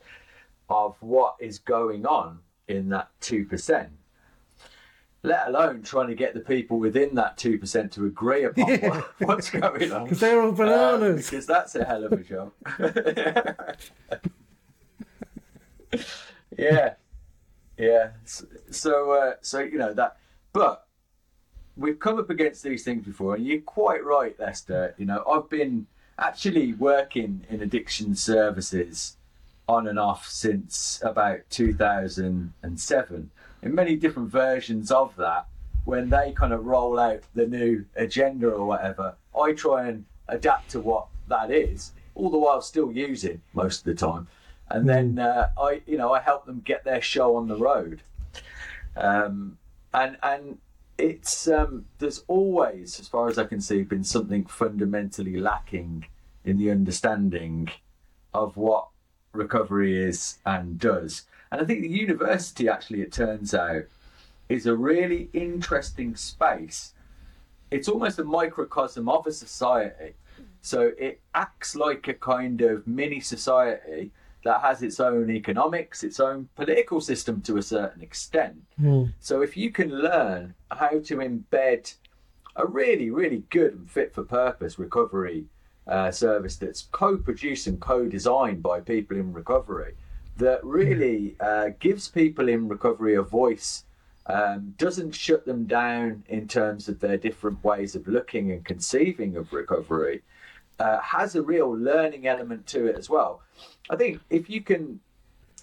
of 0.70 0.96
what 1.00 1.36
is 1.40 1.60
going 1.60 2.06
on 2.06 2.40
in 2.68 2.90
that 2.90 3.10
two 3.20 3.46
percent 3.46 3.90
let 5.28 5.48
alone 5.48 5.82
trying 5.84 6.08
to 6.08 6.16
get 6.16 6.34
the 6.34 6.40
people 6.40 6.80
within 6.80 7.14
that 7.16 7.38
2% 7.38 7.92
to 7.92 8.06
agree 8.06 8.46
upon 8.46 8.68
Yeah. 8.70 8.90
what, 8.90 9.14
what's 9.20 9.50
going 9.50 9.92
on. 9.92 10.04
Because 10.06 10.20
they're 10.20 10.42
all 10.42 10.50
Um, 10.50 10.56
bananas. 10.56 11.30
because 11.30 11.46
that's 11.46 11.76
a 11.76 11.84
hell 11.86 12.04
of 12.06 12.14
a 12.14 12.18
job. 12.18 12.52
yeah, 16.58 16.94
yeah. 17.78 18.10
So, 18.72 19.12
uh, 19.12 19.34
so 19.42 19.60
you 19.60 19.78
know 19.78 19.94
that, 19.94 20.18
but 20.54 20.88
we've 21.76 22.00
come 22.00 22.20
up 22.20 22.30
against 22.30 22.64
these 22.64 22.84
things 22.84 23.06
before, 23.06 23.36
and 23.36 23.46
you're 23.46 23.62
quite 23.62 24.04
right, 24.04 24.38
Lester. 24.40 24.96
You 24.98 25.06
know, 25.06 25.24
I've 25.30 25.50
been 25.50 25.88
actually 26.20 26.74
working 26.74 27.46
in 27.50 27.62
addiction 27.62 28.16
services 28.16 29.18
on 29.68 29.88
and 29.88 30.00
off 30.00 30.28
since 30.28 31.00
about 31.04 31.40
2007 31.50 33.32
in 33.62 33.74
many 33.74 33.96
different 33.96 34.30
versions 34.30 34.92
of 34.92 35.16
that 35.16 35.48
when 35.86 36.10
they 36.10 36.34
kind 36.34 36.54
of 36.54 36.66
roll 36.66 37.00
out 37.00 37.22
the 37.34 37.46
new 37.46 37.86
agenda 37.96 38.50
or 38.50 38.66
whatever 38.66 39.16
i 39.40 39.52
try 39.52 39.88
and 39.88 40.06
adapt 40.28 40.70
to 40.70 40.80
what 40.80 41.08
that 41.28 41.52
is 41.52 41.92
all 42.18 42.30
the 42.30 42.38
while 42.38 42.62
still 42.62 42.92
using 42.92 43.42
most 43.54 43.80
of 43.80 43.84
the 43.86 43.96
time. 43.96 44.28
And 44.70 44.90
then 44.90 45.20
uh, 45.20 45.50
i 45.58 45.82
you 45.86 45.98
know 45.98 46.14
i 46.14 46.20
help 46.20 46.46
them 46.46 46.62
get 46.66 46.84
their 46.84 47.02
show 47.02 47.36
on 47.38 47.48
the 47.48 47.56
road. 47.56 48.02
Um, 48.96 49.58
and 49.94 50.18
and 50.24 50.58
it's 50.98 51.48
um, 51.48 51.86
there's 52.00 52.24
always, 52.28 53.00
as 53.00 53.08
far 53.08 53.30
as 53.30 53.38
I 53.38 53.46
can 53.46 53.62
see, 53.62 53.84
been 53.84 54.04
something 54.04 54.46
fundamentally 54.46 55.40
lacking 55.40 56.06
in 56.44 56.58
the 56.58 56.72
understanding 56.72 57.70
of 58.34 58.58
what 58.58 58.88
recovery 59.32 59.96
is 59.96 60.40
and 60.46 60.80
does. 60.80 61.24
And 61.52 61.62
I 61.62 61.66
think 61.66 61.82
the 61.82 61.90
university, 61.90 62.68
actually, 62.68 63.02
it 63.02 63.12
turns 63.12 63.54
out, 63.54 63.84
is 64.50 64.66
a 64.66 64.76
really 64.76 65.30
interesting 65.34 66.16
space. 66.16 66.94
It's 67.72 67.88
almost 67.88 68.20
a 68.20 68.24
microcosm 68.24 69.10
of 69.10 69.28
a 69.28 69.32
society. 69.32 70.14
So 70.62 70.92
it 70.98 71.22
acts 71.34 71.76
like 71.76 72.08
a 72.08 72.14
kind 72.14 72.62
of 72.62 72.86
mini 72.88 73.20
society 73.20 74.12
that 74.44 74.62
has 74.62 74.82
its 74.84 75.00
own 75.00 75.30
economics, 75.30 76.04
its 76.04 76.20
own 76.20 76.48
political 76.56 77.02
system 77.02 77.42
to 77.42 77.58
a 77.58 77.62
certain 77.62 78.02
extent. 78.02 78.56
So 79.20 79.42
if 79.42 79.58
you 79.58 79.72
can 79.72 79.90
learn 79.90 80.54
how 80.72 81.00
to 81.00 81.18
embed 81.18 81.94
a 82.56 82.66
really, 82.66 83.10
really 83.10 83.44
good 83.50 83.74
and 83.74 83.90
fit 83.90 84.14
for 84.14 84.24
purpose 84.24 84.80
recovery 84.80 85.46
uh, 85.88 86.12
service 86.12 86.56
that's 86.56 86.88
co-produced 86.92 87.68
and 87.68 87.80
co-designed 87.80 88.64
by 88.64 88.80
people 88.80 89.18
in 89.18 89.34
recovery, 89.34 89.94
that 90.38 90.64
really 90.64 91.36
uh, 91.40 91.70
gives 91.80 92.08
people 92.08 92.48
in 92.48 92.68
recovery 92.68 93.16
a 93.16 93.22
voice, 93.22 93.84
um, 94.28 94.74
doesn't 94.78 95.14
shut 95.14 95.46
them 95.46 95.66
down 95.66 96.24
in 96.28 96.48
terms 96.48 96.88
of 96.88 97.00
their 97.00 97.18
different 97.18 97.64
ways 97.64 97.96
of 97.96 98.08
looking 98.08 98.52
and 98.52 98.64
conceiving 98.66 99.36
of 99.36 99.52
recovery, 99.54 100.22
uh, 100.80 101.00
has 101.00 101.36
a 101.36 101.42
real 101.42 101.72
learning 101.72 102.28
element 102.28 102.68
to 102.68 102.88
it 102.88 102.98
as 102.98 103.10
well. 103.10 103.42
I 103.90 103.96
think 103.96 104.22
if 104.30 104.50
you 104.50 104.62
can 104.62 105.00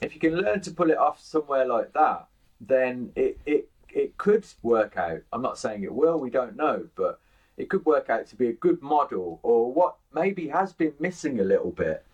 if 0.00 0.12
you 0.12 0.20
can 0.20 0.36
learn 0.36 0.60
to 0.62 0.72
pull 0.72 0.90
it 0.90 0.98
off 0.98 1.22
somewhere 1.22 1.66
like 1.66 1.92
that, 1.92 2.26
then 2.60 3.12
it, 3.14 3.38
it 3.46 3.68
it 3.88 4.18
could 4.18 4.44
work 4.62 4.96
out. 4.96 5.20
I'm 5.32 5.42
not 5.42 5.58
saying 5.58 5.84
it 5.84 5.94
will, 5.94 6.18
we 6.18 6.30
don't 6.30 6.56
know, 6.56 6.88
but 6.96 7.20
it 7.56 7.70
could 7.70 7.86
work 7.86 8.10
out 8.10 8.26
to 8.28 8.36
be 8.36 8.48
a 8.48 8.52
good 8.52 8.82
model 8.82 9.38
or 9.44 9.72
what 9.72 9.96
maybe 10.12 10.48
has 10.48 10.72
been 10.72 10.94
missing 10.98 11.38
a 11.38 11.44
little 11.44 11.70
bit 11.70 12.04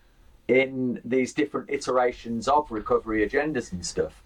in 0.51 0.99
these 1.05 1.33
different 1.33 1.69
iterations 1.69 2.47
of 2.47 2.69
recovery 2.71 3.27
agendas 3.27 3.71
and 3.71 3.85
stuff. 3.85 4.23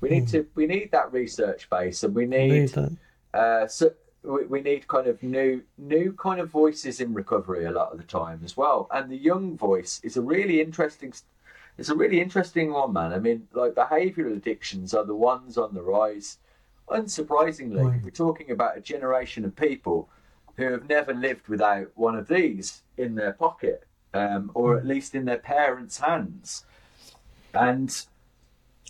We 0.00 0.08
need 0.10 0.28
to 0.28 0.46
we 0.54 0.66
need 0.66 0.90
that 0.92 1.12
research 1.12 1.68
base 1.70 2.02
and 2.02 2.14
we 2.14 2.26
need, 2.26 2.76
Need 2.76 2.96
uh, 3.34 3.66
so 3.66 3.92
we, 4.22 4.44
we 4.46 4.60
need 4.60 4.86
kind 4.88 5.06
of 5.06 5.22
new 5.22 5.62
new 5.78 6.12
kind 6.12 6.40
of 6.40 6.50
voices 6.50 7.00
in 7.00 7.14
recovery 7.14 7.64
a 7.64 7.70
lot 7.70 7.92
of 7.92 7.98
the 7.98 8.04
time 8.04 8.40
as 8.44 8.56
well. 8.56 8.88
And 8.90 9.10
the 9.10 9.16
young 9.16 9.56
voice 9.56 10.00
is 10.02 10.16
a 10.16 10.22
really 10.22 10.60
interesting 10.60 11.12
it's 11.78 11.90
a 11.90 11.94
really 11.94 12.20
interesting 12.20 12.72
one, 12.72 12.92
man. 12.94 13.12
I 13.12 13.18
mean, 13.18 13.48
like 13.52 13.74
behavioural 13.74 14.36
addictions 14.36 14.94
are 14.94 15.04
the 15.04 15.14
ones 15.14 15.58
on 15.58 15.74
the 15.74 15.82
rise. 15.82 16.38
Unsurprisingly, 16.88 17.84
Right. 17.84 18.00
we're 18.02 18.10
talking 18.10 18.50
about 18.50 18.78
a 18.78 18.80
generation 18.80 19.44
of 19.44 19.54
people 19.56 20.08
who 20.56 20.70
have 20.72 20.88
never 20.88 21.12
lived 21.12 21.48
without 21.48 21.88
one 21.94 22.16
of 22.16 22.28
these 22.28 22.82
in 22.96 23.14
their 23.14 23.32
pocket, 23.32 23.84
um, 24.16 24.50
or 24.54 24.78
at 24.78 24.86
least 24.86 25.14
in 25.14 25.24
their 25.24 25.38
parents' 25.38 25.98
hands. 25.98 26.64
And 27.54 27.94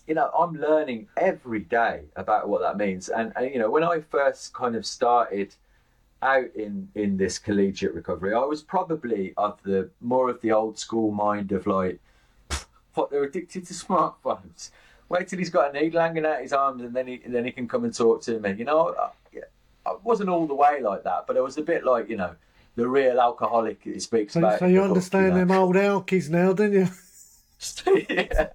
you 0.06 0.14
know, 0.14 0.30
I'm 0.38 0.54
learning 0.54 1.08
every 1.16 1.60
day 1.60 2.02
about 2.14 2.48
what 2.48 2.60
that 2.60 2.76
means. 2.76 3.08
And, 3.08 3.32
and 3.34 3.52
you 3.52 3.58
know, 3.58 3.70
when 3.70 3.82
I 3.82 4.00
first 4.00 4.54
kind 4.54 4.76
of 4.76 4.86
started 4.86 5.54
out 6.22 6.46
in 6.54 6.88
in 6.94 7.16
this 7.16 7.38
collegiate 7.38 7.94
recovery, 7.94 8.34
I 8.34 8.44
was 8.44 8.62
probably 8.62 9.34
of 9.36 9.60
the 9.64 9.90
more 10.00 10.30
of 10.30 10.40
the 10.40 10.52
old 10.52 10.78
school 10.78 11.10
mind 11.10 11.52
of 11.52 11.66
like, 11.66 11.98
what 12.94 13.10
they're 13.10 13.24
addicted 13.24 13.66
to 13.66 13.74
smartphones. 13.74 14.70
Wait 15.08 15.28
till 15.28 15.38
he's 15.38 15.50
got 15.50 15.74
a 15.74 15.80
needle 15.80 16.00
hanging 16.00 16.26
out 16.26 16.40
his 16.40 16.52
arms, 16.52 16.82
and 16.82 16.94
then 16.94 17.06
he 17.06 17.20
and 17.24 17.34
then 17.34 17.44
he 17.44 17.50
can 17.50 17.68
come 17.68 17.84
and 17.84 17.94
talk 17.94 18.22
to 18.22 18.38
me. 18.40 18.54
You 18.54 18.64
know, 18.64 18.94
I, 18.98 19.40
I 19.88 19.96
wasn't 20.02 20.30
all 20.30 20.46
the 20.46 20.54
way 20.54 20.80
like 20.82 21.04
that, 21.04 21.26
but 21.26 21.36
it 21.36 21.42
was 21.42 21.58
a 21.58 21.62
bit 21.62 21.84
like 21.84 22.08
you 22.08 22.16
know, 22.16 22.34
the 22.76 22.88
real 22.88 23.18
alcoholic 23.20 23.82
he 23.82 23.98
speaks 23.98 24.34
So, 24.34 24.40
about. 24.40 24.58
so 24.60 24.66
you 24.66 24.74
the 24.76 24.80
book, 24.82 24.88
understand 24.88 25.28
know. 25.30 25.38
them 25.38 25.50
old 25.50 25.74
alkies 25.76 26.30
now, 26.30 26.52
don't 26.52 26.72
you? 26.72 26.88
yeah. 28.08 28.48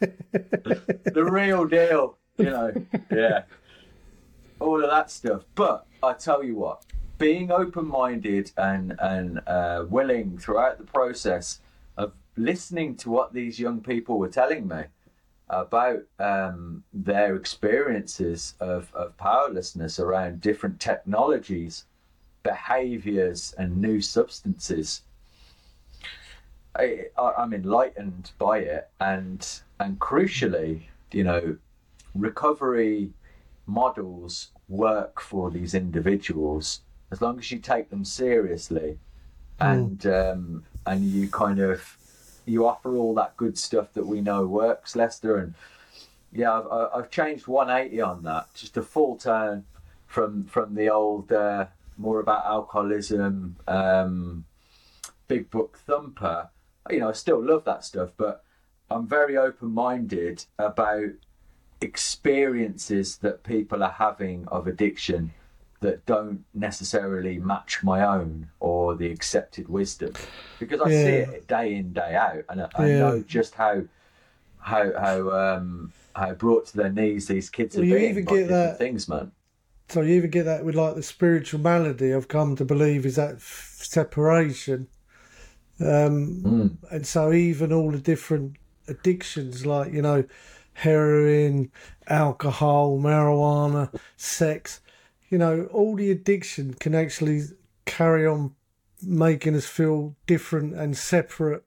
the 0.00 1.24
real 1.30 1.64
deal, 1.66 2.18
you 2.36 2.44
know. 2.46 2.72
Yeah. 3.10 3.42
All 4.60 4.82
of 4.82 4.90
that 4.90 5.10
stuff. 5.10 5.42
But 5.54 5.86
I 6.02 6.12
tell 6.14 6.42
you 6.42 6.56
what, 6.56 6.84
being 7.18 7.50
open 7.52 7.86
minded 7.86 8.50
and, 8.56 8.94
and 9.00 9.40
uh, 9.46 9.84
willing 9.88 10.38
throughout 10.38 10.78
the 10.78 10.84
process 10.84 11.60
of 11.96 12.12
listening 12.36 12.96
to 12.96 13.10
what 13.10 13.32
these 13.32 13.58
young 13.60 13.80
people 13.80 14.18
were 14.18 14.28
telling 14.28 14.66
me 14.66 14.82
about 15.48 16.00
um, 16.18 16.82
their 16.92 17.36
experiences 17.36 18.54
of, 18.58 18.90
of 18.94 19.16
powerlessness 19.18 19.98
around 20.00 20.40
different 20.40 20.80
technologies, 20.80 21.84
behaviors, 22.42 23.54
and 23.58 23.76
new 23.76 24.00
substances. 24.00 25.02
I, 26.76 27.06
I'm 27.18 27.52
enlightened 27.52 28.32
by 28.38 28.58
it, 28.58 28.88
and 29.00 29.46
and 29.78 29.98
crucially, 29.98 30.82
you 31.12 31.24
know, 31.24 31.56
recovery 32.14 33.10
models 33.66 34.50
work 34.68 35.20
for 35.20 35.50
these 35.50 35.74
individuals 35.74 36.80
as 37.12 37.20
long 37.20 37.38
as 37.38 37.50
you 37.50 37.58
take 37.58 37.90
them 37.90 38.04
seriously, 38.04 38.98
and 39.60 40.06
um, 40.06 40.64
and 40.86 41.04
you 41.04 41.28
kind 41.28 41.60
of 41.60 41.98
you 42.46 42.66
offer 42.66 42.96
all 42.96 43.14
that 43.14 43.36
good 43.36 43.56
stuff 43.56 43.92
that 43.92 44.06
we 44.06 44.20
know 44.20 44.46
works, 44.46 44.96
Lester, 44.96 45.36
and 45.36 45.54
yeah, 46.32 46.58
I've, 46.58 46.88
I've 46.94 47.10
changed 47.10 47.46
180 47.46 48.00
on 48.00 48.22
that, 48.24 48.52
just 48.54 48.76
a 48.78 48.82
full 48.82 49.16
turn 49.16 49.64
from 50.06 50.44
from 50.44 50.74
the 50.74 50.88
old 50.88 51.30
uh, 51.30 51.66
more 51.96 52.20
about 52.20 52.44
alcoholism. 52.46 53.56
Um, 53.66 54.44
big 55.28 55.50
book 55.50 55.78
thumper. 55.86 56.50
You 56.90 57.00
know, 57.00 57.08
I 57.10 57.12
still 57.12 57.42
love 57.44 57.64
that 57.64 57.84
stuff, 57.84 58.10
but 58.16 58.44
I'm 58.90 59.06
very 59.06 59.36
open 59.36 59.70
minded 59.70 60.44
about 60.58 61.10
experiences 61.80 63.16
that 63.18 63.42
people 63.42 63.82
are 63.82 63.90
having 63.92 64.46
of 64.48 64.66
addiction 64.66 65.32
that 65.80 66.06
don't 66.06 66.44
necessarily 66.54 67.38
match 67.38 67.82
my 67.82 68.02
own 68.04 68.48
or 68.60 68.94
the 68.94 69.10
accepted 69.10 69.68
wisdom 69.68 70.14
because 70.58 70.80
I 70.80 70.88
see 70.90 71.10
it 71.16 71.48
day 71.48 71.74
in 71.74 71.92
day 71.92 72.14
out 72.14 72.44
and 72.48 72.62
I, 72.62 72.68
I 72.76 72.86
Yeah. 72.88 72.98
know 73.00 73.22
just 73.26 73.54
how 73.56 73.82
how 74.58 74.92
how 74.96 75.30
um 75.30 75.92
how 76.14 76.34
brought 76.34 76.66
to 76.66 76.76
their 76.76 76.92
knees 76.92 77.26
these 77.26 77.50
kids 77.50 77.74
Well, 77.74 77.82
are 77.82 77.86
you 77.88 77.96
being 77.96 78.10
even 78.10 78.24
get 78.24 78.46
that- 78.48 78.78
things 78.78 79.08
man 79.08 79.32
So 79.92 80.00
you 80.00 80.14
even 80.14 80.30
get 80.30 80.44
that 80.44 80.64
with 80.64 80.74
like 80.74 80.94
the 80.94 81.02
spiritual 81.02 81.60
malady 81.60 82.14
I've 82.14 82.26
come 82.26 82.56
to 82.56 82.64
believe 82.64 83.04
is 83.04 83.16
that 83.16 83.34
f- 83.34 83.78
separation. 83.82 84.88
Um, 85.78 86.78
And 86.90 87.06
so 87.06 87.30
even 87.30 87.74
all 87.74 87.90
the 87.90 87.98
different 87.98 88.56
addictions, 88.88 89.66
like, 89.66 89.92
you 89.92 90.00
know, 90.00 90.24
heroin, 90.72 91.70
alcohol, 92.06 92.98
marijuana, 92.98 93.94
sex, 94.16 94.80
you 95.28 95.36
know, 95.36 95.68
all 95.70 95.94
the 95.94 96.10
addiction 96.10 96.72
can 96.72 96.94
actually 96.94 97.42
carry 97.84 98.26
on 98.26 98.54
making 99.02 99.54
us 99.54 99.66
feel 99.66 100.16
different 100.26 100.72
and 100.72 100.96
separate 100.96 101.64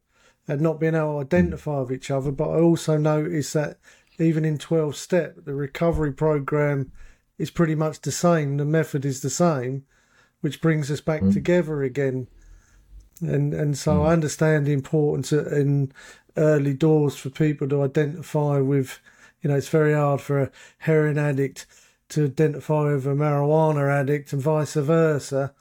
and 0.47 0.61
not 0.61 0.79
being 0.79 0.95
able 0.95 1.19
to 1.19 1.25
identify 1.25 1.81
with 1.81 1.91
each 1.91 2.09
other. 2.09 2.31
But 2.31 2.49
I 2.49 2.59
also 2.59 2.97
notice 2.97 3.53
that 3.53 3.77
even 4.17 4.43
in 4.45 4.57
12 4.57 4.95
step, 4.95 5.45
the 5.45 5.53
recovery 5.53 6.11
program 6.11 6.91
is 7.37 7.51
pretty 7.51 7.75
much 7.75 8.01
the 8.01 8.11
same. 8.11 8.57
The 8.57 8.65
method 8.65 9.05
is 9.05 9.21
the 9.21 9.29
same, 9.29 9.85
which 10.41 10.61
brings 10.61 10.89
us 10.89 11.01
back 11.01 11.21
hmm. 11.21 11.31
together 11.31 11.83
again. 11.83 12.27
And 13.21 13.53
and 13.53 13.77
so 13.77 13.99
hmm. 13.99 14.07
I 14.07 14.13
understand 14.13 14.65
the 14.65 14.73
importance 14.73 15.31
in 15.31 15.91
early 16.37 16.73
doors 16.73 17.15
for 17.15 17.29
people 17.29 17.67
to 17.69 17.83
identify 17.83 18.59
with. 18.59 18.99
You 19.41 19.49
know, 19.49 19.57
it's 19.57 19.69
very 19.69 19.93
hard 19.93 20.21
for 20.21 20.41
a 20.41 20.51
heroin 20.79 21.19
addict 21.19 21.67
to 22.09 22.25
identify 22.25 22.93
with 22.93 23.05
a 23.05 23.09
marijuana 23.09 23.91
addict 23.91 24.33
and 24.33 24.41
vice 24.41 24.73
versa. 24.73 25.53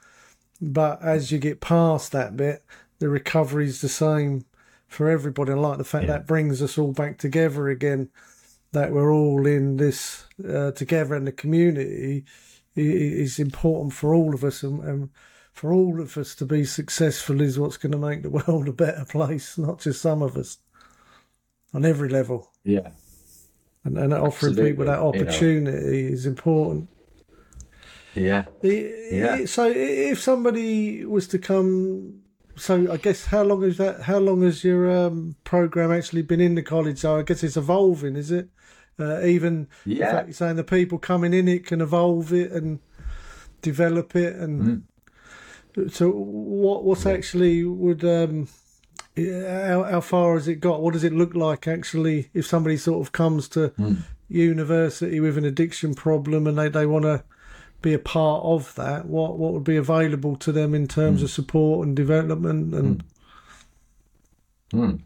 But 0.61 1.01
as 1.03 1.31
you 1.31 1.37
get 1.37 1.61
past 1.61 2.11
that 2.11 2.35
bit, 2.35 2.63
the 2.99 3.09
recovery 3.09 3.65
is 3.65 3.81
the 3.81 3.89
same 3.89 4.45
for 4.87 5.09
everybody. 5.09 5.51
I 5.51 5.55
like 5.55 5.77
the 5.77 5.83
fact 5.83 6.05
yeah. 6.05 6.13
that 6.13 6.27
brings 6.27 6.61
us 6.61 6.77
all 6.77 6.93
back 6.93 7.17
together 7.17 7.67
again, 7.69 8.09
that 8.75 8.91
we're 8.91 9.11
all 9.11 9.47
in 9.47 9.77
this 9.77 10.25
uh, 10.47 10.71
together 10.71 11.15
in 11.15 11.25
the 11.25 11.31
community 11.31 12.25
is 12.75 13.39
important 13.39 13.93
for 13.93 14.13
all 14.13 14.33
of 14.33 14.43
us 14.43 14.63
and, 14.63 14.83
and 14.83 15.09
for 15.53 15.71
all 15.71 16.01
of 16.01 16.17
us 16.17 16.35
to 16.35 16.45
be 16.45 16.65
successful 16.65 17.39
is 17.39 17.57
what's 17.57 17.77
going 17.77 17.93
to 17.93 17.97
make 17.97 18.21
the 18.21 18.29
world 18.47 18.67
a 18.67 18.73
better 18.73 19.05
place, 19.05 19.57
not 19.57 19.79
just 19.79 20.01
some 20.01 20.21
of 20.21 20.35
us 20.35 20.57
on 21.73 21.85
every 21.85 22.09
level. 22.09 22.51
Yeah. 22.65 22.89
And, 23.85 23.97
and 23.97 24.13
offering 24.13 24.51
Absolutely. 24.51 24.71
people 24.71 24.85
that 24.85 24.99
opportunity 24.99 25.97
you 25.97 26.09
know. 26.09 26.13
is 26.13 26.25
important. 26.25 26.89
Yeah. 28.13 28.45
yeah. 28.61 29.45
So 29.45 29.71
if 29.73 30.21
somebody 30.21 31.05
was 31.05 31.27
to 31.29 31.39
come, 31.39 32.23
so 32.57 32.91
I 32.91 32.97
guess 32.97 33.25
how 33.25 33.43
long 33.43 33.63
is 33.63 33.77
that? 33.77 34.01
How 34.01 34.19
long 34.19 34.41
has 34.41 34.63
your 34.63 34.89
um, 34.89 35.35
program 35.43 35.91
actually 35.91 36.23
been 36.23 36.41
in 36.41 36.55
the 36.55 36.63
college? 36.63 36.99
So 36.99 37.17
I 37.17 37.23
guess 37.23 37.43
it's 37.43 37.57
evolving, 37.57 38.15
is 38.15 38.31
it? 38.31 38.49
Uh, 38.99 39.21
even 39.23 39.67
yeah. 39.85 40.05
the 40.05 40.11
fact 40.11 40.27
you're 40.27 40.33
saying 40.33 40.55
the 40.55 40.63
people 40.63 40.97
coming 40.97 41.33
in 41.33 41.47
it 41.47 41.65
can 41.65 41.81
evolve 41.81 42.31
it 42.31 42.51
and 42.51 42.79
develop 43.61 44.15
it, 44.15 44.35
and 44.35 44.83
mm. 45.75 45.91
so 45.91 46.09
what? 46.11 46.83
What's 46.83 47.05
yeah. 47.05 47.11
actually 47.11 47.65
would 47.65 48.05
um, 48.05 48.47
how, 49.17 49.83
how 49.83 50.01
far 50.01 50.33
has 50.33 50.47
it 50.47 50.55
got? 50.55 50.81
What 50.81 50.93
does 50.93 51.03
it 51.03 51.13
look 51.13 51.35
like 51.35 51.67
actually 51.67 52.29
if 52.33 52.45
somebody 52.45 52.77
sort 52.77 53.05
of 53.05 53.11
comes 53.11 53.47
to 53.49 53.69
mm. 53.69 53.97
university 54.27 55.19
with 55.19 55.37
an 55.37 55.45
addiction 55.45 55.93
problem 55.93 56.47
and 56.47 56.57
they, 56.57 56.69
they 56.69 56.85
want 56.85 57.03
to 57.03 57.23
be 57.81 57.93
a 57.93 57.99
part 57.99 58.43
of 58.43 58.75
that? 58.75 59.05
What 59.05 59.37
what 59.37 59.53
would 59.53 59.63
be 59.63 59.77
available 59.77 60.35
to 60.37 60.51
them 60.51 60.73
in 60.73 60.87
terms 60.87 61.21
mm. 61.21 61.23
of 61.25 61.31
support 61.31 61.87
and 61.87 61.95
development 61.95 62.73
and? 62.73 63.03
Mm. 64.73 65.01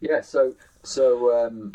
Yeah, 0.00 0.20
so 0.22 0.54
so 0.82 1.46
um, 1.46 1.72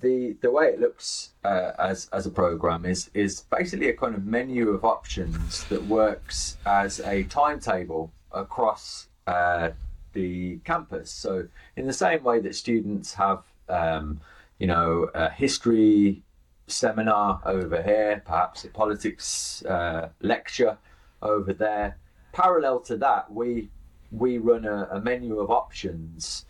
the 0.00 0.36
the 0.40 0.50
way 0.50 0.66
it 0.66 0.80
looks 0.80 1.30
uh, 1.44 1.72
as 1.78 2.08
as 2.12 2.26
a 2.26 2.30
program 2.30 2.84
is 2.84 3.10
is 3.14 3.42
basically 3.50 3.88
a 3.88 3.94
kind 3.94 4.14
of 4.14 4.24
menu 4.24 4.70
of 4.70 4.84
options 4.84 5.64
that 5.64 5.84
works 5.84 6.56
as 6.66 7.00
a 7.00 7.24
timetable 7.24 8.12
across 8.32 9.08
uh, 9.26 9.70
the 10.12 10.58
campus. 10.64 11.10
So 11.10 11.46
in 11.76 11.86
the 11.86 11.92
same 11.92 12.22
way 12.22 12.40
that 12.40 12.54
students 12.54 13.14
have, 13.14 13.42
um, 13.68 14.20
you 14.58 14.66
know, 14.66 15.10
a 15.14 15.30
history 15.30 16.22
seminar 16.66 17.40
over 17.44 17.82
here, 17.82 18.22
perhaps 18.24 18.64
a 18.64 18.68
politics 18.68 19.64
uh, 19.64 20.08
lecture 20.20 20.78
over 21.20 21.52
there. 21.52 21.96
Parallel 22.32 22.80
to 22.80 22.96
that, 22.98 23.32
we 23.32 23.68
we 24.10 24.38
run 24.38 24.64
a, 24.64 24.88
a 24.92 25.00
menu 25.00 25.38
of 25.38 25.50
options 25.50 26.44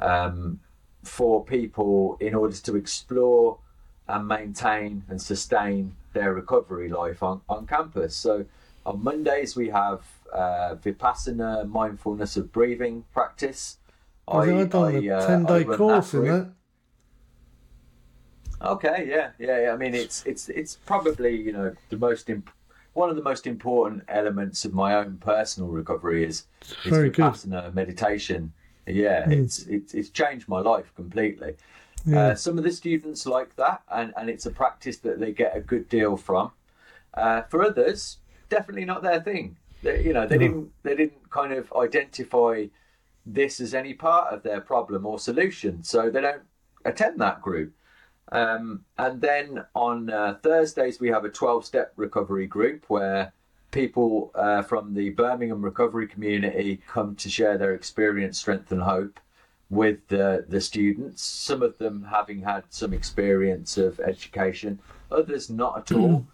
um, 0.00 0.60
for 1.08 1.44
people 1.44 2.16
in 2.20 2.34
order 2.34 2.56
to 2.56 2.76
explore 2.76 3.58
and 4.06 4.28
maintain 4.28 5.04
and 5.08 5.20
sustain 5.20 5.94
their 6.12 6.32
recovery 6.32 6.88
life 6.88 7.22
on, 7.22 7.40
on 7.48 7.66
campus. 7.66 8.14
So 8.14 8.44
on 8.86 9.02
Mondays 9.02 9.56
we 9.56 9.68
have 9.70 10.02
uh, 10.32 10.76
Vipassana 10.82 11.68
mindfulness 11.68 12.36
of 12.36 12.52
breathing 12.52 13.04
practice. 13.12 13.78
I, 14.26 14.38
I've 14.38 14.70
done 14.70 14.96
I, 14.96 14.98
a 14.98 15.16
uh, 15.16 15.26
ten 15.26 15.44
day 15.44 15.64
course 15.64 16.14
in 16.14 16.24
that. 16.24 16.50
Okay, 18.60 19.06
yeah, 19.08 19.30
yeah, 19.38 19.62
yeah. 19.62 19.72
I 19.72 19.76
mean, 19.76 19.94
it's 19.94 20.26
it's 20.26 20.48
it's 20.48 20.76
probably 20.84 21.34
you 21.36 21.52
know 21.52 21.74
the 21.90 21.96
most 21.96 22.28
imp- 22.28 22.50
one 22.92 23.08
of 23.08 23.16
the 23.16 23.22
most 23.22 23.46
important 23.46 24.02
elements 24.08 24.64
of 24.64 24.74
my 24.74 24.94
own 24.94 25.18
personal 25.18 25.70
recovery 25.70 26.24
is, 26.24 26.44
is 26.84 26.90
Very 26.90 27.10
vipassana 27.10 27.66
good. 27.66 27.74
meditation. 27.74 28.52
Yeah, 28.88 29.24
mm. 29.24 29.44
it's 29.44 29.66
it's 29.66 29.94
it's 29.94 30.10
changed 30.10 30.48
my 30.48 30.60
life 30.60 30.92
completely. 30.94 31.54
Yeah. 32.06 32.18
Uh, 32.18 32.34
some 32.34 32.58
of 32.58 32.64
the 32.64 32.72
students 32.72 33.26
like 33.26 33.56
that, 33.56 33.82
and 33.90 34.12
and 34.16 34.30
it's 34.30 34.46
a 34.46 34.50
practice 34.50 34.98
that 34.98 35.20
they 35.20 35.32
get 35.32 35.56
a 35.56 35.60
good 35.60 35.88
deal 35.88 36.16
from. 36.16 36.52
Uh, 37.14 37.42
for 37.42 37.64
others, 37.64 38.18
definitely 38.48 38.84
not 38.84 39.02
their 39.02 39.20
thing. 39.20 39.56
They, 39.82 40.04
you 40.04 40.12
know, 40.12 40.26
they 40.26 40.38
didn't 40.38 40.70
they 40.82 40.94
didn't 40.94 41.30
kind 41.30 41.52
of 41.52 41.72
identify 41.72 42.66
this 43.26 43.60
as 43.60 43.74
any 43.74 43.94
part 43.94 44.32
of 44.32 44.42
their 44.42 44.60
problem 44.60 45.06
or 45.06 45.18
solution, 45.18 45.82
so 45.82 46.10
they 46.10 46.20
don't 46.20 46.42
attend 46.84 47.20
that 47.20 47.42
group. 47.42 47.74
Um, 48.30 48.84
and 48.98 49.20
then 49.20 49.64
on 49.74 50.10
uh, 50.10 50.38
Thursdays 50.42 51.00
we 51.00 51.08
have 51.08 51.24
a 51.24 51.30
twelve 51.30 51.64
step 51.64 51.92
recovery 51.96 52.46
group 52.46 52.84
where 52.88 53.32
people 53.70 54.30
uh, 54.34 54.62
from 54.62 54.94
the 54.94 55.10
Birmingham 55.10 55.62
recovery 55.62 56.06
community 56.06 56.80
come 56.86 57.16
to 57.16 57.28
share 57.28 57.58
their 57.58 57.74
experience, 57.74 58.38
strength, 58.38 58.72
and 58.72 58.82
hope 58.82 59.20
with 59.70 60.06
the, 60.08 60.44
the 60.48 60.60
students. 60.60 61.22
Some 61.22 61.62
of 61.62 61.76
them 61.78 62.06
having 62.10 62.42
had 62.42 62.64
some 62.70 62.92
experience 62.92 63.76
of 63.76 64.00
education, 64.00 64.80
others 65.10 65.50
not 65.50 65.78
at 65.78 65.96
all. 65.96 66.26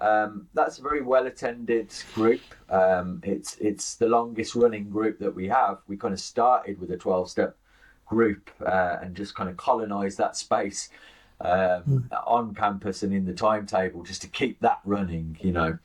Um, 0.00 0.48
that's 0.54 0.78
a 0.78 0.82
very 0.82 1.02
well 1.02 1.26
attended 1.26 1.92
group. 2.14 2.40
Um, 2.70 3.20
it's 3.22 3.56
it's 3.58 3.96
the 3.96 4.08
longest 4.08 4.54
running 4.54 4.88
group 4.88 5.18
that 5.18 5.34
we 5.34 5.46
have. 5.48 5.78
We 5.86 5.96
kind 5.96 6.14
of 6.14 6.20
started 6.20 6.80
with 6.80 6.90
a 6.90 6.96
twelve 6.96 7.30
step 7.30 7.56
group 8.06 8.50
uh, 8.64 8.96
and 9.02 9.14
just 9.14 9.34
kind 9.34 9.48
of 9.48 9.56
colonise 9.56 10.16
that 10.16 10.36
space 10.36 10.88
um, 11.42 11.82
mm. 11.86 12.26
on 12.26 12.54
campus 12.54 13.02
and 13.02 13.12
in 13.12 13.24
the 13.24 13.34
timetable 13.34 14.02
just 14.02 14.22
to 14.22 14.28
keep 14.28 14.58
that 14.60 14.80
running. 14.84 15.36
You 15.42 15.52
know, 15.52 15.78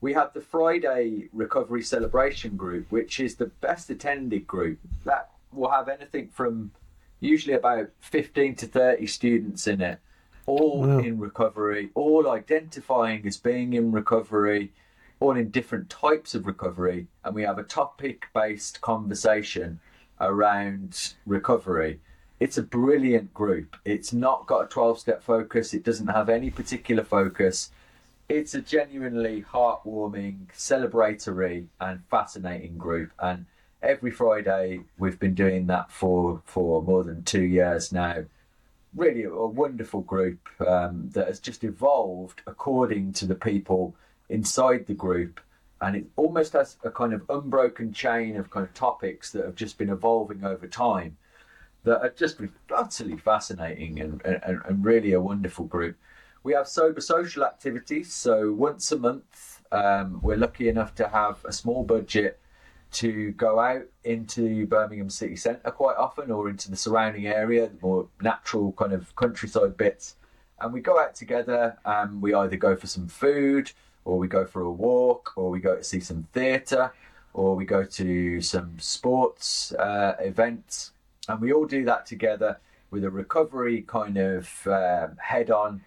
we 0.00 0.12
have 0.14 0.32
the 0.32 0.40
Friday 0.40 1.28
recovery 1.32 1.82
celebration 1.82 2.56
group, 2.56 2.90
which 2.90 3.20
is 3.20 3.36
the 3.36 3.46
best 3.46 3.90
attended 3.90 4.46
group. 4.46 4.78
That 5.04 5.30
will 5.52 5.70
have 5.70 5.88
anything 5.88 6.28
from 6.28 6.72
usually 7.20 7.54
about 7.54 7.90
fifteen 8.00 8.54
to 8.56 8.66
thirty 8.66 9.06
students 9.06 9.66
in 9.66 9.80
it 9.80 10.00
all 10.46 10.80
wow. 10.80 10.98
in 10.98 11.18
recovery, 11.18 11.90
all 11.94 12.28
identifying 12.28 13.26
as 13.26 13.36
being 13.36 13.72
in 13.72 13.92
recovery, 13.92 14.72
all 15.20 15.36
in 15.36 15.50
different 15.50 15.88
types 15.88 16.34
of 16.34 16.46
recovery, 16.46 17.06
and 17.24 17.34
we 17.34 17.42
have 17.42 17.58
a 17.58 17.62
topic 17.62 18.26
based 18.34 18.80
conversation 18.80 19.80
around 20.20 21.14
recovery. 21.26 22.00
It's 22.40 22.58
a 22.58 22.62
brilliant 22.62 23.32
group. 23.34 23.76
It's 23.84 24.12
not 24.12 24.46
got 24.46 24.64
a 24.64 24.68
12 24.68 24.98
step 24.98 25.22
focus, 25.22 25.74
it 25.74 25.84
doesn't 25.84 26.08
have 26.08 26.28
any 26.28 26.50
particular 26.50 27.04
focus. 27.04 27.70
It's 28.30 28.54
a 28.54 28.60
genuinely 28.60 29.42
heartwarming, 29.42 30.46
celebratory, 30.56 31.66
and 31.80 32.00
fascinating 32.08 32.78
group. 32.78 33.10
And 33.18 33.46
every 33.82 34.12
Friday, 34.12 34.80
we've 34.98 35.18
been 35.18 35.34
doing 35.34 35.66
that 35.66 35.90
for, 35.90 36.40
for 36.44 36.80
more 36.80 37.02
than 37.04 37.24
two 37.24 37.42
years 37.42 37.92
now 37.92 38.24
really 38.94 39.24
a, 39.24 39.30
wonderful 39.30 40.00
group 40.00 40.48
um, 40.66 41.10
that 41.12 41.28
has 41.28 41.38
just 41.38 41.64
evolved 41.64 42.42
according 42.46 43.12
to 43.12 43.26
the 43.26 43.34
people 43.34 43.94
inside 44.28 44.86
the 44.86 44.94
group. 44.94 45.40
And 45.80 45.96
it 45.96 46.06
almost 46.16 46.52
has 46.52 46.76
a 46.84 46.90
kind 46.90 47.14
of 47.14 47.22
unbroken 47.30 47.92
chain 47.92 48.36
of 48.36 48.50
kind 48.50 48.66
of 48.66 48.74
topics 48.74 49.32
that 49.32 49.44
have 49.44 49.54
just 49.54 49.78
been 49.78 49.90
evolving 49.90 50.44
over 50.44 50.66
time 50.66 51.16
that 51.84 52.02
are 52.02 52.10
just 52.10 52.38
utterly 52.74 53.16
fascinating 53.16 54.00
and, 54.00 54.20
and, 54.24 54.60
and 54.66 54.84
really 54.84 55.12
a 55.12 55.20
wonderful 55.20 55.64
group. 55.64 55.96
We 56.42 56.54
have 56.54 56.68
sober 56.68 57.00
social 57.00 57.44
activities. 57.44 58.12
So 58.12 58.52
once 58.52 58.90
a 58.92 58.98
month, 58.98 59.60
um, 59.72 60.20
we're 60.22 60.36
lucky 60.36 60.68
enough 60.68 60.94
to 60.96 61.08
have 61.08 61.44
a 61.44 61.52
small 61.52 61.84
budget 61.84 62.40
to 62.92 63.32
go 63.32 63.60
out 63.60 63.84
into 64.04 64.66
Birmingham 64.66 65.10
city 65.10 65.36
centre 65.36 65.70
quite 65.70 65.96
often 65.96 66.30
or 66.30 66.48
into 66.48 66.70
the 66.70 66.76
surrounding 66.76 67.26
area, 67.26 67.68
the 67.68 67.78
more 67.82 68.08
natural 68.20 68.72
kind 68.72 68.92
of 68.92 69.14
countryside 69.16 69.76
bits. 69.76 70.16
And 70.60 70.72
we 70.72 70.80
go 70.80 70.98
out 70.98 71.14
together 71.14 71.76
and 71.84 72.20
we 72.20 72.34
either 72.34 72.56
go 72.56 72.74
for 72.74 72.86
some 72.86 73.06
food 73.06 73.70
or 74.04 74.18
we 74.18 74.26
go 74.26 74.44
for 74.44 74.62
a 74.62 74.70
walk 74.70 75.32
or 75.36 75.50
we 75.50 75.60
go 75.60 75.76
to 75.76 75.84
see 75.84 76.00
some 76.00 76.26
theatre 76.32 76.92
or 77.32 77.54
we 77.54 77.64
go 77.64 77.84
to 77.84 78.40
some 78.40 78.78
sports 78.78 79.72
uh, 79.72 80.16
events. 80.18 80.92
And 81.28 81.40
we 81.40 81.52
all 81.52 81.66
do 81.66 81.84
that 81.84 82.06
together 82.06 82.58
with 82.90 83.04
a 83.04 83.10
recovery 83.10 83.82
kind 83.82 84.16
of 84.16 84.66
um, 84.66 85.16
head 85.18 85.50
on. 85.50 85.82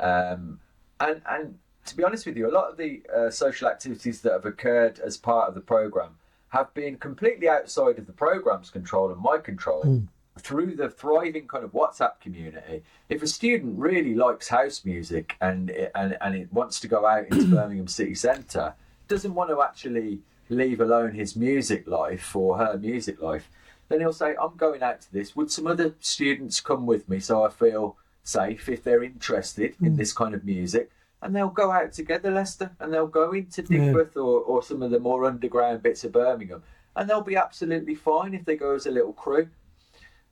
Um, 0.00 0.60
and, 0.98 1.22
and 1.28 1.58
to 1.86 1.96
be 1.96 2.04
honest 2.04 2.26
with 2.26 2.36
you, 2.36 2.48
a 2.48 2.52
lot 2.52 2.70
of 2.70 2.76
the 2.76 3.02
uh, 3.14 3.30
social 3.30 3.68
activities 3.68 4.20
that 4.22 4.32
have 4.32 4.46
occurred 4.46 4.98
as 5.00 5.16
part 5.16 5.48
of 5.48 5.54
the 5.54 5.60
programme 5.60 6.16
have 6.50 6.72
been 6.74 6.96
completely 6.96 7.48
outside 7.48 7.98
of 7.98 8.06
the 8.06 8.12
program's 8.12 8.70
control 8.70 9.10
and 9.10 9.20
my 9.20 9.38
control 9.38 9.84
mm. 9.84 10.06
through 10.38 10.74
the 10.74 10.88
thriving 10.88 11.46
kind 11.46 11.64
of 11.64 11.72
WhatsApp 11.72 12.20
community. 12.20 12.82
If 13.08 13.22
a 13.22 13.26
student 13.26 13.78
really 13.78 14.14
likes 14.14 14.48
house 14.48 14.84
music 14.84 15.36
and 15.40 15.70
and 15.94 16.16
and 16.20 16.34
it 16.34 16.52
wants 16.52 16.80
to 16.80 16.88
go 16.88 17.06
out 17.06 17.28
into 17.28 17.46
Birmingham 17.54 17.86
city 17.86 18.14
centre, 18.14 18.74
doesn't 19.08 19.34
want 19.34 19.50
to 19.50 19.62
actually 19.62 20.20
leave 20.48 20.80
alone 20.80 21.12
his 21.12 21.36
music 21.36 21.86
life 21.86 22.34
or 22.34 22.58
her 22.58 22.76
music 22.76 23.22
life, 23.22 23.48
then 23.88 24.00
he'll 24.00 24.12
say, 24.12 24.34
"I'm 24.40 24.56
going 24.56 24.82
out 24.82 25.00
to 25.02 25.12
this. 25.12 25.36
Would 25.36 25.52
some 25.52 25.68
other 25.68 25.94
students 26.00 26.60
come 26.60 26.84
with 26.84 27.08
me 27.08 27.20
so 27.20 27.44
I 27.44 27.48
feel 27.48 27.96
safe 28.22 28.68
if 28.68 28.84
they're 28.84 29.02
interested 29.02 29.72
mm. 29.74 29.86
in 29.86 29.92
hmm. 29.92 29.98
this 29.98 30.12
kind 30.12 30.34
of 30.34 30.44
music?" 30.44 30.90
and 31.22 31.36
they'll 31.36 31.48
go 31.48 31.70
out 31.70 31.92
together, 31.92 32.30
Lester, 32.30 32.70
and 32.80 32.92
they'll 32.92 33.06
go 33.06 33.32
into 33.32 33.62
Digbeth 33.62 34.14
yeah. 34.16 34.22
or, 34.22 34.40
or 34.40 34.62
some 34.62 34.82
of 34.82 34.90
the 34.90 34.98
more 34.98 35.24
underground 35.24 35.82
bits 35.82 36.04
of 36.04 36.12
Birmingham, 36.12 36.62
and 36.96 37.08
they'll 37.08 37.20
be 37.20 37.36
absolutely 37.36 37.94
fine 37.94 38.34
if 38.34 38.44
they 38.44 38.56
go 38.56 38.74
as 38.74 38.86
a 38.86 38.90
little 38.90 39.12
crew. 39.12 39.48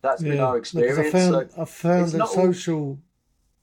That's 0.00 0.22
yeah. 0.22 0.30
been 0.30 0.40
our 0.40 0.56
experience. 0.56 0.98
I 0.98 1.10
found, 1.10 1.50
so 1.50 1.62
I 1.62 1.64
found 1.64 2.10
that 2.12 2.28
social, 2.28 2.76
all... 2.76 2.98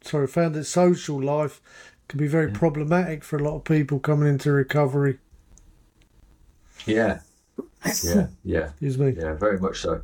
sorry, 0.01 0.25
I 0.25 0.27
found 0.27 0.55
that 0.55 0.65
social 0.65 1.21
life 1.21 1.61
can 2.07 2.19
be 2.19 2.27
very 2.27 2.51
yeah. 2.51 2.57
problematic 2.57 3.23
for 3.23 3.37
a 3.37 3.43
lot 3.43 3.55
of 3.55 3.63
people 3.63 3.99
coming 3.99 4.29
into 4.29 4.51
recovery. 4.51 5.19
Yeah, 6.85 7.21
yeah, 8.03 8.27
yeah. 8.43 8.69
Excuse 8.69 8.97
me. 8.99 9.15
Yeah, 9.17 9.33
very 9.33 9.59
much 9.59 9.81
so. 9.81 10.01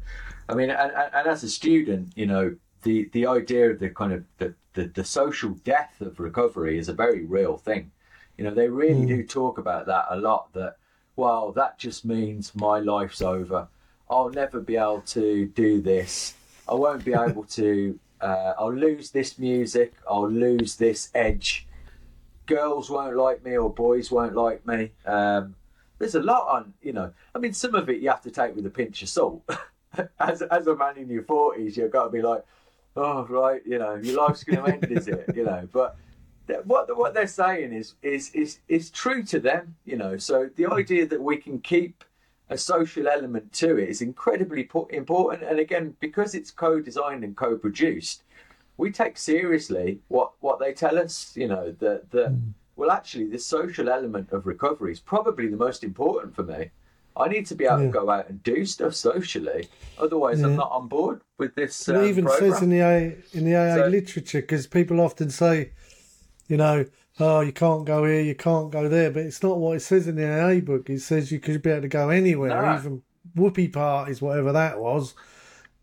I 0.50 0.56
mean, 0.56 0.72
and, 0.72 0.92
and 0.92 1.28
as 1.28 1.44
a 1.44 1.50
student, 1.50 2.14
you 2.16 2.26
know, 2.26 2.56
the 2.84 3.10
the 3.14 3.28
idea 3.28 3.72
of 3.72 3.80
the 3.80 3.90
kind 3.90 4.14
of 4.14 4.24
the, 4.38 4.54
the, 4.74 4.86
the 4.88 5.04
social 5.04 5.52
death 5.64 6.02
of 6.02 6.20
recovery 6.20 6.78
is 6.78 6.90
a 6.90 6.94
very 6.94 7.26
real 7.26 7.58
thing. 7.58 7.92
You 8.38 8.46
know, 8.46 8.54
they 8.54 8.70
really 8.70 9.02
mm. 9.02 9.08
do 9.08 9.24
talk 9.24 9.58
about 9.58 9.86
that 9.88 10.06
a 10.10 10.18
lot. 10.18 10.54
That 10.54 10.78
well, 11.16 11.52
that 11.54 11.78
just 11.78 12.06
means 12.06 12.56
my 12.56 12.80
life's 12.80 13.22
over. 13.22 13.68
I'll 14.10 14.30
never 14.30 14.60
be 14.60 14.76
able 14.76 15.02
to 15.08 15.48
do 15.48 15.82
this. 15.82 16.34
I 16.68 16.74
won't 16.76 17.06
be 17.06 17.14
able 17.14 17.44
to. 17.44 18.00
Uh, 18.20 18.54
I'll 18.58 18.74
lose 18.74 19.12
this 19.12 19.40
music. 19.40 19.94
I'll 20.10 20.30
lose 20.30 20.76
this 20.76 21.10
edge. 21.16 21.68
Girls 22.46 22.90
won't 22.90 23.16
like 23.16 23.44
me, 23.44 23.58
or 23.58 23.74
boys 23.74 24.12
won't 24.12 24.36
like 24.36 24.66
me. 24.66 24.92
Um, 25.06 25.56
there's 26.00 26.16
a 26.16 26.22
lot 26.22 26.48
on, 26.48 26.74
you 26.82 26.94
know. 26.94 27.14
I 27.36 27.40
mean, 27.40 27.54
some 27.54 27.76
of 27.76 27.90
it 27.90 28.02
you 28.02 28.10
have 28.10 28.22
to 28.22 28.32
take 28.32 28.56
with 28.56 28.66
a 28.66 28.70
pinch 28.70 29.02
of 29.02 29.10
salt. 29.10 29.44
as 30.20 30.42
as 30.42 30.68
a 30.68 30.76
man 30.76 30.98
in 30.98 31.10
your 31.10 31.24
forties, 31.24 31.78
you've 31.78 31.92
got 31.92 32.06
to 32.06 32.10
be 32.10 32.22
like, 32.22 32.44
oh 32.96 33.26
right, 33.28 33.62
you 33.66 33.80
know, 33.80 33.96
your 33.96 34.18
life's 34.26 34.44
going 34.44 34.64
to 34.64 34.74
end, 34.74 34.92
is 34.92 35.08
it? 35.08 35.26
You 35.36 35.46
know, 35.46 35.68
but 35.72 35.98
what 36.66 36.96
what 36.98 37.14
they're 37.14 37.28
saying 37.28 37.74
is 37.74 37.96
is 38.02 38.30
is 38.32 38.60
is 38.68 38.90
true 38.90 39.24
to 39.24 39.40
them. 39.40 39.76
You 39.86 39.98
know, 39.98 40.18
so 40.18 40.50
the 40.56 40.68
idea 40.68 41.06
that 41.08 41.22
we 41.22 41.38
can 41.38 41.60
keep 41.60 42.04
a 42.50 42.58
social 42.58 43.08
element 43.08 43.54
to 43.54 43.78
it 43.78 43.90
is 43.90 44.02
incredibly 44.02 44.70
important. 44.90 45.50
And 45.50 45.60
again, 45.60 45.96
because 46.00 46.36
it's 46.36 46.52
co-designed 46.52 47.24
and 47.24 47.36
co-produced, 47.36 48.24
we 48.78 48.92
take 48.92 49.18
seriously 49.18 50.00
what 50.10 50.34
what 50.42 50.60
they 50.60 50.74
tell 50.74 50.98
us. 51.00 51.34
You 51.36 51.48
know, 51.48 51.72
that 51.80 52.12
that 52.12 52.32
mm. 52.32 52.54
well, 52.76 52.92
actually, 52.92 53.28
the 53.28 53.40
social 53.40 53.90
element 53.90 54.32
of 54.32 54.46
recovery 54.46 54.92
is 54.92 55.00
probably 55.00 55.48
the 55.48 55.58
most 55.58 55.84
important 55.84 56.36
for 56.36 56.44
me. 56.44 56.72
I 57.22 57.28
need 57.28 57.46
to 57.48 57.56
be 57.56 57.66
able 57.66 57.80
yeah. 57.80 57.86
to 57.86 57.92
go 57.92 58.10
out 58.10 58.30
and 58.30 58.42
do 58.44 58.66
stuff 58.66 58.96
socially. 58.96 59.68
Otherwise, 59.98 60.40
yeah. 60.40 60.48
I'm 60.48 60.56
not 60.56 60.72
on 60.72 60.88
board 60.88 61.22
with 61.38 61.56
this. 61.56 61.88
Um, 61.88 61.98
it 61.98 62.10
even 62.10 62.26
program. 62.26 62.52
says 62.52 62.62
in 62.62 62.70
the 62.70 62.82
AA, 62.82 63.38
in 63.38 63.46
the 63.46 63.56
AA 63.56 63.76
so, 63.76 63.88
literature 63.88 64.42
because 64.42 64.68
people 64.68 65.00
often 65.00 65.30
say, 65.30 65.72
you 66.48 66.58
know, 66.58 66.86
oh, 67.20 67.42
you 67.42 67.52
can't 67.52 67.86
go 67.86 68.06
here, 68.06 68.22
you 68.22 68.36
can't 68.36 68.72
go 68.72 68.90
there, 68.90 69.12
but 69.12 69.24
it's 69.24 69.44
not 69.44 69.58
what 69.58 69.78
it 69.78 69.82
says 69.82 70.08
in 70.08 70.16
the 70.16 70.28
AA 70.28 70.60
book. 70.60 70.90
It 70.90 71.02
says 71.02 71.32
you 71.32 71.40
could 71.40 71.62
be 71.62 71.70
able 71.70 71.84
to 71.84 71.88
go 71.88 72.10
anywhere, 72.10 72.62
no. 72.62 72.78
even 72.78 73.04
whoopee 73.36 73.68
parties, 73.68 74.22
whatever 74.22 74.52
that 74.52 74.80
was. 74.80 75.14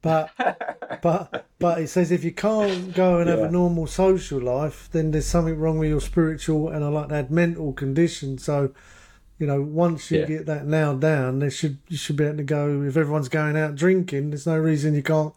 But 0.03 0.31
but 1.03 1.47
but 1.59 1.79
it 1.81 1.89
says 1.89 2.11
if 2.11 2.25
you 2.25 2.33
can't 2.33 2.95
go 2.95 3.19
and 3.19 3.29
have 3.29 3.41
a 3.41 3.51
normal 3.51 3.87
social 3.87 4.41
life, 4.41 4.89
then 4.93 5.11
there's 5.11 5.27
something 5.27 5.59
wrong 5.59 5.79
with 5.79 5.89
your 5.89 6.01
spiritual 6.01 6.69
and 6.69 6.85
I 6.85 6.89
like 6.89 7.09
that 7.09 7.31
mental 7.31 7.73
condition. 7.73 8.39
So 8.39 8.73
you 9.39 9.47
know, 9.47 9.63
once 9.63 10.11
you 10.11 10.21
yeah. 10.21 10.27
get 10.27 10.47
that 10.47 10.67
nailed 10.67 11.01
down, 11.01 11.39
there 11.39 11.51
should 11.51 11.79
you 11.89 11.97
should 11.97 12.17
be 12.17 12.25
able 12.25 12.39
to 12.39 12.43
go. 12.43 12.83
If 12.83 12.97
everyone's 12.97 13.29
going 13.29 13.57
out 13.57 13.77
drinking, 13.77 14.31
there's 14.31 14.47
no 14.47 14.59
reason 14.59 14.95
you 14.95 15.03
can't 15.03 15.33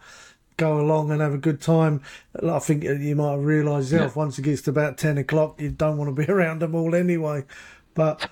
go 0.57 0.79
along 0.79 1.11
and 1.11 1.21
have 1.21 1.33
a 1.33 1.37
good 1.37 1.61
time. 1.61 2.01
I 2.41 2.59
think 2.59 2.85
uh, 2.85 2.93
you 2.93 3.15
might 3.15 3.35
realise 3.35 3.91
yourself 3.91 4.13
yeah. 4.15 4.19
once 4.19 4.39
it 4.39 4.43
gets 4.43 4.63
to 4.63 4.71
about 4.71 4.97
ten 4.97 5.17
o'clock, 5.17 5.61
you 5.61 5.69
don't 5.69 5.97
want 5.97 6.15
to 6.15 6.25
be 6.25 6.31
around 6.31 6.59
them 6.59 6.73
all 6.75 6.95
anyway. 6.95 7.45
But 7.93 8.29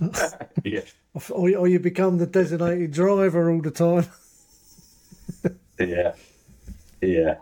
yeah, 0.64 0.80
or, 1.30 1.56
or 1.56 1.68
you 1.68 1.78
become 1.78 2.18
the 2.18 2.26
designated 2.26 2.92
driver 2.92 3.50
all 3.50 3.60
the 3.60 3.70
time. 3.70 4.06
yeah, 5.78 6.14
yeah. 7.02 7.34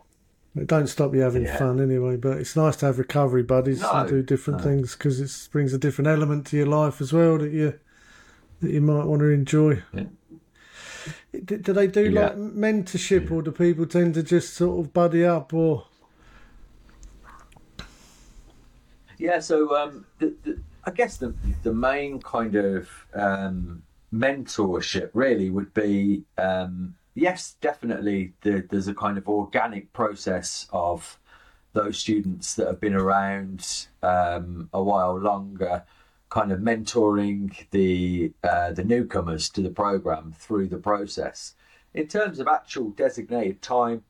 It 0.57 0.67
don't 0.67 0.89
stop 0.89 1.15
you 1.15 1.21
having 1.21 1.45
yeah. 1.45 1.57
fun 1.57 1.81
anyway, 1.81 2.17
but 2.17 2.39
it's 2.39 2.57
nice 2.57 2.77
to 2.77 2.87
have 2.87 2.99
recovery 2.99 3.45
buddies 3.45 3.83
no, 3.83 3.93
and 3.93 4.09
do 4.09 4.23
different 4.23 4.59
no. 4.61 4.65
things 4.65 4.97
because 4.97 5.21
it 5.21 5.53
brings 5.53 5.73
a 5.73 5.79
different 5.79 6.09
element 6.09 6.47
to 6.49 6.57
your 6.57 6.67
life 6.67 7.01
as 7.01 7.13
well 7.13 7.39
that 7.39 7.53
you 7.53 7.79
that 8.61 8.71
you 8.71 8.81
might 8.81 9.05
want 9.05 9.21
to 9.21 9.29
enjoy. 9.31 9.83
Yeah. 9.93 10.05
Do, 11.45 11.57
do, 11.59 11.73
they 11.73 11.87
do 11.87 12.11
yeah. 12.11 12.21
like 12.27 12.37
mentorship, 12.37 13.31
or 13.31 13.43
do 13.43 13.53
people 13.53 13.87
tend 13.87 14.15
to 14.15 14.23
just 14.23 14.55
sort 14.55 14.85
of 14.85 14.93
buddy 14.93 15.25
up, 15.25 15.55
or? 15.55 15.87
Yeah, 19.17 19.39
so 19.39 19.77
um, 19.77 20.05
the, 20.19 20.35
the, 20.43 20.61
I 20.85 20.91
guess 20.91 21.17
the 21.17 21.35
the 21.63 21.73
main 21.73 22.21
kind 22.21 22.57
of 22.57 22.89
um, 23.15 23.83
mentorship 24.13 25.11
really 25.15 25.51
would 25.51 25.73
be 25.73 26.25
um, 26.37 26.95
yes, 27.21 27.57
definitely. 27.61 28.33
there's 28.41 28.89
a 28.89 28.95
kind 28.95 29.19
of 29.19 29.29
organic 29.29 29.93
process 29.93 30.67
of 30.73 31.19
those 31.73 31.99
students 31.99 32.55
that 32.55 32.67
have 32.67 32.81
been 32.81 32.95
around 32.95 33.87
um, 34.03 34.69
a 34.73 34.83
while 34.83 35.19
longer, 35.19 35.85
kind 36.31 36.51
of 36.51 36.61
mentoring 36.61 37.67
the 37.71 38.33
uh, 38.43 38.73
the 38.73 38.85
newcomers 38.85 39.49
to 39.51 39.61
the 39.61 39.71
program 39.71 40.33
through 40.37 40.67
the 40.69 40.79
process. 40.79 41.55
In 41.93 42.09
terms 42.09 42.41
of 42.41 42.49
actual 42.49 42.91
designated 42.91 43.61
time, 43.63 44.03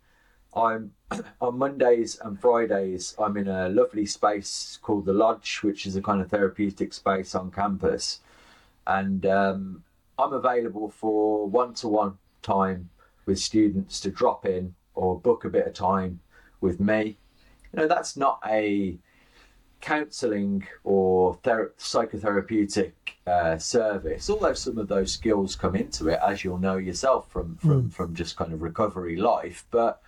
I'm 0.55 0.93
on 1.41 1.59
Mondays 1.59 2.19
and 2.23 2.41
Fridays. 2.41 3.15
I'm 3.19 3.37
in 3.37 3.49
a 3.49 3.69
lovely 3.69 4.07
space 4.07 4.79
called 4.81 5.05
the 5.05 5.13
Lodge, 5.13 5.61
which 5.63 5.85
is 5.85 5.97
a 5.97 6.03
kind 6.03 6.21
of 6.21 6.31
therapeutic 6.31 6.93
space 6.93 7.35
on 7.35 7.51
campus, 7.51 8.21
and 8.87 9.27
um, 9.27 9.83
I'm 10.19 10.33
available 10.33 10.91
for 10.91 11.47
one 11.47 11.75
to 11.75 11.89
one 11.89 12.19
time 12.43 12.89
with 13.31 13.39
students 13.39 14.01
to 14.01 14.11
drop 14.11 14.45
in 14.45 14.75
or 14.95 15.19
book 15.19 15.45
a 15.45 15.49
bit 15.49 15.67
of 15.67 15.73
time 15.73 16.19
with 16.61 16.81
me. 16.81 17.17
You 17.73 17.79
know, 17.79 17.87
that's 17.87 18.17
not 18.17 18.41
a 18.45 18.99
counselling 19.81 20.67
or 20.83 21.39
ther- 21.45 21.73
psychotherapeutic 21.79 22.93
uh, 23.29 23.57
service, 23.57 24.29
although 24.29 24.53
some 24.53 24.79
of 24.79 24.89
those 24.89 25.13
skills 25.13 25.55
come 25.55 25.77
into 25.77 26.09
it, 26.09 26.19
as 26.27 26.43
you'll 26.43 26.59
know 26.59 26.77
yourself 26.77 27.31
from 27.31 27.57
from, 27.57 27.85
mm. 27.85 27.93
from 27.93 28.15
just 28.15 28.37
kind 28.37 28.53
of 28.53 28.63
recovery 28.63 29.17
life. 29.17 29.65
But 29.71 30.03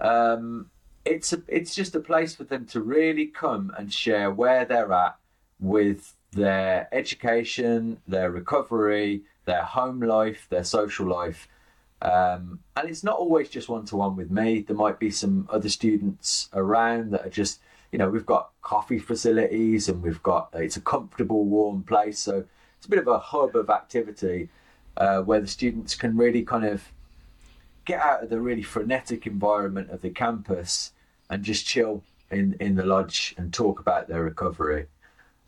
um, 0.00 0.70
it's 1.04 1.32
a, 1.32 1.42
it's 1.48 1.74
just 1.74 1.96
a 1.96 2.00
place 2.00 2.36
for 2.36 2.44
them 2.44 2.66
to 2.66 2.80
really 2.80 3.26
come 3.26 3.72
and 3.76 3.92
share 3.92 4.30
where 4.30 4.64
they're 4.64 4.92
at 4.92 5.16
with 5.58 6.14
their 6.30 6.88
education, 6.92 7.98
their 8.06 8.30
recovery, 8.30 9.22
their 9.44 9.64
home 9.64 10.00
life, 10.00 10.46
their 10.50 10.64
social 10.64 11.08
life, 11.08 11.48
um, 12.02 12.60
and 12.76 12.88
it's 12.88 13.04
not 13.04 13.16
always 13.18 13.48
just 13.48 13.68
one 13.68 13.84
to 13.86 13.96
one 13.96 14.16
with 14.16 14.30
me. 14.30 14.60
There 14.60 14.76
might 14.76 14.98
be 14.98 15.10
some 15.10 15.46
other 15.50 15.68
students 15.68 16.48
around 16.54 17.10
that 17.12 17.26
are 17.26 17.30
just, 17.30 17.60
you 17.92 17.98
know, 17.98 18.08
we've 18.08 18.26
got 18.26 18.50
coffee 18.62 18.98
facilities 18.98 19.88
and 19.88 20.02
we've 20.02 20.22
got, 20.22 20.48
it's 20.54 20.76
a 20.76 20.80
comfortable, 20.80 21.44
warm 21.44 21.82
place. 21.82 22.18
So 22.18 22.44
it's 22.78 22.86
a 22.86 22.90
bit 22.90 22.98
of 22.98 23.08
a 23.08 23.18
hub 23.18 23.54
of 23.54 23.68
activity 23.68 24.48
uh, 24.96 25.20
where 25.20 25.40
the 25.40 25.46
students 25.46 25.94
can 25.94 26.16
really 26.16 26.42
kind 26.42 26.64
of 26.64 26.90
get 27.84 28.00
out 28.00 28.22
of 28.22 28.30
the 28.30 28.40
really 28.40 28.62
frenetic 28.62 29.26
environment 29.26 29.90
of 29.90 30.00
the 30.00 30.10
campus 30.10 30.92
and 31.28 31.42
just 31.42 31.66
chill 31.66 32.02
in, 32.30 32.56
in 32.60 32.76
the 32.76 32.84
lodge 32.84 33.34
and 33.36 33.52
talk 33.52 33.78
about 33.78 34.08
their 34.08 34.22
recovery 34.22 34.86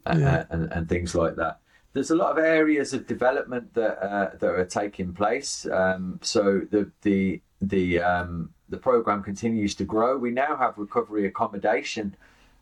and, 0.04 0.20
yeah. 0.20 0.34
uh, 0.34 0.44
and, 0.50 0.72
and 0.72 0.88
things 0.88 1.14
like 1.14 1.36
that 1.36 1.60
there's 1.92 2.10
a 2.10 2.16
lot 2.16 2.38
of 2.38 2.44
areas 2.44 2.92
of 2.94 3.06
development 3.06 3.74
that 3.74 4.02
uh, 4.02 4.30
that 4.38 4.50
are 4.50 4.64
taking 4.64 5.12
place. 5.12 5.66
Um, 5.70 6.18
so 6.22 6.62
the 6.70 6.90
the 7.02 7.40
the 7.60 8.00
um, 8.00 8.54
the 8.68 8.78
program 8.78 9.22
continues 9.22 9.74
to 9.76 9.84
grow. 9.84 10.16
We 10.16 10.30
now 10.30 10.56
have 10.56 10.78
recovery 10.78 11.26
accommodation 11.26 12.16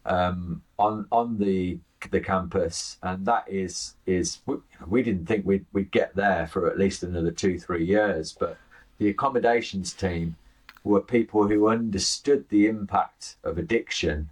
um, 0.06 0.62
on 0.78 1.06
on 1.12 1.38
the 1.38 1.78
the 2.10 2.20
campus, 2.20 2.98
and 3.02 3.26
that 3.26 3.44
is 3.48 3.94
is 4.06 4.38
we, 4.46 4.56
we 4.86 5.02
didn't 5.02 5.26
think 5.26 5.46
we'd 5.46 5.66
we'd 5.72 5.90
get 5.90 6.14
there 6.16 6.46
for 6.46 6.68
at 6.68 6.78
least 6.78 7.02
another 7.02 7.30
two 7.30 7.58
three 7.58 7.84
years, 7.84 8.32
but 8.38 8.58
the 8.98 9.08
accommodations 9.08 9.92
team 9.92 10.36
were 10.82 11.00
people 11.00 11.46
who 11.46 11.68
understood 11.68 12.48
the 12.48 12.66
impact 12.66 13.36
of 13.44 13.58
addiction 13.58 14.30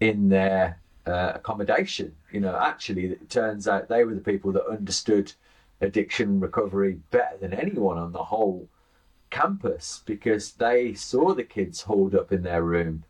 in 0.00 0.28
their 0.30 0.78
uh, 1.06 1.32
accommodation. 1.34 2.14
You 2.32 2.40
know, 2.40 2.56
actually, 2.56 3.06
it 3.06 3.30
turns 3.30 3.68
out 3.68 3.88
they 3.88 4.04
were 4.04 4.14
the 4.14 4.20
people 4.20 4.52
that 4.52 4.66
understood 4.66 5.32
addiction 5.80 6.40
recovery 6.40 7.00
better 7.10 7.36
than 7.38 7.52
anyone 7.52 7.98
on 7.98 8.12
the 8.12 8.24
whole 8.24 8.68
campus 9.30 10.02
because 10.06 10.52
they 10.52 10.94
saw 10.94 11.34
the 11.34 11.42
kids 11.42 11.82
hauled 11.82 12.14
up 12.14 12.32
in 12.32 12.42
their 12.42 12.62
room, 12.62 13.04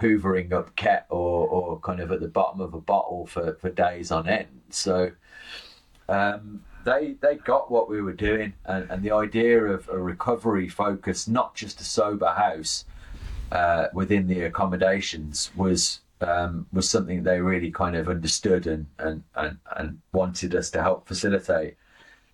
hoovering 0.00 0.52
up 0.52 0.74
ket 0.76 1.06
or, 1.10 1.46
or 1.48 1.80
kind 1.80 2.00
of 2.00 2.12
at 2.12 2.20
the 2.20 2.28
bottom 2.28 2.60
of 2.60 2.74
a 2.74 2.80
bottle 2.80 3.26
for, 3.26 3.54
for 3.60 3.70
days 3.70 4.10
on 4.10 4.28
end. 4.28 4.60
So 4.70 5.10
um, 6.08 6.62
they 6.84 7.16
they 7.20 7.36
got 7.36 7.70
what 7.70 7.88
we 7.88 8.00
were 8.02 8.12
doing, 8.12 8.54
and, 8.64 8.90
and 8.90 9.02
the 9.02 9.10
idea 9.10 9.64
of 9.64 9.88
a 9.88 9.98
recovery 9.98 10.68
focus, 10.68 11.26
not 11.26 11.54
just 11.54 11.80
a 11.80 11.84
sober 11.84 12.32
house 12.32 12.84
uh, 13.50 13.86
within 13.92 14.26
the 14.28 14.42
accommodations, 14.42 15.50
was 15.56 16.00
um, 16.20 16.66
was 16.72 16.88
something 16.88 17.22
they 17.22 17.40
really 17.40 17.70
kind 17.70 17.96
of 17.96 18.08
understood 18.08 18.66
and, 18.66 18.86
and, 18.98 19.22
and, 19.34 19.58
and 19.76 20.00
wanted 20.12 20.54
us 20.54 20.70
to 20.70 20.82
help 20.82 21.06
facilitate. 21.06 21.76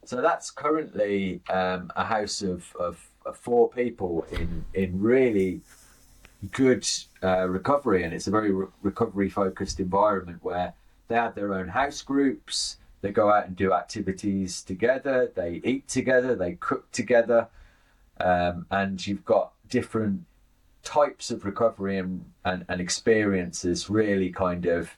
So 0.05 0.21
that's 0.21 0.51
currently 0.51 1.41
um, 1.51 1.93
a 1.97 2.05
house 2.05 2.43
of, 2.43 2.75
of, 2.79 3.09
of, 3.27 3.37
four 3.37 3.69
people 3.69 4.27
in, 4.33 4.65
in 4.75 5.01
really 5.01 5.61
good 6.53 6.87
uh, 7.23 7.49
recovery, 7.49 8.03
and 8.05 8.15
it's 8.15 8.27
a 8.27 8.31
very 8.31 8.51
re- 8.51 8.67
recovery 8.83 9.29
focused 9.29 9.79
environment 9.79 10.39
where 10.43 10.73
they 11.09 11.17
have 11.17 11.35
their 11.35 11.53
own 11.53 11.69
house 11.69 12.03
groups, 12.03 12.79
they 13.03 13.11
go 13.11 13.31
out 13.31 13.47
and 13.47 13.57
do 13.57 13.73
activities 13.73 14.63
together, 14.63 15.31
they 15.35 15.61
eat 15.65 15.87
together, 15.89 16.35
they 16.35 16.55
cook 16.55 16.91
together, 16.93 17.49
um, 18.21 18.67
and 18.71 19.07
you've 19.07 19.25
got 19.25 19.53
different 19.69 20.25
types 20.83 21.31
of 21.31 21.45
recovery 21.45 21.99
and, 21.99 22.25
and, 22.45 22.65
and 22.69 22.81
experiences 22.81 23.91
really 23.91 24.31
kind 24.31 24.67
of 24.67 24.97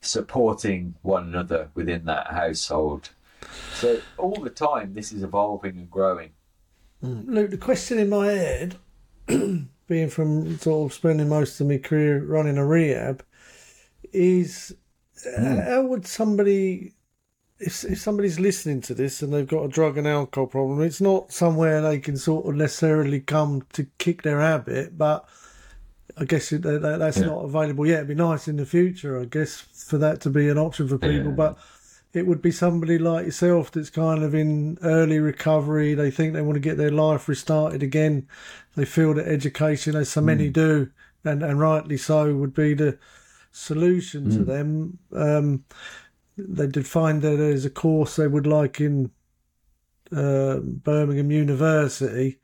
supporting 0.00 0.94
one 1.02 1.24
another 1.24 1.70
within 1.74 2.04
that 2.06 2.28
household. 2.28 3.10
So 3.74 4.00
all 4.18 4.40
the 4.40 4.50
time, 4.50 4.94
this 4.94 5.12
is 5.12 5.22
evolving 5.22 5.76
and 5.78 5.90
growing. 5.90 6.30
Mm. 7.02 7.24
Luke, 7.28 7.50
the 7.50 7.56
question 7.56 7.98
in 7.98 8.08
my 8.08 8.26
head, 8.26 8.76
being 9.26 10.08
from 10.08 10.58
sort 10.58 10.90
of 10.90 10.94
spending 10.94 11.28
most 11.28 11.60
of 11.60 11.66
my 11.66 11.78
career 11.78 12.24
running 12.24 12.58
a 12.58 12.66
rehab, 12.66 13.24
is 14.12 14.74
mm. 15.26 15.64
how 15.64 15.82
would 15.82 16.06
somebody 16.06 16.92
if, 17.62 17.84
if 17.84 18.00
somebody's 18.00 18.40
listening 18.40 18.80
to 18.82 18.94
this 18.94 19.22
and 19.22 19.32
they've 19.32 19.46
got 19.46 19.64
a 19.64 19.68
drug 19.68 19.96
and 19.96 20.06
alcohol 20.06 20.46
problem, 20.46 20.82
it's 20.82 21.00
not 21.00 21.32
somewhere 21.32 21.80
they 21.80 21.98
can 21.98 22.16
sort 22.16 22.46
of 22.46 22.54
necessarily 22.54 23.20
come 23.20 23.64
to 23.72 23.86
kick 23.98 24.22
their 24.22 24.40
habit, 24.40 24.98
but 24.98 25.28
I 26.16 26.24
guess 26.24 26.52
it, 26.52 26.62
that, 26.62 26.80
that's 26.80 27.18
yeah. 27.18 27.26
not 27.26 27.44
available 27.44 27.86
yet. 27.86 27.98
It'd 27.98 28.08
be 28.08 28.14
nice 28.14 28.48
in 28.48 28.56
the 28.56 28.66
future, 28.66 29.20
I 29.20 29.24
guess, 29.24 29.56
for 29.60 29.98
that 29.98 30.20
to 30.22 30.30
be 30.30 30.48
an 30.48 30.58
option 30.58 30.88
for 30.88 30.98
people. 30.98 31.30
Yeah. 31.30 31.36
But 31.36 31.58
it 32.12 32.26
would 32.26 32.42
be 32.42 32.50
somebody 32.50 32.98
like 32.98 33.24
yourself 33.24 33.70
that's 33.70 33.90
kind 33.90 34.22
of 34.22 34.34
in 34.34 34.78
early 34.82 35.18
recovery. 35.18 35.94
They 35.94 36.10
think 36.10 36.34
they 36.34 36.42
want 36.42 36.56
to 36.56 36.60
get 36.60 36.76
their 36.76 36.90
life 36.90 37.28
restarted 37.28 37.82
again. 37.82 38.28
They 38.76 38.84
feel 38.84 39.14
that 39.14 39.26
education, 39.26 39.96
as 39.96 40.10
so 40.10 40.20
many 40.20 40.50
mm. 40.50 40.52
do, 40.52 40.90
and, 41.24 41.42
and 41.42 41.58
rightly 41.58 41.96
so, 41.96 42.34
would 42.34 42.54
be 42.54 42.74
the 42.74 42.98
solution 43.52 44.26
mm. 44.26 44.36
to 44.36 44.44
them. 44.44 44.98
Um, 45.14 45.64
they 46.48 46.66
did 46.66 46.86
find 46.86 47.22
that 47.22 47.36
there's 47.36 47.64
a 47.64 47.70
course 47.70 48.16
they 48.16 48.28
would 48.28 48.46
like 48.46 48.80
in 48.80 49.10
uh, 50.14 50.58
Birmingham 50.58 51.30
University, 51.30 52.38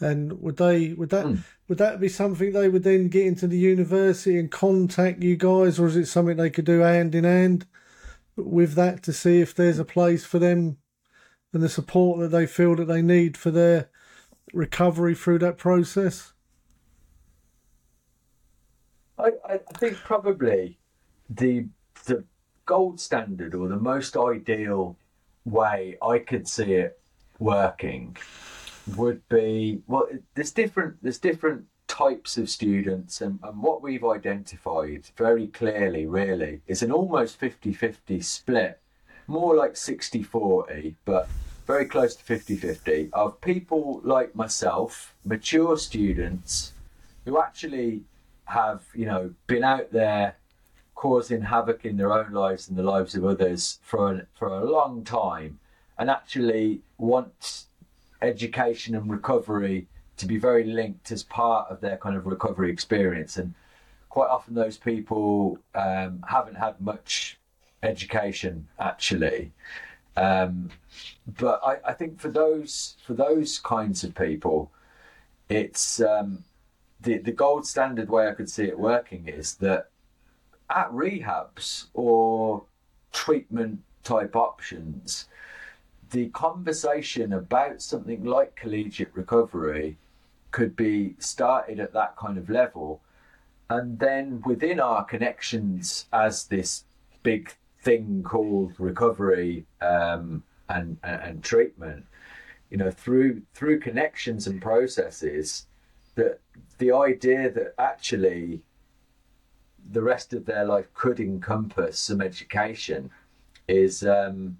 and 0.00 0.40
would 0.40 0.56
they 0.56 0.92
would 0.92 1.10
that 1.10 1.26
mm. 1.26 1.42
would 1.68 1.78
that 1.78 2.00
be 2.00 2.08
something 2.08 2.52
they 2.52 2.68
would 2.68 2.82
then 2.82 3.08
get 3.08 3.26
into 3.26 3.46
the 3.46 3.58
university 3.58 4.38
and 4.38 4.50
contact 4.50 5.22
you 5.22 5.36
guys, 5.36 5.78
or 5.78 5.86
is 5.86 5.96
it 5.96 6.06
something 6.06 6.36
they 6.36 6.50
could 6.50 6.64
do 6.64 6.80
hand 6.80 7.14
in 7.14 7.24
hand 7.24 7.66
with 8.36 8.74
that 8.74 9.02
to 9.04 9.12
see 9.12 9.40
if 9.40 9.54
there's 9.54 9.78
a 9.78 9.84
place 9.84 10.24
for 10.24 10.38
them 10.38 10.78
and 11.52 11.62
the 11.62 11.68
support 11.68 12.20
that 12.20 12.28
they 12.28 12.46
feel 12.46 12.76
that 12.76 12.86
they 12.86 13.02
need 13.02 13.36
for 13.36 13.50
their 13.50 13.90
recovery 14.52 15.14
through 15.14 15.38
that 15.38 15.58
process? 15.58 16.32
I, 19.18 19.32
I 19.46 19.58
think 19.74 19.96
probably 19.98 20.78
the 21.28 21.66
the 21.66 21.79
gold 22.70 23.00
standard 23.00 23.52
or 23.52 23.66
the 23.66 23.74
most 23.92 24.16
ideal 24.16 24.96
way 25.44 25.98
I 26.00 26.20
could 26.20 26.46
see 26.46 26.74
it 26.74 27.00
working 27.40 28.16
would 28.96 29.28
be 29.28 29.82
well 29.88 30.06
there's 30.36 30.52
different 30.52 31.02
there's 31.02 31.18
different 31.18 31.64
types 31.88 32.36
of 32.36 32.48
students 32.48 33.22
and, 33.22 33.40
and 33.42 33.60
what 33.60 33.82
we've 33.82 34.04
identified 34.04 35.02
very 35.16 35.48
clearly 35.48 36.06
really 36.06 36.60
is 36.68 36.80
an 36.82 36.92
almost 36.92 37.40
50-50 37.40 38.22
split 38.22 38.78
more 39.26 39.56
like 39.56 39.74
60-40 39.74 40.94
but 41.04 41.28
very 41.66 41.86
close 41.86 42.14
to 42.14 42.22
50-50 42.22 43.10
of 43.12 43.40
people 43.40 44.00
like 44.04 44.36
myself 44.36 45.12
mature 45.24 45.76
students 45.76 46.72
who 47.24 47.42
actually 47.42 48.02
have 48.44 48.84
you 48.94 49.06
know 49.06 49.34
been 49.48 49.64
out 49.64 49.90
there 49.90 50.36
causing 51.00 51.40
havoc 51.40 51.86
in 51.86 51.96
their 51.96 52.12
own 52.12 52.30
lives 52.30 52.68
and 52.68 52.76
the 52.76 52.82
lives 52.82 53.14
of 53.14 53.24
others 53.24 53.78
for 53.82 54.12
a, 54.12 54.26
for 54.34 54.48
a 54.48 54.70
long 54.70 55.02
time 55.02 55.58
and 55.98 56.10
actually 56.10 56.82
want 56.98 57.64
education 58.20 58.94
and 58.94 59.10
recovery 59.10 59.86
to 60.18 60.26
be 60.26 60.36
very 60.36 60.62
linked 60.62 61.10
as 61.10 61.22
part 61.22 61.70
of 61.70 61.80
their 61.80 61.96
kind 61.96 62.18
of 62.18 62.26
recovery 62.26 62.70
experience. 62.70 63.38
And 63.38 63.54
quite 64.10 64.28
often 64.28 64.52
those 64.52 64.76
people 64.76 65.56
um, 65.74 66.22
haven't 66.28 66.56
had 66.56 66.78
much 66.82 67.38
education 67.82 68.68
actually. 68.78 69.52
Um, 70.18 70.68
but 71.38 71.62
I, 71.64 71.78
I, 71.82 71.92
think 71.94 72.20
for 72.20 72.28
those 72.28 72.96
for 73.06 73.14
those 73.14 73.58
kinds 73.58 74.04
of 74.04 74.14
people 74.14 74.70
it's 75.48 76.02
um, 76.02 76.44
the 77.00 77.16
the 77.16 77.32
gold 77.32 77.66
standard 77.66 78.10
way 78.10 78.28
I 78.28 78.32
could 78.32 78.50
see 78.50 78.64
it 78.64 78.78
working 78.78 79.28
is 79.28 79.54
that 79.64 79.88
at 80.70 80.90
rehabs 80.90 81.86
or 81.94 82.64
treatment 83.12 83.80
type 84.04 84.36
options, 84.36 85.28
the 86.10 86.28
conversation 86.30 87.32
about 87.32 87.82
something 87.82 88.24
like 88.24 88.56
collegiate 88.56 89.10
recovery 89.14 89.96
could 90.50 90.74
be 90.74 91.14
started 91.18 91.78
at 91.78 91.92
that 91.92 92.16
kind 92.16 92.38
of 92.38 92.50
level. 92.50 93.00
And 93.68 93.98
then 93.98 94.42
within 94.44 94.80
our 94.80 95.04
connections 95.04 96.06
as 96.12 96.46
this 96.46 96.84
big 97.22 97.54
thing 97.82 98.22
called 98.24 98.72
recovery 98.78 99.64
um, 99.80 100.42
and, 100.68 100.96
and, 101.04 101.22
and 101.22 101.44
treatment, 101.44 102.04
you 102.70 102.76
know, 102.76 102.90
through 102.90 103.42
through 103.54 103.80
connections 103.80 104.46
and 104.46 104.60
processes, 104.60 105.66
that 106.14 106.40
the 106.78 106.92
idea 106.92 107.50
that 107.50 107.74
actually 107.78 108.62
the 109.90 110.02
rest 110.02 110.32
of 110.32 110.46
their 110.46 110.64
life 110.64 110.92
could 110.94 111.20
encompass 111.20 111.98
some 111.98 112.20
education 112.20 113.10
is 113.68 114.04
um, 114.04 114.58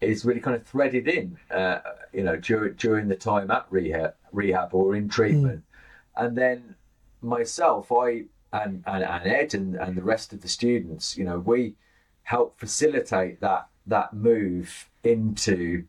is 0.00 0.24
really 0.24 0.40
kind 0.40 0.56
of 0.56 0.66
threaded 0.66 1.08
in, 1.08 1.38
uh, 1.50 1.78
you 2.12 2.22
know, 2.22 2.36
during 2.36 2.74
during 2.74 3.08
the 3.08 3.16
time 3.16 3.50
at 3.50 3.66
rehab, 3.70 4.14
rehab 4.32 4.74
or 4.74 4.94
in 4.94 5.08
treatment, 5.08 5.62
mm. 5.62 6.24
and 6.24 6.36
then 6.36 6.74
myself, 7.22 7.90
I 7.92 8.24
and, 8.52 8.82
and, 8.86 9.04
and 9.04 9.26
Ed 9.26 9.54
and, 9.54 9.74
and 9.76 9.96
the 9.96 10.02
rest 10.02 10.32
of 10.32 10.40
the 10.40 10.48
students, 10.48 11.16
you 11.16 11.24
know, 11.24 11.38
we 11.38 11.74
help 12.22 12.58
facilitate 12.58 13.40
that 13.40 13.68
that 13.86 14.12
move 14.12 14.88
into 15.04 15.84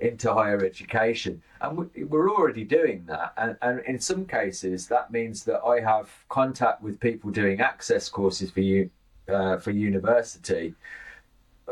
into 0.00 0.32
higher 0.32 0.64
education. 0.64 1.42
And 1.60 1.90
we're 2.08 2.30
already 2.30 2.64
doing 2.64 3.04
that. 3.06 3.32
And, 3.36 3.56
and, 3.62 3.80
in 3.80 4.00
some 4.00 4.24
cases, 4.24 4.88
that 4.88 5.12
means 5.12 5.44
that 5.44 5.60
I 5.62 5.80
have 5.80 6.10
contact 6.28 6.82
with 6.82 6.98
people 7.00 7.30
doing 7.30 7.60
access 7.60 8.08
courses 8.08 8.50
for 8.50 8.60
you 8.60 8.90
uh, 9.28 9.58
for 9.58 9.70
university. 9.70 10.74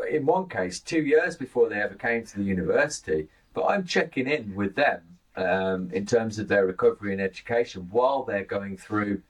In 0.09 0.25
one 0.25 0.47
case, 0.47 0.79
two 0.79 1.01
years 1.01 1.35
before 1.35 1.69
they 1.69 1.81
ever 1.81 1.95
came 1.95 2.23
to 2.25 2.37
the 2.37 2.43
university, 2.43 3.27
but 3.53 3.65
I'm 3.65 3.83
checking 3.83 4.27
in 4.27 4.55
with 4.55 4.75
them 4.75 5.01
um, 5.35 5.89
in 5.91 6.05
terms 6.05 6.39
of 6.39 6.47
their 6.47 6.65
recovery 6.65 7.11
and 7.11 7.21
education 7.21 7.87
while 7.91 8.23
they're 8.23 8.45
going 8.45 8.77
through 8.77 9.21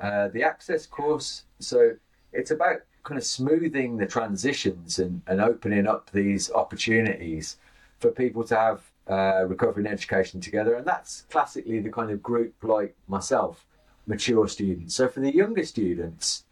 uh, 0.00 0.28
the 0.28 0.42
access 0.42 0.84
course. 0.84 1.44
So 1.60 1.92
it's 2.32 2.50
about 2.50 2.80
kind 3.04 3.18
of 3.18 3.24
smoothing 3.24 3.96
the 3.96 4.06
transitions 4.06 4.98
and, 4.98 5.22
and 5.26 5.40
opening 5.40 5.86
up 5.86 6.10
these 6.10 6.50
opportunities 6.52 7.56
for 8.02 8.10
people 8.10 8.44
to 8.44 8.56
have 8.56 8.82
uh, 9.08 9.44
recovery 9.46 9.84
and 9.84 9.92
education 9.92 10.40
together. 10.40 10.74
And 10.74 10.86
that's 10.86 11.22
classically 11.30 11.80
the 11.80 11.90
kind 11.90 12.10
of 12.10 12.22
group 12.22 12.54
like 12.62 12.94
myself, 13.08 13.64
mature 14.06 14.48
students. 14.48 14.94
So 14.96 15.08
for 15.08 15.20
the 15.20 15.34
younger 15.34 15.64
students, 15.64 16.44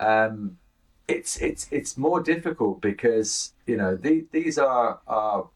um, 0.00 0.58
it's 1.06 1.36
it's 1.38 1.68
it's 1.70 1.96
more 1.96 2.20
difficult 2.20 2.80
because 2.80 3.52
you 3.66 3.76
know 3.76 3.96
the, 3.96 4.26
these 4.32 4.58
are 4.58 5.00
are 5.06 5.48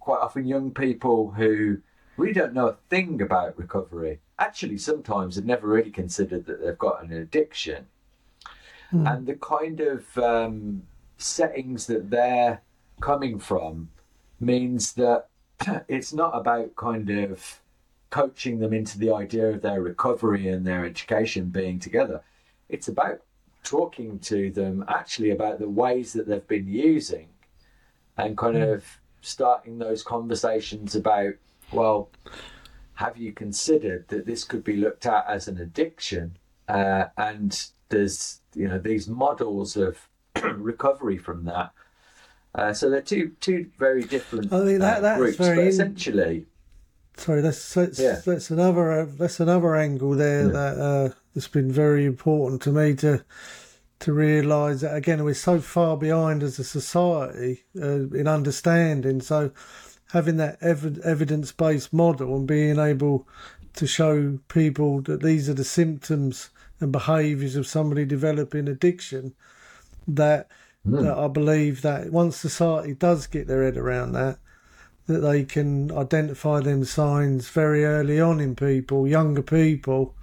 quite 0.00 0.20
often 0.20 0.46
young 0.46 0.70
people 0.70 1.30
who 1.32 1.78
really 2.16 2.32
don't 2.32 2.54
know 2.54 2.68
a 2.68 2.76
thing 2.90 3.22
about 3.22 3.58
recovery. 3.58 4.20
Actually, 4.38 4.78
sometimes 4.78 5.36
have 5.36 5.44
never 5.44 5.66
really 5.66 5.90
considered 5.90 6.46
that 6.46 6.62
they've 6.62 6.78
got 6.78 7.02
an 7.02 7.12
addiction, 7.12 7.86
mm. 8.92 9.12
and 9.12 9.26
the 9.26 9.34
kind 9.34 9.80
of 9.80 10.18
um, 10.18 10.82
settings 11.18 11.86
that 11.86 12.10
they're 12.10 12.60
coming 13.00 13.38
from 13.38 13.88
means 14.42 14.94
that 14.94 15.28
it's 15.88 16.12
not 16.12 16.36
about 16.36 16.76
kind 16.76 17.08
of 17.10 17.60
coaching 18.10 18.58
them 18.58 18.72
into 18.72 18.98
the 18.98 19.12
idea 19.12 19.48
of 19.48 19.62
their 19.62 19.80
recovery 19.80 20.48
and 20.48 20.66
their 20.66 20.84
education 20.84 21.46
being 21.46 21.78
together. 21.78 22.20
It's 22.68 22.88
about 22.88 23.22
talking 23.64 24.18
to 24.18 24.50
them 24.50 24.84
actually 24.88 25.30
about 25.30 25.58
the 25.58 25.68
ways 25.68 26.12
that 26.12 26.26
they've 26.26 26.46
been 26.46 26.68
using 26.68 27.28
and 28.16 28.36
kind 28.36 28.56
mm. 28.56 28.74
of 28.74 28.84
starting 29.22 29.78
those 29.78 30.02
conversations 30.02 30.94
about, 30.94 31.34
well, 31.72 32.10
have 32.94 33.16
you 33.16 33.32
considered 33.32 34.06
that 34.08 34.26
this 34.26 34.44
could 34.44 34.62
be 34.62 34.76
looked 34.76 35.06
at 35.06 35.24
as 35.26 35.48
an 35.48 35.58
addiction? 35.58 36.36
Uh, 36.68 37.04
and 37.16 37.66
there's 37.88 38.40
you 38.54 38.68
know 38.68 38.78
these 38.78 39.08
models 39.08 39.76
of 39.76 40.08
recovery 40.42 41.18
from 41.18 41.44
that. 41.44 41.72
Uh, 42.54 42.72
so 42.72 42.90
they're 42.90 43.00
two 43.00 43.32
two 43.40 43.70
very 43.78 44.02
different 44.02 44.52
I 44.52 44.60
mean, 44.64 44.78
that- 44.80 44.98
uh, 44.98 45.00
that's 45.00 45.18
groups, 45.18 45.36
very 45.38 45.56
but 45.56 45.66
essentially, 45.66 46.46
Sorry, 47.16 47.40
that's 47.42 47.74
that's, 47.74 47.98
Yeah. 47.98 48.20
that's 48.24 48.50
another 48.50 48.92
uh, 48.92 49.06
that's 49.18 49.38
another 49.40 49.76
angle 49.76 50.12
there 50.12 50.48
that 50.48 50.78
uh, 50.78 51.14
that's 51.34 51.48
been 51.48 51.70
very 51.70 52.04
important 52.04 52.62
to 52.62 52.72
me 52.72 52.94
to 52.96 53.24
to 54.00 54.12
realise 54.12 54.80
that 54.80 54.94
again 54.96 55.22
we're 55.24 55.34
so 55.34 55.60
far 55.60 55.96
behind 55.96 56.42
as 56.42 56.58
a 56.58 56.64
society 56.64 57.64
uh, 57.80 58.08
in 58.14 58.26
understanding. 58.26 59.20
So 59.20 59.50
having 60.12 60.36
that 60.38 60.58
ev- 60.62 60.98
evidence 61.04 61.52
based 61.52 61.92
model 61.92 62.34
and 62.36 62.46
being 62.46 62.78
able 62.78 63.26
to 63.74 63.86
show 63.86 64.38
people 64.48 65.00
that 65.02 65.22
these 65.22 65.48
are 65.48 65.54
the 65.54 65.64
symptoms 65.64 66.50
and 66.80 66.92
behaviours 66.92 67.56
of 67.56 67.66
somebody 67.66 68.04
developing 68.04 68.68
addiction 68.68 69.34
that 70.08 70.48
that 70.84 71.16
I 71.16 71.28
believe 71.28 71.82
that 71.82 72.10
once 72.10 72.36
society 72.36 72.94
does 72.94 73.26
get 73.26 73.46
their 73.46 73.62
head 73.62 73.76
around 73.76 74.12
that 74.12 74.38
that 75.06 75.20
they 75.20 75.44
can 75.44 75.90
identify 75.92 76.60
them 76.60 76.84
signs 76.84 77.48
very 77.48 77.84
early 77.84 78.20
on 78.20 78.40
in 78.40 78.54
people, 78.54 79.06
younger 79.06 79.42
people, 79.42 80.14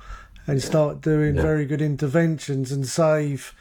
and 0.48 0.62
start 0.62 1.02
doing 1.02 1.36
very 1.36 1.66
good 1.66 1.82
interventions 1.82 2.72
and 2.72 2.88
save 2.88 3.54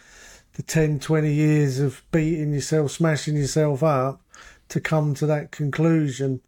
the 0.54 0.62
10, 0.62 1.00
20 1.00 1.32
years 1.32 1.80
of 1.80 2.02
beating 2.12 2.52
yourself, 2.52 2.92
smashing 2.92 3.36
yourself 3.36 3.82
up 3.82 4.22
to 4.68 4.80
come 4.80 5.14
to 5.14 5.26
that 5.26 5.50
conclusion. 5.50 6.40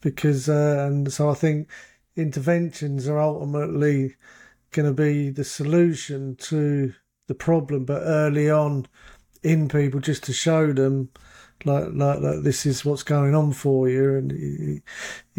Because, 0.00 0.48
uh, 0.48 0.86
and 0.88 1.12
so 1.12 1.30
I 1.30 1.34
think 1.34 1.68
interventions 2.16 3.06
are 3.06 3.18
ultimately 3.18 4.16
going 4.72 4.86
to 4.86 4.94
be 4.94 5.30
the 5.30 5.44
solution 5.44 6.36
to 6.36 6.94
the 7.26 7.34
problem, 7.34 7.84
but 7.84 8.02
early 8.04 8.50
on 8.50 8.86
in 9.42 9.68
people 9.68 10.00
just 10.00 10.22
to 10.24 10.32
show 10.32 10.72
them 10.72 11.08
like, 11.64 11.88
like, 11.92 12.20
like 12.20 12.42
this 12.42 12.64
is 12.66 12.84
what's 12.84 13.02
going 13.02 13.34
on 13.34 13.52
for 13.52 13.88
you, 13.88 14.16
and 14.16 14.32
you, 14.32 14.82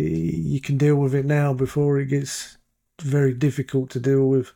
you 0.05 0.61
can 0.61 0.77
deal 0.77 0.95
with 0.95 1.15
it 1.15 1.25
now 1.25 1.53
before 1.53 1.99
it 1.99 2.07
gets 2.07 2.57
very 3.01 3.33
difficult 3.33 3.89
to 3.91 3.99
deal 3.99 4.27
with. 4.27 4.53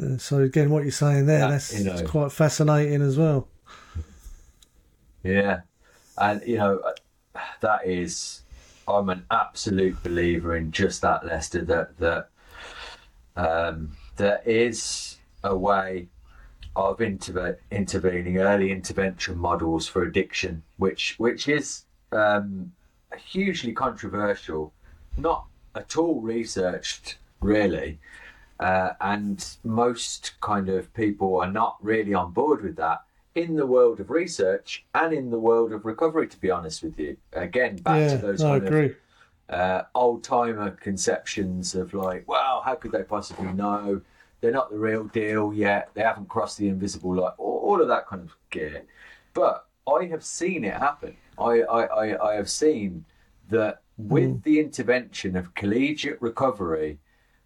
Uh, 0.00 0.16
so 0.18 0.38
again, 0.38 0.70
what 0.70 0.82
you're 0.82 0.92
saying 0.92 1.26
there, 1.26 1.40
That, 1.40 1.50
that's 1.50 1.78
you 1.78 1.84
know- 1.84 2.04
quite 2.06 2.32
fascinating 2.32 3.02
as 3.02 3.16
well. 3.16 3.48
Yeah, 5.22 5.60
and 6.18 6.42
you 6.46 6.58
know 6.58 6.82
that 7.60 7.86
is, 7.86 8.42
I'm 8.86 9.08
an 9.08 9.24
absolute 9.30 10.00
believer 10.02 10.54
in 10.56 10.70
just 10.70 11.00
that, 11.02 11.24
Lester. 11.24 11.64
That 11.64 11.98
that 11.98 12.28
um, 13.36 13.96
there 14.16 14.42
is 14.44 15.16
a 15.42 15.56
way 15.56 16.08
of 16.76 16.98
interve- 16.98 17.56
intervening, 17.70 18.38
early 18.38 18.70
intervention 18.70 19.38
models 19.38 19.86
for 19.86 20.02
addiction, 20.02 20.62
which 20.76 21.14
which 21.18 21.48
is 21.48 21.84
um, 22.12 22.72
hugely 23.16 23.72
controversial, 23.72 24.72
not 25.16 25.46
at 25.74 25.96
all 25.96 26.20
researched, 26.20 27.18
really. 27.40 27.98
Uh, 28.60 28.90
and 29.00 29.56
most 29.64 30.32
kind 30.40 30.68
of 30.68 30.92
people 30.94 31.40
are 31.40 31.50
not 31.50 31.76
really 31.80 32.14
on 32.14 32.30
board 32.30 32.62
with 32.62 32.76
that 32.76 33.00
in 33.34 33.56
the 33.56 33.66
world 33.66 33.98
of 33.98 34.10
research 34.10 34.84
and 34.94 35.12
in 35.12 35.30
the 35.30 35.38
world 35.38 35.72
of 35.72 35.84
recovery. 35.84 36.28
To 36.28 36.40
be 36.40 36.50
honest 36.50 36.82
with 36.82 36.98
you, 36.98 37.16
again 37.32 37.76
back 37.76 38.00
yeah, 38.00 38.16
to 38.16 38.18
those 38.18 38.42
I 38.42 38.58
kind 38.58 38.68
agree. 38.68 38.86
of 38.86 38.94
uh, 39.48 39.82
old 39.94 40.22
timer 40.22 40.70
conceptions 40.70 41.74
of 41.74 41.94
like, 41.94 42.26
well, 42.28 42.62
how 42.64 42.76
could 42.76 42.92
they 42.92 43.02
possibly 43.02 43.52
know? 43.52 44.00
They're 44.44 44.52
not 44.52 44.70
the 44.70 44.78
real 44.78 45.04
deal 45.04 45.54
yet. 45.54 45.88
They 45.94 46.02
haven't 46.02 46.28
crossed 46.28 46.58
the 46.58 46.68
invisible 46.68 47.14
line. 47.14 47.32
All, 47.38 47.80
of 47.80 47.88
that 47.88 48.06
kind 48.06 48.20
of 48.20 48.36
gear. 48.50 48.84
But 49.32 49.66
I 49.90 50.04
have 50.04 50.22
seen 50.22 50.64
it 50.64 50.74
happen. 50.74 51.16
I, 51.38 51.62
I, 51.62 51.84
I, 51.84 52.32
I 52.32 52.34
have 52.34 52.50
seen 52.50 53.06
that 53.48 53.80
with 53.96 54.42
the 54.42 54.60
intervention 54.60 55.34
of 55.34 55.54
collegiate 55.54 56.20
recovery, 56.20 56.98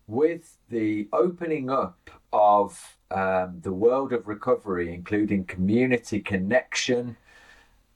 with 0.09 0.57
the 0.71 1.07
opening 1.13 1.71
up 1.71 2.11
of 2.33 2.97
um, 3.13 3.61
the 3.63 3.73
world 3.73 4.13
of 4.13 4.27
recovery, 4.27 4.93
including 4.93 5.45
community 5.45 6.19
connection, 6.19 7.17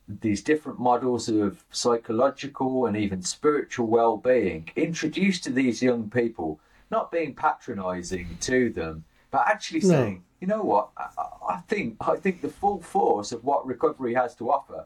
these 0.07 0.45
different 0.45 0.79
models 0.79 1.29
of 1.29 1.65
psychological 1.73 2.87
and 2.87 2.97
even 2.97 3.21
spiritual 3.21 3.89
well-being 3.89 4.71
introduced 4.77 5.43
to 5.43 5.51
these 5.51 5.83
young 5.83 6.09
people 6.09 6.61
not 6.93 7.11
being 7.11 7.35
patronizing 7.35 8.29
to 8.41 8.71
them 8.71 9.05
but 9.33 9.43
actually 9.49 9.81
No. 9.81 9.89
saying 9.89 10.23
you 10.41 10.47
know 10.47 10.63
what? 10.63 10.91
I, 10.97 11.09
I- 11.55 11.61
think 11.69 11.97
i 12.01 12.17
think 12.17 12.41
the 12.41 12.49
full 12.63 12.81
force 12.81 13.31
of 13.33 13.41
what 13.45 13.67
recovery 13.67 14.15
has 14.15 14.35
to 14.37 14.51
offer 14.51 14.85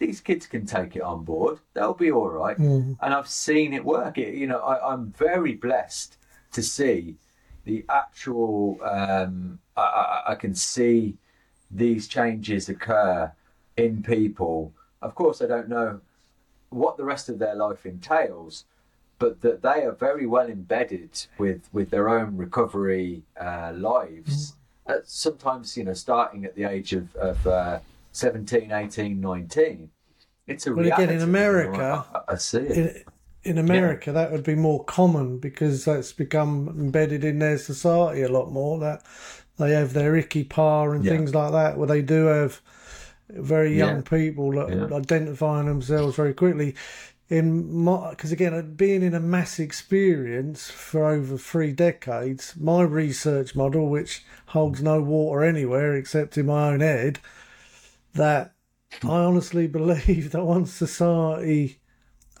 these 0.00 0.20
kids 0.20 0.44
can 0.46 0.66
take 0.66 0.96
it 0.96 1.02
on 1.02 1.22
board. 1.24 1.58
They'll 1.74 1.94
be 1.94 2.10
all 2.10 2.28
right. 2.28 2.58
And 2.58 2.96
i've 3.18 3.28
seen 3.28 3.72
it 3.78 3.84
work. 3.84 4.18
It, 4.18 4.34
you 4.34 4.46
know 4.50 4.58
I, 4.72 4.74
i'm 4.92 5.04
very 5.28 5.54
blessed 5.66 6.10
to 6.56 6.62
see 6.62 7.14
the 7.64 7.84
actual 7.88 8.78
um, 8.82 9.58
I, 9.76 9.82
I, 9.82 10.32
I 10.32 10.34
can 10.34 10.54
see 10.54 11.16
these 11.70 12.06
changes 12.08 12.68
occur 12.68 13.32
in 13.76 14.02
people. 14.02 14.72
Of 15.06 15.14
course, 15.14 15.40
I 15.42 15.46
don't 15.46 15.68
know 15.76 16.00
what 16.70 16.96
the 16.96 17.04
rest 17.12 17.28
of 17.28 17.38
their 17.38 17.54
life 17.64 17.82
entails, 17.86 18.64
but 19.24 19.40
that 19.40 19.62
they 19.62 19.82
are 19.86 19.92
very 19.92 20.26
well 20.26 20.46
embedded 20.48 21.26
with, 21.38 21.62
with 21.72 21.88
their 21.88 22.10
own 22.10 22.36
recovery 22.36 23.22
uh, 23.40 23.72
lives. 23.74 24.52
Uh, 24.86 24.96
sometimes, 25.04 25.78
you 25.78 25.84
know, 25.84 25.94
starting 25.94 26.44
at 26.44 26.54
the 26.54 26.64
age 26.64 26.92
of, 26.92 27.14
of 27.16 27.46
uh, 27.46 27.78
17, 28.12 28.70
18, 28.70 29.18
19. 29.18 29.88
It's 30.46 30.66
a 30.66 30.74
Well, 30.74 30.84
again, 30.84 31.08
in. 31.08 31.22
America, 31.22 32.04
I, 32.14 32.32
I 32.32 32.36
see 32.36 32.58
it. 32.58 33.06
in, 33.46 33.52
in 33.52 33.58
America, 33.58 34.12
that 34.12 34.30
would 34.30 34.44
be 34.44 34.54
more 34.54 34.84
common 34.84 35.38
because 35.38 35.86
that's 35.86 36.12
become 36.12 36.68
embedded 36.68 37.24
in 37.24 37.38
their 37.38 37.56
society 37.56 38.20
a 38.20 38.28
lot 38.28 38.52
more. 38.52 38.78
That 38.78 39.02
they 39.56 39.70
have 39.70 39.94
their 39.94 40.12
ICYPAA 40.20 40.96
and 40.96 41.02
Yeah. 41.02 41.12
things 41.12 41.34
like 41.34 41.52
that, 41.52 41.78
where 41.78 41.88
they 41.88 42.02
do 42.02 42.26
have 42.26 42.60
very 43.30 43.74
young 43.74 43.96
Yeah. 43.96 44.02
people 44.18 44.54
Yeah. 44.54 44.94
identifying 44.94 45.64
themselves 45.64 46.14
very 46.16 46.34
quickly. 46.34 46.74
In 47.34 47.84
because 48.10 48.30
again, 48.30 48.54
uh, 48.54 48.62
being 48.62 49.02
in 49.02 49.12
a 49.12 49.18
mass 49.18 49.58
experience 49.58 50.70
for 50.70 51.06
over 51.06 51.36
three 51.36 51.72
decades, 51.72 52.54
my 52.56 52.82
research 52.82 53.56
model, 53.56 53.88
which 53.88 54.24
holds 54.46 54.80
no 54.80 55.02
water 55.02 55.42
anywhere 55.42 55.96
except 55.96 56.38
in 56.38 56.46
my 56.46 56.68
own 56.68 56.78
head, 56.78 57.18
that 58.12 58.54
I 59.02 59.08
honestly 59.08 59.66
believe 59.80 60.30
that 60.30 60.44
once 60.44 60.72
society 60.72 61.80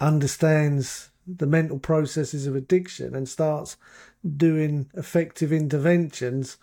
understands 0.00 1.10
the 1.26 1.48
mental 1.48 1.80
processes 1.80 2.46
of 2.46 2.54
addiction 2.54 3.16
and 3.16 3.28
starts 3.28 3.76
doing 4.36 4.88
effective 4.94 5.52
interventions, 5.52 6.56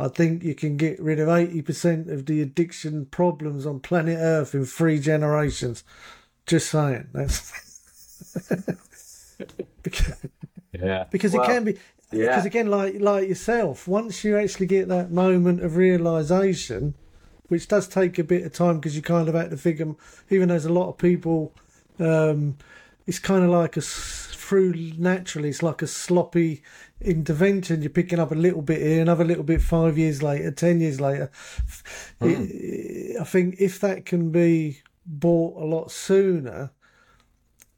I 0.00 0.08
think 0.08 0.42
you 0.42 0.56
can 0.56 0.76
get 0.76 0.98
rid 1.00 1.20
of 1.20 1.28
80% 1.28 2.10
of 2.10 2.26
the 2.26 2.42
addiction 2.42 3.06
problems 3.06 3.66
on 3.66 3.78
planet 3.78 4.18
Earth 4.18 4.52
in 4.52 4.64
three 4.64 4.98
generations. 4.98 5.84
Just 6.52 6.68
saying. 6.70 7.08
That's 7.14 7.50
because, 9.82 10.26
yeah. 10.72 11.04
because 11.10 11.32
Well, 11.32 11.44
it 11.44 11.46
can 11.46 11.64
be 11.64 11.78
yeah. 12.12 12.26
because 12.26 12.44
again 12.44 12.66
like 12.68 13.00
like 13.00 13.26
yourself 13.26 13.88
once 13.88 14.22
you 14.22 14.36
actually 14.36 14.66
get 14.66 14.88
that 14.88 15.10
moment 15.10 15.62
of 15.62 15.76
realization 15.76 16.92
which 17.48 17.68
does 17.68 17.88
take 17.88 18.18
a 18.18 18.24
bit 18.24 18.44
of 18.44 18.52
time 18.52 18.76
because 18.76 18.94
you 18.94 19.00
kind 19.00 19.30
of 19.30 19.34
have 19.34 19.48
to 19.48 19.56
figure 19.56 19.94
even 20.28 20.48
though 20.48 20.52
there's 20.52 20.66
a 20.66 20.72
lot 20.72 20.90
of 20.90 20.98
people 20.98 21.54
um 21.98 22.58
it's 23.06 23.18
kind 23.18 23.42
of 23.44 23.48
like 23.50 23.78
a 23.78 23.80
through 23.80 24.74
naturally 24.98 25.48
it's 25.48 25.62
like 25.62 25.80
a 25.80 25.86
sloppy 25.86 26.62
intervention 27.00 27.80
you're 27.80 27.88
picking 27.88 28.18
up 28.18 28.30
a 28.30 28.34
little 28.34 28.60
bit 28.60 28.82
here 28.82 29.00
another 29.00 29.24
little 29.24 29.42
bit 29.44 29.62
five 29.62 29.96
years 29.96 30.22
later 30.22 30.50
ten 30.50 30.82
years 30.82 31.00
later 31.00 31.30
It- 32.20 33.16
i 33.18 33.24
think 33.24 33.56
if 33.58 33.80
that 33.80 34.04
can 34.04 34.30
be 34.30 34.82
bought 35.06 35.60
a 35.60 35.64
lot 35.64 35.90
sooner 35.90 36.70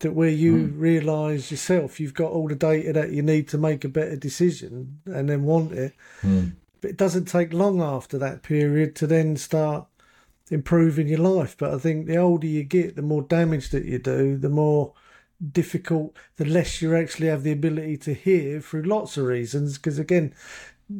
that 0.00 0.12
where 0.12 0.28
you 0.28 0.66
hmm. 0.66 0.78
realise 0.78 1.50
yourself 1.50 1.98
you've 1.98 2.14
got 2.14 2.30
all 2.30 2.48
the 2.48 2.54
data 2.54 2.92
that 2.92 3.12
you 3.12 3.22
need 3.22 3.48
to 3.48 3.58
make 3.58 3.84
a 3.84 3.88
better 3.88 4.16
decision 4.16 5.00
and 5.06 5.28
then 5.28 5.44
want 5.44 5.72
it. 5.72 5.94
Hmm. 6.20 6.48
But 6.80 6.90
it 6.90 6.96
doesn't 6.96 7.24
take 7.24 7.52
long 7.52 7.80
after 7.80 8.18
that 8.18 8.42
period 8.42 8.94
to 8.96 9.06
then 9.06 9.36
start 9.36 9.86
improving 10.50 11.08
your 11.08 11.20
life. 11.20 11.56
But 11.56 11.72
I 11.72 11.78
think 11.78 12.06
the 12.06 12.16
older 12.16 12.46
you 12.46 12.64
get, 12.64 12.96
the 12.96 13.02
more 13.02 13.22
damage 13.22 13.70
that 13.70 13.86
you 13.86 13.98
do, 13.98 14.36
the 14.36 14.50
more 14.50 14.92
difficult, 15.52 16.16
the 16.36 16.44
less 16.44 16.82
you 16.82 16.94
actually 16.94 17.28
have 17.28 17.42
the 17.42 17.52
ability 17.52 17.96
to 17.98 18.14
hear 18.14 18.60
through 18.60 18.82
lots 18.82 19.16
of 19.16 19.24
reasons. 19.24 19.78
Because 19.78 19.98
again, 19.98 20.34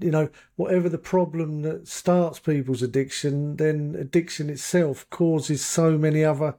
you 0.00 0.10
know, 0.10 0.28
whatever 0.56 0.88
the 0.88 0.98
problem 0.98 1.62
that 1.62 1.86
starts 1.88 2.38
people's 2.38 2.82
addiction, 2.82 3.56
then 3.56 3.96
addiction 3.98 4.50
itself 4.50 5.08
causes 5.10 5.64
so 5.64 5.98
many 5.98 6.24
other 6.24 6.54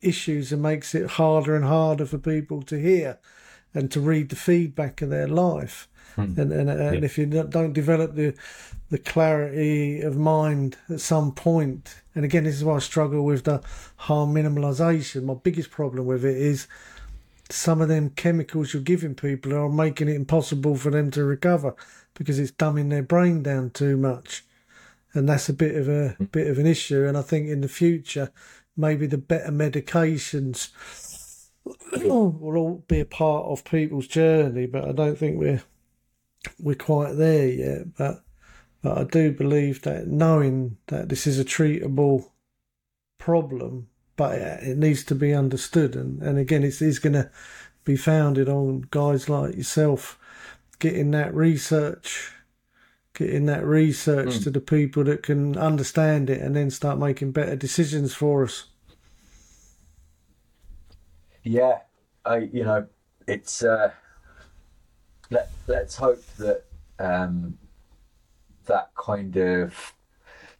issues 0.00 0.52
and 0.52 0.62
makes 0.62 0.94
it 0.94 1.12
harder 1.12 1.54
and 1.56 1.64
harder 1.64 2.06
for 2.06 2.18
people 2.18 2.62
to 2.62 2.76
hear. 2.80 3.18
and 3.76 3.90
to 3.90 4.00
read 4.00 4.28
the 4.28 4.36
feedback 4.36 5.02
of 5.02 5.10
their 5.10 5.26
life. 5.26 5.88
Hmm. 6.14 6.34
And 6.38 6.52
and, 6.52 6.70
uh, 6.70 6.74
and 6.74 6.98
Yeah. 7.00 7.04
if 7.04 7.18
you 7.18 7.26
don't 7.26 7.72
develop 7.72 8.14
the 8.14 8.34
the 8.88 8.98
clarity 8.98 10.00
of 10.00 10.16
mind 10.16 10.76
at 10.88 11.00
some 11.00 11.32
point, 11.32 11.96
and 12.14 12.24
again, 12.24 12.44
this 12.44 12.54
is 12.54 12.62
why 12.62 12.76
I 12.76 12.78
struggle 12.78 13.24
with 13.24 13.42
the 13.42 13.60
harm 13.96 14.32
minimalisation. 14.34 15.24
My 15.24 15.34
biggest 15.34 15.72
problem 15.72 16.06
with 16.06 16.24
it 16.24 16.36
is 16.36 16.68
some 17.50 17.80
of 17.80 17.88
them 17.88 18.10
chemicals 18.10 18.72
you're 18.72 18.82
giving 18.82 19.14
people 19.16 19.52
are 19.54 19.68
making 19.68 20.08
it 20.08 20.14
impossible 20.14 20.76
for 20.76 20.90
them 20.90 21.10
to 21.10 21.24
recover 21.24 21.74
because 22.14 22.38
it's 22.38 22.52
dumbing 22.52 22.90
their 22.90 23.02
brain 23.02 23.42
down 23.42 23.70
too 23.70 23.96
much, 23.96 24.44
and 25.12 25.28
that's 25.28 25.48
a 25.48 25.52
bit 25.52 25.76
of 25.76 25.88
a 25.88 26.16
mm. 26.18 26.32
bit 26.32 26.46
of 26.46 26.58
an 26.58 26.66
issue. 26.66 27.04
And 27.04 27.16
I 27.16 27.22
think 27.22 27.48
in 27.48 27.60
the 27.60 27.68
future, 27.68 28.32
maybe 28.76 29.06
the 29.06 29.18
better 29.18 29.50
medications 29.50 30.70
will 31.92 32.56
all 32.56 32.84
be 32.88 33.00
a 33.00 33.04
part 33.04 33.46
of 33.46 33.64
people's 33.64 34.06
journey, 34.06 34.66
but 34.66 34.84
I 34.84 34.92
don't 34.92 35.18
think 35.18 35.38
we're 35.38 35.62
we're 36.58 36.74
quite 36.74 37.14
there 37.14 37.48
yet. 37.48 37.96
But 37.96 38.24
but 38.82 38.98
I 38.98 39.04
do 39.04 39.32
believe 39.32 39.82
that 39.82 40.06
knowing 40.06 40.76
that 40.86 41.08
this 41.08 41.26
is 41.26 41.38
a 41.38 41.44
treatable 41.44 42.30
problem, 43.18 43.88
but 44.16 44.38
it, 44.38 44.68
it 44.68 44.78
needs 44.78 45.04
to 45.04 45.14
be 45.14 45.32
understood, 45.32 45.96
and 45.96 46.22
and 46.22 46.38
again, 46.38 46.62
it's, 46.62 46.80
it's 46.82 46.98
going 46.98 47.14
to 47.14 47.30
be 47.84 47.96
founded 47.96 48.48
on 48.48 48.86
guys 48.90 49.28
like 49.28 49.56
yourself 49.56 50.18
getting 50.84 51.12
that 51.12 51.34
research. 51.34 52.30
Getting 53.14 53.46
that 53.46 53.64
research 53.64 54.40
to 54.40 54.50
the 54.50 54.60
people 54.60 55.02
that 55.04 55.22
can 55.22 55.56
understand 55.56 56.28
it 56.28 56.42
and 56.42 56.54
then 56.54 56.68
start 56.68 56.98
making 56.98 57.32
better 57.32 57.56
decisions 57.56 58.12
for 58.12 58.42
us. 58.44 58.64
Yeah, 61.42 61.78
I 62.26 62.50
you 62.52 62.64
know 62.64 62.86
it's 63.26 63.62
uh, 63.62 63.92
let 65.30 65.48
let's 65.68 65.96
hope 65.96 66.22
that 66.36 66.64
um, 66.98 67.56
that 68.66 68.90
kind 68.94 69.34
of 69.36 69.94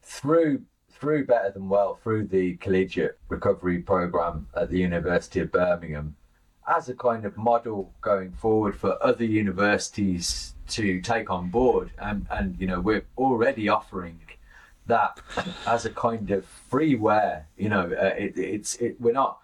through 0.03 0.63
through 0.91 1.27
better 1.27 1.51
than 1.51 1.69
well 1.69 1.97
through 2.03 2.29
the 2.29 2.57
collegiate 2.59 3.19
recovery 3.29 3.81
program 3.81 4.47
at 4.57 4.71
the 4.71 4.79
University 4.79 5.41
of 5.41 5.53
Birmingham 5.53 6.17
as 6.67 6.89
a 6.89 6.95
kind 6.95 7.25
of 7.25 7.37
model 7.37 7.93
going 8.01 8.33
forward 8.33 8.77
for 8.77 9.03
other 9.03 9.25
universities 9.25 10.55
to 10.69 11.01
take 11.01 11.31
on 11.31 11.49
board 11.51 11.91
and 11.99 12.27
and 12.31 12.59
you 12.59 12.67
know 12.67 12.81
we're 12.81 13.05
already 13.19 13.69
offering 13.69 14.19
that 14.87 15.21
as 15.67 15.85
a 15.85 15.91
kind 15.91 16.31
of 16.31 16.47
freeware 16.71 17.45
you 17.59 17.69
know 17.69 17.83
uh, 18.01 18.15
it, 18.17 18.39
it's 18.39 18.77
it, 18.77 18.99
we're 19.01 19.13
not 19.13 19.41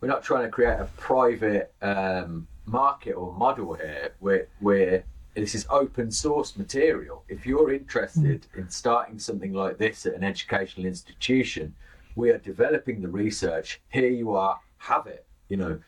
we're 0.00 0.08
not 0.08 0.22
trying 0.22 0.44
to 0.44 0.50
create 0.50 0.78
a 0.78 0.88
private 0.96 1.72
um, 1.82 2.46
market 2.66 3.12
or 3.12 3.32
model 3.34 3.74
here. 3.74 4.14
We're, 4.20 4.48
we're 4.60 5.04
this 5.34 5.54
is 5.54 5.66
open 5.70 6.10
source 6.10 6.56
material. 6.56 7.24
If 7.28 7.46
you're 7.46 7.72
interested 7.72 8.46
in 8.56 8.68
starting 8.70 9.20
something 9.20 9.52
like 9.52 9.78
this 9.78 10.04
at 10.04 10.14
an 10.14 10.24
educational 10.24 10.86
institution, 10.86 11.74
we 12.16 12.30
are 12.30 12.38
developing 12.38 13.00
the 13.00 13.08
research. 13.08 13.80
Here 13.88 14.08
you 14.10 14.34
are, 14.34 14.58
have 14.78 15.06
it. 15.06 15.24
You 15.48 15.58
know, 15.58 15.78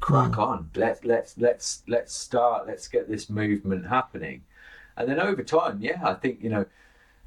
crack 0.00 0.38
on. 0.38 0.70
Let's 0.74 1.04
let's 1.04 1.38
let's 1.38 1.82
let's 1.88 2.14
start. 2.14 2.66
Let's 2.66 2.88
get 2.88 3.08
this 3.08 3.28
movement 3.28 3.86
happening, 3.86 4.42
and 4.96 5.08
then 5.08 5.20
over 5.20 5.42
time, 5.42 5.78
yeah, 5.80 6.00
I 6.04 6.14
think 6.14 6.42
you 6.42 6.50
know 6.50 6.66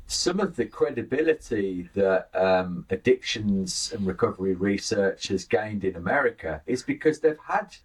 some 0.10 0.40
of 0.40 0.56
the 0.56 0.66
credibility 0.66 1.88
that 1.94 2.30
um, 2.34 2.84
addictions 2.90 3.94
and 3.96 4.08
recovery 4.08 4.56
research 4.56 5.28
has 5.28 5.46
gained 5.46 5.84
in 5.84 5.96
America 5.96 6.64
is 6.66 6.82
because 6.82 7.20
they've 7.20 7.38
had 7.48 7.76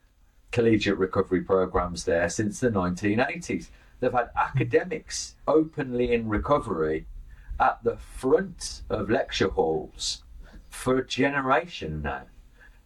collegiate 0.50 0.96
recovery 0.96 1.42
programs 1.42 2.04
there 2.04 2.30
since 2.30 2.60
the 2.60 2.70
1980s. 2.70 3.68
They've 4.00 4.10
had 4.10 4.30
academics 4.36 5.34
openly 5.46 6.14
in 6.14 6.28
recovery 6.28 7.06
at 7.60 7.84
the 7.84 7.98
front 7.98 8.82
of 8.88 9.10
lecture 9.10 9.48
halls 9.48 10.22
for 10.70 10.98
a 10.98 11.06
generation 11.06 12.00
now. 12.02 12.22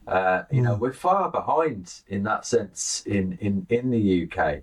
Uh, 0.09 0.45
you 0.51 0.63
know, 0.63 0.75
we're 0.75 0.93
far 0.93 1.31
behind 1.31 2.01
in 2.09 2.23
that 2.23 2.47
sense 2.47 3.03
in, 3.05 3.37
in, 3.43 3.67
in 3.69 3.91
the 3.91 4.25
UK. 4.25 4.63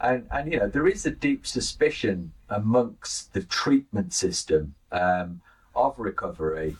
And, 0.00 0.26
and, 0.30 0.50
you 0.50 0.58
know, 0.58 0.68
there 0.68 0.86
is 0.86 1.04
a 1.04 1.10
deep 1.10 1.46
suspicion 1.46 2.32
amongst 2.48 3.34
the 3.34 3.42
treatment 3.42 4.14
system 4.14 4.74
um, 4.92 5.42
of 5.74 5.98
recovery 5.98 6.76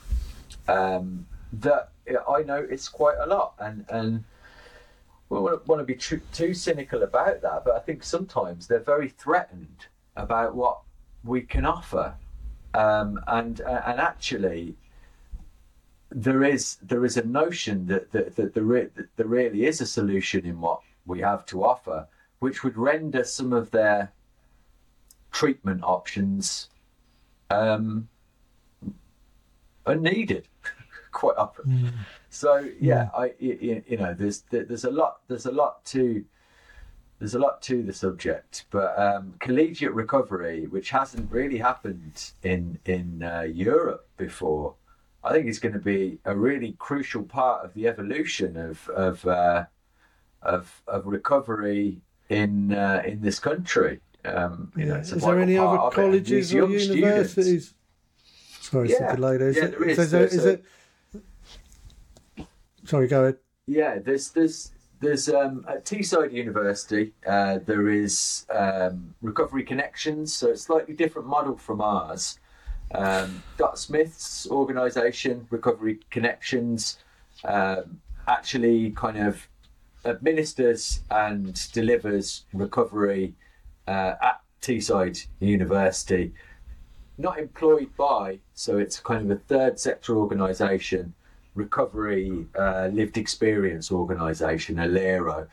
um, 0.67 1.27
that 1.53 1.91
I 2.29 2.43
know 2.43 2.67
it's 2.71 2.89
quite 2.89 3.19
a 3.21 3.27
lot. 3.27 3.53
And, 3.59 3.85
and 3.91 4.25
we 5.29 5.37
don't 5.39 5.67
want 5.67 5.81
to 5.81 5.85
be 5.85 5.95
too, 5.95 6.21
too 6.33 6.55
cynical 6.55 7.03
about 7.03 7.43
that, 7.43 7.65
but 7.67 7.75
I 7.75 7.81
think 7.81 8.03
sometimes 8.03 8.67
they're 8.67 8.79
very 8.81 9.11
threatened 9.11 9.87
about 10.17 10.57
what 10.57 10.81
we 11.23 11.43
can 11.43 11.67
offer. 11.67 12.15
Um, 12.73 13.21
and, 13.27 13.61
and 13.61 14.01
actually, 14.01 14.75
there 16.11 16.45
is 16.45 16.77
there 16.83 17.05
is 17.05 17.17
a 17.17 17.25
notion 17.25 17.87
that 17.87 18.13
that, 18.13 18.37
that, 18.37 18.55
there, 18.55 18.63
re- 18.63 18.89
that 18.95 19.09
there 19.17 19.27
really 19.27 19.67
is 19.67 19.81
a 19.81 19.87
solution 19.87 20.47
in 20.47 20.61
what 20.61 20.81
we 21.05 21.21
have 21.21 21.45
to 21.47 21.65
offer, 21.65 22.07
which 22.39 22.65
would 22.65 22.77
render 22.77 23.25
some 23.25 23.53
of 23.53 23.71
their 23.71 24.13
treatment 25.33 25.83
options 25.83 26.69
um, 27.51 28.09
unneeded 29.87 30.49
quite 31.13 31.37
often. 31.37 31.93
So 32.31 32.69
yeah, 32.81 33.09
I 33.17 33.33
you, 33.39 33.83
you 33.87 33.97
know 33.97 34.15
there's 34.15 34.43
there's 34.51 34.85
a 34.85 34.91
lot 34.91 35.21
there's 35.29 35.47
a 35.47 35.53
lot 35.53 35.85
to 35.87 36.25
there's 37.19 37.35
a 37.35 37.39
lot 37.39 37.63
to 37.63 37.83
the 37.83 37.93
subject, 37.93 38.67
but 38.71 38.99
um, 38.99 39.35
collegiate 39.39 39.95
recovery, 39.95 40.67
which 40.67 40.91
hasn't 40.91 41.31
really 41.31 41.59
happened 41.59 42.33
in 42.43 42.79
in 42.85 43.23
uh, 43.23 43.43
Europe 43.43 44.07
before, 44.17 44.75
I 45.27 45.33
think 45.33 45.47
is 45.49 45.59
going 45.59 45.73
to 45.73 45.81
be 45.81 46.19
a 46.25 46.37
really 46.37 46.77
crucial 46.79 47.25
part 47.25 47.65
of 47.65 47.75
the 47.75 47.89
evolution 47.89 48.57
of 48.57 48.89
of 48.91 49.27
uh, 49.27 49.65
of, 50.43 50.83
of 50.87 51.07
recovery 51.07 51.99
in 52.29 52.73
uh, 52.73 53.03
in 53.05 53.21
this 53.23 53.39
country. 53.41 54.01
Um, 54.25 54.73
you 54.77 54.87
Yeah. 54.87 54.99
it's 54.99 55.13
a 55.13 55.17
Is 55.17 55.25
there 55.25 55.41
any 55.41 55.59
other 55.59 55.79
of 55.79 55.93
it. 55.93 55.99
And 55.99 56.13
colleges 56.13 56.55
or 56.55 56.59
young 56.59 56.69
students- 56.79 56.87
universities? 56.97 57.75
Sorry, 58.61 58.91
Yeah. 58.91 58.97
yeah. 59.01 59.15
delay 59.17 59.37
there. 59.37 59.49
Is 59.49 59.57
Yeah, 59.57 59.65
it- 59.65 59.71
there 59.79 59.89
is. 59.89 59.99
is 59.99 60.11
there- 60.11 60.25
is 60.27 60.45
it- 60.45 60.65
Sorry, 62.85 63.09
go 63.09 63.23
ahead. 63.23 63.39
Yeah, 63.67 63.99
there's 63.99 64.31
there's 64.31 64.71
there's 65.01 65.29
um, 65.29 65.65
at 65.69 65.85
Teesside 65.85 66.33
University 66.33 67.15
uh, 67.27 67.59
there 67.67 67.89
is 67.91 68.47
um, 68.55 69.15
Recovery 69.23 69.65
Connections, 69.65 70.35
so 70.37 70.51
it's 70.51 70.63
slightly 70.63 70.95
different 70.95 71.27
model 71.27 71.57
from 71.57 71.81
ours. 71.81 72.39
Um, 72.95 73.43
Smith's 73.75 74.49
organisation, 74.51 75.47
Recovery 75.51 76.01
Connections, 76.11 76.99
um, 77.45 78.01
actually 78.27 78.91
kind 78.93 79.19
of 79.19 79.47
administers 80.05 81.01
and 81.11 81.61
delivers 81.73 82.45
recovery 82.53 83.35
uh, 83.87 84.15
at 84.23 84.41
Teesside 84.63 85.27
University. 85.41 86.33
Not 87.19 87.39
employed 87.39 87.91
by, 87.97 88.39
so 88.55 88.79
it's 88.79 89.01
kind 89.01 89.31
of 89.31 89.37
a 89.37 89.41
third 89.41 89.79
sector 89.81 90.17
organisation 90.17 91.15
recovery 91.57 92.47
uh, 92.57 92.89
lived 92.93 93.17
experience 93.17 93.91
organisation, 93.91 94.79
a 94.79 94.87
LERO, 94.87 95.49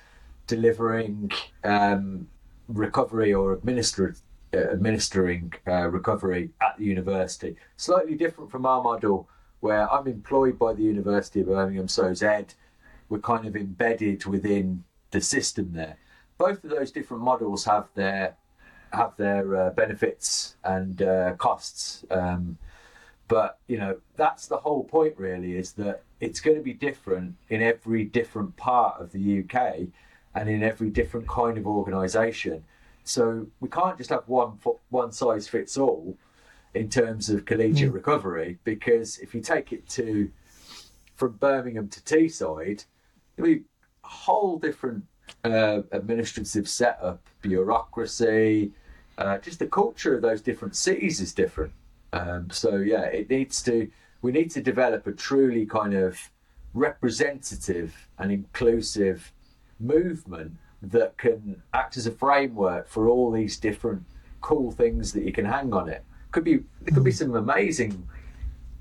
delivering 0.45 1.31
um, 1.63 2.27
recovery 2.67 3.33
or 3.33 3.53
administer, 3.53 4.09
uh, 4.09 4.32
administering 4.53 5.53
uh, 5.67 5.87
recovery 5.89 6.51
at 6.61 6.77
the 6.77 6.85
university. 6.85 7.55
Slightly 7.77 8.15
different 8.15 8.51
from 8.51 8.65
our 8.65 8.81
model, 8.81 9.27
where 9.59 9.91
I'm 9.91 10.07
employed 10.07 10.59
by 10.59 10.73
the 10.73 10.83
University 10.83 11.41
of 11.41 11.47
Birmingham, 11.47 11.87
so 11.87 12.13
Ed. 12.21 12.53
We're 13.09 13.19
kind 13.19 13.45
of 13.45 13.55
embedded 13.55 14.25
within 14.25 14.83
the 15.11 15.21
system 15.21 15.71
there. 15.73 15.97
Both 16.37 16.63
of 16.63 16.69
those 16.71 16.91
different 16.91 17.23
models 17.23 17.65
have 17.65 17.87
their 17.95 18.35
have 18.91 19.15
their 19.17 19.55
uh, 19.55 19.69
benefits 19.71 20.55
and 20.63 21.01
uh, 21.01 21.33
costs. 21.37 22.05
Um, 22.11 22.57
but 23.27 23.59
you 23.67 23.77
know 23.77 23.97
that's 24.15 24.47
the 24.47 24.57
whole 24.57 24.83
point 24.83 25.13
really 25.17 25.57
is 25.57 25.73
that 25.73 26.03
it's 26.19 26.39
going 26.39 26.57
to 26.57 26.63
be 26.63 26.73
different 26.73 27.35
in 27.49 27.61
every 27.61 28.03
different 28.05 28.55
part 28.57 28.99
of 29.01 29.11
the 29.11 29.39
UK 29.39 29.87
and 30.35 30.49
in 30.49 30.63
every 30.63 30.89
different 30.89 31.27
kind 31.27 31.57
of 31.57 31.65
organization 31.65 32.63
so 33.03 33.47
we 33.59 33.69
can't 33.69 33.97
just 33.97 34.09
have 34.09 34.27
one 34.27 34.57
one 34.89 35.11
size 35.11 35.47
fits 35.47 35.77
all 35.77 36.17
in 36.73 36.89
terms 36.89 37.29
of 37.29 37.45
collegiate 37.45 37.91
recovery 37.91 38.57
because 38.63 39.17
if 39.19 39.35
you 39.35 39.41
take 39.41 39.71
it 39.71 39.87
to 39.87 40.31
from 41.15 41.33
Birmingham 41.33 41.87
to 41.89 42.01
Teesside 42.01 42.85
it'll 43.37 43.47
be 43.47 43.61
a 44.03 44.07
whole 44.07 44.57
different 44.57 45.03
uh, 45.43 45.81
administrative 45.91 46.67
setup 46.67 47.21
bureaucracy 47.41 48.71
uh, 49.17 49.37
just 49.37 49.59
the 49.59 49.67
culture 49.67 50.15
of 50.15 50.21
those 50.21 50.41
different 50.41 50.75
cities 50.75 51.21
is 51.21 51.33
different 51.33 51.71
um, 52.13 52.49
so 52.51 52.77
yeah, 52.77 53.05
it 53.05 53.29
needs 53.29 53.61
to. 53.63 53.89
We 54.21 54.31
need 54.31 54.51
to 54.51 54.61
develop 54.61 55.05
a 55.07 55.11
truly 55.11 55.65
kind 55.65 55.95
of 55.95 56.17
representative 56.73 58.07
and 58.19 58.31
inclusive 58.31 59.33
movement 59.79 60.53
that 60.83 61.17
can 61.17 61.61
act 61.73 61.97
as 61.97 62.05
a 62.05 62.11
framework 62.11 62.89
for 62.89 63.07
all 63.07 63.31
these 63.31 63.57
different 63.57 64.03
cool 64.41 64.71
things 64.71 65.13
that 65.13 65.23
you 65.23 65.31
can 65.31 65.45
hang 65.45 65.73
on 65.73 65.87
it. 65.89 66.03
Could 66.31 66.43
be 66.43 66.57
there 66.81 66.93
could 66.93 67.03
be 67.03 67.11
some 67.11 67.35
amazing, 67.35 68.07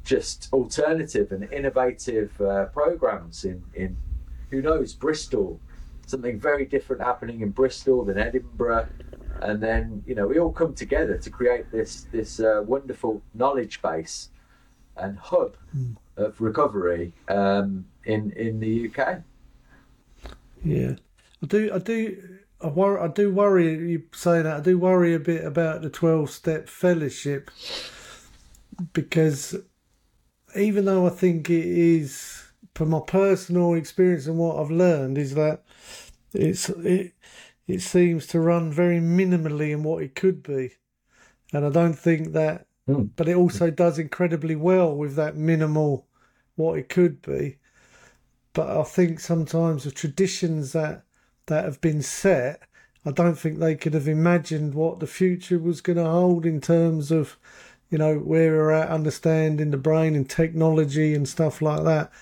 just 0.04 0.48
alternative 0.52 1.32
and 1.32 1.50
innovative 1.52 2.38
uh, 2.40 2.66
programs 2.66 3.44
in 3.44 3.62
in 3.74 3.96
who 4.50 4.60
knows 4.60 4.94
Bristol, 4.94 5.60
something 6.06 6.38
very 6.38 6.66
different 6.66 7.02
happening 7.02 7.40
in 7.40 7.50
Bristol 7.50 8.04
than 8.04 8.18
Edinburgh, 8.18 8.88
and 9.40 9.62
then 9.62 10.02
you 10.06 10.14
know 10.14 10.26
we 10.26 10.38
all 10.38 10.52
come 10.52 10.74
together 10.74 11.16
to 11.18 11.30
create 11.30 11.70
this 11.70 12.06
this 12.10 12.40
uh, 12.40 12.62
wonderful 12.66 13.22
knowledge 13.34 13.80
base 13.80 14.30
and 14.96 15.18
hub 15.18 15.56
mm. 15.76 15.96
of 16.16 16.40
recovery 16.40 17.12
um, 17.28 17.84
in 18.04 18.32
in 18.32 18.60
the 18.60 18.90
UK. 18.90 19.22
Yeah, 20.64 20.94
I 21.42 21.46
do. 21.46 21.70
I 21.74 21.78
do. 21.78 22.38
I 22.60 22.68
worry. 22.68 23.00
I 23.00 23.08
do 23.08 23.32
worry. 23.32 23.90
You 23.90 24.04
say 24.12 24.42
that. 24.42 24.56
I 24.56 24.60
do 24.60 24.78
worry 24.78 25.14
a 25.14 25.18
bit 25.18 25.44
about 25.44 25.82
the 25.82 25.90
twelve-step 25.90 26.68
fellowship 26.68 27.50
because 28.92 29.56
even 30.56 30.84
though 30.84 31.06
I 31.06 31.10
think 31.10 31.50
it 31.50 31.66
is, 31.66 32.44
from 32.74 32.90
my 32.90 33.00
personal 33.06 33.74
experience 33.74 34.26
and 34.26 34.38
what 34.38 34.58
I've 34.58 34.70
learned, 34.70 35.18
is 35.18 35.34
that 35.34 35.64
it's 36.32 36.68
it 36.68 37.14
it 37.66 37.80
seems 37.80 38.26
to 38.28 38.40
run 38.40 38.72
very 38.72 39.00
minimally 39.00 39.70
in 39.70 39.82
what 39.82 40.02
it 40.02 40.14
could 40.14 40.42
be, 40.42 40.72
and 41.52 41.64
I 41.64 41.70
don't 41.70 41.98
think 41.98 42.32
that. 42.32 42.66
Mm. 42.88 43.10
But 43.14 43.28
it 43.28 43.36
also 43.36 43.70
does 43.70 43.98
incredibly 44.00 44.56
well 44.56 44.96
with 44.96 45.14
that 45.14 45.36
minimal 45.36 46.08
what 46.56 46.78
it 46.78 46.88
could 46.88 47.22
be. 47.22 47.58
But 48.54 48.76
I 48.76 48.82
think 48.82 49.20
sometimes 49.20 49.84
the 49.84 49.92
traditions 49.92 50.72
that 50.72 51.04
that 51.46 51.64
have 51.64 51.80
been 51.80 52.02
set, 52.02 52.62
I 53.04 53.10
don't 53.10 53.36
think 53.36 53.58
they 53.58 53.74
could 53.74 53.94
have 53.94 54.08
imagined 54.08 54.74
what 54.74 55.00
the 55.00 55.06
future 55.06 55.58
was 55.58 55.80
going 55.80 55.96
to 55.96 56.04
hold 56.04 56.46
in 56.46 56.60
terms 56.60 57.10
of, 57.10 57.36
you 57.90 57.98
know, 57.98 58.16
where 58.18 58.52
we're 58.52 58.70
at, 58.70 58.88
understanding 58.88 59.70
the 59.70 59.76
brain 59.76 60.14
and 60.14 60.28
technology 60.28 61.14
and 61.14 61.28
stuff 61.28 61.60
like 61.60 61.84
that. 61.84 62.12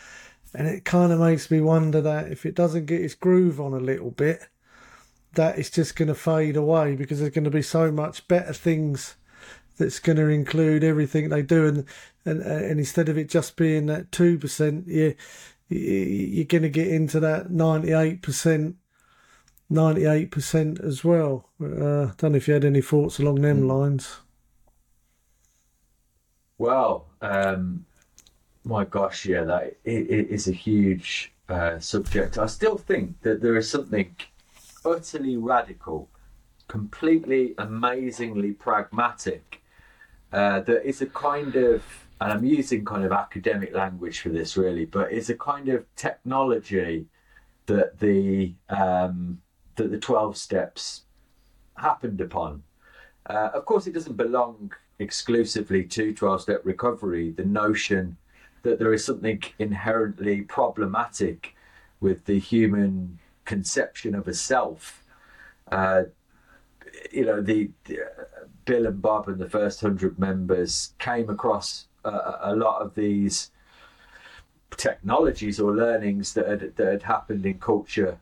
And 0.54 0.66
it 0.66 0.84
kind 0.84 1.12
of 1.12 1.20
makes 1.20 1.50
me 1.50 1.60
wonder 1.60 2.00
that 2.00 2.32
if 2.32 2.44
it 2.44 2.54
doesn't 2.54 2.86
get 2.86 3.02
its 3.02 3.14
groove 3.14 3.60
on 3.60 3.74
a 3.74 3.78
little 3.78 4.10
bit, 4.10 4.48
that 5.34 5.58
it's 5.58 5.70
just 5.70 5.96
going 5.96 6.08
to 6.08 6.14
fade 6.14 6.56
away 6.56 6.96
because 6.96 7.20
there's 7.20 7.32
going 7.32 7.44
to 7.44 7.50
be 7.50 7.62
so 7.62 7.92
much 7.92 8.26
better 8.26 8.52
things 8.52 9.16
that's 9.76 9.98
going 9.98 10.16
to 10.16 10.28
include 10.28 10.84
everything 10.84 11.28
they 11.28 11.42
do 11.42 11.66
and 11.66 11.84
and 12.24 12.42
and 12.42 12.78
instead 12.78 13.08
of 13.08 13.16
it 13.16 13.28
just 13.28 13.56
being 13.56 13.86
that 13.86 14.10
2% 14.10 14.86
you 14.86 15.14
you're 15.68 16.44
going 16.44 16.62
to 16.62 16.68
get 16.68 16.88
into 16.88 17.20
that 17.20 17.48
98% 17.48 18.74
98% 19.70 20.84
as 20.84 21.04
well. 21.04 21.48
Uh, 21.62 22.12
don't 22.16 22.32
know 22.32 22.36
if 22.36 22.48
you 22.48 22.54
had 22.54 22.64
any 22.64 22.80
thoughts 22.80 23.18
along 23.18 23.40
them 23.40 23.60
hmm. 23.60 23.68
lines. 23.68 24.16
Well, 26.58 27.06
um, 27.22 27.86
my 28.64 28.84
gosh, 28.84 29.24
yeah, 29.24 29.44
that 29.44 29.76
it, 29.84 30.10
it 30.10 30.28
is 30.28 30.46
a 30.48 30.52
huge 30.52 31.32
uh, 31.48 31.78
subject. 31.78 32.36
I 32.36 32.46
still 32.46 32.76
think 32.76 33.22
that 33.22 33.40
there 33.40 33.56
is 33.56 33.70
something 33.70 34.14
utterly 34.84 35.36
radical, 35.36 36.08
completely 36.68 37.54
amazingly 37.56 38.52
pragmatic, 38.52 39.60
uh, 40.32 40.60
that 40.60 40.86
is 40.86 41.00
a 41.02 41.06
kind 41.06 41.56
of, 41.56 41.82
and 42.20 42.32
I'm 42.32 42.44
using 42.44 42.84
kind 42.84 43.04
of 43.04 43.12
academic 43.12 43.74
language 43.74 44.20
for 44.20 44.28
this 44.28 44.56
really, 44.56 44.84
but 44.84 45.12
it's 45.12 45.28
a 45.28 45.34
kind 45.36 45.68
of 45.68 45.84
technology 45.96 47.06
that 47.66 47.98
the 47.98 48.54
um, 48.68 49.40
that 49.82 49.90
the 49.90 49.98
12 49.98 50.36
steps 50.36 51.02
happened 51.76 52.20
upon. 52.20 52.62
Uh, 53.26 53.50
of 53.54 53.64
course, 53.64 53.86
it 53.86 53.94
doesn't 53.94 54.16
belong 54.16 54.72
exclusively 54.98 55.84
to 55.84 56.12
12 56.12 56.42
step 56.42 56.60
recovery, 56.64 57.30
the 57.30 57.44
notion 57.44 58.16
that 58.62 58.78
there 58.78 58.92
is 58.92 59.04
something 59.04 59.42
inherently 59.58 60.42
problematic 60.42 61.54
with 62.00 62.24
the 62.26 62.38
human 62.38 63.18
conception 63.44 64.14
of 64.14 64.28
a 64.28 64.34
self. 64.34 65.02
Uh, 65.70 66.02
you 67.10 67.24
know, 67.24 67.40
the, 67.40 67.70
the 67.84 68.02
uh, 68.02 68.46
Bill 68.64 68.86
and 68.86 69.00
Bob 69.00 69.28
and 69.28 69.38
the 69.38 69.48
first 69.48 69.80
hundred 69.80 70.18
members 70.18 70.92
came 70.98 71.30
across 71.30 71.86
uh, 72.04 72.36
a 72.42 72.54
lot 72.54 72.82
of 72.82 72.94
these 72.94 73.50
technologies 74.76 75.58
or 75.58 75.74
learnings 75.74 76.34
that 76.34 76.46
had, 76.46 76.76
that 76.76 76.86
had 76.86 77.02
happened 77.02 77.46
in 77.46 77.58
culture 77.58 78.18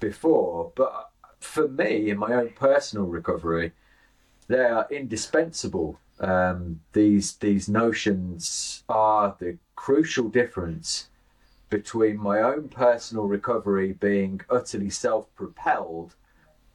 before, 0.00 0.72
but 0.74 1.10
for 1.40 1.68
me, 1.68 2.10
in 2.10 2.18
my 2.18 2.32
own 2.34 2.50
personal 2.50 3.06
recovery, 3.06 3.72
they 4.48 4.64
are 4.64 4.86
indispensable. 4.90 5.98
Um, 6.18 6.80
these 6.92 7.34
these 7.36 7.68
notions 7.68 8.84
are 8.88 9.36
the 9.38 9.58
crucial 9.74 10.28
difference 10.28 11.08
between 11.68 12.16
my 12.16 12.40
own 12.40 12.68
personal 12.68 13.24
recovery 13.26 13.92
being 13.92 14.40
utterly 14.48 14.88
self-propelled 14.88 16.14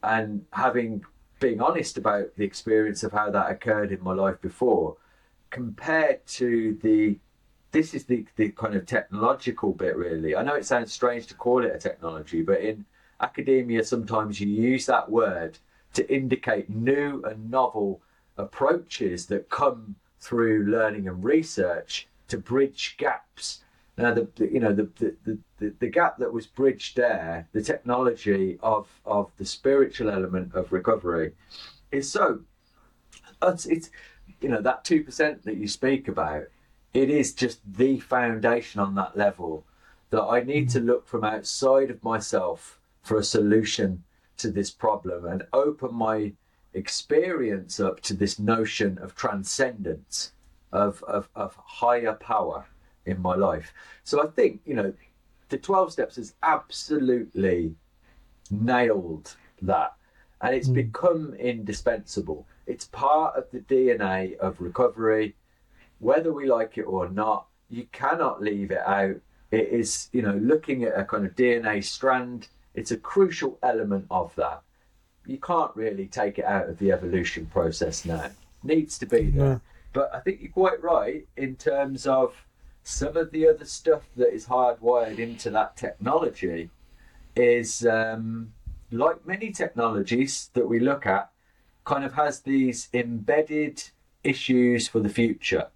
and 0.02 0.44
having 0.52 1.04
being 1.40 1.60
honest 1.60 1.98
about 1.98 2.36
the 2.36 2.44
experience 2.44 3.02
of 3.02 3.12
how 3.12 3.30
that 3.30 3.50
occurred 3.50 3.90
in 3.90 4.02
my 4.02 4.12
life 4.12 4.40
before 4.40 4.96
compared 5.50 6.24
to 6.26 6.78
the 6.82 7.18
this 7.72 7.94
is 7.94 8.04
the, 8.04 8.26
the 8.36 8.50
kind 8.50 8.74
of 8.74 8.86
technological 8.86 9.72
bit 9.72 9.96
really 9.96 10.36
i 10.36 10.42
know 10.42 10.54
it 10.54 10.64
sounds 10.64 10.92
strange 10.92 11.26
to 11.26 11.34
call 11.34 11.64
it 11.64 11.74
a 11.74 11.78
technology 11.78 12.42
but 12.42 12.60
in 12.60 12.84
academia 13.22 13.84
sometimes 13.84 14.40
you 14.40 14.48
use 14.48 14.86
that 14.86 15.10
word 15.10 15.58
to 15.94 16.14
indicate 16.14 16.68
new 16.68 17.22
and 17.24 17.50
novel 17.50 18.02
approaches 18.36 19.26
that 19.26 19.48
come 19.50 19.94
through 20.20 20.64
learning 20.64 21.08
and 21.08 21.22
research 21.22 22.08
to 22.28 22.38
bridge 22.38 22.96
gaps. 22.98 23.62
Now, 23.98 24.14
the, 24.14 24.28
the 24.36 24.50
you 24.50 24.60
know 24.60 24.72
the, 24.72 24.88
the, 24.96 25.38
the, 25.58 25.74
the 25.78 25.88
gap 25.88 26.16
that 26.18 26.32
was 26.32 26.46
bridged 26.46 26.96
there, 26.96 27.46
the 27.52 27.62
technology 27.62 28.58
of 28.62 28.88
of 29.04 29.30
the 29.36 29.44
spiritual 29.44 30.10
element 30.10 30.54
of 30.54 30.72
recovery, 30.72 31.32
is 31.90 32.10
so. 32.10 32.40
It's, 33.42 33.66
it's 33.66 33.90
you 34.40 34.48
know 34.48 34.62
that 34.62 34.84
two 34.84 35.04
percent 35.04 35.44
that 35.44 35.56
you 35.56 35.68
speak 35.68 36.08
about. 36.08 36.44
It 36.94 37.10
is 37.10 37.32
just 37.34 37.60
the 37.66 38.00
foundation 38.00 38.80
on 38.80 38.94
that 38.94 39.16
level 39.16 39.64
that 40.10 40.22
I 40.22 40.40
need 40.40 40.68
to 40.70 40.80
mm. 40.80 40.86
look 40.86 41.06
from 41.06 41.24
outside 41.24 41.90
of 41.90 42.02
myself 42.04 42.78
for 43.02 43.18
a 43.18 43.24
solution 43.24 44.02
to 44.38 44.50
this 44.50 44.70
problem 44.70 45.26
and 45.26 45.44
open 45.52 45.94
my 45.94 46.32
experience 46.74 47.80
up 47.80 48.00
to 48.00 48.14
this 48.14 48.38
notion 48.38 48.98
of 48.98 49.14
transcendence, 49.14 50.32
of, 50.72 51.02
of, 51.04 51.28
of 51.34 51.56
higher 51.56 52.14
power 52.14 52.64
in 53.06 53.20
my 53.20 53.34
life. 53.34 53.72
So 54.04 54.22
I 54.22 54.30
think, 54.30 54.60
you 54.64 54.74
know, 54.74 54.92
the 55.48 55.58
12 55.58 55.92
steps 55.92 56.16
has 56.16 56.34
absolutely 56.42 57.74
nailed 58.50 59.36
that. 59.60 59.94
And 60.40 60.54
it's 60.54 60.68
mm. 60.68 60.74
become 60.74 61.34
indispensable. 61.34 62.46
It's 62.66 62.86
part 62.86 63.36
of 63.36 63.50
the 63.52 63.60
DNA 63.60 64.36
of 64.38 64.60
recovery. 64.60 65.36
Whether 65.98 66.32
we 66.32 66.50
like 66.50 66.78
it 66.78 66.82
or 66.82 67.08
not, 67.08 67.46
you 67.68 67.86
cannot 67.92 68.42
leave 68.42 68.70
it 68.70 68.82
out. 68.86 69.16
It 69.50 69.68
is, 69.68 70.08
you 70.12 70.22
know, 70.22 70.34
looking 70.34 70.84
at 70.84 70.98
a 70.98 71.04
kind 71.04 71.26
of 71.26 71.36
DNA 71.36 71.84
strand 71.84 72.48
it's 72.74 72.90
a 72.90 72.96
crucial 72.96 73.58
element 73.62 74.06
of 74.10 74.34
that. 74.36 74.62
You 75.26 75.38
can't 75.38 75.74
really 75.76 76.06
take 76.06 76.38
it 76.38 76.44
out 76.44 76.68
of 76.68 76.78
the 76.78 76.92
evolution 76.92 77.46
process 77.46 78.04
now. 78.04 78.24
It 78.24 78.32
needs 78.62 78.98
to 78.98 79.06
be 79.06 79.30
there. 79.30 79.46
Yeah. 79.46 79.58
But 79.92 80.14
I 80.14 80.20
think 80.20 80.40
you're 80.40 80.50
quite 80.50 80.82
right 80.82 81.26
in 81.36 81.56
terms 81.56 82.06
of 82.06 82.34
some 82.82 83.16
of 83.16 83.30
the 83.30 83.46
other 83.46 83.64
stuff 83.64 84.02
that 84.16 84.34
is 84.34 84.46
hardwired 84.46 85.18
into 85.18 85.50
that 85.50 85.76
technology 85.76 86.70
is 87.36 87.86
um, 87.86 88.52
like 88.90 89.26
many 89.26 89.52
technologies 89.52 90.50
that 90.54 90.68
we 90.68 90.80
look 90.80 91.06
at, 91.06 91.30
kind 91.84 92.04
of 92.04 92.14
has 92.14 92.40
these 92.40 92.88
embedded 92.92 93.82
issues 94.24 94.88
for 94.88 95.00
the 95.00 95.08
future 95.08 95.68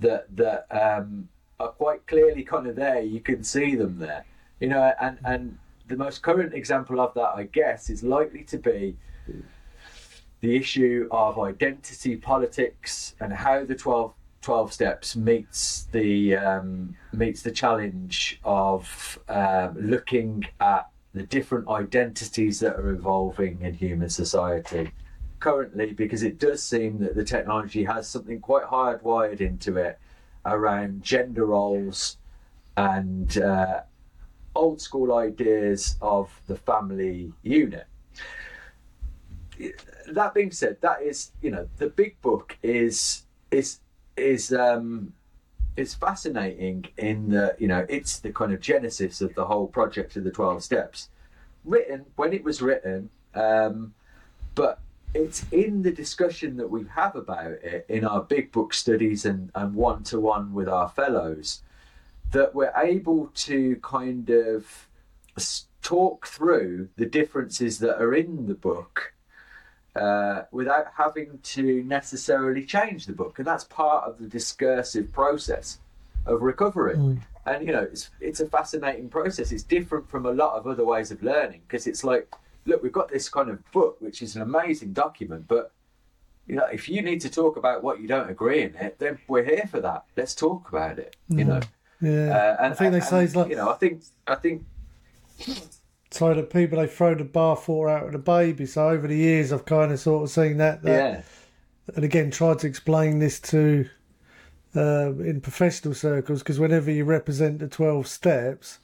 that 0.00 0.26
that 0.36 0.66
um, 0.70 1.28
are 1.60 1.68
quite 1.68 2.06
clearly 2.06 2.42
kind 2.42 2.66
of 2.66 2.76
there. 2.76 3.00
You 3.00 3.20
can 3.20 3.44
see 3.44 3.74
them 3.74 3.98
there, 3.98 4.24
you 4.60 4.68
know, 4.68 4.92
and 5.00 5.18
and 5.24 5.58
the 5.88 5.96
most 5.96 6.22
current 6.22 6.54
example 6.54 7.00
of 7.00 7.14
that, 7.14 7.32
I 7.34 7.44
guess, 7.44 7.90
is 7.90 8.02
likely 8.02 8.44
to 8.44 8.58
be 8.58 8.96
the 10.40 10.56
issue 10.56 11.08
of 11.10 11.38
identity 11.38 12.16
politics 12.16 13.14
and 13.20 13.32
how 13.32 13.64
the 13.64 13.74
12, 13.74 14.12
12 14.42 14.72
steps 14.72 15.16
meets 15.16 15.84
the 15.92 16.36
um, 16.36 16.96
meets 17.12 17.42
the 17.42 17.50
challenge 17.50 18.40
of 18.44 19.18
um, 19.28 19.76
looking 19.80 20.44
at 20.60 20.88
the 21.14 21.22
different 21.22 21.68
identities 21.68 22.58
that 22.60 22.74
are 22.74 22.90
evolving 22.90 23.60
in 23.62 23.74
human 23.74 24.08
society 24.08 24.90
currently 25.38 25.92
because 25.92 26.22
it 26.22 26.38
does 26.38 26.62
seem 26.62 26.98
that 26.98 27.14
the 27.14 27.24
technology 27.24 27.84
has 27.84 28.08
something 28.08 28.40
quite 28.40 28.64
hardwired 28.64 29.40
into 29.40 29.76
it 29.76 29.98
around 30.46 31.02
gender 31.02 31.46
roles 31.46 32.16
and 32.76 33.38
uh, 33.38 33.80
old 34.54 34.80
school 34.80 35.14
ideas 35.14 35.96
of 36.00 36.30
the 36.46 36.56
family 36.56 37.32
unit. 37.42 37.86
that 40.08 40.34
being 40.34 40.50
said, 40.50 40.76
that 40.80 41.02
is 41.02 41.32
you 41.40 41.50
know 41.50 41.68
the 41.78 41.88
big 41.88 42.20
book 42.20 42.58
is 42.62 43.24
is 43.50 43.80
is 44.16 44.52
um 44.52 45.12
it's 45.76 45.94
fascinating 45.94 46.84
in 46.98 47.30
the 47.30 47.54
you 47.58 47.66
know 47.66 47.86
it's 47.88 48.18
the 48.18 48.32
kind 48.32 48.52
of 48.52 48.60
genesis 48.60 49.20
of 49.20 49.34
the 49.34 49.44
whole 49.44 49.66
project 49.66 50.16
of 50.16 50.24
the 50.24 50.30
12 50.30 50.62
steps 50.62 51.08
written 51.64 52.04
when 52.16 52.32
it 52.32 52.44
was 52.44 52.60
written 52.60 53.08
um 53.34 53.94
but 54.54 54.80
it's 55.14 55.44
in 55.50 55.82
the 55.82 55.90
discussion 55.90 56.56
that 56.56 56.70
we 56.70 56.84
have 56.94 57.16
about 57.16 57.52
it 57.52 57.84
in 57.88 58.04
our 58.04 58.22
big 58.22 58.50
book 58.50 58.72
studies 58.72 59.24
and, 59.24 59.50
and 59.54 59.74
one-to-one 59.74 60.52
with 60.52 60.68
our 60.68 60.88
fellows 60.88 61.62
that 62.32 62.54
we're 62.54 62.72
able 62.76 63.30
to 63.34 63.76
kind 63.76 64.28
of 64.30 64.88
talk 65.82 66.26
through 66.26 66.88
the 66.96 67.06
differences 67.06 67.78
that 67.80 68.00
are 68.00 68.14
in 68.14 68.46
the 68.46 68.54
book 68.54 69.14
uh, 69.94 70.42
without 70.50 70.86
having 70.96 71.38
to 71.42 71.82
necessarily 71.84 72.64
change 72.64 73.06
the 73.06 73.12
book, 73.12 73.38
and 73.38 73.46
that's 73.46 73.64
part 73.64 74.04
of 74.04 74.18
the 74.18 74.26
discursive 74.26 75.12
process 75.12 75.78
of 76.26 76.40
recovery. 76.40 76.96
Mm. 76.96 77.20
And 77.44 77.66
you 77.66 77.72
know, 77.72 77.82
it's 77.82 78.10
it's 78.20 78.40
a 78.40 78.46
fascinating 78.46 79.08
process. 79.08 79.52
It's 79.52 79.64
different 79.64 80.08
from 80.08 80.26
a 80.26 80.32
lot 80.32 80.56
of 80.56 80.66
other 80.66 80.84
ways 80.84 81.10
of 81.10 81.22
learning 81.22 81.62
because 81.66 81.86
it's 81.86 82.04
like, 82.04 82.32
look, 82.64 82.82
we've 82.82 82.92
got 82.92 83.10
this 83.10 83.28
kind 83.28 83.50
of 83.50 83.70
book 83.72 83.96
which 84.00 84.22
is 84.22 84.36
an 84.36 84.42
amazing 84.42 84.92
document, 84.92 85.46
but 85.48 85.72
you 86.46 86.56
know, 86.56 86.66
if 86.66 86.88
you 86.88 87.02
need 87.02 87.20
to 87.20 87.30
talk 87.30 87.56
about 87.56 87.82
what 87.82 88.00
you 88.00 88.08
don't 88.08 88.30
agree 88.30 88.62
in 88.62 88.74
it, 88.76 88.98
then 88.98 89.18
we're 89.28 89.44
here 89.44 89.68
for 89.70 89.80
that. 89.80 90.04
Let's 90.16 90.34
talk 90.34 90.68
about 90.68 90.98
it. 90.98 91.16
You 91.28 91.44
know. 91.44 91.60
Yeah. 92.02 92.56
Uh, 92.58 92.64
and, 92.64 92.72
I 92.72 92.76
think 92.76 92.90
they 92.90 92.98
and, 92.98 93.06
say 93.06 93.24
it's 93.24 93.36
like 93.36 93.48
you 93.48 93.56
know, 93.56 93.70
I 93.70 93.74
think 93.74 94.02
I 94.26 94.34
think 94.34 94.64
so 96.10 96.34
the 96.34 96.42
people 96.42 96.78
they 96.78 96.86
throw 96.86 97.14
the 97.14 97.24
bathwater 97.24 97.90
out 97.90 98.06
of 98.06 98.12
the 98.12 98.18
baby. 98.18 98.66
So 98.66 98.88
over 98.88 99.08
the 99.08 99.16
years, 99.16 99.52
I've 99.52 99.64
kind 99.64 99.92
of 99.92 99.98
sort 99.98 100.24
of 100.24 100.30
seen 100.30 100.58
that. 100.58 100.82
that 100.82 100.90
yeah. 100.90 101.22
And 101.94 102.04
again, 102.04 102.30
tried 102.30 102.58
to 102.60 102.66
explain 102.66 103.18
this 103.18 103.40
to 103.40 103.88
uh, 104.76 105.12
in 105.14 105.40
professional 105.40 105.94
circles 105.94 106.40
because 106.40 106.60
whenever 106.60 106.90
you 106.90 107.04
represent 107.04 107.60
the 107.60 107.68
twelve 107.68 108.06
steps, 108.06 108.78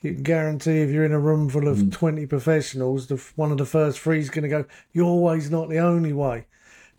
you 0.00 0.14
can 0.14 0.22
guarantee 0.22 0.80
if 0.80 0.90
you're 0.90 1.04
in 1.04 1.12
a 1.12 1.18
room 1.18 1.48
full 1.48 1.68
of 1.68 1.78
mm. 1.78 1.92
twenty 1.92 2.26
professionals, 2.26 3.08
the 3.08 3.16
one 3.36 3.52
of 3.52 3.58
the 3.58 3.66
first 3.66 4.00
three 4.00 4.18
is 4.18 4.30
going 4.30 4.42
to 4.42 4.48
go, 4.48 4.64
"You're 4.92 5.06
always 5.06 5.50
not 5.50 5.68
the 5.68 5.78
only 5.78 6.12
way." 6.12 6.46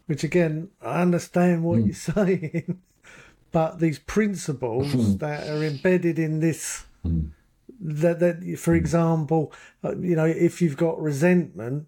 Which 0.05 0.23
again, 0.23 0.69
I 0.81 1.01
understand 1.01 1.63
what 1.63 1.79
mm. 1.79 1.85
you're 1.85 1.95
saying, 2.15 2.81
but 3.51 3.79
these 3.79 3.99
principles 3.99 4.91
hmm. 4.93 5.17
that 5.17 5.47
are 5.47 5.63
embedded 5.63 6.19
in 6.19 6.39
this. 6.39 6.85
Mm 7.05 7.31
that 7.81 8.19
that 8.19 8.59
for 8.59 8.75
example, 8.75 9.51
uh, 9.83 9.95
you 9.97 10.15
know, 10.15 10.25
if 10.25 10.61
you've 10.61 10.77
got 10.77 11.01
resentment, 11.01 11.87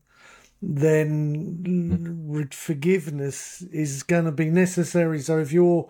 then 0.61 2.49
forgiveness 2.52 3.61
is 3.72 4.03
going 4.03 4.26
to 4.26 4.31
be 4.31 4.49
necessary. 4.49 5.19
So 5.19 5.40
if 5.40 5.52
your 5.52 5.90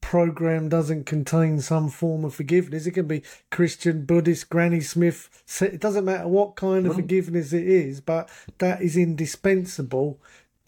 program 0.00 0.68
doesn't 0.68 1.06
contain 1.06 1.60
some 1.60 1.88
form 1.88 2.24
of 2.24 2.34
forgiveness, 2.34 2.86
it 2.86 2.92
can 2.92 3.06
be 3.06 3.22
Christian, 3.50 4.04
Buddhist, 4.04 4.50
Granny 4.50 4.80
Smith. 4.80 5.44
It 5.60 5.80
doesn't 5.80 6.04
matter 6.04 6.28
what 6.28 6.56
kind 6.56 6.86
of 6.86 6.96
forgiveness 6.96 7.52
it 7.52 7.66
is, 7.66 8.00
but 8.00 8.28
that 8.58 8.82
is 8.82 8.96
indispensable 8.96 10.20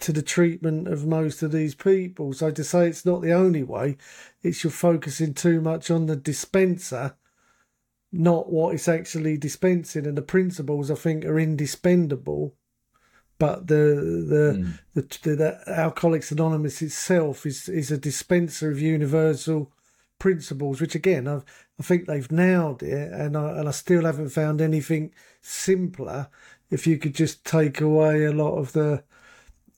to 0.05 0.12
the 0.12 0.22
treatment 0.22 0.89
of 0.89 1.06
most 1.06 1.43
of 1.43 1.52
these 1.52 1.74
people. 1.74 2.32
So 2.32 2.51
to 2.51 2.64
say 2.64 2.89
it's 2.89 3.05
not 3.05 3.22
the 3.22 3.32
only 3.32 3.62
way, 3.62 3.97
it's 4.43 4.64
you're 4.64 4.70
focusing 4.70 5.35
too 5.35 5.60
much 5.60 5.90
on 5.90 6.06
the 6.06 6.16
dispenser 6.16 7.16
not 8.14 8.51
what 8.51 8.74
it's 8.74 8.89
actually 8.89 9.36
dispensing, 9.36 10.06
and 10.06 10.16
the 10.16 10.22
principles 10.22 10.90
I 10.90 10.94
think 10.94 11.24
are 11.24 11.39
indispensable. 11.39 12.55
But 13.39 13.66
the 13.66 13.74
the, 13.74 14.55
mm. 14.56 14.78
the, 14.94 15.02
the, 15.22 15.36
the 15.36 15.60
Alcoholics 15.66 16.31
Anonymous 16.31 16.81
itself 16.81 17.44
is 17.44 17.68
is 17.68 17.90
a 17.90 17.98
dispenser 17.98 18.70
of 18.70 18.81
universal 18.81 19.72
principles, 20.20 20.81
which 20.81 20.94
again 20.94 21.26
I've, 21.26 21.44
I 21.78 21.82
think 21.82 22.06
they've 22.06 22.31
nailed 22.31 22.85
it, 22.85 23.12
and 23.12 23.36
I 23.36 23.59
and 23.59 23.68
I 23.68 23.72
still 23.72 24.05
haven't 24.05 24.28
found 24.28 24.60
anything 24.60 25.12
simpler. 25.43 26.28
If 26.70 26.86
you 26.86 26.98
could 26.98 27.14
just 27.14 27.44
take 27.44 27.81
away 27.81 28.24
a 28.24 28.32
lot 28.32 28.56
of 28.56 28.72
the 28.72 29.02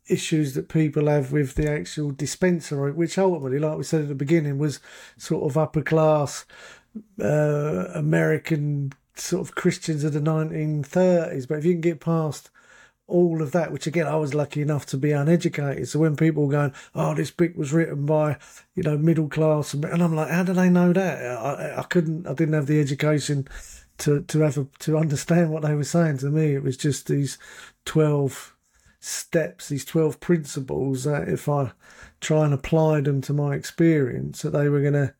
issues 0.08 0.54
that 0.54 0.68
people 0.68 1.06
have 1.06 1.32
with 1.32 1.54
the 1.54 1.70
actual 1.70 2.10
dispenser, 2.10 2.90
which 2.92 3.18
ultimately, 3.18 3.58
like 3.58 3.76
we 3.76 3.84
said 3.84 4.02
at 4.02 4.08
the 4.08 4.14
beginning, 4.14 4.58
was 4.58 4.80
sort 5.16 5.48
of 5.50 5.56
upper 5.56 5.82
class 5.82 6.44
uh, 7.20 7.88
American 7.94 8.92
sort 9.14 9.42
of 9.42 9.54
Christians 9.54 10.04
of 10.04 10.12
the 10.12 10.20
1930s. 10.20 11.48
But 11.48 11.58
if 11.58 11.64
you 11.64 11.72
can 11.72 11.80
get 11.80 12.00
past 12.00 12.50
all 13.08 13.40
of 13.40 13.52
that, 13.52 13.72
which 13.72 13.86
again, 13.86 14.06
I 14.06 14.16
was 14.16 14.34
lucky 14.34 14.62
enough 14.62 14.86
to 14.86 14.96
be 14.96 15.12
uneducated. 15.12 15.88
So 15.88 16.00
when 16.00 16.16
people 16.16 16.44
were 16.46 16.52
going, 16.52 16.72
oh, 16.94 17.14
this 17.14 17.30
book 17.30 17.52
was 17.56 17.72
written 17.72 18.04
by, 18.04 18.36
you 18.74 18.82
know, 18.82 18.98
middle 18.98 19.28
class, 19.28 19.74
and 19.74 20.02
I'm 20.02 20.14
like, 20.14 20.30
how 20.30 20.42
do 20.42 20.52
they 20.52 20.68
know 20.68 20.92
that? 20.92 21.24
I, 21.24 21.78
I 21.78 21.82
couldn't, 21.84 22.26
I 22.26 22.34
didn't 22.34 22.54
have 22.54 22.66
the 22.66 22.80
education 22.80 23.46
to, 23.98 24.22
to 24.22 24.40
have 24.40 24.58
a, 24.58 24.66
to 24.80 24.98
understand 24.98 25.50
what 25.50 25.62
they 25.62 25.74
were 25.74 25.84
saying 25.84 26.18
to 26.18 26.26
me. 26.26 26.54
It 26.54 26.62
was 26.62 26.76
just 26.76 27.06
these 27.06 27.38
12 27.84 28.55
steps, 29.00 29.68
these 29.68 29.84
12 29.84 30.20
principles 30.20 31.04
that 31.04 31.28
if 31.28 31.48
I 31.48 31.72
try 32.20 32.44
and 32.44 32.54
apply 32.54 33.00
them 33.00 33.20
to 33.22 33.32
my 33.32 33.54
experience, 33.54 34.42
that 34.42 34.50
they 34.50 34.68
were 34.68 34.80
going 34.80 34.94
to 34.94 35.14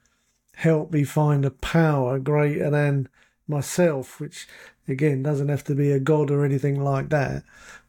help 0.57 0.93
me 0.93 1.05
find 1.05 1.45
a 1.45 1.51
power 1.51 2.19
greater 2.19 2.71
than 2.71 3.09
myself, 3.47 4.19
which 4.21 4.49
again 4.89 5.23
doesn't 5.23 5.49
have 5.49 5.65
to 5.65 5.75
be 5.75 5.93
a 5.93 6.01
god 6.01 6.31
or 6.31 6.45
anything 6.45 6.83
like 6.83 7.11
that, 7.11 7.43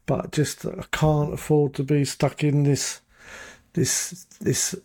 but 0.05 0.31
just 0.31 0.65
I 0.65 0.83
can't 0.91 1.33
afford 1.33 1.73
to 1.75 1.83
be 1.83 2.05
stuck 2.05 2.43
in 2.43 2.63
this 2.63 3.01
this 3.73 4.25
this 4.39 4.75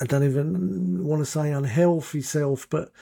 I 0.00 0.04
don't 0.04 0.24
even 0.24 1.04
want 1.04 1.22
to 1.22 1.30
say 1.30 1.52
unhealthy 1.52 2.20
self, 2.20 2.68
but 2.68 2.92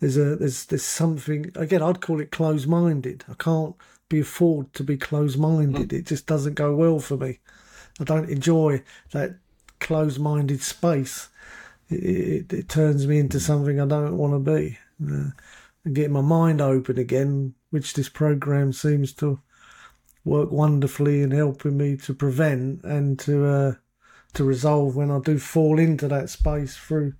there's 0.00 0.16
a 0.16 0.36
there's 0.36 0.66
there's 0.66 0.84
something 0.84 1.52
again 1.54 1.82
I'd 1.82 2.00
call 2.00 2.20
it 2.20 2.32
closed 2.32 2.68
minded. 2.68 3.24
I 3.28 3.34
can't 3.34 3.76
be 4.10 4.20
afford 4.20 4.74
to 4.74 4.84
be 4.84 4.98
closed 4.98 5.38
minded. 5.38 5.88
Mm. 5.88 5.98
It 6.00 6.06
just 6.06 6.26
doesn't 6.26 6.54
go 6.54 6.76
well 6.76 6.98
for 6.98 7.16
me. 7.16 7.38
I 7.98 8.04
don't 8.04 8.28
enjoy 8.28 8.82
that 9.12 9.36
closed 9.78 10.20
minded 10.20 10.60
space 10.60 11.30
it, 11.90 12.52
it, 12.52 12.68
turns 12.68 13.06
me 13.06 13.18
into 13.18 13.40
something 13.40 13.80
I 13.80 13.86
don't 13.86 14.16
want 14.16 14.32
to 14.32 14.52
be. 14.52 14.78
Uh, 15.02 15.30
and 15.84 15.94
getting 15.94 16.12
my 16.12 16.20
mind 16.20 16.60
open 16.60 16.98
again, 16.98 17.54
which 17.70 17.94
this 17.94 18.08
program 18.08 18.72
seems 18.72 19.12
to 19.14 19.40
work 20.24 20.50
wonderfully 20.50 21.22
in 21.22 21.30
helping 21.30 21.76
me 21.76 21.96
to 21.96 22.14
prevent 22.14 22.84
and 22.84 23.18
to 23.20 23.46
uh, 23.46 23.72
to 24.34 24.44
resolve 24.44 24.94
when 24.94 25.10
I 25.10 25.18
do 25.18 25.38
fall 25.38 25.78
into 25.78 26.06
that 26.08 26.28
space 26.28 26.76
through 26.76 27.14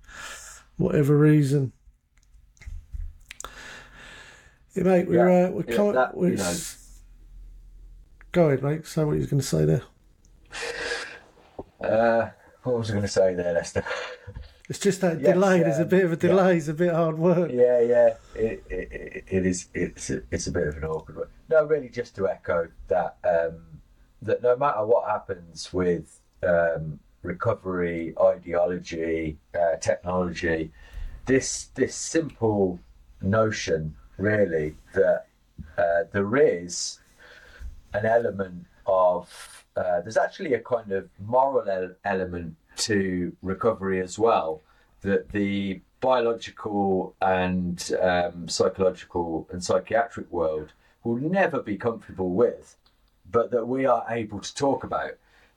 whatever 0.77 1.17
reason. 1.17 1.73
Yeah, 4.75 4.83
mate, 4.83 5.07
we're, 5.09 5.29
yeah, 5.29 5.47
uh, 5.47 5.51
we're, 5.51 5.65
yeah, 5.67 5.75
coming, 5.75 5.93
that, 5.93 6.15
we're 6.15 6.29
you 6.29 6.37
know. 6.37 6.53
Go 8.31 8.47
ahead, 8.47 8.63
mate. 8.63 8.87
Say 8.87 9.03
what 9.03 9.17
you 9.17 9.23
are 9.23 9.27
going 9.27 9.41
to 9.41 9.47
say 9.47 9.65
there. 9.65 9.83
Uh, 11.81 12.29
what 12.63 12.77
was 12.77 12.89
I 12.89 12.93
going 12.93 13.05
to 13.05 13.11
say 13.11 13.33
there, 13.33 13.53
Lester? 13.53 13.83
It's 14.69 14.79
just 14.79 15.01
that 15.01 15.19
yes, 15.19 15.33
delay. 15.33 15.59
There's 15.59 15.79
a 15.79 15.85
bit 15.85 16.05
of 16.05 16.13
a 16.13 16.15
delay. 16.15 16.51
Yeah. 16.51 16.57
It's 16.57 16.67
a 16.69 16.73
bit 16.73 16.93
hard 16.93 17.17
work. 17.17 17.51
Yeah, 17.51 17.81
yeah. 17.81 18.13
It, 18.35 18.63
it, 18.69 19.23
it 19.27 19.45
is. 19.45 19.67
It's 19.73 20.09
a, 20.09 20.21
it's 20.31 20.47
a 20.47 20.51
bit 20.51 20.65
of 20.65 20.77
an 20.77 20.85
awkward 20.85 21.17
one. 21.17 21.27
No, 21.49 21.65
really, 21.65 21.89
just 21.89 22.15
to 22.15 22.29
echo 22.29 22.69
that 22.87 23.17
um, 23.25 23.81
that 24.21 24.41
no 24.41 24.55
matter 24.55 24.85
what 24.85 25.09
happens 25.09 25.73
with 25.73 26.21
um, 26.47 27.01
recovery, 27.23 28.13
ideology, 28.21 29.37
uh, 29.53 29.75
technology, 29.81 30.71
this 31.25 31.65
this 31.75 31.93
simple 31.93 32.79
notion 33.21 33.93
really 34.17 34.75
that 34.93 35.25
uh, 35.77 36.03
there 36.13 36.37
is 36.37 37.00
an 37.93 38.05
element 38.05 38.65
of 38.85 39.65
uh, 39.75 40.01
there's 40.01 40.17
actually 40.17 40.53
a 40.53 40.59
kind 40.59 40.91
of 40.91 41.09
moral 41.19 41.93
element 42.03 42.55
to 42.75 43.35
recovery 43.41 44.01
as 44.01 44.19
well 44.19 44.61
that 45.01 45.29
the 45.29 45.79
biological 46.01 47.15
and 47.21 47.91
um, 48.01 48.47
psychological 48.47 49.47
and 49.51 49.63
psychiatric 49.63 50.29
world 50.31 50.73
will 51.03 51.17
never 51.17 51.61
be 51.61 51.77
comfortable 51.77 52.31
with, 52.31 52.75
but 53.31 53.51
that 53.51 53.67
we 53.67 53.85
are 53.85 54.05
able 54.09 54.39
to 54.39 54.53
talk 54.53 54.83
about. 54.83 55.11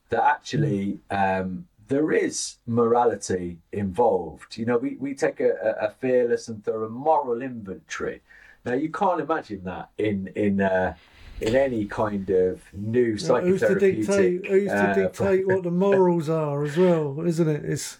That 0.09 0.23
actually 0.23 0.99
um, 1.09 1.67
there 1.87 2.11
is 2.11 2.57
morality 2.65 3.57
involved. 3.71 4.57
You 4.57 4.65
know, 4.65 4.77
we, 4.77 4.95
we 4.99 5.13
take 5.13 5.39
a, 5.39 5.75
a 5.79 5.89
fearless 5.89 6.47
and 6.47 6.63
thorough 6.63 6.89
moral 6.89 7.41
inventory. 7.41 8.21
Now, 8.65 8.73
you 8.73 8.89
can't 8.89 9.21
imagine 9.21 9.63
that 9.65 9.89
in 9.97 10.31
in 10.35 10.61
uh, 10.61 10.95
in 11.41 11.55
any 11.55 11.85
kind 11.85 12.29
of 12.29 12.61
new 12.73 13.15
psychotherapeutic. 13.15 13.45
Who's 13.45 13.61
to 13.61 13.75
dictate, 13.79 14.47
who's 14.47 14.69
to 14.71 14.77
uh, 14.77 14.93
dictate 14.93 15.47
what 15.47 15.63
the 15.63 15.71
morals 15.85 16.29
are 16.29 16.63
as 16.63 16.77
well, 16.77 17.21
isn't 17.25 17.47
it? 17.47 17.65
It's 17.65 17.97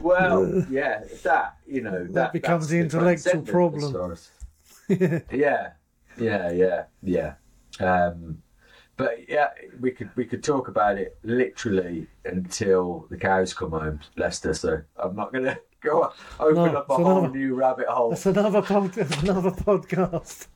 well, 0.00 0.60
uh, 0.60 0.64
yeah, 0.70 1.02
that 1.22 1.56
you 1.66 1.82
know 1.82 2.04
that, 2.04 2.12
that 2.14 2.32
becomes 2.32 2.68
the 2.68 2.78
intellectual 2.78 3.42
problem. 3.42 4.16
yeah, 4.88 5.20
yeah, 5.30 5.72
yeah, 6.18 6.50
yeah, 6.52 6.84
yeah. 7.02 7.34
Um, 7.80 8.42
but 8.96 9.28
yeah, 9.28 9.48
we 9.80 9.90
could 9.90 10.10
we 10.16 10.24
could 10.24 10.42
talk 10.42 10.68
about 10.68 10.98
it 10.98 11.16
literally 11.22 12.06
until 12.24 13.06
the 13.10 13.16
cows 13.16 13.54
come 13.54 13.70
home, 13.70 14.00
Lester. 14.16 14.54
So 14.54 14.80
I'm 14.96 15.14
not 15.16 15.32
going 15.32 15.44
to 15.46 15.58
go 15.80 16.12
open 16.38 16.54
No, 16.72 16.78
up 16.78 16.90
a 16.90 16.94
whole 16.96 17.18
another- 17.18 17.36
new 17.36 17.54
rabbit 17.54 17.86
hole. 17.88 18.10
That's 18.10 18.26
another 18.26 18.62
pod, 18.62 18.96
another 18.96 19.50
podcast. 19.50 20.46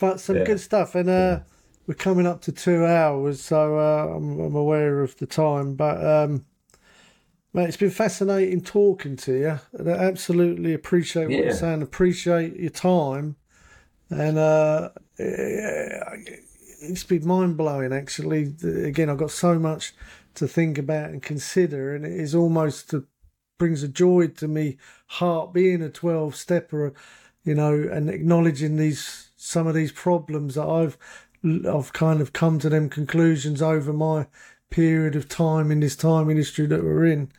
But 0.00 0.20
some 0.20 0.38
Yeah. 0.38 0.44
good 0.44 0.60
stuff, 0.60 0.94
and 0.94 1.08
uh, 1.08 1.40
we're 1.86 1.94
coming 1.94 2.26
up 2.26 2.40
to 2.42 2.52
two 2.52 2.84
hours, 2.84 3.40
so 3.40 3.78
uh, 3.78 4.16
I'm, 4.16 4.40
I'm 4.40 4.54
aware 4.56 5.02
of 5.02 5.16
the 5.16 5.26
time. 5.26 5.74
But 5.74 6.04
um, 6.04 6.44
mate, 7.52 7.68
it's 7.68 7.76
been 7.76 7.90
fascinating 7.90 8.60
talking 8.62 9.16
to 9.16 9.32
you. 9.32 9.60
And 9.72 9.88
I 9.90 9.94
absolutely 9.94 10.74
appreciate 10.74 11.26
what 11.26 11.36
Yeah. 11.38 11.42
you're 11.44 11.52
saying. 11.52 11.82
Appreciate 11.82 12.56
your 12.58 12.70
time, 12.70 13.36
and 14.10 14.36
uh, 14.38 14.90
it's 15.16 17.04
been 17.04 17.26
mind 17.26 17.56
blowing. 17.56 17.92
Actually, 17.92 18.54
again, 18.62 19.08
I've 19.08 19.18
got 19.18 19.30
so 19.30 19.58
much 19.58 19.94
to 20.34 20.48
think 20.48 20.76
about 20.78 21.10
and 21.10 21.22
consider, 21.22 21.94
and 21.94 22.04
it 22.04 22.12
is 22.12 22.34
almost 22.34 22.92
a, 22.92 23.04
brings 23.58 23.84
a 23.84 23.88
joy 23.88 24.26
to 24.26 24.48
me 24.48 24.76
heart 25.06 25.52
being 25.52 25.80
a 25.82 25.88
twelve 25.88 26.34
stepper, 26.34 26.92
you 27.44 27.54
know, 27.54 27.72
and 27.72 28.10
acknowledging 28.10 28.76
these 28.76 29.23
some 29.44 29.66
of 29.66 29.74
these 29.74 29.92
problems 29.92 30.54
that 30.54 30.66
I've 30.66 30.96
I've 31.44 31.92
kind 31.92 32.22
of 32.22 32.32
come 32.32 32.58
to 32.60 32.70
them 32.70 32.88
conclusions 32.88 33.60
over 33.60 33.92
my 33.92 34.26
period 34.70 35.14
of 35.14 35.28
time 35.28 35.70
in 35.70 35.80
this 35.80 35.94
time 35.94 36.30
industry 36.30 36.66
that 36.66 36.82
we're 36.82 37.04
in, 37.04 37.30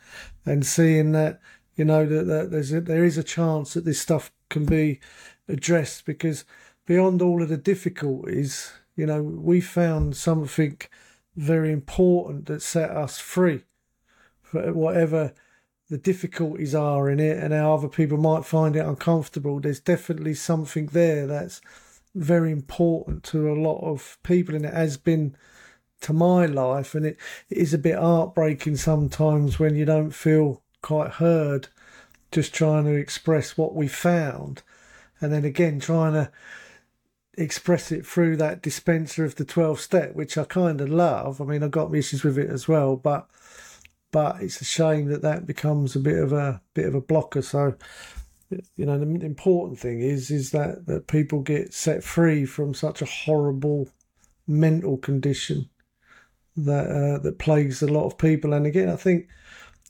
and 0.44 0.64
seeing 0.64 1.12
that 1.12 1.40
you 1.74 1.84
know 1.84 2.06
that, 2.06 2.26
that 2.26 2.50
there's 2.50 2.72
a, 2.72 2.80
there 2.80 3.04
is 3.04 3.18
a 3.18 3.24
chance 3.24 3.74
that 3.74 3.84
this 3.84 4.00
stuff 4.00 4.32
can 4.48 4.64
be 4.64 5.00
addressed 5.48 6.06
because 6.06 6.44
beyond 6.86 7.20
all 7.20 7.42
of 7.42 7.48
the 7.48 7.56
difficulties, 7.56 8.72
you 8.94 9.06
know, 9.06 9.22
we 9.22 9.60
found 9.60 10.16
something 10.16 10.78
very 11.34 11.72
important 11.72 12.46
that 12.46 12.62
set 12.62 12.90
us 12.90 13.18
free 13.18 13.64
for 14.40 14.72
whatever 14.72 15.34
the 15.90 15.98
difficulties 15.98 16.74
are 16.74 17.10
in 17.10 17.20
it 17.20 17.36
and 17.36 17.52
how 17.52 17.74
other 17.74 17.88
people 17.88 18.18
might 18.18 18.44
find 18.44 18.74
it 18.76 18.86
uncomfortable. 18.86 19.60
There's 19.60 19.80
definitely 19.80 20.34
something 20.34 20.86
there 20.86 21.26
that's 21.26 21.60
very 22.16 22.50
important 22.50 23.22
to 23.24 23.50
a 23.50 23.54
lot 23.60 23.80
of 23.80 24.18
people, 24.22 24.54
and 24.54 24.64
it 24.64 24.74
has 24.74 24.96
been 24.96 25.36
to 26.02 26.12
my 26.12 26.46
life. 26.46 26.94
And 26.94 27.06
it, 27.06 27.18
it 27.50 27.58
is 27.58 27.74
a 27.74 27.78
bit 27.78 27.98
heartbreaking 27.98 28.76
sometimes 28.76 29.58
when 29.58 29.76
you 29.76 29.84
don't 29.84 30.12
feel 30.12 30.62
quite 30.82 31.12
heard, 31.12 31.68
just 32.30 32.54
trying 32.54 32.84
to 32.84 32.94
express 32.94 33.56
what 33.56 33.74
we 33.74 33.88
found, 33.88 34.62
and 35.20 35.32
then 35.32 35.44
again 35.44 35.80
trying 35.80 36.12
to 36.12 36.30
express 37.38 37.92
it 37.92 38.06
through 38.06 38.36
that 38.36 38.62
dispenser 38.62 39.24
of 39.24 39.34
the 39.34 39.44
12 39.44 39.78
step 39.78 40.14
which 40.14 40.38
i 40.38 40.44
kind 40.44 40.80
of 40.80 40.88
love 40.88 41.38
i 41.38 41.44
mean 41.44 41.62
i've 41.62 41.70
got 41.70 41.94
issues 41.94 42.24
with 42.24 42.38
it 42.38 42.48
as 42.48 42.66
well 42.66 42.96
but 42.96 43.28
but 44.10 44.40
it's 44.40 44.62
a 44.62 44.64
shame 44.64 45.08
that 45.08 45.20
that 45.20 45.46
becomes 45.46 45.94
a 45.94 46.00
bit 46.00 46.18
of 46.18 46.32
a 46.32 46.62
bit 46.72 46.86
of 46.86 46.94
a 46.94 47.00
blocker 47.00 47.42
so 47.42 47.74
you 48.50 48.86
know 48.86 48.98
the 48.98 49.24
important 49.24 49.78
thing 49.78 50.00
is 50.00 50.30
is 50.30 50.50
that 50.50 50.86
that 50.86 51.06
people 51.06 51.40
get 51.40 51.74
set 51.74 52.04
free 52.04 52.44
from 52.44 52.74
such 52.74 53.02
a 53.02 53.06
horrible 53.06 53.88
mental 54.46 54.96
condition 54.96 55.68
that 56.56 56.86
uh, 56.86 57.18
that 57.18 57.38
plagues 57.38 57.82
a 57.82 57.86
lot 57.86 58.06
of 58.06 58.18
people. 58.18 58.52
And 58.52 58.66
again 58.66 58.88
i 58.88 58.96
think 58.96 59.28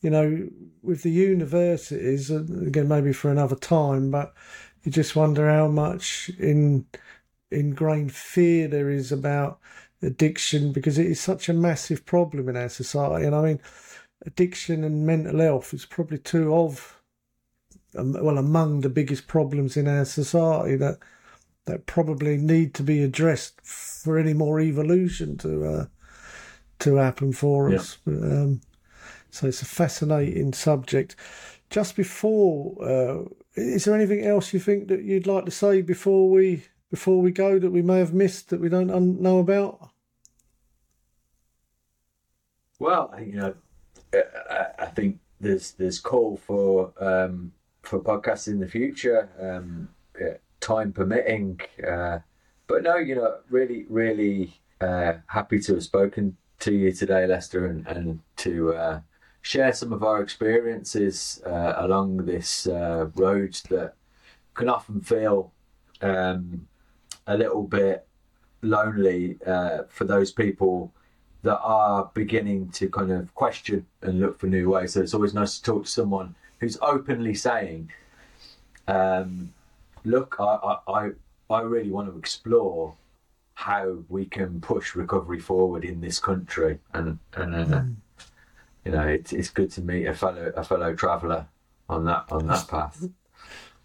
you 0.03 0.11
know 0.11 0.49
with 0.83 1.03
the 1.03 1.11
universities 1.11 2.31
uh, 2.31 2.45
again 2.66 2.89
maybe 2.89 3.12
for 3.12 3.31
another 3.31 3.57
time 3.57 4.11
but 4.11 4.35
you 4.83 4.93
just 4.93 5.16
wonder 5.16 5.49
how 5.51 5.69
much 5.69 6.31
in 6.39 6.87
ingrained 7.51 8.12
fear 8.12 8.69
there 8.69 8.91
is 8.91 9.12
about 9.12 9.61
addiction 10.03 10.73
because 10.73 10.99
it 10.99 11.07
is 11.07 11.20
such 11.20 11.49
a 11.49 11.55
massive 11.55 12.05
problem 12.05 12.49
in 12.49 12.57
our 12.57 12.69
society. 12.69 13.27
And 13.27 13.35
i 13.35 13.43
mean 13.43 13.61
addiction 14.24 14.85
and 14.85 15.07
mental 15.07 15.39
health 15.41 15.74
is 15.74 15.85
probably 15.85 16.19
two 16.19 16.55
of 16.55 16.95
well 17.97 18.39
among 18.39 18.81
the 18.81 18.89
biggest 18.90 19.27
problems 19.27 19.77
in 19.77 19.89
our 19.89 20.05
society 20.05 20.77
that 20.77 20.98
that 21.64 21.86
probably 21.86 22.36
need 22.36 22.74
to 22.74 22.82
be 22.82 23.02
addressed 23.02 23.60
for 23.62 24.18
any 24.18 24.32
more 24.35 24.60
evolution 24.60 25.36
to 25.39 25.64
uh, 25.64 25.86
to 26.78 26.97
happen 26.97 27.32
for 27.32 27.73
us. 27.73 27.98
Um, 28.06 28.60
so 29.31 29.48
it's 29.48 29.62
a 29.62 29.66
fascinating 29.66 30.52
subject. 30.52 31.16
Just 31.70 31.97
before 31.97 32.77
uh, 32.82 33.24
is 33.55 33.85
there 33.85 33.94
anything 33.94 34.24
else 34.24 34.52
you 34.52 34.60
think 34.60 34.89
that 34.89 35.02
you'd 35.02 35.27
like 35.27 35.44
to 35.47 35.51
say 35.51 35.82
before 35.82 36.31
we 36.31 36.64
before 36.90 37.20
we 37.20 37.32
go 37.32 37.59
that 37.59 37.73
we 37.73 37.82
may 37.82 37.98
have 37.98 38.14
missed 38.14 38.51
that 38.51 38.60
we 38.60 38.68
don't 38.68 38.90
un- 38.90 39.20
know 39.20 39.39
about? 39.40 39.90
Well, 42.78 43.12
you 43.18 43.32
know, 43.32 43.55
I- 44.12 44.23
I, 44.51 44.66
I 44.81 44.86
think 44.86 45.18
there's 45.40 45.73
there's 45.73 45.98
call 45.98 46.36
for 46.36 46.93
um, 47.02 47.52
for 47.87 48.01
podcasts 48.01 48.49
in 48.49 48.59
the 48.59 48.69
future, 48.69 49.29
um, 49.41 49.89
yeah, 50.21 50.35
time 50.61 50.93
permitting. 50.93 51.61
Uh, 51.87 52.19
but 52.67 52.83
no, 52.83 52.97
you 52.97 53.15
know, 53.15 53.37
really, 53.49 53.87
really 53.89 54.55
uh, 54.81 55.15
happy 55.27 55.61
to 55.61 55.75
have 55.75 55.85
spoken 55.85 56.37
to 56.61 56.73
you 56.73 56.93
today, 56.93 57.27
Lester, 57.27 57.67
and 57.67 57.87
and 57.87 58.21
to 58.37 58.75
uh, 58.75 59.01
share 59.43 59.73
some 59.73 59.93
of 59.93 60.03
our 60.03 60.21
experiences 60.21 61.41
uh, 61.47 61.75
along 61.77 62.27
this 62.27 62.67
uh, 62.67 63.09
road 63.15 63.55
that 63.71 63.95
can 64.55 64.69
often 64.69 65.01
feel 65.01 65.53
um, 66.03 66.67
a 67.27 67.37
little 67.37 67.63
bit 67.63 68.07
lonely 68.63 69.39
uh, 69.47 69.83
for 69.89 70.05
those 70.05 70.33
people 70.33 70.93
that 71.43 71.61
are 71.61 72.11
beginning 72.15 72.69
to 72.71 72.89
kind 72.89 73.13
of 73.13 73.33
question 73.35 73.87
and 74.03 74.19
look 74.19 74.39
for 74.41 74.49
new 74.49 74.71
ways. 74.71 74.95
So 74.95 75.03
it's 75.03 75.15
always 75.15 75.35
nice 75.35 75.59
to 75.59 75.63
talk 75.63 75.85
to 75.85 75.91
someone 75.91 76.35
who's 76.61 76.78
openly 76.81 77.35
saying, 77.35 77.91
um, 78.89 79.53
"Look, 80.05 80.37
I, 80.39 80.77
I, 80.89 81.11
I, 81.51 81.61
really 81.61 81.91
want 81.91 82.11
to 82.12 82.19
explore 82.19 82.95
how 83.55 83.99
we 84.09 84.27
can 84.27 84.61
push 84.61 84.95
recovery 84.95 85.41
forward 85.41 85.85
in 85.85 86.01
this 86.01 86.19
country." 86.19 86.78
And 86.95 87.19
and 87.35 87.74
uh, 87.74 87.83
you 88.85 88.93
know, 88.93 89.07
it's 89.07 89.33
it's 89.33 89.51
good 89.51 89.70
to 89.73 89.83
meet 89.83 90.07
a 90.07 90.15
fellow 90.15 90.53
a 90.57 90.65
fellow 90.65 90.95
traveller 90.95 91.47
on 91.89 92.05
that 92.05 92.24
on 92.31 92.47
that 92.47 92.66
path. 92.69 93.09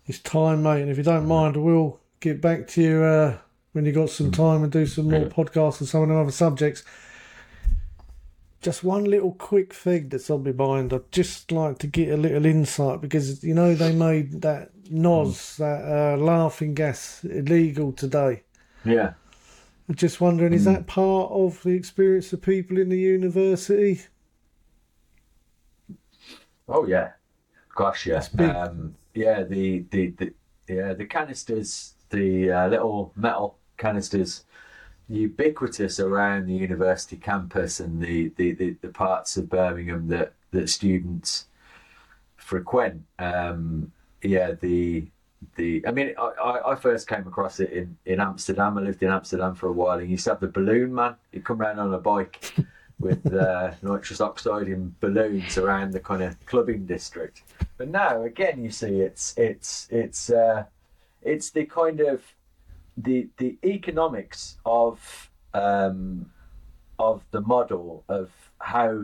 it's 0.07 0.19
time 0.19 0.63
mate 0.63 0.81
and 0.81 0.89
if 0.89 0.97
you 0.97 1.03
don't 1.03 1.27
mind 1.27 1.55
we'll 1.55 1.99
get 2.19 2.41
back 2.41 2.67
to 2.67 2.81
you 2.81 3.03
uh, 3.03 3.37
when 3.73 3.85
you've 3.85 3.95
got 3.95 4.09
some 4.09 4.31
time 4.31 4.63
and 4.63 4.71
do 4.71 4.85
some 4.85 5.09
more 5.09 5.25
podcasts 5.25 5.81
on 5.81 5.87
some 5.87 6.03
of 6.03 6.09
the 6.09 6.15
other 6.15 6.31
subjects 6.31 6.83
just 8.61 8.83
one 8.83 9.03
little 9.05 9.33
quick 9.33 9.73
thing 9.73 10.09
that's 10.09 10.29
on 10.29 10.43
my 10.43 10.51
mind 10.51 10.93
i'd 10.93 11.11
just 11.11 11.51
like 11.51 11.79
to 11.79 11.87
get 11.87 12.09
a 12.09 12.17
little 12.17 12.45
insight 12.45 13.01
because 13.01 13.43
you 13.43 13.53
know 13.53 13.73
they 13.73 13.91
made 13.93 14.41
that 14.41 14.69
nos 14.89 15.57
that 15.57 15.81
uh, 15.83 16.17
laughing 16.17 16.73
gas 16.73 17.23
illegal 17.23 17.91
today 17.91 18.43
Yeah. 18.83 19.13
I'm 19.89 19.95
just 19.95 20.21
wondering, 20.21 20.53
is 20.53 20.63
that 20.65 20.87
part 20.87 21.31
of 21.31 21.61
the 21.63 21.71
experience 21.71 22.31
of 22.31 22.41
people 22.41 22.77
in 22.77 22.87
the 22.87 22.97
university? 22.97 24.01
Oh 26.69 26.85
yeah, 26.87 27.11
gosh 27.75 28.05
yeah, 28.05 28.23
um, 28.39 28.95
yeah. 29.13 29.43
The, 29.43 29.85
the 29.91 30.11
the 30.11 30.33
yeah 30.69 30.93
the 30.93 31.05
canisters, 31.05 31.95
the 32.09 32.51
uh, 32.51 32.67
little 32.69 33.11
metal 33.17 33.57
canisters, 33.77 34.45
ubiquitous 35.11 35.99
around 35.99 36.47
the 36.47 36.53
university 36.53 37.17
campus 37.17 37.79
and 37.79 38.01
the, 38.01 38.31
the, 38.37 38.53
the, 38.53 38.75
the 38.81 38.87
parts 38.87 39.35
of 39.37 39.49
Birmingham 39.49 40.07
that 40.07 40.33
that 40.51 40.69
students 40.69 41.45
frequent. 42.37 43.03
Um, 43.19 43.91
yeah, 44.21 44.53
the 44.53 45.07
the 45.55 45.83
I 45.87 45.91
mean, 45.91 46.13
I, 46.17 46.59
I 46.67 46.75
first 46.75 47.07
came 47.07 47.27
across 47.27 47.59
it 47.59 47.71
in, 47.71 47.97
in 48.05 48.19
Amsterdam. 48.19 48.77
I 48.77 48.81
lived 48.81 49.03
in 49.03 49.09
Amsterdam 49.09 49.55
for 49.55 49.67
a 49.67 49.71
while, 49.71 49.99
and 49.99 50.07
you 50.07 50.11
used 50.11 50.25
to 50.25 50.31
have 50.31 50.39
the 50.39 50.47
balloon 50.47 50.93
man. 50.93 51.15
He'd 51.31 51.43
come 51.43 51.57
round 51.57 51.79
on 51.79 51.93
a 51.93 51.97
bike 51.97 52.53
with 52.99 53.33
uh, 53.33 53.71
nitrous 53.81 54.21
oxide 54.21 54.67
in 54.67 54.95
balloons 54.99 55.57
around 55.57 55.91
the 55.91 55.99
kind 55.99 56.21
of 56.23 56.45
clubbing 56.45 56.85
district. 56.85 57.43
But 57.77 57.89
now, 57.89 58.23
again, 58.23 58.63
you 58.63 58.69
see 58.69 59.01
it's 59.01 59.33
it's 59.37 59.87
it's 59.89 60.29
uh, 60.29 60.65
it's 61.21 61.49
the 61.49 61.65
kind 61.65 61.99
of 62.01 62.21
the 63.03 63.29
the 63.37 63.57
economics 63.63 64.57
of 64.65 65.29
um, 65.53 66.29
of 66.99 67.23
the 67.31 67.41
model 67.41 68.03
of 68.07 68.29
how 68.59 69.03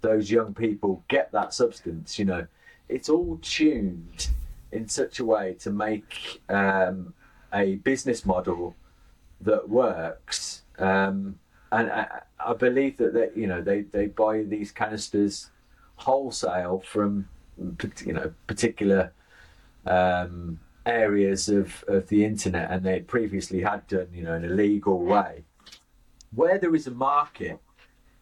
those 0.00 0.30
young 0.30 0.54
people 0.54 1.04
get 1.08 1.32
that 1.32 1.54
substance. 1.54 2.18
You 2.18 2.26
know, 2.26 2.46
it's 2.88 3.08
all 3.08 3.38
tuned 3.42 4.28
in 4.70 4.88
such 4.88 5.18
a 5.20 5.24
way 5.24 5.54
to 5.60 5.70
make 5.70 6.42
um, 6.48 7.14
a 7.52 7.76
business 7.76 8.24
model 8.24 8.74
that 9.40 9.68
works. 9.68 10.62
Um, 10.78 11.38
and 11.70 11.90
I, 11.90 12.22
I 12.38 12.54
believe 12.54 12.96
that 12.98 13.14
they, 13.14 13.30
you 13.34 13.46
know 13.46 13.62
they, 13.62 13.82
they 13.82 14.06
buy 14.06 14.42
these 14.42 14.70
canisters 14.72 15.50
wholesale 15.96 16.82
from 16.86 17.28
you 18.04 18.12
know 18.12 18.32
particular 18.46 19.12
um, 19.86 20.58
areas 20.86 21.48
of, 21.48 21.84
of 21.88 22.08
the 22.08 22.24
internet, 22.24 22.70
and 22.70 22.84
they 22.84 23.00
previously 23.00 23.62
had 23.62 23.86
done 23.86 24.08
you 24.12 24.22
know 24.22 24.34
in 24.34 24.44
a 24.44 24.48
legal 24.48 24.98
way. 25.00 25.44
where 26.34 26.58
there 26.58 26.74
is 26.74 26.86
a 26.86 26.90
market, 26.90 27.58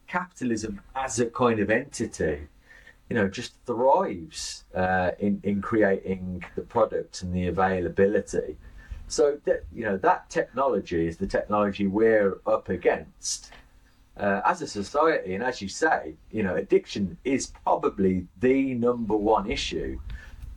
capitalism 0.06 0.80
as 0.94 1.20
a 1.20 1.26
kind 1.26 1.60
of 1.60 1.70
entity, 1.70 2.48
you 3.08 3.16
know, 3.16 3.28
just 3.28 3.54
thrives 3.66 4.64
uh, 4.74 5.10
in 5.18 5.40
in 5.42 5.60
creating 5.60 6.44
the 6.54 6.62
product 6.62 7.22
and 7.22 7.32
the 7.34 7.46
availability. 7.48 8.56
So 9.08 9.40
that 9.44 9.64
you 9.72 9.84
know 9.84 9.96
that 9.98 10.30
technology 10.30 11.06
is 11.06 11.16
the 11.16 11.26
technology 11.26 11.86
we're 11.86 12.38
up 12.46 12.68
against 12.68 13.50
uh, 14.16 14.40
as 14.44 14.62
a 14.62 14.66
society, 14.66 15.34
and 15.34 15.42
as 15.42 15.60
you 15.62 15.68
say, 15.68 16.14
you 16.30 16.42
know, 16.42 16.54
addiction 16.56 17.16
is 17.24 17.52
probably 17.64 18.26
the 18.38 18.74
number 18.74 19.16
one 19.16 19.50
issue 19.50 19.98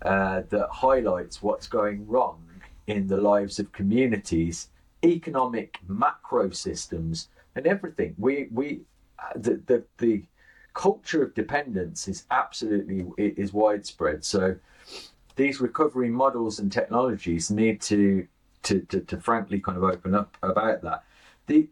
uh, 0.03 0.43
that 0.49 0.67
highlights 0.69 1.41
what's 1.41 1.67
going 1.67 2.05
wrong 2.07 2.43
in 2.87 3.07
the 3.07 3.17
lives 3.17 3.59
of 3.59 3.71
communities, 3.71 4.69
economic 5.03 5.79
macro 5.87 6.49
systems, 6.49 7.29
and 7.55 7.65
everything. 7.65 8.15
We 8.17 8.47
we 8.51 8.81
uh, 9.19 9.33
the 9.35 9.61
the, 9.65 9.83
the 9.97 10.23
culture 10.73 11.23
of 11.23 11.33
dependence 11.35 12.07
is 12.07 12.25
absolutely 12.31 13.05
is 13.17 13.53
widespread. 13.53 14.25
So 14.25 14.55
these 15.35 15.61
recovery 15.61 16.09
models 16.09 16.59
and 16.59 16.71
technologies 16.71 17.49
need 17.49 17.81
to 17.81 18.27
to, 18.63 18.79
to, 18.81 19.01
to 19.01 19.19
frankly 19.19 19.59
kind 19.59 19.77
of 19.77 19.83
open 19.83 20.15
up 20.15 20.37
about 20.41 20.81
that. 20.83 21.03
The 21.47 21.67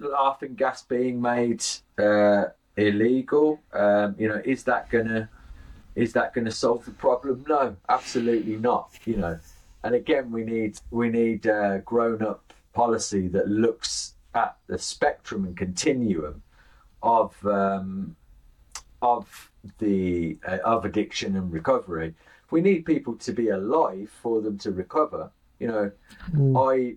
laughing 0.00 0.54
gas 0.54 0.82
being 0.82 1.20
made 1.20 1.64
uh, 1.98 2.44
illegal, 2.76 3.60
um, 3.72 4.14
you 4.18 4.28
know, 4.28 4.40
is 4.44 4.64
that 4.64 4.90
gonna 4.90 5.28
is 5.94 6.12
that 6.12 6.34
gonna 6.34 6.50
solve 6.50 6.84
the 6.84 6.90
problem? 6.90 7.44
No, 7.48 7.76
absolutely 7.88 8.56
not. 8.56 8.90
You 9.04 9.16
know, 9.16 9.38
and 9.82 9.94
again, 9.94 10.30
we 10.30 10.44
need 10.44 10.78
we 10.90 11.08
need 11.08 11.46
uh, 11.46 11.78
grown 11.78 12.22
up 12.22 12.52
policy 12.72 13.28
that 13.28 13.48
looks 13.48 14.14
at 14.34 14.56
the 14.66 14.78
spectrum 14.78 15.44
and 15.44 15.56
continuum 15.56 16.42
of 17.02 17.34
um, 17.46 18.16
of 19.02 19.50
the 19.78 20.38
uh, 20.46 20.58
of 20.64 20.84
addiction 20.84 21.36
and 21.36 21.52
recovery. 21.52 22.14
We 22.50 22.60
need 22.60 22.84
people 22.84 23.14
to 23.16 23.32
be 23.32 23.48
alive 23.48 24.10
for 24.22 24.40
them 24.40 24.58
to 24.58 24.72
recover. 24.72 25.30
You 25.58 25.68
know, 25.68 25.90
mm. 26.32 26.56
I 26.56 26.96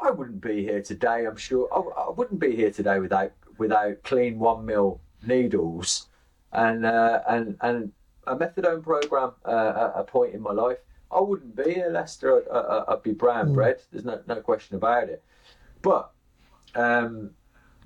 I 0.00 0.10
wouldn't 0.10 0.40
be 0.40 0.62
here 0.62 0.82
today. 0.82 1.26
I'm 1.26 1.36
sure 1.36 1.68
I, 1.72 2.02
I, 2.02 2.10
wouldn't 2.10 2.40
be 2.40 2.54
here 2.54 2.70
today 2.70 2.98
without 2.98 3.32
without 3.58 4.02
clean 4.02 4.38
one 4.38 4.64
mil 4.64 5.00
needles 5.26 6.08
and 6.52 6.84
uh, 6.84 7.20
and 7.28 7.56
and 7.60 7.92
a 8.26 8.36
methadone 8.36 8.82
program 8.82 9.32
uh, 9.44 9.90
at 9.94 10.00
a 10.00 10.04
point 10.04 10.34
in 10.34 10.40
my 10.40 10.52
life. 10.52 10.78
I 11.10 11.20
wouldn't 11.20 11.56
be 11.56 11.80
a 11.80 11.88
Lester. 11.88 12.42
I'd, 12.52 12.84
I'd 12.88 13.02
be 13.02 13.12
brown 13.12 13.50
mm. 13.50 13.54
bread. 13.54 13.82
There's 13.90 14.04
no 14.04 14.20
no 14.26 14.36
question 14.36 14.76
about 14.76 15.08
it. 15.08 15.22
But 15.82 16.10
um, 16.74 17.30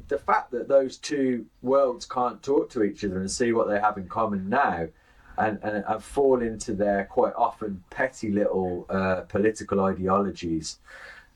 the 0.08 0.18
fact 0.18 0.50
that 0.52 0.68
those 0.68 0.98
two 0.98 1.46
worlds 1.62 2.06
can't 2.06 2.42
talk 2.42 2.70
to 2.70 2.82
each 2.82 3.04
other 3.04 3.18
and 3.18 3.30
see 3.30 3.52
what 3.52 3.68
they 3.68 3.80
have 3.80 3.98
in 3.98 4.08
common 4.08 4.48
now. 4.48 4.88
And, 5.38 5.58
and, 5.62 5.84
and 5.86 6.02
fall 6.02 6.40
into 6.40 6.72
their 6.72 7.04
quite 7.04 7.34
often 7.36 7.84
petty 7.90 8.30
little 8.30 8.86
uh, 8.88 9.20
political 9.28 9.84
ideologies 9.84 10.78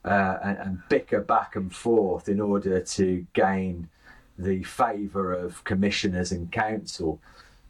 uh, 0.06 0.38
and, 0.42 0.58
and, 0.58 0.82
bicker 0.88 1.20
back 1.20 1.54
and 1.54 1.70
forth 1.70 2.26
in 2.26 2.40
order 2.40 2.80
to 2.80 3.26
gain 3.34 3.90
the 4.38 4.62
favour 4.62 5.34
of 5.34 5.62
commissioners 5.64 6.32
and 6.32 6.50
council 6.50 7.20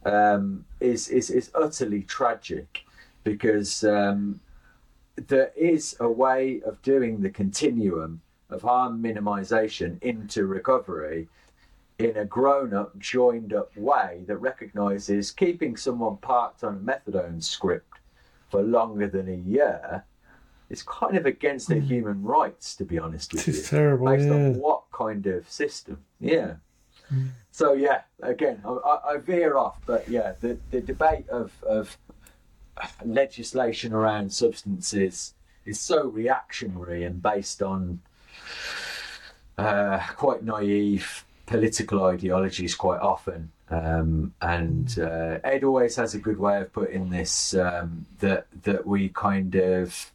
um, 0.05 0.65
is, 0.79 1.07
is, 1.09 1.29
is 1.29 1.51
utterly 1.55 2.03
tragic 2.03 2.83
because 3.23 3.83
um, 3.83 4.39
there 5.15 5.51
is 5.55 5.95
a 5.99 6.09
way 6.09 6.61
of 6.65 6.81
doing 6.81 7.21
the 7.21 7.29
continuum 7.29 8.21
of 8.49 8.61
harm 8.61 9.01
minimisation 9.01 10.01
into 10.01 10.45
recovery 10.45 11.27
in 11.99 12.17
a 12.17 12.25
grown 12.25 12.73
up, 12.73 12.97
joined 12.97 13.53
up 13.53 13.75
way 13.77 14.23
that 14.27 14.37
recognises 14.37 15.31
keeping 15.31 15.77
someone 15.77 16.17
parked 16.17 16.63
on 16.63 16.75
a 16.75 16.79
methadone 16.79 17.41
script 17.41 17.99
for 18.49 18.61
longer 18.61 19.07
than 19.07 19.29
a 19.29 19.49
year 19.49 20.03
is 20.69 20.83
kind 20.83 21.17
of 21.17 21.25
against 21.25 21.67
their 21.67 21.79
hmm. 21.79 21.87
human 21.87 22.23
rights, 22.23 22.75
to 22.75 22.85
be 22.85 22.97
honest 22.97 23.33
with 23.33 23.47
it's 23.47 23.57
you. 23.71 23.77
terrible. 23.77 24.07
Based 24.07 24.25
yeah. 24.25 24.33
on 24.33 24.59
what 24.59 24.83
kind 24.91 25.27
of 25.27 25.49
system? 25.49 25.99
Yeah. 26.19 26.55
So 27.53 27.73
yeah, 27.73 28.03
again, 28.23 28.61
I, 28.65 28.99
I, 29.09 29.17
veer 29.17 29.57
off, 29.57 29.75
but 29.85 30.07
yeah, 30.07 30.35
the, 30.39 30.57
the 30.71 30.79
debate 30.79 31.27
of 31.27 31.51
of 31.63 31.97
legislation 33.03 33.93
around 33.93 34.31
substances 34.31 35.33
is 35.65 35.79
so 35.79 36.07
reactionary 36.07 37.03
and 37.03 37.21
based 37.21 37.61
on 37.61 37.99
uh, 39.57 39.99
quite 40.15 40.43
naive 40.43 41.25
political 41.45 42.05
ideologies 42.05 42.73
quite 42.75 43.01
often. 43.01 43.51
Um, 43.69 44.33
and 44.41 44.97
uh, 44.99 45.39
Ed 45.43 45.63
always 45.63 45.95
has 45.95 46.13
a 46.13 46.19
good 46.19 46.39
way 46.39 46.61
of 46.61 46.73
putting 46.73 47.09
this 47.09 47.53
um, 47.53 48.05
that 48.19 48.47
that 48.63 48.85
we 48.85 49.09
kind 49.09 49.55
of 49.55 50.11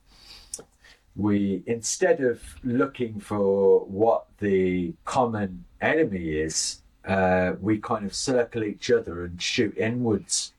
we 1.14 1.62
instead 1.66 2.20
of 2.20 2.42
looking 2.62 3.18
for 3.18 3.80
what 3.86 4.26
the 4.38 4.92
common 5.04 5.64
enemy 5.80 6.28
is, 6.30 6.82
uh, 7.06 7.52
we 7.60 7.78
kind 7.78 8.04
of 8.04 8.14
circle 8.14 8.64
each 8.64 8.90
other 8.90 9.24
and 9.24 9.40
shoot 9.40 9.76
inwards. 9.78 10.52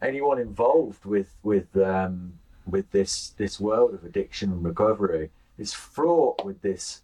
Anyone 0.00 0.38
involved 0.38 1.04
with 1.04 1.34
with 1.42 1.76
um, 1.76 2.34
with 2.66 2.90
this 2.90 3.30
this 3.36 3.60
world 3.60 3.94
of 3.94 4.04
addiction 4.04 4.50
and 4.52 4.64
recovery 4.64 5.30
is 5.58 5.72
fraught 5.72 6.44
with 6.44 6.60
this 6.62 7.02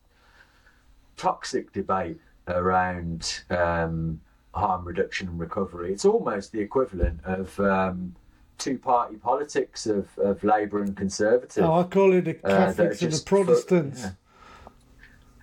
toxic 1.17 1.73
debate 1.73 2.21
around 2.49 3.43
um, 3.51 4.21
harm 4.55 4.85
reduction 4.85 5.29
and 5.29 5.39
recovery. 5.39 5.93
It's 5.93 6.05
almost 6.05 6.53
the 6.53 6.61
equivalent 6.61 7.21
of 7.25 7.59
um, 7.61 8.15
two 8.59 8.79
party 8.79 9.17
politics 9.17 9.87
of, 9.87 10.07
of 10.19 10.43
Labour 10.43 10.83
and 10.83 10.97
Conservative. 10.97 11.65
Oh, 11.65 11.81
I 11.81 11.83
call 11.85 12.13
it 12.13 12.25
the 12.25 12.37
uh, 12.45 12.67
Catholics 12.67 13.03
uh, 13.03 13.07
and 13.07 13.15
the 13.15 13.23
Protestants. 13.25 14.01
yeah. 14.03 14.11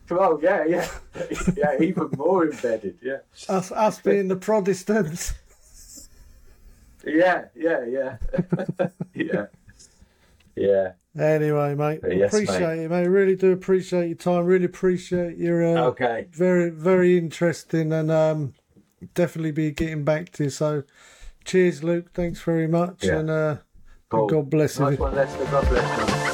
Oh 0.09 0.39
yeah, 0.41 0.65
yeah, 0.65 0.87
yeah, 1.55 1.75
even 1.81 2.09
more 2.17 2.49
embedded. 2.49 2.97
Yeah, 3.01 3.17
us, 3.49 3.71
us 3.71 3.99
being 3.99 4.27
the 4.27 4.35
Protestants. 4.35 5.33
Yeah, 7.05 7.45
yeah, 7.55 7.85
yeah, 7.85 8.17
yeah, 9.13 9.45
yeah. 10.55 10.91
Anyway, 11.17 11.75
mate, 11.75 11.99
yes, 12.09 12.33
appreciate 12.33 12.59
mate. 12.59 12.83
it, 12.83 12.89
mate. 12.91 13.07
Really 13.07 13.35
do 13.35 13.51
appreciate 13.51 14.07
your 14.07 14.17
time. 14.17 14.45
Really 14.45 14.65
appreciate 14.65 15.37
your 15.37 15.63
uh, 15.65 15.81
okay. 15.85 16.27
Very, 16.31 16.69
very 16.69 17.17
interesting, 17.17 17.91
and 17.91 18.11
um, 18.11 18.53
definitely 19.13 19.51
be 19.51 19.71
getting 19.71 20.03
back 20.03 20.31
to 20.33 20.45
you. 20.45 20.49
So, 20.49 20.83
Cheers, 21.47 21.81
Luke. 21.81 22.11
Thanks 22.13 22.41
very 22.41 22.67
much. 22.67 23.05
Yeah. 23.05 23.19
And 23.19 23.29
uh, 23.29 23.57
cool. 24.09 24.27
God 24.27 24.49
bless 24.49 24.79
nice 24.79 24.97
you. 24.97 25.03
One, 25.03 25.15
God 25.15 25.69
bless 25.69 26.21
you. 26.21 26.26